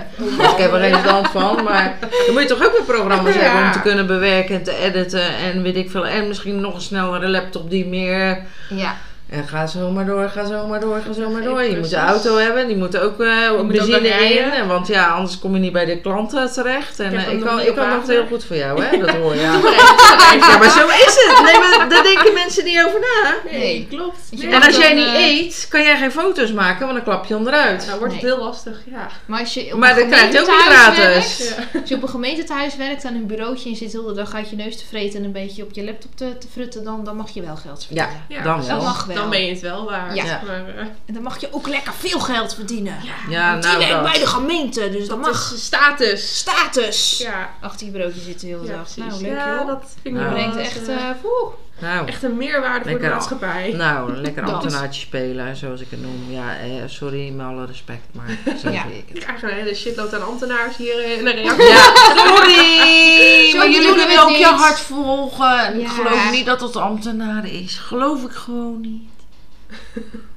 Ik 0.51 0.57
heb 0.57 0.73
er 0.73 0.79
geen 0.79 0.99
stand 1.03 1.27
van. 1.27 1.63
Maar 1.63 1.97
dan 1.99 2.33
moet 2.33 2.41
je 2.41 2.47
toch 2.47 2.65
ook 2.65 2.71
weer 2.71 2.97
programma's 2.97 3.35
Ja. 3.35 3.39
hebben 3.41 3.63
om 3.63 3.71
te 3.71 3.81
kunnen 3.81 4.07
bewerken 4.07 4.55
en 4.55 4.63
te 4.63 4.75
editen. 4.77 5.35
En 5.37 5.61
weet 5.61 5.75
ik 5.75 5.89
veel. 5.91 6.07
En 6.07 6.27
misschien 6.27 6.61
nog 6.61 6.75
een 6.75 6.81
snellere 6.81 7.27
laptop 7.29 7.69
die 7.69 7.85
meer... 7.85 8.43
Ja, 8.69 8.97
En 9.31 9.47
ga 9.47 9.67
zo 9.67 9.91
maar 9.91 10.05
door, 10.05 10.29
ga 10.29 10.45
zo 10.45 10.67
maar 10.67 10.79
door, 10.79 11.01
ga 11.05 11.13
zo 11.13 11.29
maar 11.29 11.41
door. 11.41 11.63
Je 11.63 11.77
moet 11.77 11.91
een 11.91 11.99
auto 11.99 12.37
hebben, 12.37 12.67
die 12.67 12.77
moet 12.77 12.97
ook 12.97 13.19
eh 13.19 13.49
moet 13.51 13.59
ook 13.59 13.67
benzine 13.67 14.07
in. 14.07 14.67
Want 14.67 14.87
ja, 14.87 15.07
anders 15.07 15.39
kom 15.39 15.53
je 15.53 15.59
niet 15.59 15.71
bij 15.71 15.85
de 15.85 16.01
klanten 16.01 16.51
terecht. 16.51 16.99
En 16.99 17.13
Ik 17.13 17.19
eh, 17.19 17.31
ik 17.33 17.39
kan, 17.41 17.59
ik 17.59 17.75
kan 17.75 17.89
water. 17.89 18.13
heel 18.13 18.25
goed 18.27 18.43
voor 18.45 18.55
jou, 18.55 18.83
hè. 18.83 18.97
Dat 19.05 19.09
hoor 19.09 19.33
je. 19.35 19.41
Ja. 19.41 19.53
Ja, 19.53 20.33
Ja, 20.51 20.57
maar 20.57 20.69
zo 20.69 20.87
is 20.87 21.25
het. 21.27 21.41
Nee, 21.43 21.59
maar 21.59 21.89
daar 21.89 22.03
denken 22.03 22.33
mensen 22.33 22.63
niet 22.65 22.83
over 22.85 22.99
na. 22.99 23.35
Nee, 23.51 23.59
Nee. 23.59 23.87
klopt. 23.89 24.17
Nee. 24.31 24.51
En 24.51 24.63
als 24.63 24.77
jij 24.77 24.87
dan, 24.87 24.97
niet 24.97 25.15
eh, 25.15 25.27
eet, 25.39 25.65
kan 25.69 25.83
jij 25.83 25.97
geen 25.97 26.11
foto's 26.11 26.51
maken, 26.51 26.81
want 26.85 26.93
dan 26.93 27.03
klap 27.03 27.25
je 27.25 27.35
onderuit. 27.35 27.85
Dan 27.89 27.97
wordt 27.99 28.13
het 28.13 28.21
heel 28.23 28.37
lastig, 28.37 28.81
ja. 28.91 29.07
maar 29.25 29.39
als 29.39 29.53
je 29.53 29.73
op 29.73 29.79
Maar 29.79 29.95
dat 29.95 30.07
krijg 30.07 30.31
je 30.33 30.39
ook 30.41 30.47
niet 30.47 30.55
gratis. 30.59 30.97
werkt- 30.97 31.55
Als 31.81 31.89
je 31.89 31.95
op 31.95 32.01
een 32.03 32.09
gemeentehuis 32.09 32.75
werkt 32.75 33.05
aan 33.05 33.15
een 33.15 33.25
bureautje 33.27 33.65
en 33.65 33.71
je 33.71 33.77
zit 33.77 33.91
heel 33.91 34.05
de 34.05 34.13
dag 34.13 34.33
uit 34.33 34.49
je 34.49 34.55
neus 34.55 34.77
te 34.77 34.85
vreten 34.85 35.19
en 35.19 35.25
een 35.25 35.31
beetje 35.31 35.63
op 35.63 35.69
je 35.73 35.83
laptop 35.83 36.15
te, 36.15 36.37
te 36.37 36.47
frutten, 36.51 36.83
dan, 36.83 37.03
dan 37.03 37.15
mag 37.15 37.29
je 37.29 37.41
wel 37.41 37.55
geld 37.55 37.85
Ja, 37.89 38.07
verdienen. 38.07 38.23
Ja, 38.27 38.43
dan 38.43 38.57
Dat 38.57 38.67
wel. 38.67 38.81
mag 38.81 39.05
wel. 39.05 39.19
Dan 39.21 39.29
ben 39.29 39.45
je 39.45 39.51
het 39.51 39.61
wel 39.61 39.85
waard. 39.85 40.15
Ja. 40.15 40.41
Maar, 40.45 40.67
eh, 40.75 40.85
En 41.05 41.13
dan 41.13 41.23
mag 41.23 41.39
je 41.41 41.47
ook 41.53 41.67
lekker 41.67 41.93
veel 41.93 42.19
geld 42.19 42.55
verdienen. 42.55 42.95
Ja, 43.29 43.53
die 43.59 43.69
nou 43.69 43.87
dat. 43.87 44.03
bij 44.03 44.19
de 44.19 44.27
gemeente, 44.27 44.89
dus 44.89 45.07
dat, 45.07 45.23
dat 45.23 45.31
mag. 45.31 45.51
is 45.53 45.65
status. 45.65 46.37
Status! 46.37 47.17
Ja, 47.17 47.49
Achter 47.61 47.85
je 47.85 47.91
broodje 47.91 48.21
zitten 48.21 48.47
heel 48.47 48.61
de 48.61 48.67
ja 48.67 48.73
dag. 48.73 48.81
precies. 48.81 49.03
Nou, 49.11 49.21
leuk 49.21 49.31
ja, 49.31 49.55
joh. 49.55 49.67
dat 49.67 49.83
vind 50.01 50.15
ik 50.15 50.21
Nou. 50.21 50.25
wel 50.25 50.33
brengt 50.33 50.57
echt, 50.57 50.87
eh, 50.87 51.09
eh 51.09 51.15
poeh. 51.21 51.53
Nou, 51.81 52.07
echt 52.07 52.23
een 52.23 52.37
meerwaarde 52.37 52.89
voor 52.89 52.99
de 52.99 53.07
maatschappij. 53.09 53.73
nou, 53.77 54.15
lekker 54.15 54.43
ambtenaartje 54.51 55.01
spelen, 55.01 55.55
zoals 55.55 55.81
ik 55.81 55.87
het 55.89 56.01
noem. 56.01 56.25
Ja, 56.29 56.57
eh, 56.57 56.69
sorry, 56.85 57.29
met 57.29 57.45
alle 57.45 57.65
respect, 57.65 58.01
maar 58.11 58.37
zo 58.59 58.69
Ja. 58.69 58.81
zie 58.87 58.97
ik 58.97 59.03
Ik 59.09 59.13
het. 59.15 59.23
krijg 59.23 59.41
een 59.43 59.49
hele 59.49 59.75
shitload 59.75 60.13
aan 60.13 60.25
ambtenaars 60.25 60.77
hier 60.77 60.99
eh, 61.03 61.17
in 61.17 61.23
de 61.25 61.31
reactie. 61.31 61.67
Ja, 61.67 61.91
sorry! 62.25 63.57
Maar 63.57 63.69
jullie 63.69 63.93
kunnen 63.95 64.23
ook 64.23 64.29
je 64.29 64.45
hart 64.45 64.79
volgen. 64.79 65.65
En 65.65 65.79
ik 65.79 65.87
geloof 65.87 66.31
niet 66.31 66.45
dat 66.45 66.61
het 66.61 66.75
ambtenaren 66.75 67.51
is. 67.51 67.77
Geloof 67.77 68.23
ik 68.23 68.31
gewoon 68.31 68.81
niet. 68.81 69.09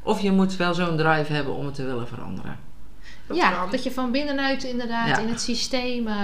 Of 0.03 0.21
je 0.21 0.33
moet 0.33 0.57
wel 0.57 0.75
zo'n 0.75 0.97
drive 0.97 1.33
hebben 1.33 1.55
om 1.55 1.67
het 1.67 1.75
te 1.75 1.85
willen 1.85 2.09
veranderen. 2.09 2.59
Dat 3.27 3.37
Ja, 3.37 3.51
kan. 3.51 3.71
dat 3.71 3.83
je 3.85 3.93
van 3.93 4.11
binnenuit 4.11 4.65
inderdaad 4.65 5.09
Ja. 5.09 5.19
in 5.19 5.29
het 5.29 5.41
systeem... 5.41 6.07
eh, 6.07 6.15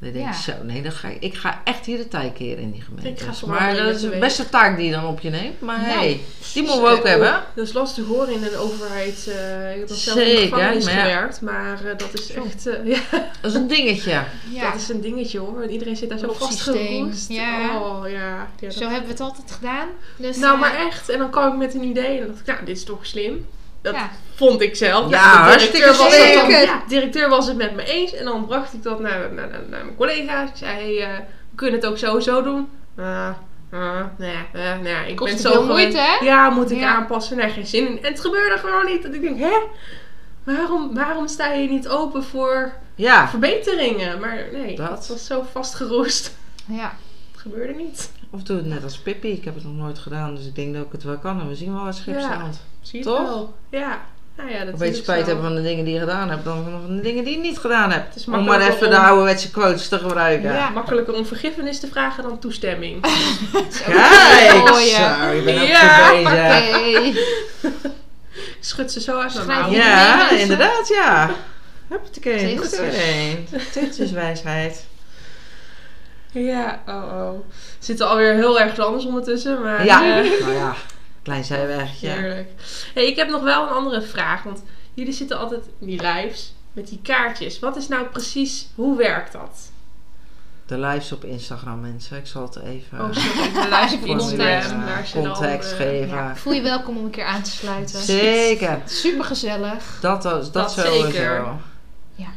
Dan 0.00 0.12
denk 0.12 0.24
Ja. 0.24 0.30
ik 0.30 0.36
zo, 0.36 0.52
nee, 0.62 0.82
dan 0.82 0.92
ga 0.92 1.08
ik, 1.08 1.22
ik 1.22 1.34
ga 1.34 1.60
echt 1.64 1.86
hier 1.86 1.96
de 1.96 2.08
tijd 2.08 2.32
keren 2.32 2.62
in 2.62 2.70
die 2.70 2.80
gemeente. 2.82 3.08
Ik 3.08 3.20
ga 3.20 3.34
voor 3.34 3.48
maar 3.48 3.76
dat 3.76 3.94
is 3.94 4.00
de 4.00 4.08
beste 4.08 4.48
taak 4.48 4.76
die 4.76 4.86
je 4.86 4.92
dan 4.92 5.06
op 5.06 5.20
je 5.20 5.30
neemt. 5.30 5.60
Maar 5.60 5.76
Nou, 5.80 5.90
hey, 5.98 6.20
die 6.52 6.62
moeten 6.62 6.82
we 6.82 6.88
ook 6.88 7.02
Eh, 7.04 7.10
hebben. 7.10 7.42
Dat 7.54 7.66
is 7.66 7.72
lastig 7.72 8.06
hoor 8.06 8.28
in 8.30 8.42
een 8.44 8.56
overheid. 8.56 9.26
eh, 9.28 9.72
ik 9.74 9.78
heb 9.80 9.88
al 9.90 9.94
zelf 9.96 10.18
in 10.18 10.36
gevangenis 10.36 10.84
maar 10.84 10.94
ja. 10.94 11.00
gewerkt, 11.02 11.40
maar 11.40 11.84
eh, 11.84 11.98
dat 11.98 12.10
is 12.12 12.32
echt, 12.32 12.66
eh, 12.66 12.86
ja, 12.94 12.98
Dat 13.40 13.50
is 13.50 13.54
een 13.54 13.66
dingetje. 13.68 14.22
ja. 14.50 14.70
dat 14.70 14.80
is 14.80 14.88
een 14.88 15.00
dingetje 15.00 15.38
hoor. 15.38 15.58
Want 15.58 15.70
iedereen 15.70 15.96
zit 15.96 16.08
daar 16.08 16.18
zo 16.18 16.32
vastgeroest. 16.32 17.28
Ja. 17.28 17.80
Oh 17.80 18.08
ja. 18.08 18.18
ja 18.18 18.48
dat- 18.60 18.74
Zo 18.74 18.82
hebben 18.88 19.02
we 19.04 19.10
het 19.10 19.20
altijd 19.20 19.50
gedaan. 19.52 19.88
Dus, 20.16 20.36
Nou, 20.36 20.58
maar 20.58 20.86
echt. 20.86 21.08
En 21.08 21.18
dan 21.18 21.30
kwam 21.30 21.52
ik 21.52 21.58
met 21.58 21.74
een 21.74 21.84
idee 21.84 22.06
en 22.12 22.18
dan 22.18 22.26
dacht 22.26 22.40
ik, 22.40 22.46
nou, 22.46 22.64
dit 22.64 22.76
is 22.76 22.84
toch 22.84 23.06
slim. 23.06 23.46
Dat 23.86 23.94
Ja. 23.94 24.10
vond 24.34 24.60
ik 24.60 24.76
zelf. 24.76 25.10
Ja, 25.10 25.24
Nou, 25.26 25.36
de 25.44 25.48
hartstikke 25.50 25.76
directeur 25.78 26.04
was 26.04 26.16
het 26.16 26.34
dan- 26.34 26.50
zeker. 26.50 26.66
ja, 26.66 26.74
de 26.78 26.88
directeur 26.88 27.28
was 27.28 27.46
het 27.46 27.56
met 27.56 27.74
me 27.74 27.84
eens. 27.84 28.14
En 28.14 28.24
dan 28.24 28.46
bracht 28.46 28.72
ik 28.72 28.82
dat 28.82 29.00
naar, 29.00 29.18
naar, 29.32 29.48
naar, 29.48 29.62
naar 29.70 29.84
mijn 29.84 29.96
collega's. 29.96 30.48
Ik 30.50 30.56
zei, 30.56 30.70
hey, 30.72 31.02
eh, 31.12 31.18
we 31.50 31.56
kunnen 31.56 31.80
het 31.80 31.88
ook 31.88 31.98
sowieso 31.98 32.42
doen. 32.42 32.68
Ah, 32.98 34.00
nee, 34.18 34.36
nee, 34.82 35.08
ik 35.10 35.16
Kost 35.16 35.32
ben 35.32 35.40
zo 35.42 35.50
veel 35.50 35.60
gewend. 35.60 35.78
moeite, 35.78 35.98
hè? 35.98 36.24
Ja, 36.24 36.50
moet 36.50 36.70
ik 36.70 36.78
Ja. 36.78 36.94
aanpassen. 36.94 37.36
Nee, 37.36 37.50
geen 37.50 37.66
zin 37.66 37.88
in. 37.88 38.02
En 38.02 38.10
het 38.12 38.20
gebeurde 38.20 38.58
gewoon 38.58 38.86
niet. 38.86 39.02
Dat 39.02 39.14
ik 39.14 39.20
denk, 39.20 39.38
hè? 39.38 39.56
Waarom, 40.44 40.94
waarom 40.94 41.28
sta 41.28 41.52
je 41.52 41.68
niet 41.68 41.88
open 41.88 42.24
voor 42.24 42.72
Ja, 42.94 43.28
verbeteringen? 43.28 44.20
Maar 44.20 44.44
nee, 44.52 44.76
Dat. 44.76 45.06
was 45.08 45.26
zo 45.26 45.44
vastgeroest. 45.52 46.36
Ja. 46.66 46.96
Het 47.32 47.40
gebeurde 47.40 47.72
niet. 47.74 48.10
of 48.30 48.42
doe 48.42 48.56
het 48.56 48.66
net 48.66 48.82
als 48.82 48.98
Pippi. 48.98 49.32
Ik 49.32 49.44
heb 49.44 49.54
het 49.54 49.64
nog 49.64 49.72
nooit 49.74 49.98
gedaan, 49.98 50.34
dus 50.34 50.46
ik 50.46 50.54
denk 50.54 50.74
dat 50.74 50.84
ik 50.86 50.92
het 50.92 51.02
wel 51.02 51.18
kan. 51.18 51.40
En 51.40 51.48
we 51.48 51.54
zien 51.54 51.74
wel 51.74 51.84
wat 51.84 51.94
schipstand. 51.94 52.60
Zie 52.86 52.98
je 52.98 53.04
Toch? 53.04 53.18
het 53.18 53.28
wel? 53.28 53.54
Ja. 53.70 54.00
Nou 54.36 54.50
ja, 54.50 54.58
dat 54.64 54.72
Een 54.72 54.78
beetje 54.78 55.02
spijt 55.02 55.20
zo. 55.20 55.26
hebben 55.26 55.44
van 55.44 55.54
de 55.54 55.62
dingen 55.62 55.84
die 55.84 55.94
je 55.94 56.00
gedaan 56.00 56.30
hebt, 56.30 56.44
dan 56.44 56.64
van 56.86 56.96
de 56.96 57.02
dingen 57.02 57.24
die 57.24 57.34
je 57.34 57.40
niet 57.40 57.58
gedaan 57.58 57.90
hebt. 57.90 58.06
Het 58.06 58.16
is 58.16 58.26
Om 58.26 58.44
maar 58.44 58.60
even 58.60 58.90
de 58.90 58.96
om- 58.96 59.02
ouderwetse 59.02 59.50
quotes 59.50 59.88
te 59.88 59.98
gebruiken. 59.98 60.52
Ja. 60.52 60.68
Makkelijker 60.68 61.14
om 61.14 61.26
vergiffenis 61.26 61.80
te 61.80 61.86
vragen 61.86 62.22
dan 62.22 62.38
toestemming. 62.38 63.00
Kijk, 63.86 64.68
Mooie. 64.70 64.88
zo, 64.90 65.28
je 65.30 65.42
bent 65.44 65.66
Ja, 65.66 66.10
bezig. 66.10 67.16
Oké. 67.16 67.18
Schud 68.60 68.92
ze 68.92 69.00
zo 69.00 69.18
uit 69.18 69.46
mijn 69.46 69.70
Ja, 69.70 70.30
inderdaad, 70.30 70.88
ja. 70.88 71.30
Er 71.88 72.00
een. 72.24 73.46
Tegeltjeswijsheid. 73.72 74.86
Ja, 76.32 76.82
oh 76.88 76.94
oh. 76.94 77.40
Zitten 77.78 78.08
alweer 78.08 78.34
heel 78.34 78.60
erg 78.60 78.78
anders 78.78 79.04
ondertussen, 79.04 79.62
maar... 79.62 79.84
Ja, 79.84 80.00
nou 80.00 80.52
ja, 80.52 80.74
klein 81.26 81.44
zijwegje. 81.44 82.08
heerlijk. 82.08 82.50
Hey, 82.94 83.06
ik 83.06 83.16
heb 83.16 83.28
nog 83.28 83.42
wel 83.42 83.62
een 83.62 83.68
andere 83.74 84.02
vraag, 84.02 84.42
want 84.42 84.62
jullie 84.94 85.12
zitten 85.12 85.38
altijd 85.38 85.64
in 85.78 85.86
die 85.86 86.02
lives 86.02 86.54
met 86.72 86.88
die 86.88 86.98
kaartjes. 87.02 87.58
Wat 87.58 87.76
is 87.76 87.88
nou 87.88 88.06
precies, 88.06 88.68
hoe 88.74 88.96
werkt 88.96 89.32
dat? 89.32 89.70
De 90.66 90.78
lives 90.78 91.12
op 91.12 91.24
Instagram, 91.24 91.80
mensen. 91.80 92.16
Ik 92.16 92.26
zal 92.26 92.42
het 92.42 92.56
even 92.56 93.00
Oh, 93.00 93.12
sorry, 93.12 93.52
de 93.52 93.96
op 93.96 94.04
Instagram. 94.20 94.82
eh, 94.82 95.10
context 95.12 95.70
eh, 95.72 95.76
geven. 95.76 96.08
Ja, 96.16 96.36
voel 96.36 96.52
je 96.52 96.62
welkom 96.62 96.96
om 96.96 97.04
een 97.04 97.10
keer 97.10 97.24
aan 97.24 97.42
te 97.42 97.50
sluiten. 97.50 98.00
Zeker. 98.02 98.78
Super 98.84 99.24
gezellig. 99.24 99.98
Dat, 100.00 100.22
dat, 100.22 100.42
dat, 100.44 100.52
Dat 100.52 100.72
sowieso. 100.72 101.02
zeker. 101.10 101.44
Ja. 102.14 102.28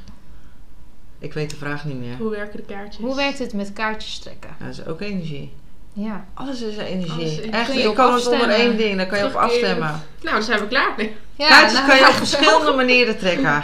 Ik 1.20 1.34
weet 1.34 1.50
de 1.50 1.56
vraag 1.56 1.86
niet 1.86 2.00
meer. 2.00 2.18
Hoe 2.18 2.30
werken 2.30 2.58
de 2.58 2.64
kaartjes? 2.74 3.06
Hoe 3.06 3.16
werkt 3.16 3.40
het 3.40 3.54
met 3.54 3.74
kaartjes 3.74 4.20
trekken? 4.20 4.50
Dat 4.60 4.70
is 4.70 4.86
ook 4.86 5.02
energie. 5.02 5.54
Ja. 6.00 6.26
Alles 6.34 6.62
is 6.62 6.78
energie. 6.78 7.12
Alles 7.12 7.40
is- 7.40 7.50
Echt, 7.50 7.74
je 7.74 7.94
kan 7.94 8.14
het 8.14 8.28
onder 8.28 8.50
één 8.50 8.78
ding. 8.78 8.98
Daar 8.98 9.08
kan 9.08 9.18
je 9.20 9.26
op 9.26 9.34
afstemmen. 9.34 10.02
Nou, 10.22 10.36
dan 10.36 10.44
zijn 10.44 10.60
we 10.60 10.68
klaar. 10.68 10.94
Ja 11.36 11.48
Kaartjes 11.48 11.74
nou, 11.74 11.88
kan 11.88 11.98
je 11.98 12.08
op 12.08 12.14
verschillende 12.14 12.72
manieren 12.72 13.18
trekken. 13.18 13.64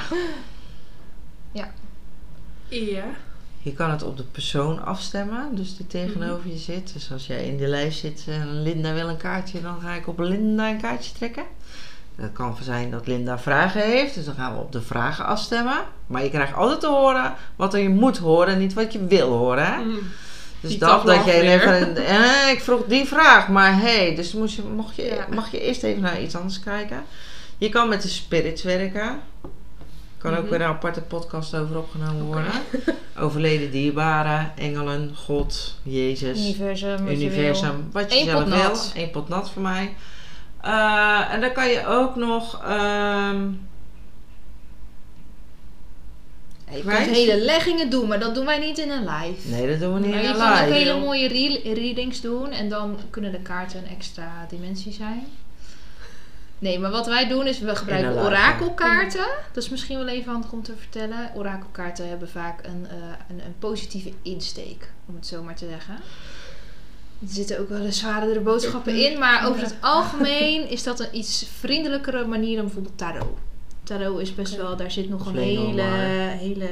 Ja. 1.51 3.03
Je 3.61 3.73
kan 3.73 3.91
het 3.91 4.03
op 4.03 4.17
de 4.17 4.23
persoon 4.23 4.85
afstemmen, 4.85 5.55
dus 5.55 5.77
die 5.77 5.87
tegenover 5.87 6.49
je 6.49 6.57
zit. 6.57 6.93
Dus 6.93 7.11
als 7.11 7.27
jij 7.27 7.45
in 7.45 7.57
de 7.57 7.67
lijst 7.67 7.99
zit 7.99 8.23
en 8.27 8.61
Linda 8.61 8.93
wil 8.93 9.09
een 9.09 9.17
kaartje, 9.17 9.61
dan 9.61 9.79
ga 9.81 9.93
ik 9.93 10.07
op 10.07 10.19
Linda 10.19 10.69
een 10.69 10.81
kaartje 10.81 11.13
trekken. 11.13 11.43
Dat 12.15 12.31
kan 12.33 12.57
zijn 12.61 12.91
dat 12.91 13.07
Linda 13.07 13.39
vragen 13.39 13.81
heeft, 13.81 14.15
dus 14.15 14.25
dan 14.25 14.35
gaan 14.35 14.53
we 14.53 14.59
op 14.59 14.71
de 14.71 14.81
vragen 14.81 15.25
afstemmen. 15.25 15.77
Maar 16.07 16.23
je 16.23 16.29
krijgt 16.29 16.53
altijd 16.55 16.79
te 16.79 16.87
horen 16.87 17.33
wat 17.55 17.73
er 17.73 17.79
je 17.79 17.89
moet 17.89 18.17
horen, 18.17 18.57
niet 18.57 18.73
wat 18.73 18.93
je 18.93 19.05
wil 19.05 19.29
horen. 19.31 19.65
Hè? 19.65 19.83
Mm. 19.83 19.99
Dus 20.67 20.77
dat, 20.77 21.05
dat 21.05 21.17
afweer. 21.17 21.41
even, 21.43 21.97
eh, 22.05 22.49
ik 22.51 22.61
vroeg 22.61 22.85
die 22.87 23.05
vraag, 23.05 23.47
maar 23.47 23.79
hey, 23.81 24.15
dus 24.15 24.33
moest 24.33 24.55
je, 24.55 24.61
mocht 24.75 24.95
je, 24.95 25.03
Ja. 25.05 25.25
mag 25.35 25.51
je 25.51 25.61
eerst 25.61 25.83
even 25.83 26.01
naar 26.01 26.21
iets 26.21 26.35
anders 26.35 26.59
kijken. 26.59 27.03
Je 27.57 27.69
kan 27.69 27.89
met 27.89 28.01
de 28.01 28.07
spirits 28.07 28.63
werken. 28.63 29.19
Kan 30.17 30.35
ook 30.35 30.41
Mhm. 30.41 30.49
weer 30.49 30.61
een 30.61 30.67
aparte 30.67 31.01
podcast 31.01 31.55
over 31.55 31.77
opgenomen 31.77 32.23
worden. 32.25 32.51
Overleden 33.19 33.71
dierbaren, 33.71 34.51
engelen, 34.57 35.11
God, 35.15 35.75
Jezus, 35.83 36.39
Universum. 36.39 37.05
wat 37.05 37.09
je 37.19 37.25
universum, 37.25 37.89
wat 37.91 38.13
je 38.13 38.19
Eén 38.19 38.25
zelf 38.25 38.43
pot 38.43 38.53
wil. 38.53 38.57
nat. 38.63 38.91
Eén 38.95 39.09
pot 39.11 39.29
nat 39.29 39.49
voor 39.49 39.61
mij. 39.61 39.95
Eh, 40.61 41.33
en 41.33 41.41
dan 41.41 41.51
kan 41.51 41.67
je 41.69 41.87
ook 41.87 42.15
nog... 42.15 42.61
ehm. 42.67 43.37
Je 46.71 46.71
kan 46.71 46.81
Kwijt? 46.81 47.09
hele 47.09 47.37
leggingen 47.41 47.89
doen, 47.89 48.07
maar 48.07 48.19
dat 48.19 48.35
doen 48.35 48.45
wij 48.45 48.59
niet 48.59 48.77
in 48.77 48.89
een 48.91 49.05
live. 49.05 49.49
nee, 49.49 49.67
dat 49.69 49.79
doen 49.79 49.93
we 49.93 49.99
niet 49.99 50.09
Maar 50.09 50.17
in 50.19 50.23
je 50.25 50.29
een 50.33 50.39
kan 50.39 50.51
ook 50.53 50.59
live. 50.59 50.73
hele 50.73 50.99
mooie 50.99 51.27
re- 51.27 51.73
readings 51.73 52.21
doen 52.21 52.51
en 52.51 52.69
dan 52.69 52.99
kunnen 53.09 53.31
de 53.31 53.39
kaarten 53.39 53.79
een 53.79 53.87
extra 53.95 54.45
dimensie 54.49 54.93
zijn. 54.93 55.27
Nee, 56.59 56.79
maar 56.79 56.91
wat 56.91 57.05
wij 57.07 57.27
doen 57.27 57.47
is 57.47 57.59
we 57.59 57.75
gebruiken 57.75 58.13
live, 58.13 58.25
orakelkaarten. 58.25 59.25
Dat 59.53 59.63
is 59.63 59.69
misschien 59.69 59.97
wel 59.97 60.07
even 60.07 60.31
handig 60.31 60.51
om 60.51 60.63
te 60.63 60.73
vertellen. 60.77 61.31
Orakelkaarten 61.35 62.07
hebben 62.09 62.29
vaak 62.29 62.65
een, 62.65 62.87
eh, 62.89 62.95
een, 63.29 63.39
een 63.45 63.55
positieve 63.59 64.11
insteek, 64.21 64.89
om 65.05 65.15
het 65.15 65.27
zo 65.27 65.43
maar 65.43 65.55
te 65.55 65.67
zeggen. 65.69 65.93
Er 67.21 67.27
zitten 67.33 67.59
ook 67.59 67.69
wel 67.69 67.81
eens 67.85 67.99
zwaardere 67.99 68.39
boodschappen 68.39 69.11
in, 69.11 69.19
maar 69.19 69.47
over 69.47 69.61
het 69.61 69.75
algemeen 69.81 70.69
is 70.69 70.83
dat 70.83 70.99
een 70.99 71.07
iets 71.17 71.47
vriendelijkere 71.59 72.25
manier 72.25 72.55
dan 72.55 72.65
bijvoorbeeld 72.65 72.97
tarot. 72.97 73.37
Tarot 73.85 74.19
is 74.21 74.35
best 74.35 74.55
wel, 74.55 74.75
daar 74.75 74.91
zit 74.91 75.09
nog 75.09 75.25
een 75.25 75.37
hele, 75.37 75.81
hele 76.39 76.69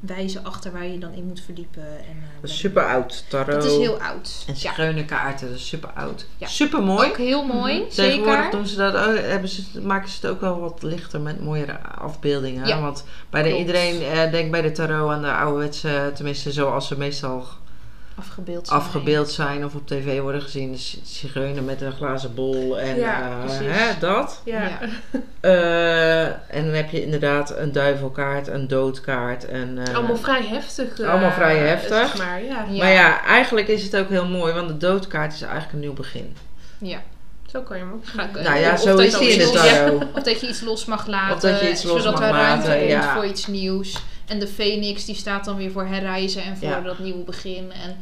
wijze 0.00 0.42
achter 0.42 0.72
waar 0.72 0.86
je 0.86 0.98
dan 0.98 1.12
in 1.12 1.24
moet 1.24 1.40
verdiepen. 1.40 1.82
En, 1.82 2.16
eh, 2.16 2.40
Dat 2.40 2.50
is 2.50 2.58
super 2.58 2.84
oud. 2.86 3.24
Tarot. 3.28 3.46
Dat 3.62 3.64
is 3.64 3.76
heel 3.76 4.00
oud. 4.00 4.44
En 4.46 4.52
Ja, 4.54 4.58
zigeunerkaarten, 4.60 5.48
dat 5.48 5.56
is 5.56 5.68
super 5.68 5.90
oud. 5.94 6.26
Ja. 6.36 6.46
Super 6.46 6.82
mooi. 6.82 7.08
ook 7.08 7.16
heel 7.16 7.44
mooi, 7.44 7.86
Tegenwoordig 7.88 8.34
zeker. 8.42 8.50
doen 8.50 8.66
ze 8.66 8.76
dat 8.76 8.94
ook, 8.96 9.16
hebben 9.18 9.48
ze, 9.48 9.62
maken 9.82 10.08
ze 10.08 10.16
het 10.20 10.30
ook 10.30 10.40
wel 10.40 10.60
wat 10.60 10.82
lichter 10.82 11.20
met 11.20 11.40
mooiere 11.40 11.78
afbeeldingen. 11.98 12.66
Ja. 12.66 12.80
Want 12.80 13.04
bij 13.30 13.42
de, 13.42 13.48
Klopt. 13.48 13.64
iedereen 13.66 14.02
eh, 14.02 14.30
denkt 14.30 14.50
bij 14.50 14.62
de 14.62 14.72
tarot 14.72 15.10
aan 15.10 15.22
de 15.22 15.32
ouderwetse, 15.32 16.10
tenminste 16.14 16.52
zoals 16.52 16.86
ze 16.86 16.98
meestal 16.98 17.46
Afgebeeld 18.14 18.66
zijn. 18.68 18.80
afgebeeld 18.80 19.30
zijn 19.30 19.64
of 19.64 19.74
op 19.74 19.86
tv 19.86 20.20
worden 20.20 20.42
gezien. 20.42 20.72
Dus 20.72 20.98
zigeuner 21.04 21.62
met 21.62 21.80
een 21.80 21.92
glazen 21.92 22.34
bol 22.34 22.78
en 22.78 22.96
Ja, 22.98 23.30
eh, 23.44 23.58
hè, 23.60 23.98
dat. 24.00 24.42
Ja. 24.44 24.62
Ja. 24.62 24.78
Eh, 25.40 26.24
en 26.26 26.64
dan 26.64 26.74
heb 26.74 26.90
je 26.90 27.02
inderdaad 27.04 27.56
een 27.58 27.72
duivelkaart, 27.72 28.48
een 28.48 28.68
doodkaart. 28.68 29.46
En, 29.46 29.78
eh, 29.86 29.94
Allemaal 29.94 30.16
vrij 30.16 30.42
heftig. 30.46 31.00
eh, 31.00 31.08
Allemaal 31.08 31.30
vrij 31.32 31.56
heftig. 31.56 32.06
zeg 32.08 32.18
maar, 32.18 32.42
ja. 32.44 32.64
Ja. 32.70 32.78
Maar 32.82 32.92
ja, 32.92 33.24
eigenlijk 33.24 33.68
is 33.68 33.82
het 33.82 33.96
ook 33.96 34.08
heel 34.08 34.26
mooi, 34.26 34.52
want 34.52 34.68
de 34.68 34.76
doodkaart 34.76 35.32
is 35.32 35.42
eigenlijk 35.42 35.72
een 35.72 35.78
nieuw 35.80 35.92
begin. 35.92 36.36
Ja. 36.78 36.98
Zo 37.52 37.60
kan 37.62 37.76
je 37.76 37.82
hem 37.82 37.92
ook 37.92 38.06
Ga 38.06 38.22
ik- 38.22 38.30
zien. 38.34 38.42
Nou 38.44 38.58
ja, 38.58 38.72
Of 38.72 38.80
zo 38.80 38.90
dat 38.96 39.00
is 39.00 39.12
je 39.12 39.18
die 39.18 39.30
in 39.32 39.38
de 39.38 39.50
tarot. 39.52 40.02
Of 40.16 40.22
dat 40.22 40.40
je 40.40 40.48
iets 40.48 40.60
los 40.60 40.84
mag 40.84 41.06
laten. 41.06 41.34
Of 41.36 41.40
dat 41.40 41.60
je 41.60 41.70
iets 41.70 41.82
los 41.82 42.02
zodat 42.02 42.20
mag 42.20 42.28
er 42.28 42.34
ruimte 42.34 42.66
laten, 42.68 42.78
komt 42.80 42.90
ja. 42.90 43.14
voor 43.14 43.24
iets 43.26 43.46
nieuws. 43.46 44.02
En 44.30 44.38
de 44.38 44.46
phoenix 44.48 45.04
die 45.04 45.14
staat 45.14 45.44
dan 45.44 45.56
weer 45.56 45.70
voor 45.70 45.84
herreizen 45.86 46.42
en 46.42 46.56
voor 46.56 46.68
Ja. 46.68 46.80
dat 46.80 46.98
nieuwe 46.98 47.22
begin. 47.24 47.72
En 47.72 47.96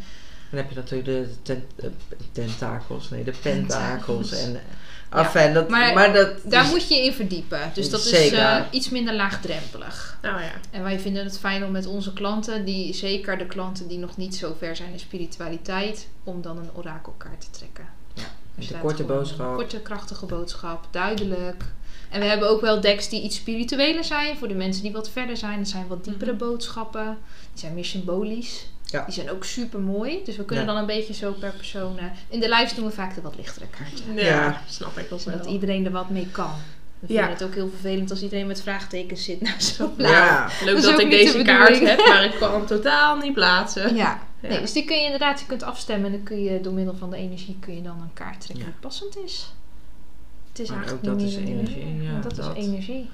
Dan 0.50 0.60
heb 0.60 0.68
je 0.70 0.76
natuurlijk 0.76 1.08
de 1.08 1.28
ten- 1.42 1.64
eh, 1.76 1.88
tentakels, 2.32 3.10
nee, 3.10 3.24
de 3.24 3.32
pentakels. 3.42 4.32
En, 4.32 4.52
Ja. 4.52 5.18
enfin, 5.18 5.52
dat, 5.54 5.68
maar, 5.68 5.94
Maar 5.94 6.12
dat 6.12 6.30
daar 6.44 6.64
is- 6.64 6.70
moet 6.70 6.88
je 6.88 7.04
in 7.04 7.12
verdiepen. 7.12 7.70
Dus 7.74 7.90
dat 7.90 8.04
is 8.04 8.30
eh, 8.32 8.60
iets 8.70 8.88
minder 8.90 9.14
laagdrempelig. 9.14 10.18
Nou 10.22 10.40
ja. 10.42 10.52
En 10.70 10.82
wij 10.82 11.00
vinden 11.00 11.24
het 11.24 11.38
fijn 11.38 11.64
om 11.64 11.70
met 11.70 11.86
onze 11.86 12.12
klanten, 12.12 12.64
die, 12.64 12.94
zeker 12.94 13.38
de 13.38 13.46
klanten 13.46 13.88
die 13.88 13.98
nog 13.98 14.16
niet 14.16 14.36
zo 14.36 14.56
ver 14.58 14.76
zijn 14.76 14.92
in 14.92 14.98
spiritualiteit, 14.98 16.08
om 16.24 16.42
dan 16.42 16.58
een 16.58 16.70
orakelkaart 16.74 17.40
te 17.40 17.50
trekken. 17.50 17.84
Ja, 18.14 18.22
Dus 18.54 18.68
de 18.68 18.74
korte 18.78 19.02
boodschap. 19.04 19.48
Een 19.50 19.54
korte, 19.56 19.80
krachtige 19.80 20.26
boodschap, 20.26 20.86
duidelijk. 20.90 21.64
En 22.10 22.20
we 22.20 22.26
hebben 22.26 22.48
ook 22.48 22.60
wel 22.60 22.80
decks 22.80 23.08
die 23.08 23.22
iets 23.22 23.36
spiritueler 23.36 24.04
zijn. 24.04 24.36
Voor 24.36 24.48
de 24.48 24.54
mensen 24.54 24.82
die 24.82 24.92
wat 24.92 25.10
verder 25.10 25.36
zijn. 25.36 25.58
Dat 25.58 25.68
zijn 25.68 25.86
wat 25.86 26.04
diepere 26.04 26.32
Mhm. 26.32 26.40
boodschappen. 26.44 27.18
Die 27.52 27.60
zijn 27.60 27.74
meer 27.74 27.84
symbolisch. 27.84 28.66
Ja. 28.84 29.04
Die 29.04 29.14
zijn 29.14 29.30
ook 29.30 29.44
super 29.44 29.80
mooi. 29.80 30.20
Dus 30.24 30.36
we 30.36 30.44
kunnen 30.44 30.64
Ja. 30.64 30.70
dan 30.72 30.80
een 30.80 30.86
beetje 30.86 31.14
zo 31.14 31.32
per 31.32 31.52
persoon. 31.56 31.98
eh, 31.98 32.04
in 32.28 32.40
de 32.40 32.48
lives 32.48 32.74
doen 32.74 32.84
we 32.84 32.90
vaak 32.90 33.14
de 33.14 33.20
wat 33.20 33.36
lichtere 33.36 33.66
kaarten. 33.78 34.14
Ja, 34.14 34.22
Ja. 34.42 34.62
snap 34.68 34.98
ik 34.98 35.08
wel. 35.08 35.18
Zodat 35.18 35.46
iedereen 35.46 35.84
er 35.84 35.90
wat 35.90 36.10
mee 36.10 36.26
kan. 36.32 36.50
We 36.98 37.12
Ja. 37.12 37.18
vinden 37.18 37.32
het 37.38 37.42
ook 37.42 37.54
heel 37.54 37.68
vervelend 37.68 38.10
als 38.10 38.22
iedereen 38.22 38.46
met 38.46 38.62
vraagtekens 38.62 39.24
zit. 39.24 39.40
Nou, 39.40 39.60
zo 39.60 39.92
Nou, 39.96 40.12
Ja. 40.14 40.48
Leuk 40.64 40.74
Dat 40.74 40.84
dat, 40.84 41.00
ik 41.00 41.10
de 41.10 41.16
deze 41.16 41.42
kaart 41.42 41.78
heb, 41.80 41.98
maar 42.06 42.24
ik 42.24 42.34
kan 42.38 42.52
hem 42.52 42.66
totaal 42.66 43.16
niet 43.16 43.32
plaatsen. 43.34 43.94
Ja. 43.96 44.20
Ja. 44.42 44.48
Nee, 44.48 44.60
dus 44.60 44.72
die 44.72 44.84
kun 44.84 44.96
je 44.96 45.04
inderdaad, 45.04 45.40
je 45.40 45.46
kunt 45.46 45.62
afstemmen 45.62 46.06
en 46.06 46.12
dan 46.12 46.22
kun 46.22 46.42
je 46.42 46.60
door 46.60 46.72
middel 46.72 46.94
van 46.94 47.10
de 47.10 47.16
energie 47.16 47.56
kun 47.60 47.74
je 47.74 47.82
dan 47.82 48.00
een 48.00 48.12
kaart 48.14 48.40
trekken 48.40 48.64
Ja. 48.66 48.70
die 48.70 48.80
passend 48.80 49.16
is. 49.24 49.52
Het 50.58 50.66
is 50.66 50.72
Maar 50.74 50.84
eigenlijk 50.84 51.14
ook 51.14 51.20
niet 51.20 51.34
dat 51.34 51.42
is 51.42 51.48
energie, 51.48 52.02
ja, 52.02 52.20
dat, 52.20 52.36
dat. 52.36 52.56
is 52.56 52.64
energie. 52.66 53.10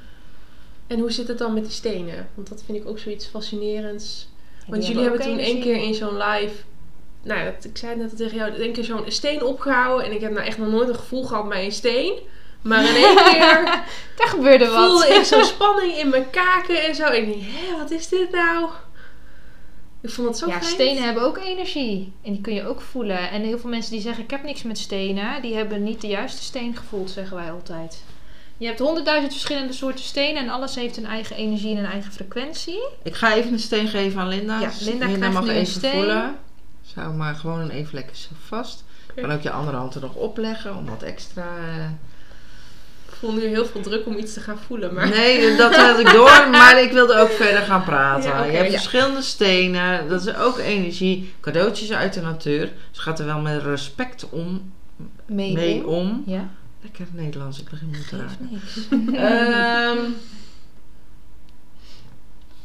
En 0.86 0.99
hoe 0.99 1.12
zit 1.12 1.28
het 1.28 1.38
dan 1.38 1.55
met 1.55 1.62
die 1.62 1.72
stenen? 1.72 2.28
Want 2.34 2.49
dat 2.49 2.62
vind 2.66 2.78
ik 2.78 2.88
ook 2.88 2.99
zoiets 2.99 3.26
fascinerends. 3.26 4.28
Ja, 4.59 4.64
Want 4.70 4.82
die 4.82 4.90
jullie 4.92 5.09
hebben 5.09 5.26
toen 5.26 5.38
één 5.38 5.61
keer 5.61 5.76
in 5.76 5.95
zoon 5.95 6.16
live... 6.16 6.55
Nou, 7.22 7.40
ja, 7.40 7.45
dat, 7.51 7.64
ik 7.64 7.76
zei 7.76 7.97
net 7.97 8.16
tegen 8.16 8.36
jou, 8.36 8.53
één 8.53 8.72
keer 8.72 8.84
zo'n 8.84 9.03
steen 9.07 9.42
opgehouden. 9.42 10.07
En 10.07 10.12
ik 10.12 10.20
heb 10.20 10.32
nou 10.32 10.47
echt 10.47 10.59
nog 10.59 10.68
nooit 10.68 10.88
een 10.88 10.95
gevoel 10.95 11.24
gehad 11.24 11.49
bij 11.49 11.64
een 11.64 11.72
steen. 11.72 12.18
Maar 12.62 12.82
in 12.88 12.95
één 13.05 13.16
keer 13.32 13.64
Daar 14.16 14.28
gebeurde 14.28 14.66
wat. 14.68 14.86
voelde 14.86 15.14
ik 15.14 15.24
zo'n 15.24 15.45
spanning 15.55 15.97
in 15.97 16.09
mijn 16.09 16.30
kaken 16.30 16.84
en 16.84 16.95
zo. 16.95 17.05
En 17.05 17.22
ik 17.22 17.26
dacht, 17.26 17.40
hé, 17.40 17.78
wat 17.78 17.90
is 17.90 18.09
dit 18.09 18.30
nou? 18.30 18.68
Ik 20.05 20.11
vond 20.11 20.29
het 20.29 20.37
zo 20.39 20.47
ja, 20.47 20.57
vreemd. 20.59 20.75
stenen 20.75 21.03
hebben 21.03 21.23
ook 21.23 21.39
energie. 21.39 22.13
En 22.23 22.33
die 22.33 22.41
kun 22.41 22.55
je 22.55 22.67
ook 22.67 22.81
voelen. 22.81 23.31
En 23.31 23.43
heel 23.43 23.59
veel 23.59 23.71
mensen 23.71 23.93
die 23.93 24.01
zeggen, 24.01 24.25
ik 24.25 24.31
heb 24.31 24.43
niks 24.43 24.63
met 24.63 24.79
stenen. 24.79 25.43
Die 25.43 25.55
hebben 25.55 25.83
niet 25.83 26.01
de 26.01 26.07
juiste 26.07 26.43
steen 26.43 26.77
gevoeld, 26.77 27.11
zeggen 27.11 27.37
wij 27.37 27.51
altijd. 27.51 28.03
Je 28.57 28.67
hebt 28.67 28.79
honderdduizend 28.79 29.33
verschillende 29.33 29.73
soorten 29.73 30.05
stenen. 30.05 30.43
En 30.43 30.49
alles 30.49 30.75
heeft 30.75 30.97
een 30.97 31.07
eigen 31.07 31.37
energie 31.37 31.77
en 31.77 31.85
een 31.85 31.91
eigen 31.91 32.13
frequentie. 32.13 32.89
Ik 33.03 33.15
ga 33.15 33.35
even 33.35 33.53
een 33.53 33.59
steen 33.59 33.89
geven 33.89 34.21
aan 34.21 34.29
Linda. 34.29 34.61
Ja, 34.61 34.71
Linda 34.81 35.07
krijgt 35.07 35.33
mag 35.33 35.45
nu 35.45 35.51
een 35.51 35.57
even 35.57 35.73
steen. 35.73 35.93
voelen. 35.93 36.37
Zou 36.83 37.15
maar 37.15 37.35
gewoon 37.35 37.71
even 37.71 37.95
lekker 37.95 38.17
zo 38.17 38.29
vast. 38.47 38.85
Kan 39.15 39.33
ook 39.33 39.43
je 39.43 39.51
andere 39.51 39.77
hand 39.77 39.95
er 39.95 40.01
nog 40.01 40.15
opleggen 40.15 40.77
om 40.77 40.87
wat 40.87 41.03
extra... 41.03 41.47
voel 43.25 43.35
nu 43.35 43.47
heel 43.47 43.66
veel 43.66 43.81
druk 43.81 44.07
om 44.07 44.16
iets 44.16 44.33
te 44.35 44.41
gaan 44.41 44.59
voelen. 44.59 44.95
Maar 44.95 45.09
Nee, 45.09 45.57
dat 45.57 45.77
had 45.77 45.99
ik 45.99 46.11
door, 46.11 46.49
maar 46.51 46.83
ik 46.83 46.93
wilde 46.93 47.18
ook 47.18 47.31
verder 47.31 47.62
gaan 47.62 47.85
praten. 47.85 48.31
Ja, 48.31 48.45
je 48.45 48.53
hebt 48.53 48.70
ja. 48.70 48.79
verschillende 48.79 49.22
stenen, 49.22 50.09
dat 50.09 50.27
is 50.27 50.37
ook 50.37 50.59
energie. 50.59 51.35
Cadeautjes 51.41 51.93
uit 51.93 52.14
de 52.14 52.20
natuur. 52.20 52.72
Dus 52.91 52.99
gaat 53.01 53.18
er 53.18 53.27
wel 53.27 53.41
met 53.41 53.62
respect 53.62 54.29
om, 54.29 54.72
Mee, 55.27 55.53
mee 55.53 55.87
om. 55.87 55.95
om. 55.95 56.22
Ja, 56.27 56.51
Lekker 56.83 57.07
Nederlands, 57.12 57.61
ik 57.61 57.68
begin 57.70 57.87
moeten 57.87 58.05
geeft 58.05 58.20
raken. 58.20 59.14
Ehm, 59.14 60.11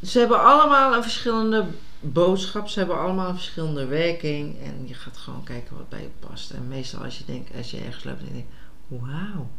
ze 0.02 0.18
hebben 0.18 0.42
allemaal 0.44 0.94
een 0.94 1.02
verschillende 1.02 1.64
boodschap. 2.00 2.68
Ze 2.68 2.78
hebben 2.78 2.98
allemaal 2.98 3.28
een 3.28 3.34
verschillende 3.34 3.86
werking. 3.86 4.56
En 4.62 4.88
je 4.88 4.94
gaat 4.94 5.16
gewoon 5.16 5.44
kijken 5.44 5.76
wat 5.76 5.88
bij 5.88 6.00
je 6.00 6.28
past. 6.28 6.50
En 6.50 6.68
meestal 6.68 7.04
als 7.04 7.18
je 7.18 7.24
denkt, 7.24 7.50
als 7.56 7.70
je 7.70 7.80
ergens 7.80 8.04
loopt 8.04 8.20
en 8.20 8.26
je 8.26 8.32
denkt, 8.32 8.52
wauw. 8.88 9.50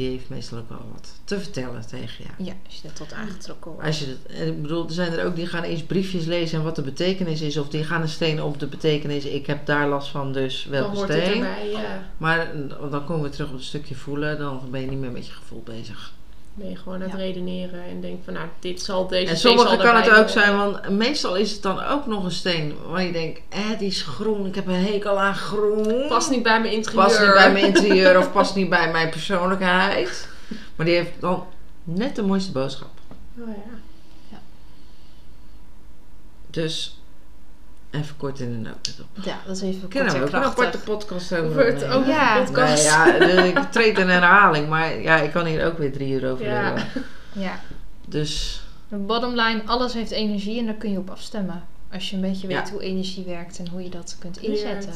Die 0.00 0.08
heeft 0.10 0.28
meestal 0.28 0.58
ook 0.58 0.68
wel 0.68 0.90
wat 0.92 1.20
te 1.24 1.40
vertellen 1.40 1.86
tegen 1.86 2.24
je. 2.24 2.44
Ja, 2.44 2.52
als 2.66 2.74
je 2.74 2.82
dat 2.82 2.96
tot 2.96 3.12
aangetrokken 3.12 3.70
wordt. 3.70 3.86
Als 3.86 3.98
je 3.98 4.06
dat, 4.06 4.36
en 4.36 4.46
ik 4.46 4.62
bedoel, 4.62 4.86
er 4.86 4.92
zijn 4.92 5.12
er 5.12 5.24
ook 5.26 5.36
die 5.36 5.46
gaan 5.46 5.62
eens 5.62 5.82
briefjes 5.82 6.24
lezen 6.24 6.58
en 6.58 6.64
wat 6.64 6.76
de 6.76 6.82
betekenis 6.82 7.40
is. 7.40 7.56
Of 7.56 7.68
die 7.68 7.84
gaan 7.84 8.02
een 8.02 8.08
steen 8.08 8.42
op 8.42 8.58
de 8.60 8.66
betekenis. 8.66 9.24
Ik 9.24 9.46
heb 9.46 9.66
daar 9.66 9.88
last 9.88 10.08
van, 10.08 10.32
dus 10.32 10.62
dan 10.62 10.72
welke 10.72 10.96
hoort 10.96 11.08
het 11.08 11.22
steen. 11.22 11.44
erbij. 11.44 11.70
Ja. 11.70 12.10
Maar 12.16 12.52
dan 12.90 13.04
komen 13.04 13.22
we 13.22 13.30
terug 13.30 13.48
op 13.48 13.54
het 13.54 13.64
stukje 13.64 13.94
voelen. 13.94 14.38
Dan 14.38 14.60
ben 14.70 14.80
je 14.80 14.86
niet 14.86 14.98
meer 14.98 15.10
met 15.10 15.26
je 15.26 15.32
gevoel 15.32 15.62
bezig. 15.62 16.12
Ben 16.60 16.68
je 16.70 16.76
gewoon 16.76 16.94
aan 16.94 17.00
het 17.00 17.10
Ja. 17.10 17.16
redeneren 17.16 17.82
en 17.84 18.00
denk 18.00 18.24
van 18.24 18.32
nou, 18.32 18.46
dit 18.58 18.82
zal 18.82 19.06
deze 19.06 19.30
En 19.30 19.38
sommige 19.38 19.76
kan 19.76 19.96
het 19.96 20.10
ook 20.10 20.28
zijn, 20.28 20.56
want 20.56 20.88
meestal 20.88 21.36
is 21.36 21.52
het 21.52 21.62
dan 21.62 21.84
ook 21.84 22.06
nog 22.06 22.24
een 22.24 22.30
steen 22.30 22.74
waar 22.88 23.02
je 23.02 23.12
denkt, 23.12 23.40
eh, 23.48 23.78
die 23.78 23.88
is 23.88 24.02
groen, 24.02 24.46
ik 24.46 24.54
heb 24.54 24.66
een 24.66 24.84
hekel 24.84 25.20
aan 25.20 25.34
groen. 25.34 26.06
Past 26.08 26.30
niet 26.30 26.42
bij 26.42 26.60
mijn 26.60 26.72
interieur. 26.72 27.02
Past 27.04 27.20
niet 27.20 27.32
bij 27.34 27.52
mijn 27.52 27.64
interieur 27.74 28.18
of 28.18 28.32
past 28.32 28.54
niet 28.54 28.68
bij 28.68 28.90
mijn 28.90 29.08
persoonlijkheid. 29.10 30.28
Maar 30.76 30.86
die 30.86 30.94
heeft 30.94 31.20
dan 31.20 31.46
net 31.84 32.16
de 32.16 32.22
mooiste 32.22 32.52
boodschap. 32.52 32.90
Oh, 33.38 33.48
ja. 34.30 34.38
Dus 36.50 36.99
even 37.90 38.16
kort 38.16 38.40
in 38.40 38.50
de 38.62 38.68
noten 38.68 38.92
op. 39.16 39.24
Ja, 39.24 39.38
dat 39.46 39.56
is 39.56 39.62
even 39.62 39.80
kort 39.80 39.92
Kunnen 39.92 40.12
we 40.12 40.20
ook 40.20 40.32
een 40.32 40.42
aparte 40.42 40.78
podcast 40.78 41.32
over 41.34 41.50
opnemen? 41.68 41.90
over 41.96 42.08
Ja. 42.08 42.42
podcast. 42.44 42.74
Nee, 42.74 42.84
ja, 42.84 43.18
de- 43.18 43.48
ik 43.48 43.58
treed 43.70 43.98
in 43.98 44.08
herhaling, 44.08 44.68
maar 44.68 45.00
ja, 45.00 45.16
ik 45.20 45.30
kan 45.30 45.46
hier 45.46 45.66
ook 45.66 45.78
weer 45.78 45.92
drie 45.92 46.12
uur 46.12 46.30
over 46.30 46.44
Ja. 46.46 46.74
Ja. 47.32 47.60
Dus 48.06 48.62
De 48.88 48.96
bottom 48.96 49.30
line, 49.34 49.62
alles 49.66 49.92
heeft 49.92 50.10
energie 50.10 50.58
en 50.58 50.64
daar 50.66 50.74
kun 50.74 50.90
je 50.92 50.98
op 50.98 51.10
afstemmen. 51.10 51.62
Als 51.92 52.10
je 52.10 52.16
een 52.16 52.22
beetje 52.22 52.46
weet 52.46 52.56
Ja. 52.66 52.72
hoe 52.72 52.82
energie 52.82 53.24
werkt 53.24 53.58
en 53.58 53.68
hoe 53.68 53.82
je 53.82 53.88
dat 53.90 54.16
kunt 54.18 54.38
inzetten. 54.42 54.92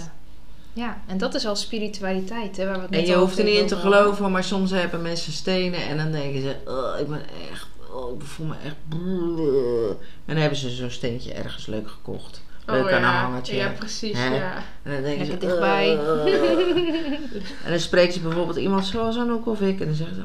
Ja, 0.73 1.01
en 1.07 1.19
dat 1.19 1.35
is 1.35 1.47
al 1.47 1.57
spiritualiteit. 1.57 2.57
Hè, 2.57 2.65
waar 2.67 2.75
we 2.77 2.81
het 2.83 2.91
En 2.91 3.07
je 3.07 3.15
hoeft 3.17 3.39
er 3.39 3.45
niet 3.45 3.59
in 3.59 3.67
te 3.67 3.77
geloven, 3.77 4.31
maar 4.31 4.45
soms 4.45 4.71
hebben 4.71 5.03
mensen 5.03 5.33
stenen 5.33 5.81
en 5.87 5.97
dan 5.97 6.13
denken 6.13 6.41
ze, 6.43 6.57
"Oh, 6.67 7.01
ik 7.01 7.09
ben 7.09 7.23
echt, 7.53 7.67
oh, 7.93 8.15
ik 8.21 8.27
voel 8.27 8.47
me 8.47 8.55
echt. 8.65 8.75
brrr." 8.89 9.89
En 9.91 9.97
dan 10.27 10.37
hebben 10.37 10.59
ze 10.59 10.71
zo'n 10.71 10.91
steentje 10.91 11.33
ergens 11.33 11.67
leuk 11.67 11.89
gekocht. 11.91 12.43
Leuk 12.67 12.85
Oh, 12.85 12.91
aan 12.91 12.97
een 12.97 13.01
ja. 13.01 13.21
hangertje. 13.23 13.57
Ja, 13.57 13.69
precies. 13.79 14.17
Hè? 14.19 14.37
Ja. 14.37 14.55
En 14.83 14.93
dan 14.93 15.03
denken 15.03 15.27
Lekker 15.27 15.41
ze, 15.41 15.47
dichtbij. 15.47 15.99
"Oh." 15.99 16.27
en 17.65 17.71
dan 17.71 17.81
spreekt 17.81 18.13
ze 18.15 18.21
bijvoorbeeld 18.21 18.57
iemand 18.57 18.87
zoals 18.87 19.17
Anouk 19.17 19.47
of 19.47 19.61
ik 19.61 19.81
en 19.81 19.87
dan 19.87 19.95
zeggen 19.95 20.17
ze, 20.17 20.23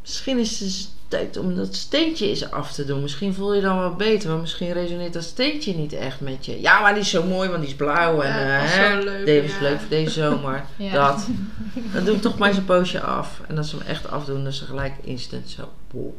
misschien 0.00 0.38
is 0.38 0.60
het 0.60 0.88
tijd 1.08 1.36
om 1.36 1.54
dat 1.56 1.74
steentje 1.74 2.28
eens 2.28 2.50
af 2.50 2.72
te 2.72 2.84
doen. 2.84 3.02
Misschien 3.02 3.34
voel 3.34 3.54
je 3.54 3.60
dan 3.60 3.78
wat 3.78 3.96
beter, 3.96 4.30
maar 4.30 4.38
misschien 4.38 4.72
resoneert 4.72 5.12
dat 5.12 5.22
steentje 5.24 5.74
niet 5.74 5.92
echt 5.92 6.20
met 6.20 6.46
je. 6.46 6.60
Ja, 6.60 6.80
maar 6.80 6.92
die 6.92 7.02
is 7.02 7.10
zo 7.10 7.22
mooi, 7.22 7.48
want 7.48 7.60
die 7.60 7.70
is 7.70 7.76
blauw 7.76 8.20
en 8.20 8.46
Ja, 8.46 8.54
eh, 8.54 8.60
dat 8.60 8.68
is 8.68 8.76
hè, 8.76 9.00
zo 9.00 9.04
leuk, 9.04 9.26
deze 9.26 9.54
is 9.54 9.60
leuk 9.60 9.78
voor 9.78 9.88
deze 9.88 10.10
zomer. 10.10 10.64
Dat. 10.92 11.26
Dan 11.92 12.04
doe 12.04 12.14
ik 12.14 12.22
toch 12.22 12.38
maar 12.38 12.48
eens 12.48 12.56
een 12.58 12.64
poosje 12.64 13.00
af. 13.00 13.40
En 13.48 13.58
als 13.58 13.70
ze 13.70 13.76
hem 13.76 13.86
echt 13.86 14.10
afdoen, 14.10 14.36
dan 14.36 14.46
is 14.46 14.58
ze 14.58 14.64
gelijk 14.64 14.92
instant 15.02 15.50
zo. 15.50 15.68
Wow. 15.90 16.12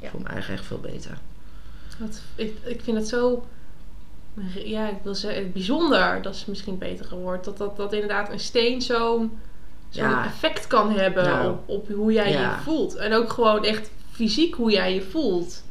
Ik 0.00 0.08
voel 0.10 0.20
me 0.20 0.28
eigenlijk 0.28 0.60
echt 0.60 0.68
veel 0.68 0.80
beter. 0.80 1.18
Wat, 1.98 2.20
ik, 2.34 2.56
ik 2.64 2.80
vind 2.82 2.96
het 2.96 3.08
zo... 3.08 3.46
Ja, 4.64 4.88
ik 4.88 4.96
wil 5.02 5.14
zeggen, 5.14 5.52
bijzonder. 5.52 6.22
Dat 6.22 6.34
is 6.34 6.44
misschien 6.46 6.72
een 6.72 6.78
betere 6.78 7.16
woord. 7.16 7.44
Dat, 7.44 7.58
dat, 7.58 7.76
dat 7.76 7.92
inderdaad 7.92 8.32
een 8.32 8.40
steen 8.40 8.82
zo'n 8.82 9.38
Ja. 9.90 10.24
effect 10.24 10.66
kan 10.66 10.92
hebben 10.92 11.24
Nou. 11.24 11.50
op, 11.50 11.68
op 11.68 11.88
hoe 11.88 12.12
jij 12.12 12.30
Ja. 12.32 12.40
je 12.56 12.62
voelt. 12.62 12.94
En 12.96 13.12
ook 13.12 13.32
gewoon 13.32 13.64
echt 13.64 13.90
fysiek 14.10 14.54
hoe 14.54 14.70
jij 14.70 14.94
je 14.94 15.02
voelt. 15.02 15.62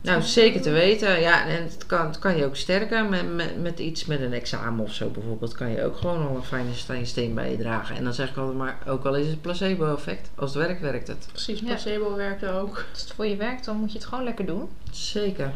Nou, 0.00 0.22
zeker 0.22 0.60
te 0.60 0.70
weten. 0.70 1.20
Ja, 1.20 1.46
en 1.46 1.62
het 1.62 1.86
kan, 1.86 2.06
het 2.06 2.18
kan 2.18 2.36
je 2.36 2.44
ook 2.44 2.56
sterken 2.56 3.08
met, 3.08 3.34
met, 3.34 3.62
met 3.62 3.78
iets 3.78 4.04
met 4.04 4.20
een 4.20 4.32
examen 4.32 4.84
of 4.84 4.92
zo 4.92 5.08
bijvoorbeeld. 5.08 5.54
Kan 5.54 5.70
je 5.70 5.84
ook 5.84 5.96
gewoon 5.96 6.28
al 6.28 6.36
een 6.36 6.42
fijne 6.42 6.74
steen- 6.74 7.06
steen 7.06 7.34
bij 7.34 7.50
je 7.50 7.56
dragen. 7.56 7.96
En 7.96 8.04
dan 8.04 8.14
zeg 8.14 8.30
ik 8.30 8.36
altijd 8.36 8.56
maar, 8.56 8.78
ook 8.86 9.04
al 9.04 9.16
is 9.16 9.26
het 9.26 9.40
placebo-effect. 9.42 10.30
Als 10.34 10.54
het 10.54 10.66
werkt, 10.66 10.80
werkt 10.80 11.08
het. 11.08 11.28
Precies, 11.32 11.60
Ja. 11.60 11.66
placebo 11.66 12.14
werkt 12.16 12.46
ook. 12.46 12.84
Als 12.92 13.00
het 13.02 13.12
voor 13.12 13.26
je 13.26 13.36
werkt, 13.36 13.64
dan 13.64 13.76
moet 13.76 13.92
je 13.92 13.98
het 13.98 14.06
gewoon 14.06 14.24
lekker 14.24 14.46
doen. 14.46 14.68
Zeker. 14.90 15.52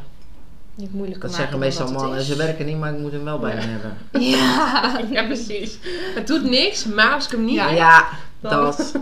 Niet 0.78 0.92
moeilijker 0.92 1.20
Dat 1.28 1.30
maken 1.30 1.42
zeggen 1.44 1.58
meestal 1.58 1.92
mannen. 1.92 2.22
Ze 2.22 2.36
werken 2.36 2.66
niet, 2.66 2.78
maar 2.78 2.92
ik 2.92 2.98
moet 2.98 3.12
hem 3.12 3.24
wel 3.24 3.38
bij 3.38 3.50
Ja. 3.54 3.56
me 3.56 3.66
hebben. 3.70 3.96
Ja. 4.30 5.00
Ja, 5.20 5.24
precies. 5.26 5.78
Het 6.14 6.26
doet 6.26 6.42
niks, 6.44 6.84
maar 6.84 7.12
als 7.12 7.24
ik 7.24 7.30
hem 7.30 7.44
niet 7.44 7.54
Ja. 7.54 7.66
heb, 7.68 7.76
Ja, 7.76 8.08
dan- 8.40 8.50
dat. 8.64 8.78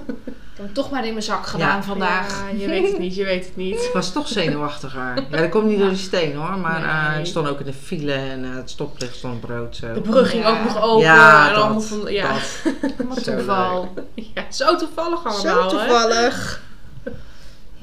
Ik 0.57 0.63
heb 0.63 0.71
hem 0.75 0.75
toch 0.85 0.91
maar 0.91 1.05
in 1.07 1.13
mijn 1.13 1.25
zak 1.25 1.47
gedaan 1.47 1.77
Ja. 1.77 1.83
vandaag. 1.83 2.29
Ja, 2.53 2.59
je 2.61 2.67
weet 2.67 2.87
het 2.91 2.99
niet, 2.99 3.15
je 3.15 3.25
weet 3.25 3.45
het 3.47 3.57
niet. 3.57 3.75
Ik 3.85 3.91
was 3.93 4.13
toch 4.13 4.29
zenuwachtiger. 4.29 5.15
Ja, 5.31 5.37
dat 5.37 5.49
komt 5.51 5.65
niet 5.67 5.79
door 5.79 5.89
die 5.89 5.99
steen 5.99 6.37
hoor. 6.37 6.59
Maar 6.59 6.85
eh, 6.85 7.11
Nee. 7.11 7.21
ik 7.21 7.27
stond 7.27 7.49
ook 7.49 7.61
in 7.61 7.67
de 7.67 7.73
file 7.73 8.13
en 8.13 8.45
eh, 8.45 8.55
het 8.55 8.71
stoplicht 8.71 9.17
stond 9.17 9.41
brood 9.41 9.77
zo. 9.77 9.93
De 9.93 10.01
brug 10.01 10.31
ging 10.31 10.43
Ja. 10.43 10.51
ook 10.51 10.65
nog 10.65 10.83
open. 10.83 11.05
Ja, 11.05 11.49
en 11.49 11.55
dat, 11.55 11.63
allemaal 11.63 11.81
van, 11.81 12.13
ja. 12.13 12.33
dat. 12.33 12.73
Wat 13.09 13.19
Zo 13.23 13.37
toeval. 13.37 13.95
ja, 14.15 14.45
zo 14.51 14.77
toevallig 14.77 15.25
allemaal. 15.27 15.63
hè? 15.63 15.69
toevallig. 15.69 16.61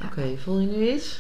Oké, 0.06 0.22
voel 0.44 0.60
je 0.60 0.68
nu 0.68 0.90
iets? 0.90 1.20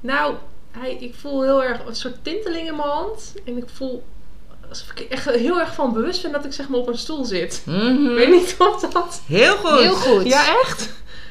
Nou, 0.00 0.34
hij, 0.70 0.96
ik 1.00 1.14
voel 1.20 1.42
heel 1.42 1.64
erg 1.64 1.78
een 1.86 1.94
soort 1.96 2.24
tinteling 2.24 2.66
in 2.68 2.76
mijn 2.76 2.88
hand. 2.88 3.32
En 3.44 3.56
ik 3.56 3.64
voel 3.74 4.02
alsof 4.68 4.90
ik 4.90 5.00
echt 5.00 5.24
heel 5.30 5.60
erg 5.60 5.74
van 5.74 5.92
bewust 5.92 6.22
ben 6.22 6.32
dat 6.32 6.44
ik 6.44 6.52
zeg 6.52 6.68
maar 6.68 6.80
op 6.80 6.88
een 6.88 6.98
stoel 6.98 7.24
zit. 7.24 7.62
Mhm. 7.64 8.06
Ik 8.10 8.16
weet 8.16 8.30
niet 8.30 8.54
of 8.58 8.80
dat... 8.80 9.22
Heel 9.26 9.56
goed. 9.56 9.78
Heel 9.80 9.94
goed. 9.94 10.24
Ja, 10.26 10.60
echt? 10.62 10.88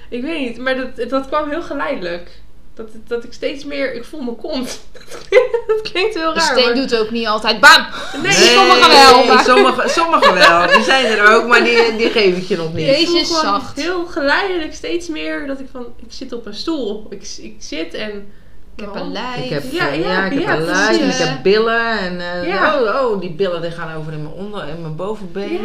Ik 0.10 0.22
weet 0.22 0.40
niet, 0.40 0.58
maar 0.58 0.76
dat, 0.96 1.10
dat 1.10 1.28
kwam 1.28 1.50
heel 1.50 1.62
geleidelijk. 1.62 2.30
Dat, 2.74 2.90
dat 3.08 3.24
ik 3.24 3.34
steeds 3.34 3.64
meer... 3.66 3.94
Ik 3.94 4.06
voel 4.06 4.22
me 4.22 4.36
kont. 4.36 4.80
dat 5.68 5.82
klinkt 5.92 6.14
heel 6.16 6.34
De 6.34 6.40
raar. 6.40 6.52
steen 6.58 6.66
maar- 6.66 6.76
doet 6.76 6.96
ook 6.96 7.12
niet 7.12 7.28
altijd 7.28 7.60
bam. 7.60 7.86
Nee, 8.22 8.32
sommige 8.32 8.90
wel, 8.90 9.26
maar- 9.26 9.44
Sommige, 9.44 9.90
sommige 9.90 10.34
wel. 10.34 10.68
Die 10.68 10.84
zijn 10.84 11.06
er 11.06 11.36
ook, 11.36 11.48
maar 11.48 11.64
die, 11.64 11.96
die 11.96 12.10
geef 12.10 12.38
ik 12.38 12.44
je 12.44 12.58
nog 12.58 12.74
niet. 12.74 12.88
Deze 12.88 13.18
is 13.18 13.40
zacht. 13.40 13.82
heel 13.82 14.06
geleidelijk 14.06 14.74
steeds 14.74 15.08
meer 15.08 15.48
dat 15.48 15.60
ik 15.60 15.68
van... 15.72 15.86
Ik 15.98 16.14
zit 16.14 16.34
op 16.34 16.46
een 16.46 16.54
stoel. 16.56 17.08
Ik, 17.10 17.36
ik 17.42 17.56
zit 17.60 17.94
en... 17.94 18.32
Ik 18.78 18.84
heb 18.84 18.96
een 18.96 19.12
lijf. 19.12 19.44
Ik 19.44 19.50
heb, 19.50 19.64
Ja, 19.72 19.88
eh, 19.90 20.00
ja, 20.00 20.12
ja, 20.12 20.26
ik 20.26 20.34
heb 20.34 20.42
ja, 20.42 20.56
een 20.56 20.64
lijf 20.66 21.00
en 21.02 21.08
ik 21.10 21.16
heb 21.16 21.44
billen. 21.44 22.00
En 22.00 22.20
eh, 22.20 22.48
Ja. 22.48 22.82
oh, 22.82 23.12
oh, 23.12 23.22
die 23.22 23.32
billen 23.32 23.62
die 23.62 23.72
gaan 23.72 23.96
over 23.98 24.14
in 24.14 24.22
mijn 24.22 24.34
onder 24.34 24.62
en 24.62 24.82
mijn 24.82 24.96
bovenbenen. 24.96 25.62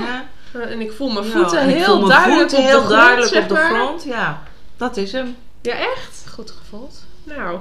Ja. 0.52 0.60
En 0.60 0.80
ik 0.80 0.92
voel 0.92 1.12
mijn 1.12 1.24
voeten 1.26 1.66
heel 1.66 1.84
voel 1.84 1.96
mijn 1.96 2.08
duidelijk 2.08 2.50
voeten 2.50 2.58
op 2.58 2.64
de 2.64 2.70
heel 2.70 2.78
grond, 2.80 2.90
duidelijk 2.90 3.32
zeg 3.32 3.42
op 3.42 3.48
de 3.48 3.56
grond. 3.56 4.04
Ja, 4.04 4.42
dat 4.76 4.96
is 4.96 5.12
hem. 5.12 5.36
Ja, 5.60 5.72
echt? 5.74 6.24
Goed 6.32 6.50
gevoeld. 6.50 6.94
Nou. 7.24 7.58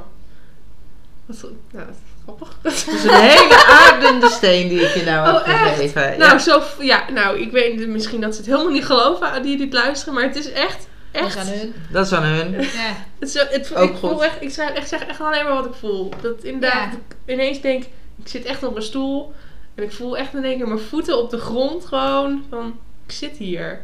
Wat, 1.26 1.42
nou, 1.72 1.86
dat 1.86 1.96
is 1.96 2.24
grappig. 2.24 2.58
Het 2.62 2.74
is 2.74 3.04
een 3.04 3.14
hele 3.14 3.66
aardende 3.66 4.30
steen 4.30 4.68
die 4.68 4.82
ik 4.82 4.94
je 4.94 5.04
nou 5.04 5.30
Oh, 5.30 5.46
heb 5.46 5.58
gegeven. 5.58 6.02
Nou, 6.02 6.32
ja. 6.32 6.38
zo, 6.38 6.62
ja, 6.80 7.04
nou, 7.14 7.40
ik 7.40 7.52
weet 7.52 7.88
misschien 7.88 8.22
dat 8.22 8.32
ze 8.36 8.42
het 8.42 8.50
helemaal 8.50 8.72
niet 8.72 8.86
geloven 8.86 9.32
aan 9.32 9.42
die 9.42 9.58
dit 9.58 9.74
luisteren, 9.74 10.14
maar 10.14 10.24
het 10.24 10.36
is 10.36 10.52
echt, 10.52 10.88
Dat 11.12 11.22
echt. 11.24 11.36
is 11.36 11.42
aan 11.42 11.48
hun. 11.58 11.74
Dat 11.92 12.06
is 12.06 12.14
aan 12.14 12.24
hun. 12.24 12.52
Ja. 12.52 12.96
Het 13.20 13.28
is, 13.30 13.32
zo- 13.32 13.46
het, 13.50 13.76
Ook 13.76 13.90
ik, 13.90 13.98
voel 13.98 14.10
goed. 14.10 14.22
echt, 14.22 14.42
ik, 14.42 14.50
zeg, 14.50 14.70
echt, 14.72 14.88
zeg 14.90 15.06
echt 15.06 15.22
alleen 15.22 15.44
maar 15.44 15.54
wat 15.54 15.66
ik 15.66 15.74
voel. 15.74 16.10
Dat 16.22 16.44
inderdaad, 16.44 16.74
Ja. 16.74 16.90
dat 16.90 17.00
ik 17.26 17.34
ineens 17.34 17.62
denk, 17.62 17.84
ik 18.24 18.28
zit 18.28 18.46
echt 18.46 18.64
op 18.64 18.76
een 18.76 18.82
stoel 18.82 19.34
en 19.76 19.84
ik 19.84 19.92
voel 19.92 20.18
echt 20.18 20.34
in 20.34 20.44
één 20.44 20.58
keer 20.58 20.68
mijn 20.68 20.80
voeten 20.80 21.18
op 21.18 21.30
de 21.30 21.38
grond 21.40 21.86
gewoon 21.86 22.44
van, 22.50 22.80
ik 23.06 23.12
zit 23.12 23.38
hier. 23.38 23.82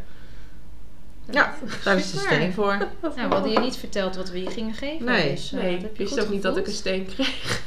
Ja, 1.31 1.55
daar 1.83 1.97
is 1.97 2.11
de 2.11 2.17
steen 2.17 2.53
voor. 2.53 2.77
Wat 2.99 3.15
Nou, 3.15 3.27
we 3.29 3.33
hadden 3.35 3.51
je 3.51 3.59
niet 3.59 3.75
verteld 3.77 4.15
wat 4.15 4.29
we 4.29 4.43
je 4.43 4.49
gingen 4.49 4.73
geven. 4.73 5.05
Nee. 5.05 5.31
Dus, 5.31 5.53
eh, 5.53 5.59
Nee, 5.61 5.73
dat 5.73 5.81
heb 5.81 5.91
ik 5.91 5.97
je 5.97 6.03
wist 6.03 6.19
ook 6.21 6.29
niet 6.29 6.41
dat 6.41 6.57
ik 6.57 6.67
een 6.67 6.73
steen 6.73 7.05
kreeg. 7.05 7.61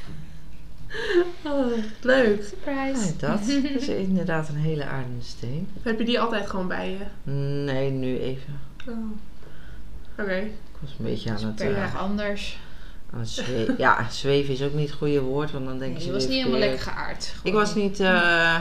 Oh, 1.45 1.66
leuk. 2.01 2.45
Surprise. 2.45 3.12
Ja, 3.20 3.28
dat 3.28 3.41
is 3.81 3.89
inderdaad 4.09 4.49
een 4.49 4.57
hele 4.57 4.85
aardende 4.85 5.24
steen. 5.24 5.69
Heb 5.82 5.99
je 5.99 6.05
die 6.05 6.20
altijd 6.20 6.47
gewoon 6.47 6.69
bij 6.69 6.91
je? 6.91 7.31
Nee, 7.65 7.91
nu 7.91 8.19
even. 8.19 8.61
Oh. 8.89 8.97
Oké. 10.20 10.36
Ik 10.36 10.52
was 10.80 10.90
een 10.98 11.05
beetje 11.05 11.30
aan 11.30 11.36
het, 11.36 11.55
Per 11.55 11.74
eh, 11.74 11.80
dag 11.80 11.97
anders. 12.02 12.59
aan 13.12 13.20
het 13.20 13.28
zweven. 13.28 13.74
Ja, 13.78 14.06
zweven 14.10 14.55
is 14.55 14.62
ook 14.62 14.72
niet 14.74 14.88
het 14.88 14.98
goede 14.98 15.20
woord, 15.20 15.51
want 15.51 15.64
dan 15.66 15.78
denk 15.78 15.92
Nee, 15.92 16.01
je 16.01 16.06
je 16.06 16.12
was 16.12 16.26
niet 16.26 16.36
helemaal 16.38 16.59
lekker 16.59 16.80
geaard. 16.80 17.34
Ik 17.42 17.52
was 17.52 17.74
niet... 17.74 18.01
eh, 18.01 18.59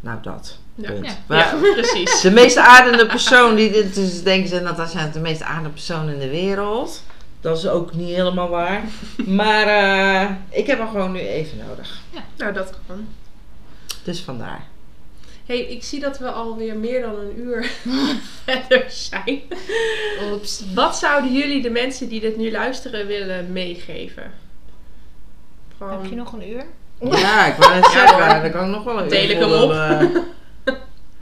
nou, 0.00 0.18
dat. 0.22 0.58
Ja. 0.74 0.90
Ja. 0.92 1.12
Maar 1.26 1.38
Ja, 1.38 1.54
precies. 1.80 2.20
De 2.20 2.30
meest 2.30 2.56
aardende 2.56 3.06
persoon, 3.06 3.54
die 3.54 3.70
dit 3.70 3.94
dus 3.94 4.22
denken 4.22 4.48
ze 4.48 4.62
dat 4.62 4.76
dat 4.76 4.90
zijn 4.90 5.12
de 5.12 5.20
meest 5.20 5.42
aardende 5.42 5.68
persoon 5.70 6.08
in 6.08 6.18
de 6.18 6.28
wereld. 6.30 7.02
Dat 7.40 7.58
is 7.58 7.66
ook 7.68 7.94
niet 7.94 8.14
helemaal 8.14 8.48
waar. 8.48 8.82
Maar 9.26 9.66
eh, 9.66 10.30
ik 10.48 10.66
heb 10.66 10.78
hem 10.78 10.88
gewoon 10.88 11.12
nu 11.12 11.18
even 11.18 11.58
nodig. 11.68 12.00
Nou, 12.36 12.52
dat 12.52 12.74
kan. 12.86 13.06
Dus 14.02 14.20
vandaar. 14.20 14.66
Hey, 15.50 15.60
ik 15.60 15.84
zie 15.84 16.00
dat 16.00 16.18
we 16.18 16.30
alweer 16.30 16.76
meer 16.76 17.00
dan 17.00 17.14
een 17.18 17.38
uur 17.38 17.70
verder 18.44 18.84
zijn. 18.88 19.40
Oeps. 20.32 20.64
Wat 20.74 20.96
zouden 20.96 21.32
jullie 21.32 21.62
de 21.62 21.70
mensen 21.70 22.08
die 22.08 22.20
dit 22.20 22.36
nu 22.36 22.50
luisteren 22.50 23.06
willen 23.06 23.52
meegeven? 23.52 24.32
Heb 25.78 26.04
je 26.06 26.14
nog 26.16 26.32
een 26.32 26.48
uur? 26.48 26.64
Ja, 27.18 27.46
ik 27.46 27.54
wou 27.56 27.74
net 27.74 27.84
zeggen, 27.86 28.18
daar 28.18 28.50
kan 28.50 28.64
ik 28.64 28.70
nog 28.70 28.84
wel 28.84 29.02
een 29.02 29.08
Deel 29.08 29.24
uur 29.24 29.30
ik 29.30 29.38
hem 29.38 29.52
op. 29.52 29.70
eh, 29.70 30.00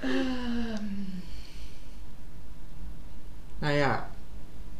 Ehm, 0.01 0.83
nou 3.59 3.75
ja, 3.75 4.09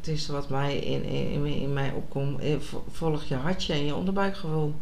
het 0.01 0.09
eerste 0.09 0.33
wat 0.33 0.49
mij 0.49 0.77
in, 0.77 1.05
in, 1.05 1.31
in, 1.33 1.47
in 1.47 1.73
mij 1.73 1.93
opkomt, 1.97 2.41
eh, 2.41 2.55
vo- 2.59 2.85
volg 2.93 3.25
je 3.25 3.35
hartje 3.35 3.73
en 3.73 3.85
je 3.85 3.95
onderbuikgevoel. 3.95 4.75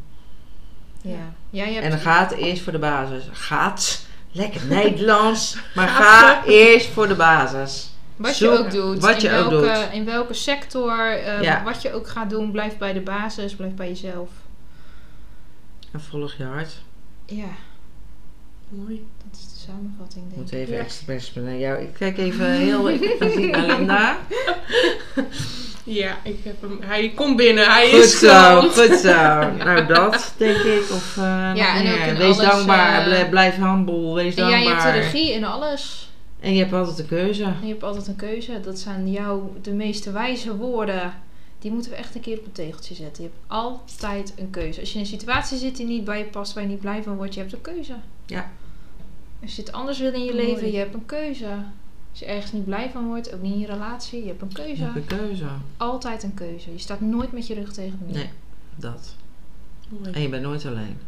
ja. 1.03 1.33
ja, 1.51 1.65
je 1.65 1.73
hebt 1.73 1.85
En 1.85 1.91
dan 1.91 2.01
gaat 2.01 2.33
eerst 2.33 2.63
voor 2.63 2.73
de 2.73 2.79
basis. 2.79 3.25
Gaat, 3.33 4.06
lekker 4.37 4.67
Nederlands, 4.67 5.57
maar 5.75 5.89
ga 5.89 6.45
eerst 6.45 6.89
voor 6.89 7.09
de 7.09 7.15
basis. 7.15 7.91
Wat 8.17 8.39
je 8.39 8.49
ook 8.59 8.71
doet. 8.71 8.99
wat 9.03 9.21
je 9.21 9.29
in, 9.29 9.35
ook 9.35 9.51
welke, 9.51 9.81
doet. 9.81 9.93
in 9.93 10.05
welke 10.05 10.35
sector. 10.35 11.11
eh, 11.19 11.43
Ja. 11.43 11.63
Wat 11.65 11.83
je 11.83 11.93
ook 11.93 12.09
gaat 12.09 12.31
doen. 12.31 12.51
Blijf 12.51 12.79
bij 12.79 12.93
de 12.93 13.01
basis. 13.01 13.55
Blijf 13.57 13.75
bij 13.75 13.89
jezelf. 13.89 14.29
En 15.93 16.01
volg 16.01 16.35
je 16.35 16.45
hart. 16.45 16.73
Ja, 17.27 17.45
Mooi. 18.69 19.07
dat 19.31 19.39
is 19.41 19.45
de 19.53 19.59
samenvatting 19.67 20.25
Ik 20.25 20.31
denk 20.31 20.41
moet 20.43 20.53
ik. 20.53 20.59
even 20.59 20.75
Ja. 20.75 20.81
expres 20.81 21.33
naar 21.35 21.57
jou. 21.57 21.83
Ik 21.83 21.93
kijk 21.95 22.19
even 22.19 22.51
heel 22.51 22.89
expliciet 22.91 23.51
naar 23.51 23.67
Linda. 23.67 24.19
Ja, 25.89 26.17
ik 26.25 26.37
heb 26.43 26.61
hem. 26.61 26.79
Hij 26.81 27.13
komt 27.15 27.37
binnen. 27.37 27.67
Hij 27.67 27.91
Goed 27.91 27.99
is 27.99 28.19
zo, 28.19 28.61
goed 28.61 28.99
zo. 28.99 29.09
Nou, 29.65 29.87
dat 29.87 30.35
denk 30.37 30.57
ik. 30.57 30.83
Of 30.93 31.17
eh, 31.17 31.23
Ja, 31.55 31.75
en 31.77 31.93
ook 31.93 31.99
meer. 31.99 32.07
in 32.07 32.17
Wees 32.17 32.39
alles, 32.39 32.51
dankbaar, 32.51 33.11
eh, 33.11 33.29
blijf, 33.29 33.57
humble, 33.57 34.15
wees 34.15 34.35
En 34.35 34.49
jij 34.49 34.65
dankbaar. 34.65 34.93
hebt 34.93 34.95
de 34.97 35.01
regie 35.19 35.33
in 35.33 35.45
alles. 35.45 36.11
En 36.41 36.53
je 36.55 36.59
hebt 36.61 36.73
altijd 36.73 36.97
de 36.97 37.05
keuze. 37.05 37.43
En 37.45 37.57
je 37.63 37.69
hebt 37.69 37.83
altijd 37.83 38.07
een 38.07 38.17
keuze. 38.17 38.61
Dat 38.61 38.79
zijn 38.79 39.11
jouw 39.11 39.53
de 39.63 39.73
meeste 39.73 40.11
wijze 40.13 40.57
woorden. 40.57 41.13
Die 41.59 41.71
moeten 41.71 41.91
we 41.91 41.97
echt 41.97 42.15
een 42.15 42.21
keer 42.21 42.39
op 42.39 42.45
een 42.47 42.53
tegeltje 42.53 42.95
zetten. 42.95 43.23
Je 43.23 43.29
hebt 43.33 43.43
altijd 43.47 44.33
een 44.39 44.51
keuze. 44.51 44.81
Als 44.81 44.89
je 44.89 44.95
in 44.95 45.01
een 45.01 45.07
situatie 45.07 45.59
zit 45.59 45.77
die 45.77 45.87
niet 45.87 46.05
bij 46.05 46.19
je 46.19 46.25
past, 46.25 46.53
waar 46.53 46.63
je 46.63 46.69
niet 46.69 46.81
blij 46.81 47.03
van 47.03 47.17
wordt, 47.17 47.35
je 47.35 47.41
hebt 47.41 47.53
een 47.53 47.61
keuze. 47.61 47.93
Ja. 48.27 48.51
Als 49.43 49.57
je 49.57 49.63
het 49.63 49.73
anders 49.73 49.99
wil 49.99 50.13
in 50.15 50.25
je 50.25 50.33
Mooi. 50.35 50.47
leven, 50.47 50.71
je 50.73 50.79
hebt 50.79 50.95
een 50.95 51.07
keuze. 51.07 51.47
Als 52.17 52.25
je 52.25 52.31
ergens 52.31 52.53
niet 52.53 52.65
blij 52.65 52.91
van 52.93 53.07
wordt, 53.07 53.35
ook 53.35 53.43
niet 53.43 53.53
in 53.53 53.59
je 53.59 53.67
relatie, 53.67 54.21
je 54.21 54.27
hebt 54.29 54.43
een 54.43 54.49
Je 54.49 54.55
keuze. 54.55 54.83
hebt 54.83 54.97
een 54.97 55.07
keuze. 55.19 55.45
Altijd 55.77 56.23
een 56.23 56.35
keuze. 56.35 56.73
Je 56.73 56.79
staat 56.79 57.01
nooit 57.01 57.33
met 57.33 57.47
je 57.47 57.55
rug 57.55 57.73
tegen 57.73 57.99
de 57.99 58.05
muur. 58.05 58.15
Nee, 58.15 58.31
dat. 58.77 59.15
Mooi. 59.89 60.11
En 60.13 60.21
je 60.23 60.29
bent 60.29 60.43
nooit 60.43 60.67
alleen. 60.67 60.99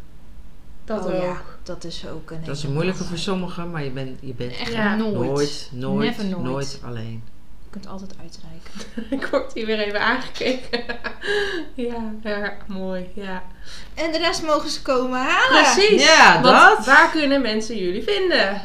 Dat 0.85 1.05
oh 1.05 1.15
ook. 1.15 1.21
ja, 1.21 1.41
dat 1.63 1.83
is 1.83 2.07
ook 2.07 2.31
een 2.31 2.39
Dat 2.45 2.55
is 2.55 2.57
hele 2.61 2.67
een 2.67 2.73
moeilijke 2.73 3.03
voor 3.03 3.17
sommigen, 3.17 3.71
maar 3.71 3.83
je 3.83 3.89
bent, 3.89 4.17
je 4.21 4.33
bent 4.33 4.51
Echt 4.57 4.71
Ja. 4.73 4.95
nooit. 4.95 5.13
nooit, 5.13 5.69
nooit, 5.73 6.07
Never 6.09 6.25
nooit. 6.25 6.43
nooit 6.43 6.79
alleen. 6.85 7.23
Je 7.63 7.69
kunt 7.69 7.87
altijd 7.87 8.15
uitreiken. 8.21 8.71
Ik 9.19 9.25
word 9.31 9.53
hier 9.53 9.65
weer 9.65 9.79
even 9.79 10.01
aangekeken. 10.01 10.83
ja, 11.89 12.13
ja, 12.23 12.57
mooi. 12.67 13.09
Ja. 13.13 13.43
En 13.93 14.11
de 14.11 14.17
rest 14.17 14.43
mogen 14.45 14.69
ze 14.69 14.81
komen 14.81 15.19
halen. 15.19 15.63
Precies. 15.73 16.03
Ja, 16.05 16.41
Want 16.41 16.77
dat. 16.77 16.85
Waar 16.85 17.11
kunnen 17.11 17.41
mensen 17.41 17.77
jullie 17.77 18.03
vinden? 18.03 18.61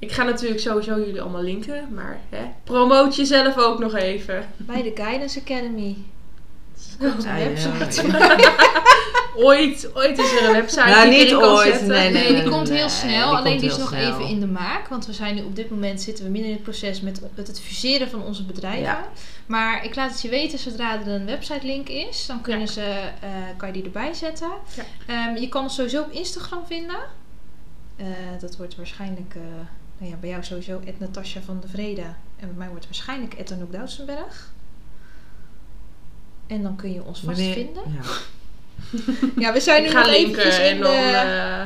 Ik 0.00 0.12
ga 0.12 0.22
natuurlijk 0.22 0.60
sowieso 0.60 0.98
jullie 0.98 1.20
allemaal 1.20 1.42
linken, 1.42 1.88
maar 1.94 2.18
hè, 2.28 2.42
promoot 2.64 3.16
jezelf 3.16 3.58
ook 3.58 3.78
nog 3.78 3.94
even. 3.94 4.48
Bij 4.56 4.82
de 4.82 4.92
Guidance 4.94 5.40
Academy. 5.40 5.96
Ja, 6.98 7.14
ja, 7.24 7.48
website. 7.48 8.06
ja. 8.06 8.36
Ooit, 9.36 9.90
ooit 9.94 10.18
is 10.18 10.32
er 10.32 10.44
een 10.46 10.52
website 10.52 10.84
Nou, 10.88 11.02
die 11.10 11.18
niet 11.18 11.26
erin 11.26 11.38
kan 11.40 11.48
ooit, 11.48 11.66
zetten. 11.68 11.88
nee, 11.88 12.10
Nee, 12.10 12.34
die 12.42 12.50
komt 12.50 12.68
heel 12.68 12.88
snel. 12.88 13.36
alleen 13.36 13.58
die 13.58 13.68
is 13.70 13.76
nog 13.76 13.88
snel. 13.88 14.00
even 14.12 14.24
in 14.28 14.40
de 14.40 14.46
maak. 14.46 14.88
Want 14.88 15.06
we 15.06 15.12
zijn 15.12 15.34
nu 15.34 15.42
op 15.42 15.56
dit 15.56 15.70
moment 15.70 16.00
zitten 16.00 16.24
we 16.24 16.30
midden 16.30 16.48
in 16.50 16.54
het 16.56 16.64
proces 16.64 17.00
met 17.00 17.20
het 17.34 17.48
adviseren 17.50 18.10
van 18.10 18.22
onze 18.22 18.44
bedrijven. 18.44 18.82
Ja. 18.82 19.08
Maar 19.46 19.84
ik 19.84 19.94
laat 19.94 20.10
het 20.10 20.20
je 20.22 20.28
weten 20.28 20.58
zodra 20.58 21.00
er 21.00 21.08
een 21.08 21.26
website 21.26 21.66
link 21.66 21.88
is. 21.88 22.26
Dan 22.26 22.40
kunnen 22.40 22.60
Ja. 22.66 22.72
ze, 22.72 22.82
eh, 23.20 23.28
kan 23.56 23.68
je 23.68 23.74
die 23.74 23.84
erbij 23.84 24.12
zetten. 24.14 24.50
Ja. 24.74 24.82
Ehm, 25.06 25.36
je 25.40 25.48
kan 25.48 25.62
ons 25.62 25.74
sowieso 25.74 26.02
op 26.02 26.10
Instagram 26.10 26.66
vinden. 26.66 27.00
Eh, 27.96 28.06
dat 28.40 28.56
wordt 28.56 28.76
waarschijnlijk 28.76 29.34
eh, 29.34 29.40
nou 30.00 30.12
ja, 30.12 30.18
bij 30.20 30.30
jou 30.30 30.42
sowieso 30.44 30.80
Natasja 30.98 31.40
van 31.40 31.58
de 31.60 31.68
Vrede. 31.68 32.02
En 32.36 32.46
bij 32.48 32.56
mij 32.56 32.68
wordt 32.68 32.84
het 32.84 32.96
waarschijnlijk 32.96 33.50
Anouk 33.52 33.72
Doutsenberg. 33.72 34.52
En 36.46 36.62
dan 36.62 36.76
kun 36.76 36.92
je 36.92 37.02
ons 37.04 37.20
vast 37.20 37.36
Wanneer- 37.36 37.54
vinden. 37.54 37.82
Ja. 37.86 38.08
Ja, 39.36 39.52
we 39.52 39.60
zijn 39.60 39.82
nu 39.82 39.88
nog 39.92 40.06
eventjes 40.06 40.58
in 40.58 40.64
en 40.64 40.80
dan... 40.80 40.90
de... 40.90 40.96
eh, 40.98 41.64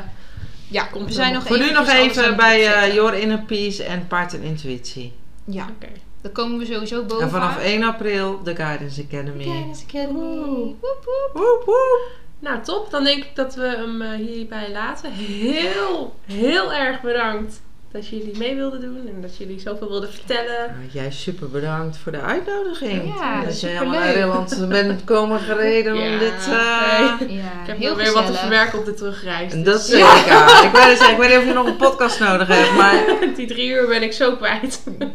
ja, 0.68 0.88
we 0.92 1.12
zijn 1.12 1.32
nog. 1.32 1.46
Voor 1.46 1.58
nu 1.58 1.70
nog 1.70 1.88
even 1.88 2.36
bij 2.36 2.60
eh, 2.62 2.68
opzetten. 2.72 2.94
Your 2.94 3.14
Inner 3.14 3.38
Peace 3.42 3.84
en 3.84 4.06
Paard 4.06 4.34
en 4.34 4.42
Intuïtie. 4.42 5.12
Ja, 5.44 5.68
Oké. 5.76 5.92
dan 6.20 6.32
komen 6.32 6.58
we 6.58 6.64
sowieso 6.64 7.04
boven. 7.04 7.24
En 7.24 7.30
vanaf 7.30 7.58
1 7.58 7.82
april 7.82 8.42
de 8.42 8.56
Guidance 8.56 9.02
Academy. 9.02 9.42
Guidance 9.44 9.84
Academy. 9.88 10.18
Woep, 10.20 10.80
woep. 10.80 11.30
Woep, 11.32 11.62
woep. 11.66 12.10
Nou, 12.38 12.62
top. 12.62 12.90
Dan 12.90 13.04
denk 13.04 13.24
ik 13.24 13.36
dat 13.36 13.54
we 13.54 13.66
hem 13.66 14.02
eh, 14.02 14.26
hierbij 14.26 14.70
laten. 14.72 15.12
Heel, 15.12 16.14
heel 16.24 16.72
erg 16.72 17.00
bedankt 17.00 17.62
dat 17.94 18.08
jullie 18.08 18.38
mee 18.38 18.54
wilden 18.54 18.80
doen 18.80 19.08
en 19.14 19.20
dat 19.20 19.36
jullie 19.36 19.60
zoveel 19.60 19.88
wilden 19.88 20.10
vertellen. 20.10 20.58
Nou, 20.58 20.88
jij 20.92 21.10
super 21.10 21.50
bedankt 21.50 21.96
voor 21.96 22.12
de 22.12 22.20
uitnodiging. 22.20 23.14
Ja, 23.18 23.42
dat 23.44 23.60
je 23.60 23.66
helemaal 23.66 23.92
naar 23.94 24.04
Nederland 24.06 24.68
bent 24.68 25.04
komen 25.04 25.40
gereden 25.40 25.94
Ja, 25.98 26.12
om 26.12 26.18
dit... 26.18 26.46
nee. 26.46 27.36
Ja, 27.36 27.42
Ik 27.62 27.66
heb 27.66 27.78
heel 27.78 27.88
nog 27.94 28.02
weer 28.02 28.12
wat 28.12 28.26
te 28.26 28.32
verwerken 28.32 28.78
op 28.78 28.84
de 28.84 28.94
terugreis. 28.94 29.52
En 29.52 29.62
dus, 29.62 29.72
dat 29.74 29.82
zeker. 29.82 30.62
Ik, 30.66 30.70
weet 30.72 30.84
het, 30.84 30.98
zeggen, 30.98 31.10
ik 31.10 31.18
weet 31.18 31.28
niet 31.28 31.38
of 31.38 31.44
je 31.44 31.52
nog 31.52 31.66
een 31.66 31.76
podcast 31.76 32.20
nodig 32.20 32.48
hebt, 32.48 32.74
maar... 32.76 33.04
Die 33.36 33.46
drie 33.46 33.68
uur 33.70 33.86
ben 33.86 34.02
ik 34.02 34.12
zo 34.12 34.36
kwijt. 34.36 34.82
Nee, 34.98 35.12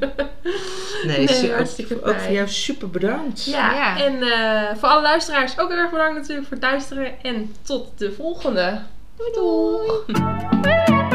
Nee, 1.17 1.27
su- 1.27 1.45
ook, 1.47 1.53
hartstikke 1.55 2.03
ook 2.03 2.19
voor 2.19 2.33
jou 2.33 2.47
super 2.47 2.89
bedankt. 2.89 3.45
Ja, 3.45 3.73
Ja. 3.73 3.97
en 4.05 4.21
eh, 4.21 4.77
voor 4.79 4.89
alle 4.89 5.01
luisteraars 5.01 5.59
ook 5.59 5.69
heel 5.69 5.77
erg 5.77 5.91
bedankt 5.91 6.15
natuurlijk 6.19 6.47
voor 6.47 6.57
het 6.57 6.65
luisteren. 6.65 7.11
En 7.21 7.55
tot 7.61 7.87
de 7.97 8.11
volgende. 8.11 8.79
Doei 9.17 9.31
doei! 9.33 11.08